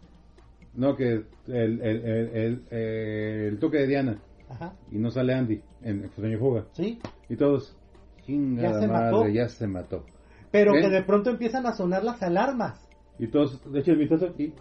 [0.74, 4.18] No, que el, el, el, el, eh, el toque de Diana.
[4.48, 4.72] Ajá.
[4.90, 6.64] Y no sale Andy en Sueño Fuga.
[6.72, 6.98] Sí.
[7.28, 7.76] Y todos.
[8.20, 9.28] Ya Chingada se madre, mató.
[9.28, 10.04] ya se mató.
[10.50, 10.80] Pero ¿Eh?
[10.80, 12.80] que de pronto empiezan a sonar las alarmas.
[13.18, 14.52] Y todos, de hecho, el vistazo y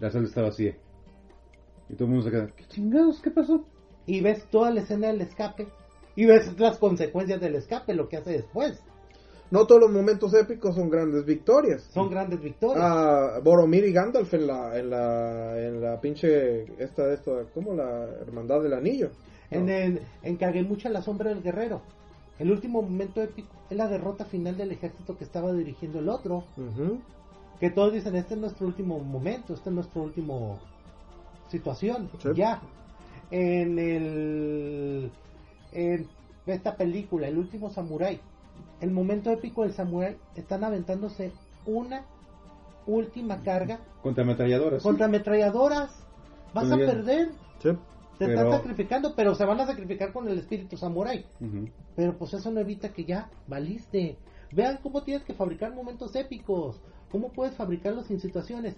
[0.00, 0.76] la sala está vacía.
[1.88, 3.20] Y todo el mundo se queda, ¿qué chingados?
[3.20, 3.64] ¿Qué pasó?
[4.06, 5.68] Y ves toda la escena del escape.
[6.14, 8.82] Y ves las consecuencias del escape, lo que hace después.
[9.50, 11.82] No todos los momentos épicos son grandes victorias.
[11.92, 12.78] Son grandes victorias.
[12.82, 17.74] Ah, Boromir y Gandalf en la, en la, en la pinche, esta, esta, ¿cómo?
[17.74, 19.10] La Hermandad del Anillo.
[19.50, 21.82] En, en, en Kagemucha, la sombra del guerrero.
[22.40, 26.44] El último momento épico es la derrota final del ejército que estaba dirigiendo el otro.
[26.56, 26.98] Ujú.
[27.60, 30.58] Que todos dicen, este es nuestro último momento, este es nuestro último
[31.48, 32.10] situación.
[32.22, 32.28] Sí.
[32.34, 32.60] Ya.
[33.30, 35.10] En el
[35.72, 36.08] en
[36.46, 38.20] esta película, El último samurái,
[38.80, 41.32] el momento épico del samurái, están aventándose
[41.66, 42.04] una
[42.86, 44.82] última carga Contra ametralladoras.
[44.82, 45.90] contra ametralladoras.
[46.54, 47.30] Vas a perder.
[47.62, 47.70] Sí.
[48.18, 51.26] Te Pero- están sacrificando, pero se van a sacrificar con el espíritu samurái.
[51.40, 51.68] Ujú.
[51.96, 54.16] Pero pues eso no evita que ya valiste.
[54.52, 56.80] Vean cómo tienes que fabricar momentos épicos.
[57.10, 58.76] Cómo puedes fabricarlos sin situaciones.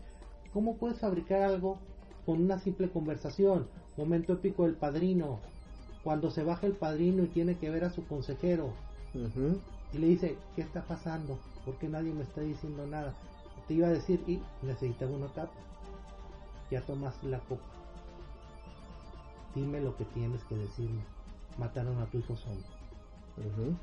[0.52, 1.78] Cómo puedes fabricar algo
[2.26, 3.68] con una simple conversación.
[3.97, 5.40] Momento épico del padrino.
[6.05, 8.73] Cuando se baja el padrino y tiene que ver a su consejero.
[9.92, 11.39] Y le dice, ¿qué está pasando?
[11.65, 13.15] ¿Por qué nadie me está diciendo nada?
[13.66, 15.52] Te iba a decir, y necesitaba una tapa.
[16.70, 17.62] Ya tomaste la copa.
[19.55, 21.02] Dime lo que tienes que decirme.
[21.58, 22.60] Mataron a tu hijo solo.
[23.39, 23.74] Ujú.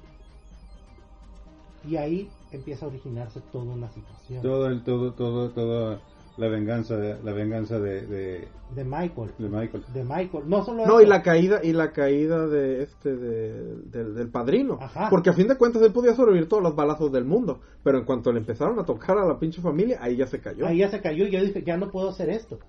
[1.88, 6.00] Y ahí empieza a originarse toda una situación Todo el, todo, todo, toda
[6.38, 9.32] la venganza, de- la venganza de, de, de Michael.
[9.38, 9.84] de Michael.
[9.94, 10.44] De Michael.
[10.48, 14.28] No solo No, eso, y la caída, y la caída de este, de- del, del
[14.30, 14.78] padrino.
[14.82, 15.08] Ajá.
[15.10, 17.62] Porque a fin de cuentas él podía sobrevivir todos los balazos del mundo.
[17.84, 20.66] Pero en cuanto le empezaron a tocar a la pinche familia, ahí ya se cayó.
[20.68, 22.60] Ahí ya se cayó y yo dije, ya no puedo hacer esto.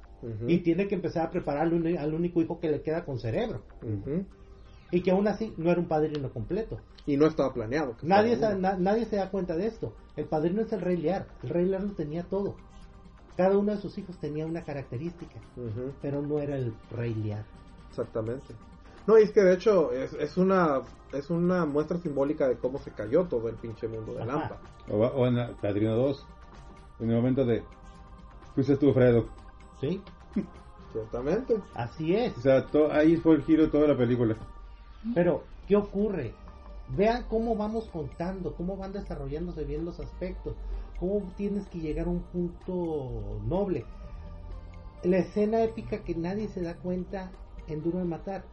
[0.49, 3.63] Y tiene que empezar a preparar al, único hijo que le queda con cerebro.
[3.83, 4.25] Ujú.
[4.91, 6.79] Y que aún así no era un padrino completo.
[7.07, 7.97] Y no estaba planeado.
[7.97, 9.93] que Nadie, na- nadie se da cuenta de esto.
[10.17, 11.27] El padrino es el rey Lear.
[11.43, 12.55] El rey Lear lo tenía todo.
[13.37, 15.35] Cada uno de sus hijos tenía una característica,
[16.01, 17.45] pero no era el rey Lear.
[17.91, 18.55] Exactamente.
[19.07, 20.81] No, y es que de hecho es, es una
[21.13, 24.33] es una muestra simbólica de cómo se cayó todo el pinche mundo de Ajá.
[24.33, 24.59] Lampa.
[24.91, 26.27] O, o en Padrino 2,
[27.01, 27.63] en el momento de,
[28.55, 29.27] fuiste tú, Fredo.
[29.81, 30.03] ¿Sí?
[30.93, 31.57] Ciertamente.
[31.75, 32.37] Así es.
[32.37, 34.35] O sea, to- ahí fue el giro de toda la película.
[35.15, 36.35] Pero, ¿qué ocurre?
[36.89, 40.55] Vean cómo vamos contando, cómo van desarrollándose bien los aspectos,
[41.01, 43.85] cómo tienes que llegar a un punto noble.
[45.03, 47.31] La escena épica que nadie se da cuenta
[47.67, 48.45] en Duro de Matar,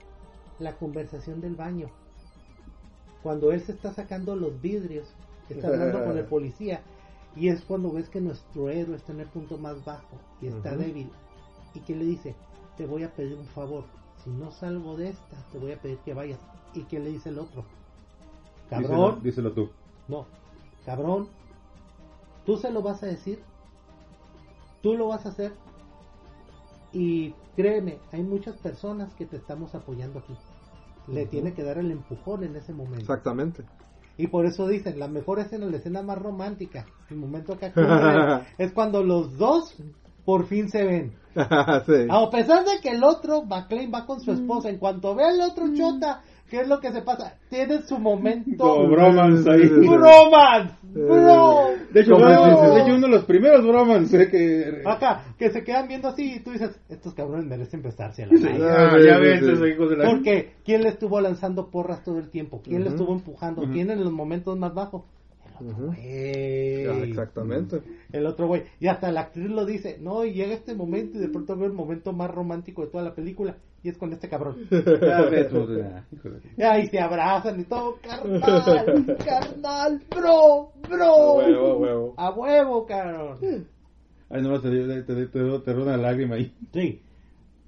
[0.59, 1.89] la conversación del baño.
[3.21, 5.07] Cuando él se está sacando los vidrios,
[5.49, 6.81] está hablando con el policía,
[7.35, 10.75] y es cuando ves que nuestro héroe está en el punto más bajo y está
[10.75, 11.09] débil.
[11.73, 12.35] Y que le dice,
[12.77, 13.85] te voy a pedir un favor,
[14.23, 16.39] si no salgo de esta, te voy a pedir que vayas.
[16.73, 17.65] ¿Y qué le dice el otro?
[18.69, 19.69] Díselo, Cabrón, díselo tú.
[20.07, 20.25] no,
[20.85, 21.27] cabrón,
[22.45, 23.39] tú se lo vas a decir,
[24.81, 25.53] tú lo vas a hacer,
[26.93, 30.35] y créeme, hay muchas personas que te estamos apoyando aquí.
[31.07, 33.01] Le tiene que dar el empujón en ese momento.
[33.01, 33.63] Exactamente.
[34.15, 38.45] Y por eso dicen, la mejor escena, la escena más romántica, el momento que ocurre
[38.57, 39.75] es cuando los dos
[40.25, 41.11] por fin se ven.
[41.35, 42.07] sí.
[42.09, 44.35] A pesar de que el otro, McLean, va con su Mm.
[44.35, 47.35] esposa, en cuanto ve al otro chota, ¿qué es lo que se pasa?
[47.49, 49.61] Tiene su momento Como bromance ahí.
[49.63, 49.87] Sí, sí, sí.
[49.87, 51.69] bromance, bro.
[51.91, 54.81] De hecho, de uno de los primeros bromance eh, que...
[54.87, 58.37] Acá, que se quedan viendo así y tú dices, estos cabrones merecen besarse a la
[58.37, 59.45] Sí, ah, ya ves, sí.
[59.51, 60.09] esos hijos de la...
[60.09, 62.61] Porque, ¿quién le estuvo lanzando porras todo el tiempo?
[62.63, 62.95] ¿Quién le Ujú.
[62.97, 63.63] estuvo empujando?
[63.63, 63.71] Ujú.
[63.73, 65.01] ¿Quién en los momentos más bajos?
[65.59, 66.85] El otro güey.
[66.87, 67.81] Ah, exactamente.
[68.11, 68.63] El otro güey.
[68.79, 69.97] Y hasta la actriz lo dice.
[69.99, 73.03] No, y llega este momento y de pronto veo el momento más romántico de toda
[73.03, 73.57] la película.
[73.83, 74.57] Y es con este cabrón.
[74.71, 75.49] Ya pues,
[76.57, 77.97] Y ahí se abrazan y todo.
[78.01, 81.05] Carnal, carnal, bro, bro.
[81.05, 82.13] A huevo, a huevo.
[82.17, 83.67] A huevo, cabrón.
[84.29, 86.55] Ay, no, te, te, te, te, una lágrima ahí.
[86.73, 87.01] Sí.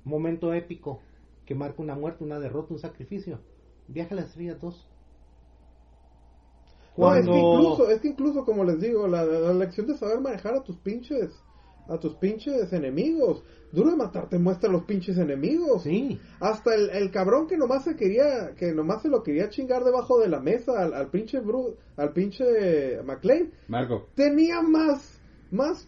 [0.03, 1.01] Momento épico.
[1.45, 3.39] Que marca una muerte, una derrota, un sacrificio.
[3.87, 4.87] Viaja a las estrellas 2.
[6.97, 10.19] No, es que incluso, es que incluso como les digo, la, la lección de saber
[10.21, 11.31] manejar a tus pinches,
[11.87, 13.43] a tus pinches enemigos.
[13.71, 15.83] Duro de matar te muestra a los pinches enemigos.
[15.83, 16.17] Sí.
[16.39, 20.19] Hasta el, el cabrón que nomás se quería, que nomás se lo quería chingar debajo
[20.19, 24.07] de la mesa al, al pinche Bru, al pinche McLean, Marco.
[24.15, 25.19] tenía más,
[25.51, 25.87] más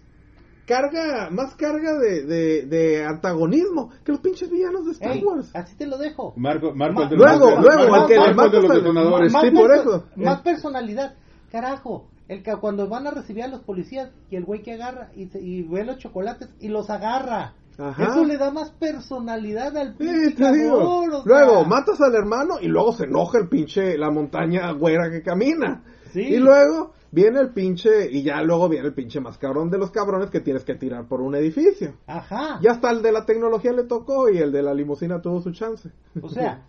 [0.68, 5.50] carga, más carga de, de, de antagonismo que los pinches villanos de Star Ey, Wars.
[5.56, 6.34] así te lo dejo.
[6.38, 9.34] Marco, Marco, Ma- Luego, los- luego, Marco, el que le Marco de los detonadores.
[9.42, 10.04] Sí, por eso.
[10.18, 11.16] Más personalidad.
[11.52, 12.08] Carajo.
[12.28, 15.28] El que cuando van a recibir a los policías y el güey que agarra y,
[15.28, 17.54] se- y ve los chocolates y los agarra.
[17.80, 18.04] Ajá.
[18.06, 20.78] Eso le da más personalidad al Sí, pinche te digo.
[20.80, 21.68] cabrón, o Luego, sea.
[21.68, 25.84] matas al hermano y luego se enoja el pinche, la montaña güera que camina.
[26.18, 26.34] Sí.
[26.34, 29.92] Y luego viene el pinche, y ya luego viene el pinche más cabrón de los
[29.92, 31.96] cabrones que tienes que tirar por un edificio.
[32.08, 32.60] Ajá.
[32.62, 35.52] Ya hasta el de la tecnología le tocó y el de la limusina tuvo su
[35.52, 35.92] chance.
[36.22, 36.66] O sea,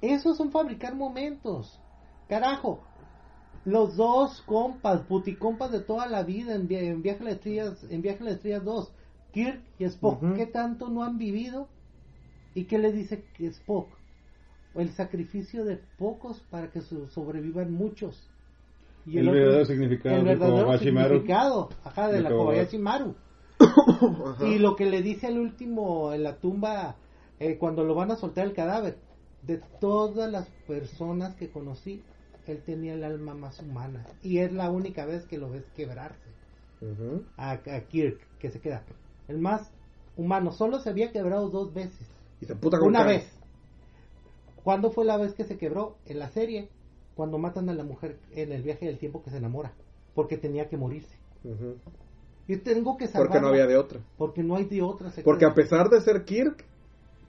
[0.00, 1.78] esos son fabricar momentos.
[2.28, 2.80] Carajo.
[3.64, 7.84] Los dos compas, puticompas de toda la vida en, via- en Viaje a las Estrellas,
[7.90, 8.92] en Viaje a las Estrellas 2,
[9.32, 10.34] Kirk y Spock, Ujú.
[10.34, 11.68] ¿qué tanto no han vivido?
[12.54, 13.88] ¿Y qué le dice Spock?
[14.74, 18.30] El sacrificio de pocos para que so- sobrevivan muchos.
[19.06, 21.08] Y El verdadero significado el de verdadero Kobayashi Maru.
[21.14, 22.78] significado, ajá, de, De la Kobayashi.
[22.78, 23.14] Kobayashi Maru.
[24.46, 26.96] Y lo que le dice al último en la tumba,
[27.38, 28.98] eh, cuando lo van a soltar el cadáver,
[29.42, 32.02] de todas las personas que conocí,
[32.46, 34.04] él tenía el alma más humana.
[34.22, 36.30] Y es la única vez que lo ves quebrarse.
[37.36, 38.84] A, a Kirk, que se queda.
[39.28, 39.72] El más
[40.16, 40.52] humano.
[40.52, 42.06] Solo se había quebrado dos veces.
[42.40, 43.10] Y se puta con Una cara.
[43.12, 43.32] vez.
[44.62, 45.96] ¿Cuándo fue la vez que se quebró?
[46.06, 46.68] En la serie.
[47.16, 49.72] Cuando matan a la mujer en el viaje del tiempo que se enamora.
[50.14, 51.16] Porque tenía que morirse.
[51.44, 51.76] Ujú.
[52.46, 53.28] Yo tengo que salvarla.
[53.32, 54.00] Porque no había de otra.
[54.16, 55.10] Porque no hay de otra.
[55.10, 56.64] se Porque a pesar de ser Kirk,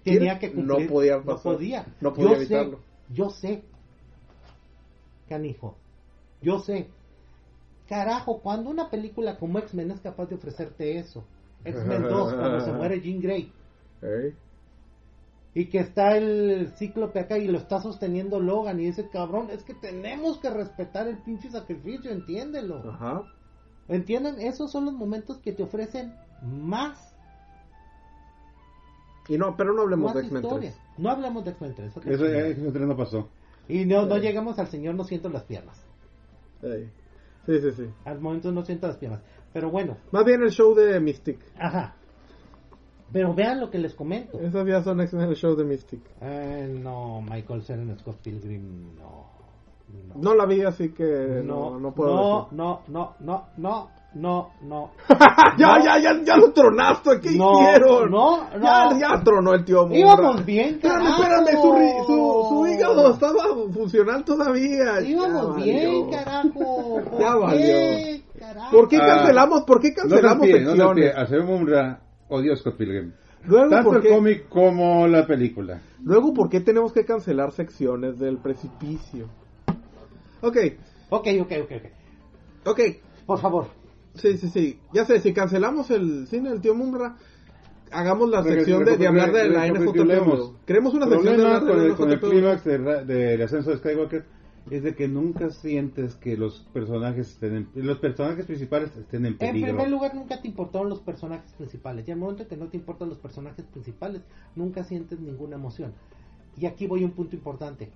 [0.03, 0.87] tenía Kirk que cumplir.
[0.87, 1.53] no podía no pasar.
[1.53, 1.85] podía.
[2.01, 2.77] No podía yo evitarlo.
[2.77, 2.83] Sé,
[3.13, 3.63] yo sé.
[5.27, 5.75] Canijo.
[6.41, 6.87] Yo sé.
[7.87, 11.23] Carajo, cuando una película como X-Men es capaz de ofrecerte eso.
[11.63, 13.51] X-Men 2, cuando se muere Jean Grey.
[14.01, 14.33] Ey.
[15.57, 19.63] Y que está el cíclope acá y lo está sosteniendo Logan y dice, cabrón, es
[19.63, 22.87] que tenemos que respetar el pinche sacrificio, entiéndelo.
[22.87, 23.23] Ajá.
[23.87, 24.39] ¿Entienden?
[24.39, 26.13] Esos son los momentos que te ofrecen
[26.43, 27.11] más,
[29.27, 30.75] Y no, pero no hablemos más de X-Men historias.
[30.75, 30.99] 3.
[30.99, 31.97] No hablamos de X-Men 3.
[31.97, 33.29] otra Eso eh, eso no pasó.
[33.67, 35.83] Y no, no llegamos al señor no siento las piernas.
[36.61, 36.91] Ey.
[37.47, 37.89] Sí, sí, sí.
[38.05, 39.21] Al momento no siento las piernas.
[39.53, 41.39] Pero bueno, Más bien el show de Mystic.
[41.57, 41.95] ajá.
[43.11, 44.39] Pero vean lo que les comento.
[44.39, 46.01] Esos días son X-Men el show de Mystic.
[46.21, 49.27] Eh, no, Michael Cera en Scott Pilgrim, no.
[50.09, 52.57] No, No la vi, así que no, no, puedo no, decir.
[52.57, 54.91] no, no, no, no, no, no.
[55.57, 58.11] ya, ya, ya, ya lo tronaste, ¿qué No, hicieron?
[58.11, 58.99] no, Ya, no.
[58.99, 59.97] ya tronó el tío Murra.
[59.97, 61.23] Íbamos bien, Espérame, carajo.
[61.23, 65.01] espérame, su, ri- su, su hígado estaba funcional todavía.
[65.01, 66.09] Íbamos Ya bien, valió.
[66.11, 67.01] carajo.
[67.09, 68.71] ¿Por Ya qué, carajo?
[68.71, 69.61] ¿Por qué Ah, cancelamos?
[69.63, 71.11] ¿Por qué No te cancelamos pie, no te.
[71.11, 71.47] Hacer un
[72.29, 73.11] odio a Scott Pilgrim.
[73.45, 75.79] Luego, Tanto ¿por el cómic como la película.
[76.03, 79.27] luego, ¿por qué tenemos que cancelar secciones del precipicio?
[80.41, 80.57] Ok,
[81.09, 81.83] Ok, ok, ok, ok.
[82.65, 82.79] ok.
[83.25, 83.67] Por favor.
[84.15, 84.79] Sí, sí, sí.
[84.93, 87.15] Ya sé, si cancelamos el cine del tío Mumra,
[87.91, 89.67] hagamos la Porque- sección de, de hablar de la.
[89.67, 90.55] NJPW.
[90.65, 92.29] Queremos una El sección de problema hablar de con la el, con el NJPW.
[92.29, 94.25] clímax de ra- del ascenso de Skywalker
[94.69, 99.33] es de que nunca sientes que los personajes estén en- los personajes principales estén en
[99.33, 99.67] En peligro.
[99.69, 102.07] primer lugar, nunca te importaron los personajes principales.
[102.07, 104.21] Y al momento que no te importan los personajes principales,
[104.55, 105.93] nunca sientes ninguna emoción.
[106.57, 107.91] Y aquí voy a un punto importante.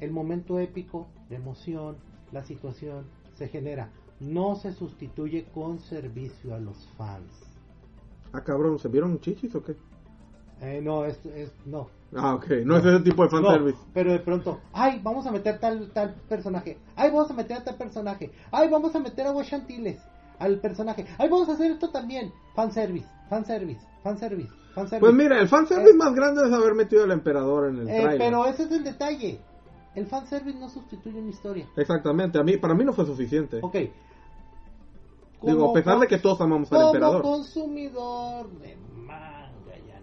[0.00, 1.96] El momento épico de emoción,
[2.32, 3.90] la situación, se genera.
[4.20, 7.30] No se sustituye con servicio a los fans.
[8.32, 9.76] Ah, cabrón, ¿se vieron chichis o qué?
[10.60, 11.88] Eh, no, es, es no.
[12.14, 12.46] Ah, ok.
[12.64, 13.78] No, es ese tipo de No, fanservice.
[13.92, 17.64] pero de pronto, ay, vamos a meter tal tal personaje, ay, vamos a meter a
[17.64, 20.00] tal personaje, ay, vamos a meter a Washantiles
[20.38, 25.00] al personaje, ay, vamos a hacer esto también, fanservice, fanservice, fanservice, fanservice.
[25.00, 28.18] Pues mira, el fanservice más grande es haber metido al emperador en el Eh, trailer.
[28.18, 29.40] pero ese es el detalle,
[29.94, 33.58] el fanservice no sustituye una historia, Exactamente, a mí, para mí no fue suficiente.
[33.62, 33.74] ok.
[35.42, 37.22] Digo, Como a pesar de que todos amamos al como emperador.
[37.22, 38.85] consumidor de manga y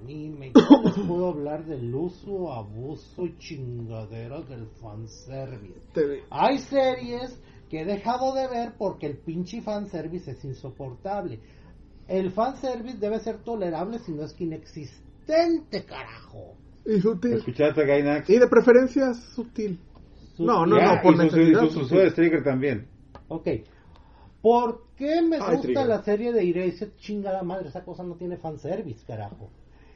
[0.04, 5.80] anime, yo les puedo hablar del uso, abuso y chingaderas del fanservice.
[5.94, 11.40] Te- Hay series que he dejado de ver porque el pinche fanservice es insoportable.
[12.08, 16.56] El fanservice debe ser tolerable si no es que inexistente, carajo.
[16.86, 17.34] Y sutil.
[17.36, 18.30] ¿Escuchaste a Gainax?
[18.30, 19.80] Y de preferencia sutil.
[20.36, 21.64] Su- No, no, Ya, no, por y su- necesidad.
[21.64, 22.88] y su, su, su Striker también.
[23.30, 23.48] Ok.
[24.42, 25.88] ¿Por qué me Ay, gusta Trigger.
[25.88, 26.92] la serie de Erase?
[26.98, 29.50] Chingada madre, esa cosa no tiene fanservice, carajo.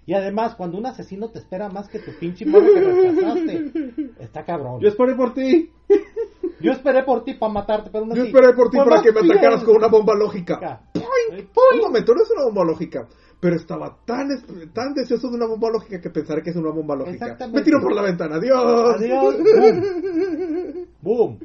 [0.08, 4.46] Y además, cuando un asesino te espera más que tu pinche morro que rescataste, está
[4.46, 4.80] cabrón.
[4.80, 5.70] Yo esperé por ti.
[6.62, 9.12] Yo esperé por ti para matarte, pero no Yo esperé por ti Fue para que
[9.12, 10.82] me atacaras con una bomba lógica.
[10.96, 13.06] Un momento, no es una bomba lógica.
[13.40, 14.30] Pero estaba tan,
[14.74, 17.26] tan deseoso de una bomba lógica que pensaré que es una bomba lógica.
[17.26, 17.60] Exactamente.
[17.60, 18.38] Me tiro por la ventana.
[18.38, 18.96] Adiós.
[18.96, 19.36] Adiós.
[21.02, 21.38] Boom.
[21.38, 21.40] Boom.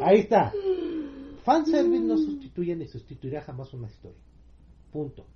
[0.00, 0.52] Ahí está.
[1.42, 4.22] Fanservice no sustituye ni sustituirá jamás una historia.
[4.92, 5.26] Punto.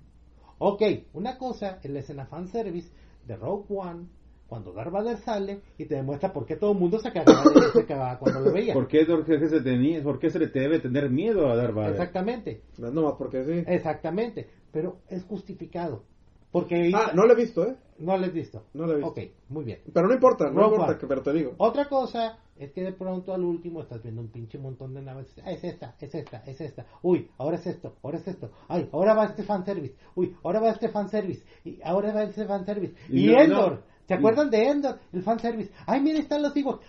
[0.59, 0.81] Ok,
[1.13, 2.89] una cosa es la escena fanservice
[3.25, 4.07] de Rogue One,
[4.47, 7.71] cuando Darth Vader sale y te demuestra por qué todo el mundo se cagaba, de-
[7.73, 8.73] se cagaba cuando lo veía.
[8.73, 11.91] ¿Por qué, se tenía, ¿Por qué se le debe tener miedo a dar Vader?
[11.91, 13.63] Exactamente, No, no más porque sí.
[13.67, 14.49] exactamente.
[14.71, 16.03] Pero es justificado.
[16.51, 17.75] Porque Ah, no lo he visto, ¿eh?
[17.99, 18.63] no lo has visto.
[18.73, 19.11] No lo he visto.
[19.11, 19.79] Ok, muy bien.
[19.93, 20.97] Pero no importa, no Rogue importa, One.
[20.99, 21.53] que, pero te digo.
[21.57, 25.33] Otra cosa es que de pronto al último estás viendo un pinche montón de naves.
[25.43, 26.85] Ah, es esta, es esta, es esta.
[27.01, 28.51] Uy, ahora es esto, ahora es esto.
[28.67, 29.95] Ay, ahora va este fanservice.
[30.15, 31.43] Uy, ahora va este fanservice.
[31.63, 32.93] Y ahora va este fanservice.
[33.09, 33.71] Y no, Endor.
[33.71, 33.79] no.
[34.07, 34.99] ¿Se acuerdan de Endor?
[35.13, 35.71] El fanservice.
[35.85, 36.79] Ay, mira, están los hijos.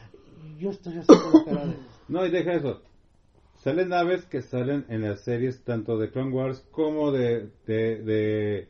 [0.58, 0.94] Yo estoy
[1.44, 1.76] cara de...
[2.08, 2.82] No, y deja eso.
[3.58, 8.68] Salen naves que salen en las series tanto de Clone Wars como de, de, de,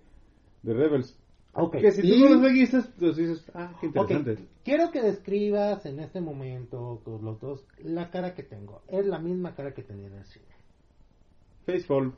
[0.63, 1.17] de Rebels.
[1.53, 1.79] Ok.
[1.79, 4.39] Que si tú Y- no los seguiste, pues dices, ah, qué interesante.
[4.65, 8.83] quiero que describas en este momento los dos la cara que tengo.
[8.89, 10.47] Es la misma cara que tenía en el cine.
[11.67, 12.13] Facefall.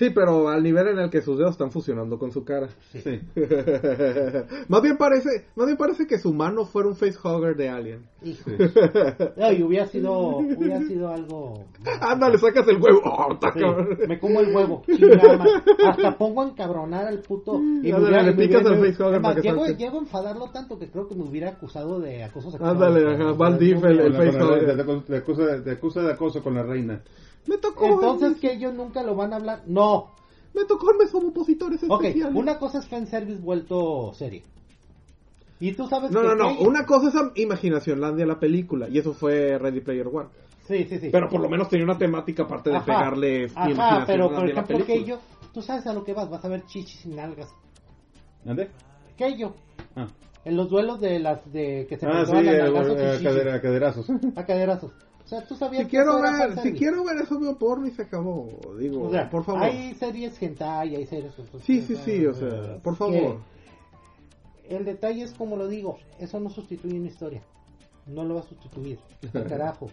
[0.00, 2.68] Sí, pero al nivel en el que sus dedos están fusionando con su cara.
[2.90, 3.20] Sí.
[4.68, 8.06] más bien parece, más bien parece que su mano fuera un facehugger de Alien.
[8.22, 8.50] Hijo.
[9.36, 11.66] Ay, hubiera sido, hubiera sido algo.
[12.00, 13.02] Ándale, sacas el huevo.
[13.04, 15.52] Oh, Sí, me como el huevo, chingada madre.
[15.86, 17.60] Hasta pongo a encabronar al puto.
[17.60, 20.78] Y Ándale, hubiera- le y picas hubiera- al facehugger para que llego, a enfadarlo tanto
[20.78, 22.70] que creo que me hubiera acusado de acoso sexual.
[22.70, 23.00] Ándale,
[23.58, 25.02] Diff, el- el facehugger.
[25.04, 27.02] te acusa de acoso con la reina.
[27.46, 27.86] Me tocó.
[27.86, 29.62] Entonces, que ellos nunca lo van a hablar.
[29.66, 30.10] No.
[30.54, 32.36] Me tocó mes opositores Ok, especiales.
[32.36, 34.42] una cosa es fanservice vuelto serie.
[35.60, 36.26] Y tú sabes No, que.
[36.28, 36.44] no, no.
[36.56, 38.88] Kay- Una cosa es a- Imaginación Landia, la película.
[38.88, 40.28] Y eso fue Ready Player One.
[40.66, 41.08] Sí, sí, sí.
[41.10, 42.86] Pero por lo menos tenía una temática aparte de Ajá.
[42.86, 44.96] pegarle Ajá, Imaginación pero por a la ejemplo, película.
[45.04, 45.18] Keio,
[45.52, 47.52] tú sabes a lo que vas, vas a ver chichis y nalgas.
[48.46, 48.70] ¿Ande?
[49.16, 49.54] Keio,
[49.96, 50.06] Ah,
[50.44, 53.22] En los duelos de las de que se ah sí, a eh, eh, chichis.
[53.26, 54.06] cadera- caderazos.
[54.36, 54.92] A caderazos.
[55.30, 57.92] O sea, tú sabías Si que quiero ver, si quiero ver eso veo porno y
[57.92, 58.48] se acabó.
[58.76, 59.62] Digo, O sea, por favor.
[59.62, 61.32] hay series hentai, hay series...
[61.62, 63.38] Sí, sí, sí, o sea, por favor.
[64.68, 67.42] El detalle es como lo digo, eso no sustituye una historia.
[68.06, 68.98] No lo va a sustituir.
[69.48, 69.88] Carajo.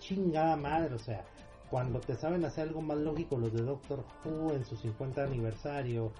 [0.00, 1.24] Chingada madre, o sea,
[1.70, 6.10] cuando te saben hacer algo más lógico los de Doctor Who en su 50 aniversario,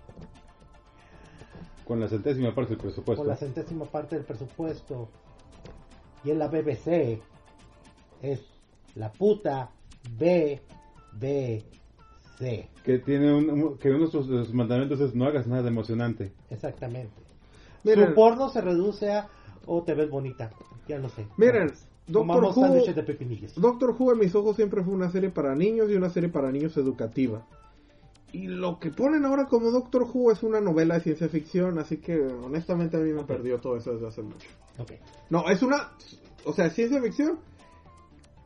[1.85, 3.20] Con la centésima parte del presupuesto.
[3.25, 5.09] con la centésima parte del presupuesto,
[6.23, 7.20] y en la BBC,
[8.23, 8.40] es
[8.94, 9.70] la puta
[10.18, 11.65] BBC.
[12.84, 15.68] Que tiene un, un- que uno de sus, de sus mandamientos es no hagas nada
[15.68, 16.32] emocionante.
[16.50, 17.12] Exactamente.
[17.84, 18.08] Miren.
[18.08, 19.28] Su porno se reduce a
[19.66, 20.50] o te ves bonita,
[20.89, 21.26] ya lo sé.
[21.36, 21.73] Miren,
[22.07, 23.55] Doctor Who, de pepinillos.
[23.55, 26.50] Doctor Who en mis ojos siempre fue una serie para niños y una serie para
[26.50, 27.47] niños educativa.
[28.32, 31.99] Y lo que ponen ahora como Doctor Who es una novela de ciencia ficción, así
[31.99, 34.49] que honestamente a mí me perdió todo eso desde hace mucho.
[34.78, 34.92] Ok.
[35.31, 35.90] No, es una,
[36.44, 37.39] o sea, ciencia ficción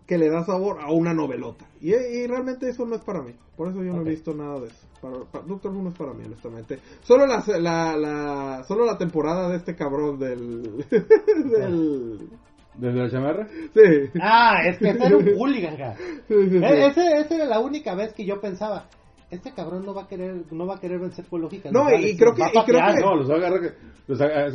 [0.07, 1.65] que le da sabor a una novelota.
[1.81, 3.35] Y, y realmente eso no es para mí.
[3.57, 4.87] Por eso yo no he visto nada de eso.
[5.01, 6.79] Para, para- Doctor Who no es para mí, honestamente.
[7.03, 10.85] Solo la, la, la, solo la temporada de este cabrón del...
[10.91, 12.29] del...
[12.75, 13.47] ¿Desde la chamarra?
[13.73, 14.11] Sí.
[14.21, 15.95] Ah, es que ese era un hooligan, ja.
[16.27, 16.57] Sí, sí, sí.
[16.65, 18.87] E- Ese, esa era la única vez que yo pensaba,
[19.31, 21.71] este cabrón no va a querer, no va a querer vencer con lógica.
[21.71, 23.61] No, y creo que- va a y creo que- No, los agarra,
[24.07, 24.49] los agarra,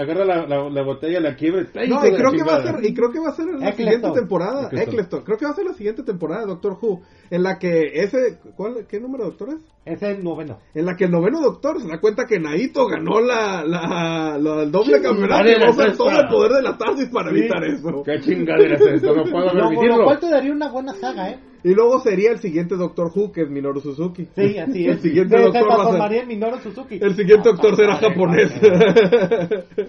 [0.00, 2.62] agarra la, la, la botella, la quiebra y ¡ay, No, y creo que va a
[2.62, 3.94] ser, y creo que va a ser en la Eccleston.
[3.94, 4.88] siguiente temporada, Eccleston.
[4.94, 5.22] Eccleston.
[5.24, 8.38] Creo que va a ser la siguiente temporada de Doctor Who, en la que ese,
[8.56, 9.73] ¿cuál, qué número de doctor es?
[9.86, 10.58] Ese es el noveno.
[10.74, 14.62] En la que el noveno doctor se da cuenta que Naito ganó la, la, la-
[14.62, 17.36] el doble campeonato y va a usar todo el poder de la TARDIS para Sí.
[17.38, 18.02] evitar eso.
[18.02, 19.14] ¿Qué chingadera es esto?
[19.14, 20.04] No puedo Lo, lo permitirlo.
[20.04, 21.38] cual te daría una buena saga, ¿eh?
[21.66, 24.28] Y luego sería el siguiente Doctor Who, que es Minoru Suzuki.
[24.36, 24.96] Sí, así es.
[24.96, 26.22] El siguiente Se- doctor se va a transformaría ser...
[26.22, 26.98] en Minoru Suzuki.
[27.00, 28.52] El siguiente doctor será japonés.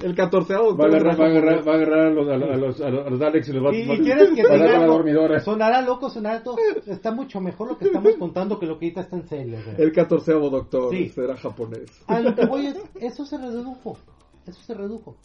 [0.03, 2.37] el catorceavo Va a doctor agarrar, va a agarrar, va a agarrar a los, a
[2.37, 4.29] los, a los, a los- a los Daleks y los va, Y, va- y quieres
[4.31, 4.93] que va a diga agarrar a la algo?
[4.95, 5.39] dormidora.
[5.41, 6.55] sonará loco, sonará todo.
[6.87, 9.57] Está mucho mejor lo que estamos contando que lo que ahorita está en serio.
[9.65, 9.84] güey.
[9.85, 11.09] El catorceavo doctor Sí.
[11.09, 11.89] será japonés.
[12.07, 13.97] A lo que voy es, eso se redujo.
[14.45, 15.15] Eso se redujo.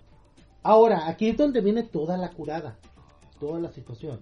[0.63, 2.79] Ahora, aquí es donde viene toda la curada.
[3.39, 4.21] Toda la situación.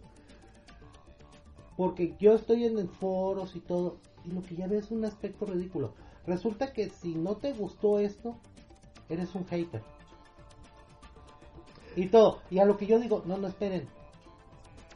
[1.76, 3.96] Porque yo estoy en el foros y todo.
[4.24, 5.94] Y lo que ya ves es un aspecto ridículo.
[6.26, 8.36] Resulta que si no te gustó esto,
[9.08, 9.82] eres un hater.
[11.96, 12.40] Y todo.
[12.50, 13.88] Y a lo que yo digo, no, no esperen.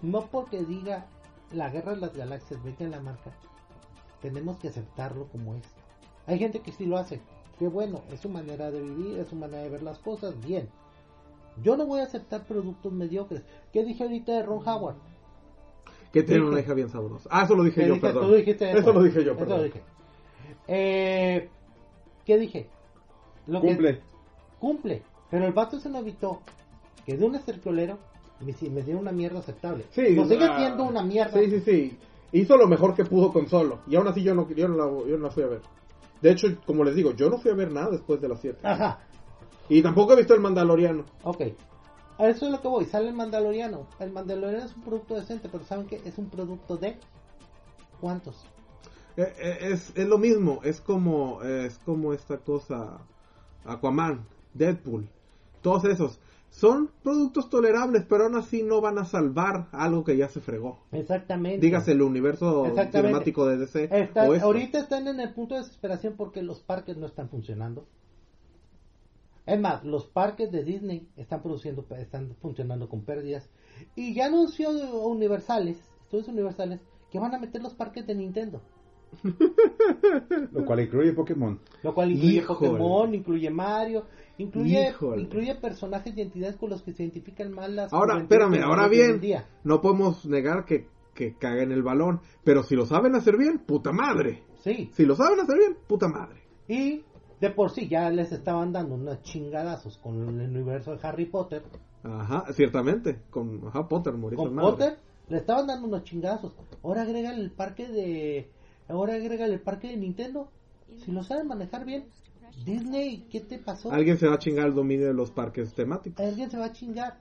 [0.02, 1.06] No porque diga
[1.52, 3.32] la guerra de las galaxias, vete en la marca.
[4.22, 5.62] Tenemos que aceptarlo como es.
[6.26, 7.20] Hay gente que sí lo hace.
[7.58, 10.68] Qué bueno, es su manera de vivir, es su manera de ver las cosas, bien.
[11.62, 13.42] Yo no voy a aceptar productos mediocres.
[13.72, 14.96] ¿Qué dije ahorita de Ron Howard?
[16.12, 17.28] Que tiene una hija bien sabrosa.
[17.32, 18.06] Ah, eso lo dije ¿Qué yo, dije?
[18.06, 18.36] perdón.
[18.36, 18.92] Dijiste eso.
[18.92, 19.58] lo dije yo, Eso perdón.
[19.58, 19.82] lo dije.
[20.68, 21.48] Eh,
[22.24, 22.68] ¿Qué dije?
[23.46, 24.00] Lo que- Cumple.
[24.60, 25.02] cumple.
[25.30, 26.40] Pero el vato se me evitó
[27.04, 27.98] que de un estercolero
[28.40, 29.84] me, me dio una mierda aceptable.
[29.90, 31.38] Sí, no sigue ah, siendo una mierda.
[31.38, 31.98] Sí, sí, sí.
[32.32, 33.80] Hizo lo mejor que pudo con solo.
[33.86, 35.60] Y aún así yo no, yo no, la, yo no la fui a ver.
[36.22, 38.58] De hecho, como les digo, yo no fui a ver nada después de las 7.
[38.62, 39.00] Ajá.
[39.68, 41.04] Y tampoco he visto el Mandaloriano.
[41.24, 41.40] Ok.
[42.18, 42.84] A eso es lo que voy.
[42.84, 43.86] Sale el Mandaloriano.
[43.98, 46.00] El Mandaloriano es un producto decente, pero ¿saben qué?
[46.04, 46.96] Es un producto de...
[48.00, 48.36] ¿Cuántos?
[49.16, 50.60] Eh, eh, Es, es lo mismo.
[50.62, 52.98] Es como, es como esta cosa.
[53.64, 55.08] Aquaman, Deadpool.
[55.60, 56.20] Todos esos.
[56.52, 60.80] Son productos tolerables, pero aún así no van a salvar algo que ya se fregó.
[60.92, 61.64] Exactamente.
[61.64, 63.84] Dígase el universo cinemático de DC.
[63.90, 64.46] Está- o esto.
[64.46, 67.86] ahorita están en el punto de desesperación porque los parques no están funcionando.
[69.46, 73.48] Es más, los parques de Disney están produciendo, están funcionando con pérdidas.
[73.96, 74.70] Y ya anunció
[75.06, 78.60] Universales, estudios Universales, que van a meter los parques de Nintendo.
[80.52, 81.58] Lo cual incluye Pokémon.
[81.82, 82.70] Lo cual incluye Híjole.
[82.70, 84.04] Pokémon, incluye Mario,
[84.38, 85.22] incluye, Híjole.
[85.22, 89.20] incluye personajes y entidades con los que se identifican más las Ahora, espérame, ahora bien,
[89.64, 93.92] no podemos negar que, que caguen el balón, pero si lo saben hacer bien, puta
[93.92, 94.42] madre.
[94.64, 96.40] Sí, Si lo saben hacer bien, puta madre.
[96.68, 97.02] y
[97.40, 101.62] de por sí ya les estaban dando unos chingadazos con el universo de Harry Potter.
[102.04, 104.70] Ajá, ciertamente, con ajá, Potter, morir con madre.
[104.70, 104.96] Potter
[105.28, 106.54] le estaban dando unos chingazos.
[106.84, 108.50] Ahora agregan el parque de
[108.92, 110.50] ahora agregan el parque de Nintendo.
[111.04, 112.04] Si lo saben manejar bien,
[112.64, 113.90] Disney, ¿qué te pasó?
[113.90, 116.24] Alguien se va a chingar el dominio de los parques temáticos.
[116.24, 117.18] Alguien se va a chingar.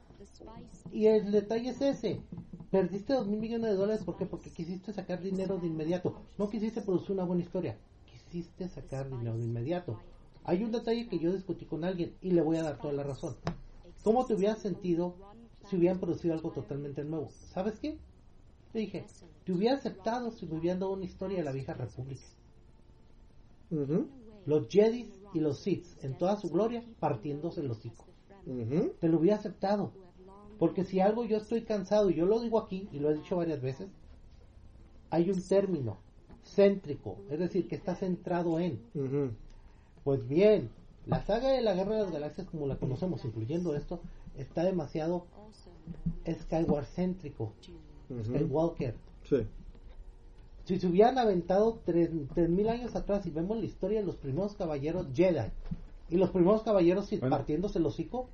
[0.92, 2.22] Y el detalle es ese.
[2.70, 4.26] Perdiste dos mil millones de dólares, ¿por qué?
[4.26, 6.22] Porque quisiste sacar dinero de inmediato.
[6.38, 7.78] No quisiste producir una buena historia.
[8.06, 10.00] Quisiste sacar dinero de inmediato.
[10.44, 13.04] Hay un detalle que yo discutí con alguien y le voy a dar toda la
[13.04, 13.36] razón.
[14.04, 15.16] ¿Cómo te hubieras sentido
[15.70, 17.30] si hubieran producido algo totalmente nuevo?
[17.54, 17.98] ¿Sabes qué?
[18.74, 19.06] Le dije,
[19.44, 22.24] te hubiera aceptado si me hubieran dado una historia de la vieja república.
[24.46, 28.06] Los Jedis y los Sith en toda su gloria partiéndose el hocico.
[28.46, 28.94] Ujú.
[29.00, 29.92] Te lo hubiera aceptado.
[30.58, 33.38] Porque si algo yo estoy cansado, y yo lo digo aquí, y lo he dicho
[33.38, 33.90] varias veces,
[35.10, 35.98] hay un término
[36.44, 38.80] céntrico, es decir, que está centrado en.
[40.04, 40.70] Pues bien,
[41.08, 44.02] la saga de la Guerra de las Galaxias, como la conocemos, incluyendo esto,
[44.38, 45.26] está demasiado
[46.28, 47.54] Skyward céntrico,
[48.12, 48.24] Ujú.
[48.24, 48.96] Skywalker.
[49.24, 49.48] Sí.
[50.66, 54.16] Si se hubieran aventado tres tres mil años atrás y vemos la historia de los
[54.16, 55.50] primeros caballeros Jedi
[56.10, 57.30] y los primeros caballeros Bueno.
[57.30, 58.30] partiéndose el hocico,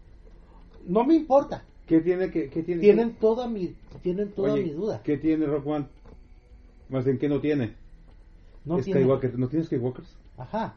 [0.86, 1.64] no me importa.
[1.86, 2.82] ¿Qué tiene que qué tiene?
[2.82, 5.02] Tienen toda mi, tienen toda Oye, mi duda.
[5.04, 5.88] ¿Qué tiene Rock One?
[6.90, 7.76] Más bien, ¿qué no tiene?
[8.66, 9.40] No tiene, Skywalker.
[9.40, 10.10] ¿No tiene Skywalkers?
[10.38, 10.76] ajá.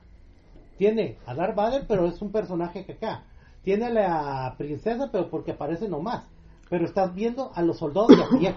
[0.78, 3.24] Tiene a Darth Vader, pero es un personaje que acá.
[3.62, 6.24] Tiene a la princesa, pero porque aparece nomás.
[6.70, 8.54] Pero estás viendo a los soldados de a pie.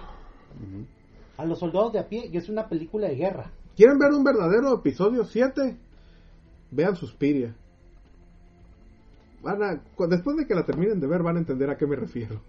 [1.36, 3.50] A los soldados de a pie, y es una película de guerra.
[3.76, 5.76] ¿Quieren ver un verdadero episodio 7?
[6.70, 7.54] Vean Suspiria.
[9.42, 11.96] Van a, después de que la terminen de ver van a entender a qué me
[11.96, 12.40] refiero.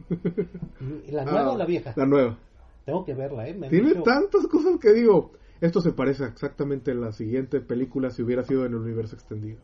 [1.08, 1.94] ¿Y ¿La nueva Ah, o la vieja?
[1.96, 2.38] La nueva.
[2.86, 3.54] Tengo que verla, ¿eh?
[3.54, 5.32] Me Tiene dicho- tantas cosas que digo.
[5.62, 9.58] Esto se parece exactamente a la siguiente película si hubiera sido en el universo extendido.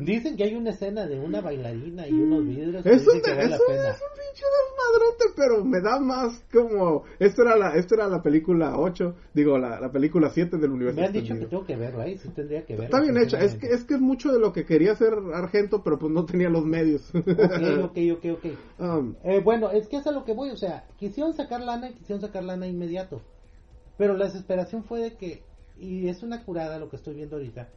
[0.00, 3.22] Dicen que hay una escena de una bailarina y unos vidrios que Es un, dicen
[3.22, 3.88] que vale es la un- pena.
[3.90, 7.04] es un pinche desmadrote, pero me da más como...
[7.18, 11.00] Esto era la, esto era la película 8, digo, la, la película 7 del universo
[11.00, 12.18] Me han dicho que tengo que verla, ¿eh?
[12.18, 12.84] Sí tendría que verla.
[12.86, 15.82] Está bien hecha, es que, es que es mucho de lo que quería hacer Argento,
[15.82, 17.10] pero pues no tenía los medios.
[17.14, 18.46] Ok, ok, ok, ok.
[18.80, 21.90] Um, Eh, bueno, es que es a lo que voy, o sea, quisieron sacar lana
[21.90, 23.20] y quisieron sacar lana inmediato.
[23.96, 25.42] Pero la desesperación fue de que,
[25.80, 27.68] y es una curada lo que estoy viendo ahorita,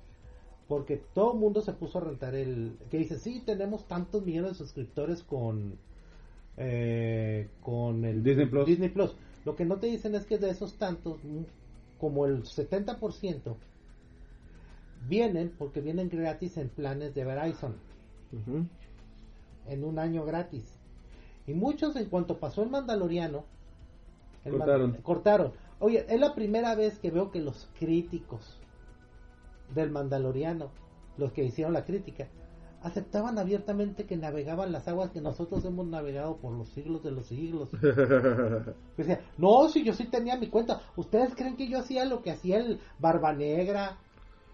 [0.71, 4.51] porque todo el mundo se puso a rentar el, que dice, sí, tenemos tantos millones
[4.51, 5.75] de suscriptores con,
[6.55, 8.65] eh, con el Disney Plus.
[8.67, 9.13] Disney Plus.
[9.43, 11.19] Lo que no te dicen es que de esos tantos,
[11.99, 13.53] como el 70%,
[15.09, 17.75] vienen porque vienen gratis en planes de Verizon
[19.67, 20.63] en un año gratis.
[21.47, 23.43] Y muchos en cuanto pasó el Mandaloriano,
[24.45, 24.93] el Cortaron.
[24.93, 25.51] Mand- cortaron.
[25.81, 28.57] Oye, es la primera vez que veo que los críticos
[29.73, 30.71] del Mandaloriano,
[31.17, 32.27] los que hicieron la crítica,
[32.81, 37.27] aceptaban abiertamente que navegaban las aguas que nosotros hemos navegado por los siglos de los
[37.27, 37.69] siglos.
[38.97, 40.81] Decía, no, si yo sí tenía mi cuenta.
[40.95, 43.97] ¿Ustedes creen que yo hacía lo que hacía el Barba Negra,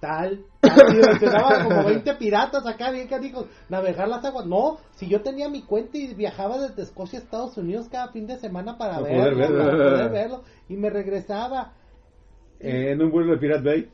[0.01, 0.43] tal?
[0.59, 1.63] tal?
[1.67, 4.45] Como 20 piratas acá, bien canijos, navegar las aguas.
[4.45, 8.27] No, si yo tenía mi cuenta y viajaba desde Escocia a Estados Unidos cada fin
[8.27, 9.71] de semana para Para poder verlo, verlo.
[9.71, 11.73] para poder verlo, y me regresaba.
[12.59, 13.89] Eh, en un vuelo de Pirate Bay.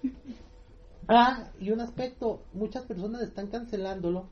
[1.07, 4.27] Ah, y un aspecto, muchas personas están cancelándolo,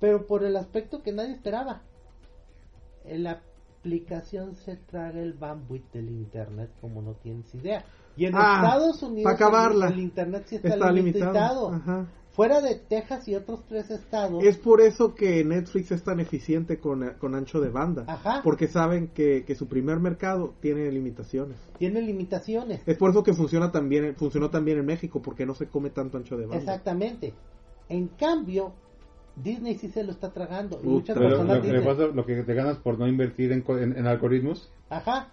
[0.00, 1.82] pero por el aspecto que nadie esperaba.
[3.06, 3.40] La
[3.80, 7.84] aplicación se traga el bandwidth del internet como no tienes idea.
[8.16, 9.32] Y en Ah, Estados Unidos
[9.90, 11.32] el internet sí está, Está limitado.
[11.32, 11.72] limitado.
[11.74, 12.06] Ajá.
[12.32, 14.42] Fuera de Texas y otros tres estados.
[14.42, 18.04] Es por eso que Netflix es tan eficiente con, con ancho de banda.
[18.08, 18.40] Ajá.
[18.42, 21.58] Porque saben que, que su primer mercado tiene limitaciones.
[21.78, 22.80] Tiene limitaciones.
[22.86, 26.16] Es por eso que funciona también, funcionó también en México, porque no se come tanto
[26.16, 26.56] ancho de banda.
[26.56, 27.34] Exactamente.
[27.90, 28.72] En cambio,
[29.36, 30.80] Disney sí se lo está tragando.
[30.82, 33.52] Y muchas Pero personas lo que, dicen, pasa, lo que te ganas por no invertir
[33.52, 34.72] en, en algoritmos.
[34.88, 35.28] Ajá.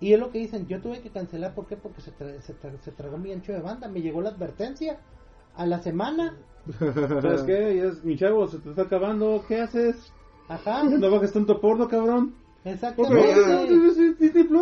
[0.00, 1.76] Y es lo que dicen, yo tuve que cancelar, ¿por qué?
[1.76, 4.98] Porque se, tra- se, tra- se tragó mi ancho de banda, me llegó la advertencia
[5.54, 6.36] a la semana.
[6.78, 7.76] ¿Sabes qué?
[7.76, 9.44] Ya es- mi chavo, se te está acabando.
[9.48, 10.12] ¿Qué haces?
[10.48, 12.34] Ajá, No bajes tanto porno, cabrón.
[12.64, 13.34] exactamente.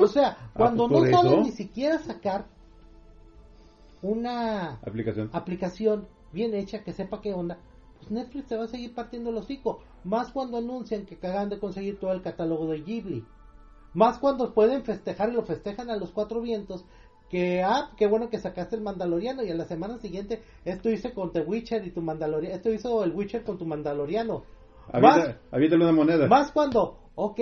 [0.01, 1.41] O sea, cuando pues no eso.
[1.43, 2.47] ni siquiera sacar
[4.03, 5.31] una Aplicación.
[5.33, 7.59] aplicación bien hecha que sepa qué onda,
[7.99, 9.81] pues Netflix se va a seguir partiendo el hocico.
[10.05, 13.25] Más cuando anuncian que acaban de conseguir todo el catálogo de Ghibli.
[13.95, 16.85] Más cuando pueden festejar y lo festejan a los cuatro vientos.
[17.29, 21.13] Que, ah, qué bueno que sacaste el Mandaloriano y a la semana siguiente esto hice
[21.13, 22.57] con The Witcher y tu Mandaloriano.
[22.57, 24.45] Esto hizo el Witcher con tu Mandaloriano.
[24.91, 26.27] Aviéntale una moneda.
[26.27, 27.41] más cuando, ok,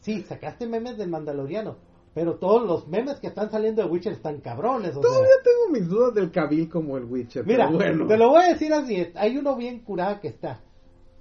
[0.00, 1.76] sí, sacaste memes del Mandaloriano.
[2.14, 4.90] Pero todos los memes que están saliendo de Witcher están cabrones.
[4.90, 5.02] O sea.
[5.02, 7.46] Todavía tengo mis dudas del Cabil como el Witcher.
[7.46, 8.06] Mira, pero bueno.
[8.06, 10.60] te lo voy a decir así, hay uno bien curado que está.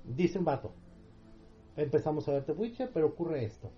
[0.03, 0.73] Dice un vato.
[1.77, 3.71] Empezamos a ver The Witcher, pero ocurre esto.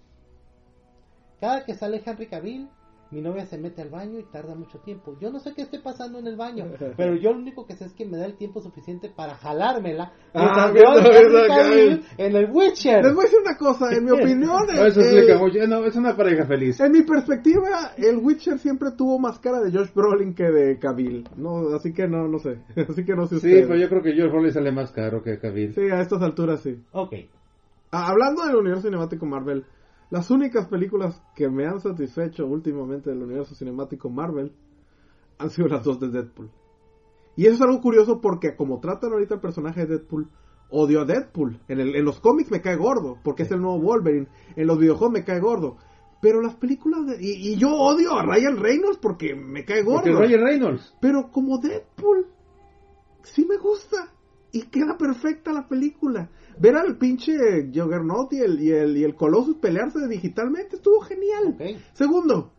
[1.40, 2.69] Cada que sale Henry Cavill,
[3.14, 5.16] mi novia se mete al baño y tarda mucho tiempo.
[5.22, 6.66] Yo no sé qué esté pasando en el baño,
[6.98, 10.11] pero yo lo único que sé es que me da el tiempo suficiente para jalármela
[10.33, 12.03] Ah, Cavill Cavill.
[12.17, 13.03] en el Witcher.
[13.03, 15.67] Les voy a decir una cosa, en mi opinión, No, eso explica.
[15.67, 16.80] No, es una pareja feliz.
[16.80, 21.27] en mi perspectiva, el Witcher siempre tuvo más cara de Josh Brolin que de Cavill.
[21.38, 22.58] No, así que no, no sé.
[22.90, 23.67] Así que no sé Sí, ustedes.
[23.67, 25.74] pero yo creo que George Foley sale más caro que Cavill.
[25.74, 26.82] Sí, a estas alturas sí.
[26.92, 27.14] Ok,
[27.95, 29.66] Ah, hablando del universo cinemático Marvel,
[30.14, 34.53] las únicas películas que me han satisfecho últimamente del universo cinemático Marvel
[35.40, 36.51] han sido las dos de Deadpool.
[37.35, 40.30] Y eso es algo curioso porque como tratan ahorita el personaje de Deadpool,
[40.69, 41.59] odio a Deadpool.
[41.67, 44.27] En, el- en los cómics me cae gordo, porque es el nuevo Wolverine.
[44.56, 45.77] En los videojuegos me cae gordo.
[46.22, 47.17] Pero las películas de...
[47.19, 50.03] Y, y yo odio a Ryan Reynolds porque me cae gordo.
[50.03, 50.95] Porque Roger Reynolds.
[51.01, 52.27] Pero como Deadpool,
[53.24, 54.12] sí me gusta.
[54.53, 56.30] Y queda perfecta la película.
[56.59, 57.33] Ver al pinche
[57.73, 61.57] Juggernaut y el, y el, y el Colossus pelearse digitalmente estuvo genial.
[61.93, 62.53] Segundo,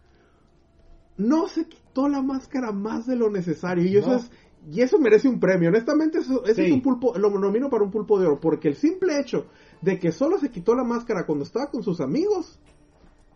[1.17, 3.85] no se quitó la máscara más de lo necesario.
[3.85, 4.31] Y eso es.
[4.73, 5.69] Y eso merece un premio.
[5.69, 6.63] Honestamente, eso, Sí.
[6.63, 8.41] es un pulpo, lo nomino para un pulpo de oro.
[8.41, 9.47] Porque el simple hecho
[9.83, 12.59] de que solo se quitó la máscara cuando estaba con sus amigos.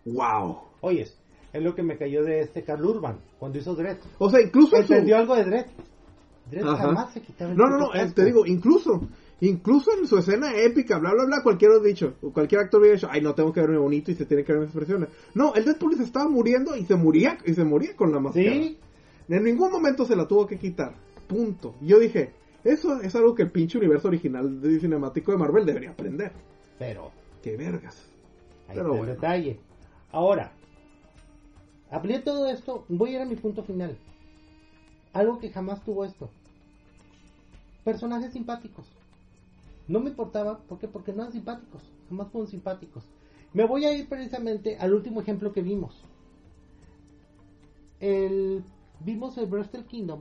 [0.06, 0.58] ¡Wow!
[0.80, 1.16] Oyes,
[1.52, 3.98] es lo que me cayó de este Carl Urban cuando hizo Dredd.
[4.18, 5.66] O sea, incluso su- Entendió algo de Dredd.
[6.50, 6.76] Dredd Ajá.
[6.76, 8.14] jamás se quitaba el No, no, no, eh, casco.
[8.14, 9.00] te digo, incluso,
[9.40, 13.20] incluso en su escena épica, bla, bla, bla, cualquiera dicho, cualquier actor hubiera dicho, ay,
[13.20, 15.08] no, tengo que verme bonito y se tiene que ver mis expresiones.
[15.34, 18.50] No, el Deadpool se estaba muriendo y se moría, y se moría con la máscara.
[18.50, 18.78] Sí,
[19.28, 20.94] En ningún momento se la tuvo que quitar.
[21.26, 21.74] Punto.
[21.82, 22.32] Y yo dije,
[22.64, 26.32] eso es algo que el pinche universo original de cinemático de Marvel debería aprender.
[26.78, 27.10] pero
[27.42, 27.96] Qué vergas.
[28.68, 29.12] ahí Pero está el bueno.
[29.14, 29.60] detalle.
[30.10, 30.52] Ahora,
[31.90, 33.96] hablé todo esto, voy a ir a mi punto final.
[35.12, 36.30] Algo que jamás tuvo esto.
[37.84, 38.86] Personajes simpáticos.
[39.86, 40.86] No me importaba, ¿por qué?
[40.86, 43.04] Porque no eran simpáticos, jamás fueron simpáticos.
[43.54, 46.04] Me voy a ir precisamente al último ejemplo que vimos.
[48.00, 48.62] El,
[49.00, 50.20] vimos el Bristol Kingdom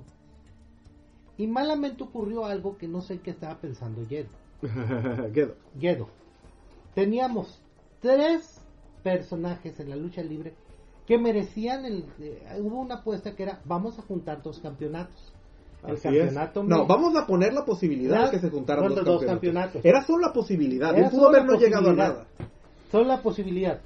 [1.38, 4.30] y malamente ocurrió algo que no sé qué estaba pensando Yedo.
[5.34, 5.56] Quedo.
[5.78, 6.08] Yedo.
[6.96, 7.62] Teníamos
[8.02, 8.62] tres
[9.04, 10.56] personajes en la lucha libre
[11.08, 12.06] que merecían el...
[12.20, 15.34] eh, hubo una apuesta que era, vamos a juntar dos campeonatos.
[15.86, 16.64] El Así campeonato...
[16.64, 19.82] No, vamos a poner la posibilidad de que se juntaran dos, los dos campeonatos.
[19.82, 19.86] campeonatos.
[19.86, 20.96] Era solo la posibilidad.
[20.96, 22.28] Era no pudo haber no llegado a nada.
[22.92, 23.80] Solo la posibilidad.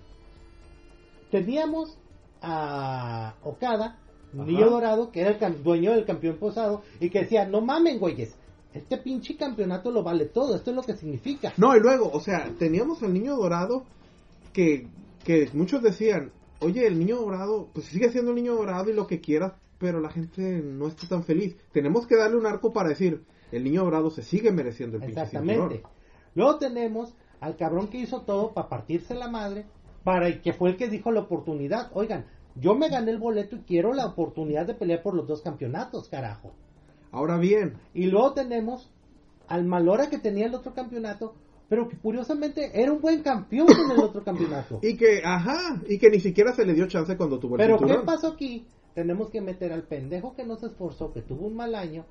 [1.30, 1.98] Teníamos
[2.42, 3.98] a Okada.
[4.34, 8.34] Niño Dorado, que era el dueño del campeón posado, y que decía, no mamen, güeyes,
[8.74, 11.52] este pinche campeonato lo vale todo, esto es lo que significa.
[11.58, 13.84] No, y luego, o sea, teníamos al niño dorado
[14.54, 14.88] que,
[15.26, 19.08] que muchos decían, oye, el niño dorado, pues sigue siendo el niño dorado y lo
[19.08, 21.58] que quieras, pero la gente no está tan feliz.
[21.72, 25.22] Tenemos que darle un arco para decir, el niño dorado se sigue mereciendo el pinche
[25.22, 25.84] Exactamente.
[26.36, 29.66] Luego tenemos al cabrón que hizo todo para partirse la madre,
[30.04, 31.90] para que fue el que dijo la oportunidad.
[31.94, 32.26] Oigan,
[32.56, 36.10] yo me gané el boleto y quiero la oportunidad de pelear por los dos campeonatos,
[36.10, 36.54] carajo.
[37.12, 38.90] Ahora bien, Y luego tenemos
[39.48, 41.36] al Malora que tenía el otro campeonato,
[41.72, 44.80] pero que curiosamente era un buen campeón en el otro campeonato.
[44.84, 47.80] y que, ajá, y que ni siquiera se le dio chance cuando tuvo el Pero
[47.80, 48.66] ¿qué pasó aquí?
[48.94, 52.04] Tenemos que meter al pendejo que no se esforzó, que tuvo un mal año,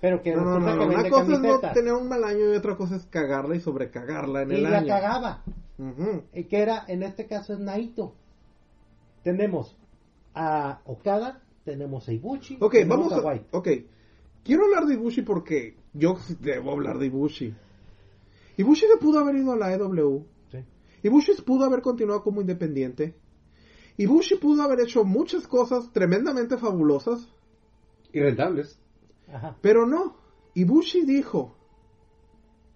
[0.00, 2.52] pero que No, no, no, que no, una cosa es no tener un mal año
[2.52, 4.88] y otra cosa es cagarla y sobrecagarla en y el la año.
[4.88, 5.44] cagaba.
[5.78, 6.24] Ujú.
[6.34, 8.16] y que era, en este caso es Naito.
[9.22, 9.76] Tenemos
[10.34, 13.20] a Okada, tenemos a Ibushi, Ok, vamos a...
[13.20, 13.46] White.
[13.52, 13.68] Ok,
[14.42, 17.54] quiero hablar de Ibushi porque yo debo hablar de Ibushi.
[18.58, 20.26] Ibushi se pudo haber ido a la EW.
[20.50, 21.42] Sí.
[21.46, 23.14] Pudo haber continuado como independiente.
[23.96, 27.26] Ibushi pudo haber hecho muchas cosas tremendamente fabulosas,
[28.12, 28.78] Y rentables.
[29.32, 29.56] Ajá.
[29.62, 30.16] pero no.
[30.54, 31.56] Ibushi dijo,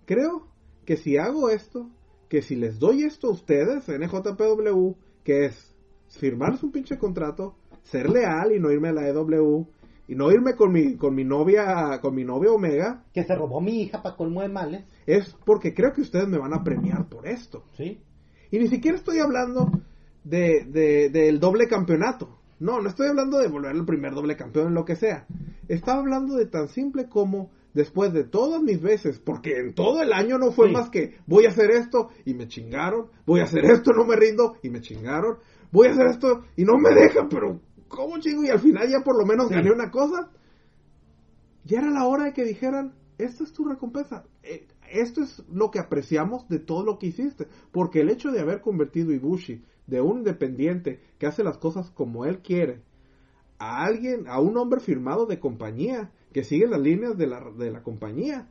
[0.06, 0.46] creo
[0.84, 1.90] que si hago esto,
[2.28, 4.92] que si les doy esto a ustedes, NJPW,
[5.24, 5.74] que es
[6.18, 9.66] firmarles un pinche contrato, ser leal y no irme a la EW,
[10.12, 13.62] y no irme con mi, con mi novia, con mi novia Omega, Que se robó
[13.62, 17.08] mi hija para colmo de males, es porque creo que ustedes me van a premiar
[17.08, 17.64] por esto.
[17.78, 17.98] ¿sí?
[18.50, 19.70] Y ni siquiera estoy hablando
[20.22, 22.38] de, de- del doble campeonato.
[22.60, 25.26] No, no estoy hablando de volver el primer doble campeón en lo que sea.
[25.66, 30.12] Estaba hablando de tan simple como después de todas mis veces, porque en todo el
[30.12, 30.72] año no fue Sí.
[30.74, 34.14] más que voy a hacer esto y me chingaron, voy a hacer esto, no me
[34.16, 35.38] rindo y me chingaron,
[35.72, 37.58] voy a hacer esto y no me dejan, pero
[37.94, 38.42] ¿cómo chingo?
[38.44, 39.54] Y al final ya por lo menos Sí.
[39.54, 40.30] gané una cosa.
[41.64, 44.24] Ya era la hora de que dijeran, esta es tu recompensa.
[44.42, 47.46] Eh, esto es lo que apreciamos de todo lo que hiciste.
[47.70, 52.24] Porque el hecho de haber convertido Ibushi de un independiente que hace las cosas como
[52.24, 52.82] él quiere
[53.58, 57.70] a alguien, a un hombre firmado de compañía que sigue las líneas de la, de
[57.70, 58.48] la compañía,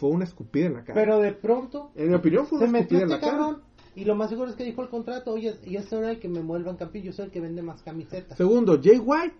[0.00, 0.94] fue una escupida en la cara.
[1.00, 3.62] Pero de pronto en mi opinión fue se una metió escupida en este la cara.
[3.96, 6.28] Y lo más seguro es que dijo el contrato, oye, y es hora de que
[6.28, 8.36] me vuelvan campeón, yo soy el que vende más camisetas.
[8.36, 9.36] Segundo, Jay White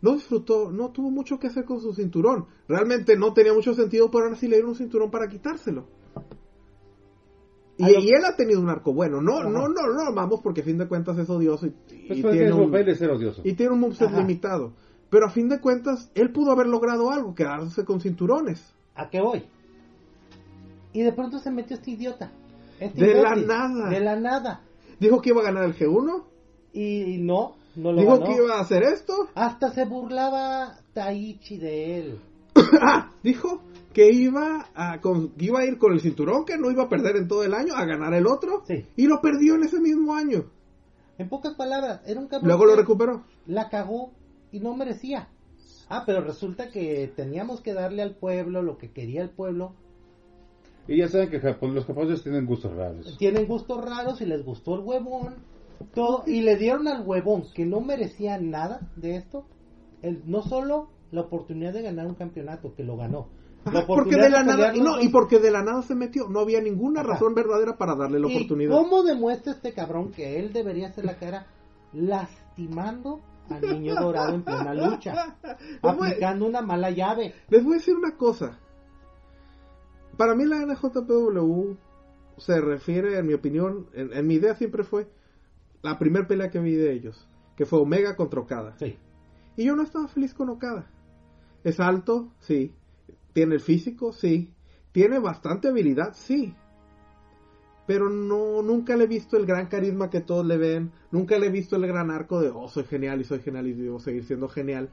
[0.00, 2.46] no disfrutó, no tuvo mucho que hacer con su cinturón.
[2.68, 5.86] Realmente no tenía mucho sentido, pero ahora sí le dieron un cinturón para quitárselo.
[7.78, 9.20] Y, él ha tenido un arco bueno.
[9.20, 9.48] No, Ajá.
[9.48, 12.30] no, no, no, vamos, porque a fin de cuentas es odioso y, y Pues que
[12.30, 13.40] tiene, un, de ser odioso.
[13.44, 14.20] y tiene un moveset Ajá.
[14.20, 14.72] limitado.
[15.10, 18.60] Pero a fin de cuentas, él pudo haber logrado algo, quedarse con cinturones.
[18.94, 19.44] ¿A qué voy?
[20.92, 22.32] Y de pronto se metió este idiota.
[22.84, 23.88] Este De la nada.
[23.90, 24.62] De la nada.
[25.00, 26.24] Dijo que iba a ganar el G1.
[26.72, 28.26] Y, y no, No lo Dijo ganó.
[28.26, 29.14] que iba a hacer esto.
[29.34, 32.20] Hasta se burlaba Taichi de él.
[32.80, 33.62] Ah, dijo
[33.92, 37.16] que iba a, con- iba a ir con el cinturón, que no iba a perder
[37.16, 38.62] en todo el año, a ganar el otro.
[38.66, 38.86] Sí.
[38.96, 40.44] Y lo perdió en ese mismo año.
[41.18, 43.22] En pocas palabras, era un cabrón Luego lo recuperó.
[43.46, 44.12] la cagó
[44.50, 45.28] y no merecía.
[45.88, 49.74] Ah, pero resulta que teníamos que darle al pueblo lo que quería el pueblo.
[50.88, 53.16] Y ya saben que Japón- los japoneses tienen gustos raros.
[53.18, 55.36] Tienen gustos raros y les gustó el huevón.
[55.94, 59.46] Todo, y le dieron al huevón que no merecía nada de esto.
[60.00, 63.28] El, no solo la oportunidad de ganar un campeonato, que lo ganó.
[63.64, 65.94] La Ajá, porque oportunidad de la nada, y no, y porque de la nada se
[65.94, 66.28] metió.
[66.28, 67.10] No había ninguna Ajá.
[67.10, 68.72] razón verdadera para darle la ¿Y oportunidad.
[68.76, 71.46] ¿Cómo demuestra este cabrón que él debería hacer la cara
[71.92, 73.20] lastimando
[73.50, 75.36] al niño dorado en plena lucha?
[75.82, 77.34] Aplicando una mala llave.
[77.48, 78.58] Les voy a decir una cosa.
[80.16, 81.74] Para mí la NJPW
[82.36, 85.08] se refiere, en mi opinión, en, en mi idea siempre fue
[85.82, 88.76] la primera pelea que vi de ellos, que fue Omega contra Okada.
[88.78, 88.96] Sí.
[89.56, 90.90] Y yo no estaba feliz con Okada.
[91.64, 92.74] Es alto, sí.
[93.32, 94.52] Tiene el físico, sí.
[94.92, 96.54] Tiene bastante habilidad, sí.
[97.86, 100.92] Pero no, nunca le he visto el gran carisma que todos le ven.
[101.10, 103.72] Nunca le he visto el gran arco de, oh, soy genial y soy genial y
[103.72, 104.90] debo seguir siendo genial.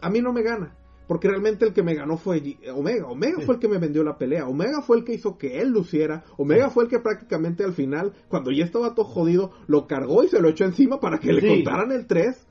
[0.00, 0.76] A mí no me gana.
[1.06, 2.40] Porque realmente el que me ganó fue
[2.74, 3.06] Omega.
[3.06, 3.44] Omega Sí.
[3.44, 4.46] fue el que me vendió la pelea.
[4.46, 6.24] Omega fue el que hizo que él luciera.
[6.38, 10.28] Omega fue el que prácticamente al final, cuando ya estaba todo jodido, lo cargó y
[10.28, 11.48] se lo echó encima para que le Sí.
[11.48, 12.46] contaran el 3.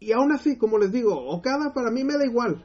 [0.00, 2.64] Y aún así, como les digo, Okada para mí me da igual.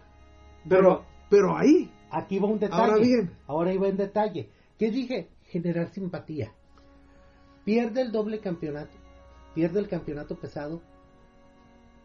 [0.68, 2.80] Pero, pero ahí, Aquí va un detalle.
[2.84, 3.32] Ahora bien.
[3.48, 4.50] Ahora iba un detalle.
[4.78, 5.30] ¿Qué dije?
[5.46, 6.54] Generar simpatía.
[7.66, 8.96] Pierde el doble campeonato.
[9.56, 10.80] Pierde el campeonato pesado.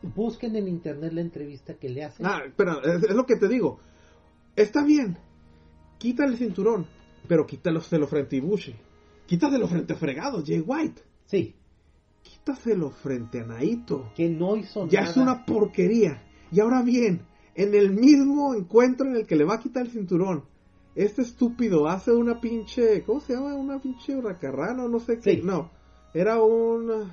[0.02, 2.25] Busquen en internet la entrevista que le hacen.
[2.27, 3.81] Ah, pero es, es lo que te digo.
[4.55, 5.18] Está bien.
[5.99, 6.86] Quítale el cinturón.
[7.27, 8.75] Pero quítaselo frente a Ibushi.
[9.27, 11.02] Quítaselo frente a Fregado, Jay White.
[11.27, 11.55] Sí.
[12.23, 14.12] Quítaselo frente a Naito.
[14.15, 15.10] Que no hizo Ya nada.
[15.10, 16.23] es una porquería.
[16.51, 17.23] Y ahora bien,
[17.55, 20.44] en el mismo encuentro en el que le va a quitar el cinturón,
[20.94, 23.02] este estúpido hace una pinche.
[23.05, 23.55] ¿Cómo se llama?
[23.55, 25.36] Una pinche hurracarrana o no sé qué.
[25.36, 25.43] Sí.
[25.43, 25.70] No.
[26.15, 27.10] Era un.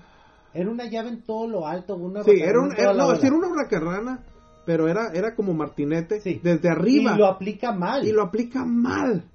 [0.55, 1.95] Era una llave en todo lo alto.
[1.95, 2.71] Una Sí, era un.
[2.71, 4.23] era- no, sí, era una hurracarrana.
[4.65, 6.21] Pero era, era como martinete.
[6.21, 6.39] Sí.
[6.41, 7.13] Desde arriba.
[7.13, 8.07] Y lo aplica mal.
[8.07, 9.25] y lo aplica mal.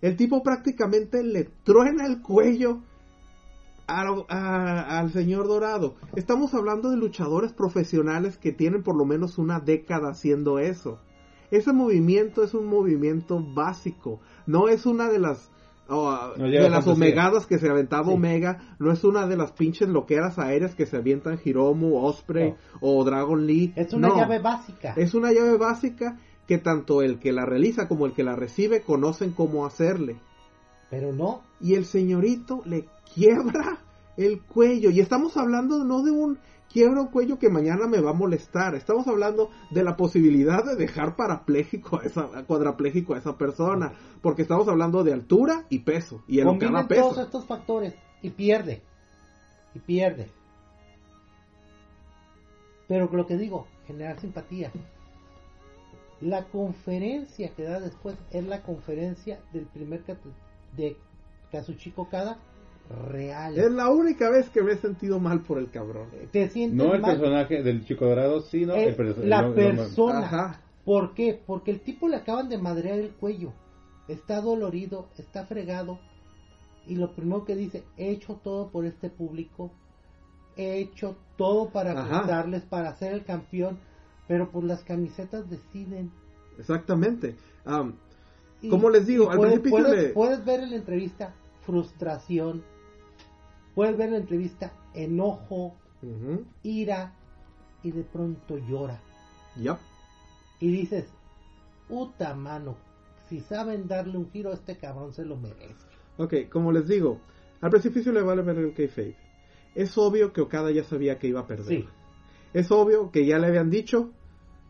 [0.00, 2.80] El tipo prácticamente le truena el cuello
[3.86, 5.94] a- a- al señor Dorado.
[6.16, 10.98] Estamos hablando de luchadores profesionales que tienen por lo menos una década haciendo eso.
[11.52, 14.18] Ese movimiento es un movimiento básico.
[14.46, 15.51] No es una de las
[15.88, 18.12] oh, No lleva de las omegadas que se aventaba Sí.
[18.14, 18.74] Omega.
[18.78, 23.46] No es una de las pinches loqueras aéreas que se avientan Hiromu, Osprey o Dragon
[23.46, 23.72] Lee.
[23.76, 24.16] Es una No.
[24.16, 24.94] llave básica.
[24.96, 28.82] Es una llave básica que tanto el que la realiza como el que la recibe
[28.82, 30.16] conocen cómo hacerle.
[30.90, 31.42] Pero no.
[31.60, 33.78] Y el señorito le quiebra
[34.16, 34.90] el cuello.
[34.90, 36.38] Y estamos hablando no de un
[36.72, 38.74] quiebra un cuello que mañana me va a molestar.
[38.74, 43.92] Estamos hablando de la posibilidad de dejar parapléjico a esa, cuadrapléjico a esa persona.
[44.22, 46.22] Porque estamos hablando de altura y peso.
[46.26, 47.22] Y el Combinen cada todos peso.
[47.22, 48.82] estos factores y pierde.
[49.74, 50.30] Y pierde.
[52.88, 54.72] Pero lo que digo, generar simpatía.
[56.20, 60.04] La conferencia que da después es la conferencia del primer
[60.76, 60.96] de
[61.50, 62.38] Kazuchika Okada
[63.10, 63.58] real.
[63.58, 66.08] Es la única vez que me he sentido mal por el cabrón.
[66.30, 67.12] Te sientes No el mal.
[67.18, 70.18] personaje del chico dorado, sino Eh, el perso- la el- el- persona.
[70.18, 70.60] Ajá.
[70.84, 71.40] ¿Por qué?
[71.46, 73.52] Porque el tipo le acaban de madrear el cuello.
[74.08, 75.98] Está dolorido, está fregado.
[76.86, 79.70] Y lo primero que dice, he hecho todo por este público.
[80.56, 82.18] He hecho todo para Ajá.
[82.18, 83.78] gustarles, para ser el campeón.
[84.28, 86.10] Pero pues las camisetas deciden.
[86.58, 87.36] Exactamente.
[88.68, 91.32] Como les digo, al puedes, principio puedes, le- puedes ver en la entrevista
[91.64, 92.62] frustración.
[93.74, 95.74] Puedes ver en la entrevista enojo,
[96.62, 97.14] ira.
[97.82, 99.00] Y de pronto llora.
[99.56, 99.78] yup.
[100.60, 101.06] Y dices,
[101.88, 102.76] puta mano,
[103.28, 105.86] si saben darle un giro a este cabrón se lo merece.
[106.16, 107.18] Ok, como les digo,
[107.60, 109.16] al principio le vale ver el kayfabe.
[109.74, 111.66] Es obvio que Okada ya sabía que iba a perder.
[111.66, 111.88] Sí,
[112.52, 114.12] Es obvio que ya le habían dicho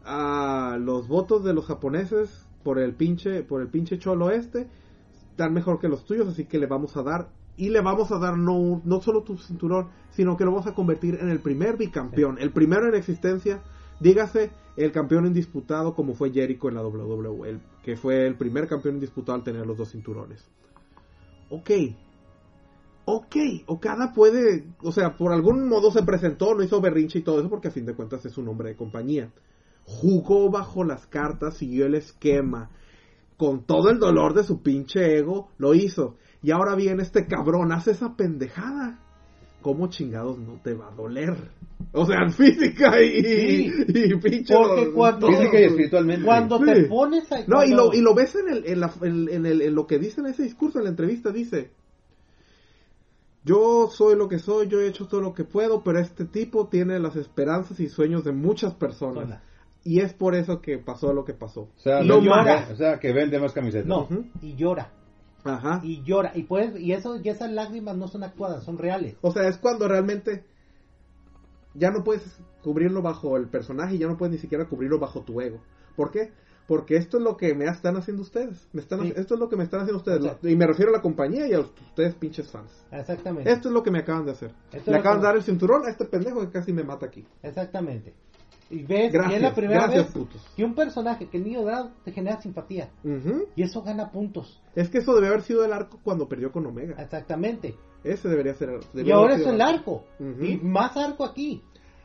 [0.04, 4.68] a los votos de los japoneses por el pinche por el pinche cholo este
[5.30, 8.18] están mejor que los tuyos, así que le vamos a dar y le vamos a
[8.18, 11.76] dar no no solo tu cinturón, sino que lo vamos a convertir en el primer
[11.76, 13.62] bicampeón, el primero en existencia,
[14.00, 18.66] dígase el campeón indisputado como fue Jericho en la WWE, el- que fue el primer
[18.68, 20.42] campeón indisputado al tener los dos cinturones.
[21.50, 21.70] Ok,
[23.04, 27.40] ok, Okada puede, o sea, por algún modo se presentó, no hizo berrinche y todo
[27.40, 29.30] eso, porque a fin de cuentas es un hombre de compañía.
[29.84, 32.70] Jugó bajo las cartas, siguió el esquema,
[33.36, 36.16] con todo el dolor de su pinche ego, lo hizo.
[36.42, 38.98] Y ahora viene este cabrón, hace esa pendejada.
[39.62, 41.36] ¿cómo chingados no te va a doler?
[41.92, 43.72] O sea, física y, Sí.
[43.86, 45.28] y, pinche Porque cuando-.
[45.28, 46.24] Física y espiritualmente.
[46.24, 46.64] Cuando Sí.
[46.64, 47.44] te pones a...
[47.46, 49.86] No, y lo, y lo ves en, el, en, la- en- en el- en lo
[49.86, 51.70] que dice en ese discurso, en la entrevista, dice,
[53.44, 56.68] yo soy lo que soy, yo he hecho todo lo que puedo, pero este tipo
[56.68, 59.24] tiene las esperanzas y sueños de muchas personas.
[59.26, 59.42] Hola.
[59.84, 61.62] Y es por eso que pasó lo que pasó.
[61.62, 62.68] O sea, Y vende- llora.
[62.72, 63.86] o sea, que vende más camisetas.
[63.86, 64.24] No, Ujú.
[64.40, 64.92] y llora.
[65.44, 65.80] Ajá.
[65.82, 66.32] Y llora.
[66.34, 69.16] Y puedes, y eso, y esas lágrimas no son actuadas, son reales.
[69.22, 70.44] O sea, es cuando realmente
[71.74, 72.22] ya no puedes
[72.62, 75.60] cubrirlo bajo el personaje y ya no puedes ni siquiera cubrirlo bajo tu ego.
[75.96, 76.32] ¿Por qué?
[76.68, 78.68] Porque esto es lo que me están haciendo ustedes.
[78.72, 79.12] Me están Sí.
[79.16, 80.20] Esto es lo que me están haciendo ustedes.
[80.20, 82.70] O sea- y me refiero a la compañía y a ustedes pinches fans.
[82.92, 83.50] Exactamente.
[83.50, 84.50] Esto es lo que me acaban de hacer.
[84.66, 87.06] Esto es Le acaban de dar el cinturón a este pendejo que casi me mata
[87.06, 87.26] aquí.
[87.42, 88.14] Exactamente.
[88.72, 90.42] Y ves, Gracias, y es la primera gracias, vez putos.
[90.56, 92.88] que un personaje, que el niño dorado, te genera simpatía.
[93.54, 94.60] Y eso gana puntos.
[94.74, 96.96] Es que eso debe haber sido el arco cuando perdió con Omega.
[97.00, 97.74] Exactamente.
[98.02, 98.70] Ese debería ser.
[98.70, 100.04] Y debería ahora haber es el arco.
[100.40, 101.62] Y más arco aquí.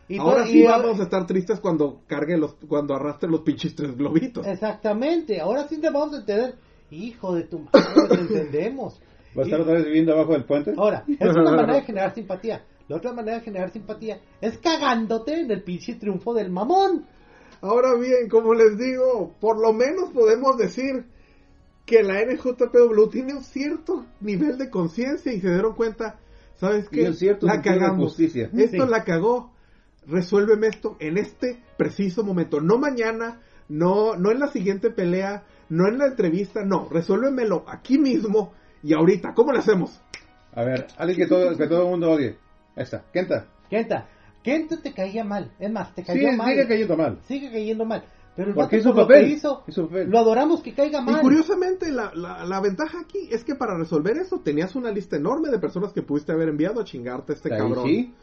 [0.10, 3.42] Y Ahora todo- sí y vamos a estar tristes cuando cargue los, cuando arrastre los
[3.42, 4.46] pinches tres globitos.
[4.46, 5.40] Exactamente.
[5.42, 6.56] Ahora sí te vamos a entender.
[6.92, 9.02] Hijo de tu madre, te entendemos.
[9.38, 10.74] ¿Va a estar Y- otra vez viviendo abajo del puente?
[10.78, 12.64] Ahora, es una manera de generar simpatía.
[12.88, 17.06] La otra manera de generar simpatía es cagándote en el pinche triunfo del mamón.
[17.62, 21.06] Ahora bien, como les digo, por lo menos podemos decir
[21.86, 26.20] que la NJPW tiene un cierto nivel de conciencia y se dieron cuenta,
[26.56, 27.12] ¿sabes qué?
[27.14, 28.10] cierto la cagamos.
[28.10, 28.50] justicia.
[28.56, 28.90] Esto Sí.
[28.92, 29.52] la cagó.
[30.06, 35.88] Resuélveme esto en este preciso momento, no mañana, no no en la siguiente pelea, no
[35.90, 40.00] en la entrevista, no, resuélvemelo aquí mismo y ahorita, ¿cómo le hacemos?
[40.54, 42.38] A ver, alguien que todo, que todo el mundo odie.
[42.78, 43.48] Ahí está, Kenta.
[43.70, 44.08] Kenta,
[44.44, 45.52] Kenta te caía mal.
[45.60, 46.48] Es más, te Sí, cayó mal.
[46.50, 47.20] sigue cayendo mal.
[47.28, 48.06] Sigue cayendo mal.
[48.36, 49.26] Pero el Porque hizo lo papel.
[49.26, 50.10] que hizo, Hizo papel.
[50.12, 51.16] lo adoramos que caiga mal.
[51.18, 55.18] Y curiosamente, la, la, la ventaja aquí es que para resolver eso tenías una lista
[55.18, 57.88] enorme de personas que pudiste haber enviado a chingarte a este Ahí cabrón.
[57.88, 58.14] sí.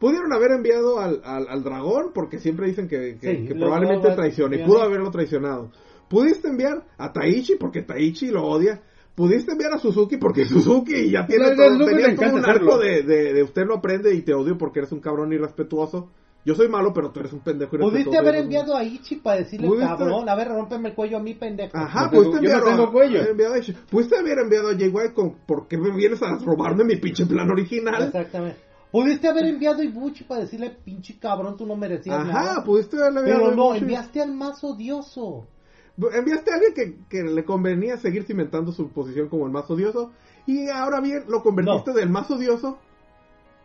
[0.00, 3.60] Pudieron haber enviado al, al, al dragón, porque siempre dicen que, que- Sí, que lo-
[3.66, 5.70] probablemente lo- traicione, y lo- pudo haberlo traicionado.
[6.08, 8.82] Pudiste enviar a Taichi, porque Taichi lo odia.
[9.14, 12.78] Pudiste enviar a Suzuki, porque Suzuki ya tiene No, todo, no, tenía todo un arco
[12.78, 16.08] de, de, de usted lo aprende y te odio porque eres un cabrón irrespetuoso.
[16.44, 18.04] Yo soy malo, pero tú eres un pendejo irrespetuoso.
[18.04, 21.20] Pudiste haber enviado a Ichi para decirle, Pudiste- cabrón, a ver, rómpeme el cuello a
[21.20, 21.76] mí, pendejo.
[21.76, 23.20] Ajá, No pudiste enviar a- cuello.
[23.30, 23.72] enviado a Ichi.
[23.90, 27.26] Pudiste haber enviado a Jay White con ¿por qué me vienes a robarme mi pinche
[27.26, 28.02] plan original?
[28.04, 28.58] Exactamente.
[28.90, 32.64] Pudiste haber enviado a Ibuchi para decirle, pinche cabrón, tú no merecías Ajá, nada.
[32.64, 35.46] pudiste haberle enviado Pero no, enviaste al más odioso.
[35.96, 40.12] Enviaste a alguien que, que le convenía seguir cimentando su posición como el más odioso.
[40.46, 41.96] Y ahora bien, lo convertiste No.
[41.96, 42.78] del más odioso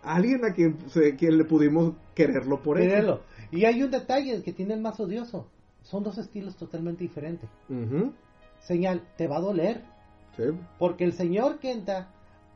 [0.03, 2.87] a alguien a quien, se- quien le pudimos quererlo por eso.
[2.89, 3.21] Quererlo.
[3.51, 5.47] Y hay un detalle que tiene el más odioso.
[5.83, 7.49] Son dos estilos totalmente diferentes.
[8.61, 9.83] Señal, te va a doler.
[10.35, 10.43] sí.
[10.77, 12.09] Porque el señor Kenta,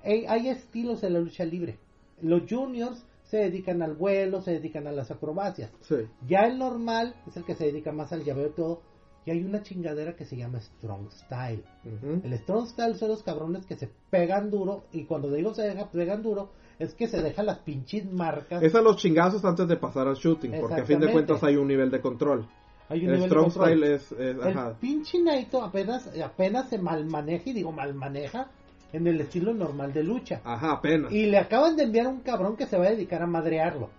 [0.03, 1.79] hay, hay estilos en la lucha libre.
[2.21, 5.71] Los juniors se dedican al vuelo, se dedican a las acrobacias.
[5.81, 5.95] sí.
[6.27, 8.81] Ya el normal es el que se dedica más al llaveo y todo.
[9.25, 11.63] Y hay una chingadera que se llama Strong Style.
[11.85, 12.21] Ujú.
[12.23, 14.85] El Strong Style son los cabrones que se pegan duro.
[14.91, 18.63] Y cuando digo se deja, pegan duro, es que se dejan las pinches marcas.
[18.63, 21.55] Es a los chingazos antes de pasar al shooting, porque a fin de cuentas hay
[21.55, 22.47] un nivel de control.
[22.89, 23.67] Hay un El nivel de strong control.
[23.69, 24.73] style es, es- El ajá.
[24.79, 28.49] pinche Naito apenas, apenas se mal maneja, y digo mal maneja,
[28.91, 30.41] en el estilo normal de lucha.
[30.43, 31.11] Ajá, apenas.
[31.11, 33.89] Y le acaban de enviar un cabrón que se va a dedicar a madrearlo.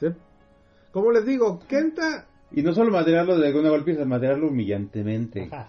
[0.00, 0.08] Sí.
[0.92, 5.48] Como les digo, Kenta Y no solo madrearlo de alguna golpiza, madrearlo humillantemente.
[5.50, 5.68] Ajá.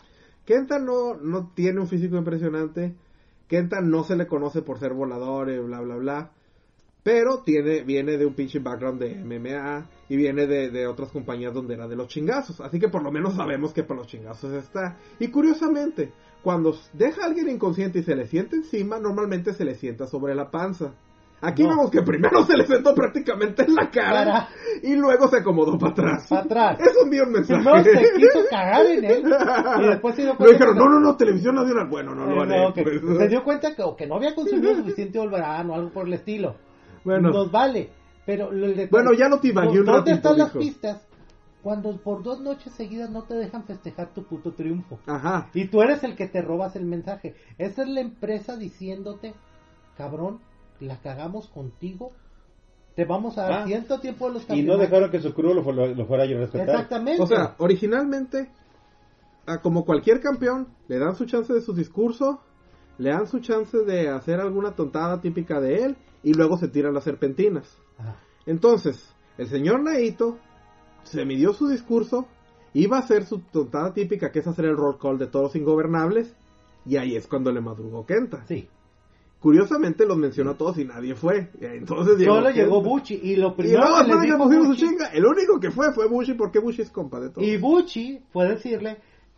[0.49, 2.95] Kenta no, no tiene un físico impresionante.
[3.47, 6.31] Kenta no se le conoce por ser volador y bla bla bla.
[7.03, 11.53] Pero tiene, viene de un pinche background de MMA y viene de, de otras compañías
[11.53, 12.61] donde era de los chingazos.
[12.61, 14.97] Así que por lo menos sabemos que por los chingazos está.
[15.19, 19.75] Y curiosamente, cuando deja a alguien inconsciente y se le siente encima, normalmente se le
[19.75, 20.95] sienta sobre la panza.
[21.41, 21.69] Aquí No.
[21.69, 24.49] vemos que primero se le sentó prácticamente en la cara Cara.
[24.83, 26.27] y luego se acomodó para atrás.
[26.27, 26.79] Pa' atrás.
[26.79, 27.61] Eso envía un mensaje.
[27.63, 29.23] Primero se quiso cagar en él
[29.83, 31.87] y después se dio cuenta dijeron, que- no, no, no, televisión nacional.
[31.89, 32.57] Bueno, no Eh, haré.
[32.67, 33.01] no, que pues.
[33.17, 36.13] se dio cuenta que, o que no había consumido suficiente Olverán o algo por el
[36.13, 36.55] estilo.
[37.05, 37.29] Bueno.
[37.29, 37.89] Nos vale.
[38.25, 38.49] Pero
[38.91, 41.05] Bueno, ya lo tibagué un ¿Dónde están las pistas?
[41.63, 44.99] Cuando por dos noches seguidas no te dejan festejar tu puto triunfo.
[45.07, 45.49] Ajá.
[45.53, 47.33] Y tú eres el que te robas el mensaje.
[47.57, 49.33] Esa es la empresa diciéndote,
[49.97, 50.39] cabrón,
[50.79, 52.11] la cagamos contigo.
[52.95, 54.81] Te vamos a dar Ah, cierto tiempo de los Y no campeonatos.
[54.81, 56.69] dejaron que su crew lo, lo- lo fuera a respetar.
[56.69, 57.21] Exactamente.
[57.21, 58.49] O sea, originalmente,
[59.45, 62.41] a como cualquier campeón, le dan su chance de su discurso,
[62.97, 66.93] le dan su chance de hacer alguna tontada típica de él y luego se tiran
[66.93, 67.77] las serpentinas.
[67.97, 68.17] Ajá.
[68.45, 70.37] Entonces, el señor Naito
[71.03, 72.27] se midió su discurso,
[72.73, 75.55] iba a hacer su tontada típica que es hacer el roll call de todos los
[75.55, 76.35] ingobernables
[76.85, 78.43] y ahí es cuando le madrugó Kenta.
[78.47, 78.67] Sí.
[79.39, 81.49] Curiosamente los mencionó a todos y nadie fue.
[81.61, 85.25] Entonces Solo llegó Bucci y lo Y primero luego que le dijo Bucci, chinga, el
[85.25, 87.47] único que fue fue Bushi porque Bushi es compa de todos.
[87.47, 88.97] y Bucci fue decirle,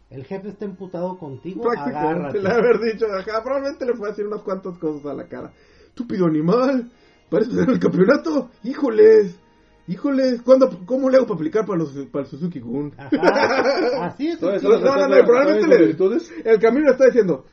[0.10, 2.42] el jefe está emputado contigo, agárrate.
[2.42, 5.28] le ha haber dicho, ajá, probablemente le fue a decir unas cuantas cosas a la
[5.28, 5.54] cara.
[5.88, 6.92] Estúpido animal,
[7.30, 9.40] parece ser el campeonato, híjoles,
[9.88, 12.94] híjoles, ¿cuándo, ¿cómo le hago para aplicar para, los, para el Suzuki Gun?
[12.98, 14.42] Ajá, así es.
[14.42, 17.46] No, no, no, no, probablemente le, el camino le está diciendo,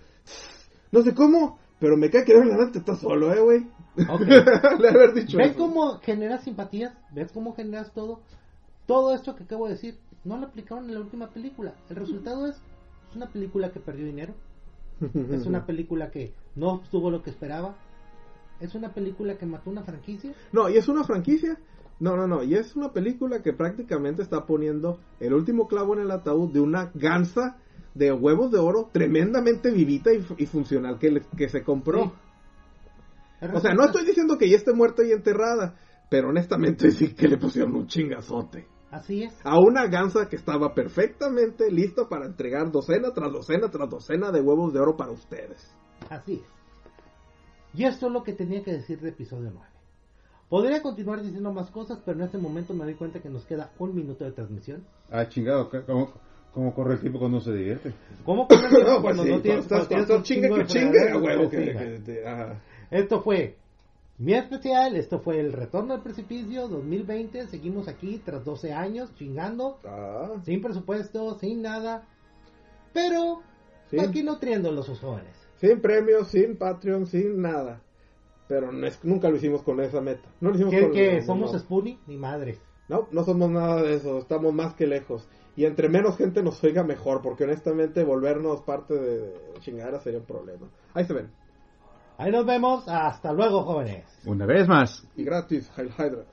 [0.90, 3.66] no sé cómo, pero me cae que de adelante está solo, eh, güey.
[3.98, 5.58] Le ha haber dicho ¿Ves eso.
[5.58, 6.94] cómo generas simpatías?
[7.12, 8.20] ¿Ves cómo generas todo?
[8.86, 11.74] Todo esto que acabo de decir, no lo aplicaron en la última película.
[11.88, 12.56] El resultado es,
[13.10, 14.34] es una película que perdió dinero.
[15.30, 17.76] Es una película que no obtuvo lo que esperaba.
[18.60, 20.32] Es una película que mató una franquicia.
[20.52, 21.58] No, y es una franquicia.
[22.00, 22.42] No, no, no.
[22.42, 26.60] Y es una película que prácticamente está poniendo el último clavo en el ataúd de
[26.60, 27.58] una gansa
[27.94, 32.12] de huevos de oro tremendamente vivita y, y funcional que, le- que se compró.
[33.40, 33.46] Sí.
[33.54, 35.76] O sea, no estoy diciendo que ya esté muerta y enterrada,
[36.10, 38.66] pero honestamente sí que le pusieron un chingazote.
[38.90, 39.34] Así es.
[39.44, 44.40] A una gansa que estaba perfectamente lista para entregar docena tras docena tras docena de
[44.40, 45.72] huevos de oro para ustedes.
[46.08, 46.58] Así es.
[47.74, 49.68] Y esto es lo que tenía que decir de episodio 9.
[50.48, 53.70] Podría continuar diciendo más cosas, pero en este momento me doy cuenta que nos queda
[53.78, 54.82] un minuto de transmisión.
[55.10, 56.14] Ah, chingado, ¿cómo,
[56.58, 57.92] cómo corre el tiempo cuando se divierte?
[58.24, 62.00] ¿Cómo poner No, pues cuando sí, no tienes, estás- cuando chingue chingue, a huevo que.
[62.90, 63.56] Esto fue
[64.18, 67.46] mi especial, esto fue el retorno al precipicio 2020.
[67.46, 72.08] Seguimos aquí tras 12 años chingando, Ah, sin presupuesto, sin nada,
[72.92, 73.40] pero
[73.90, 74.00] Sí.
[74.00, 75.36] aquí nutriendo los jóvenes.
[75.60, 77.80] Sin premios, sin Patreon, sin nada.
[78.48, 80.28] Pero no es- nunca lo hicimos con esa meta.
[80.40, 81.58] No lo hicimos ¿Qué, con que somos no.
[81.60, 81.98] Spoonie?
[82.08, 82.60] Ni madres.
[82.88, 84.18] No, no somos nada de eso.
[84.18, 85.28] Estamos más que lejos.
[85.58, 87.20] Y entre menos gente nos oiga mejor.
[87.20, 90.68] Porque honestamente volvernos parte de, de chingadera sería un problema.
[90.94, 91.32] Ahí se ven.
[92.16, 94.04] Ahí nos vemos, hasta luego jóvenes.
[94.24, 95.04] Una vez más.
[95.16, 96.26] Y gratis, Heil Hydra.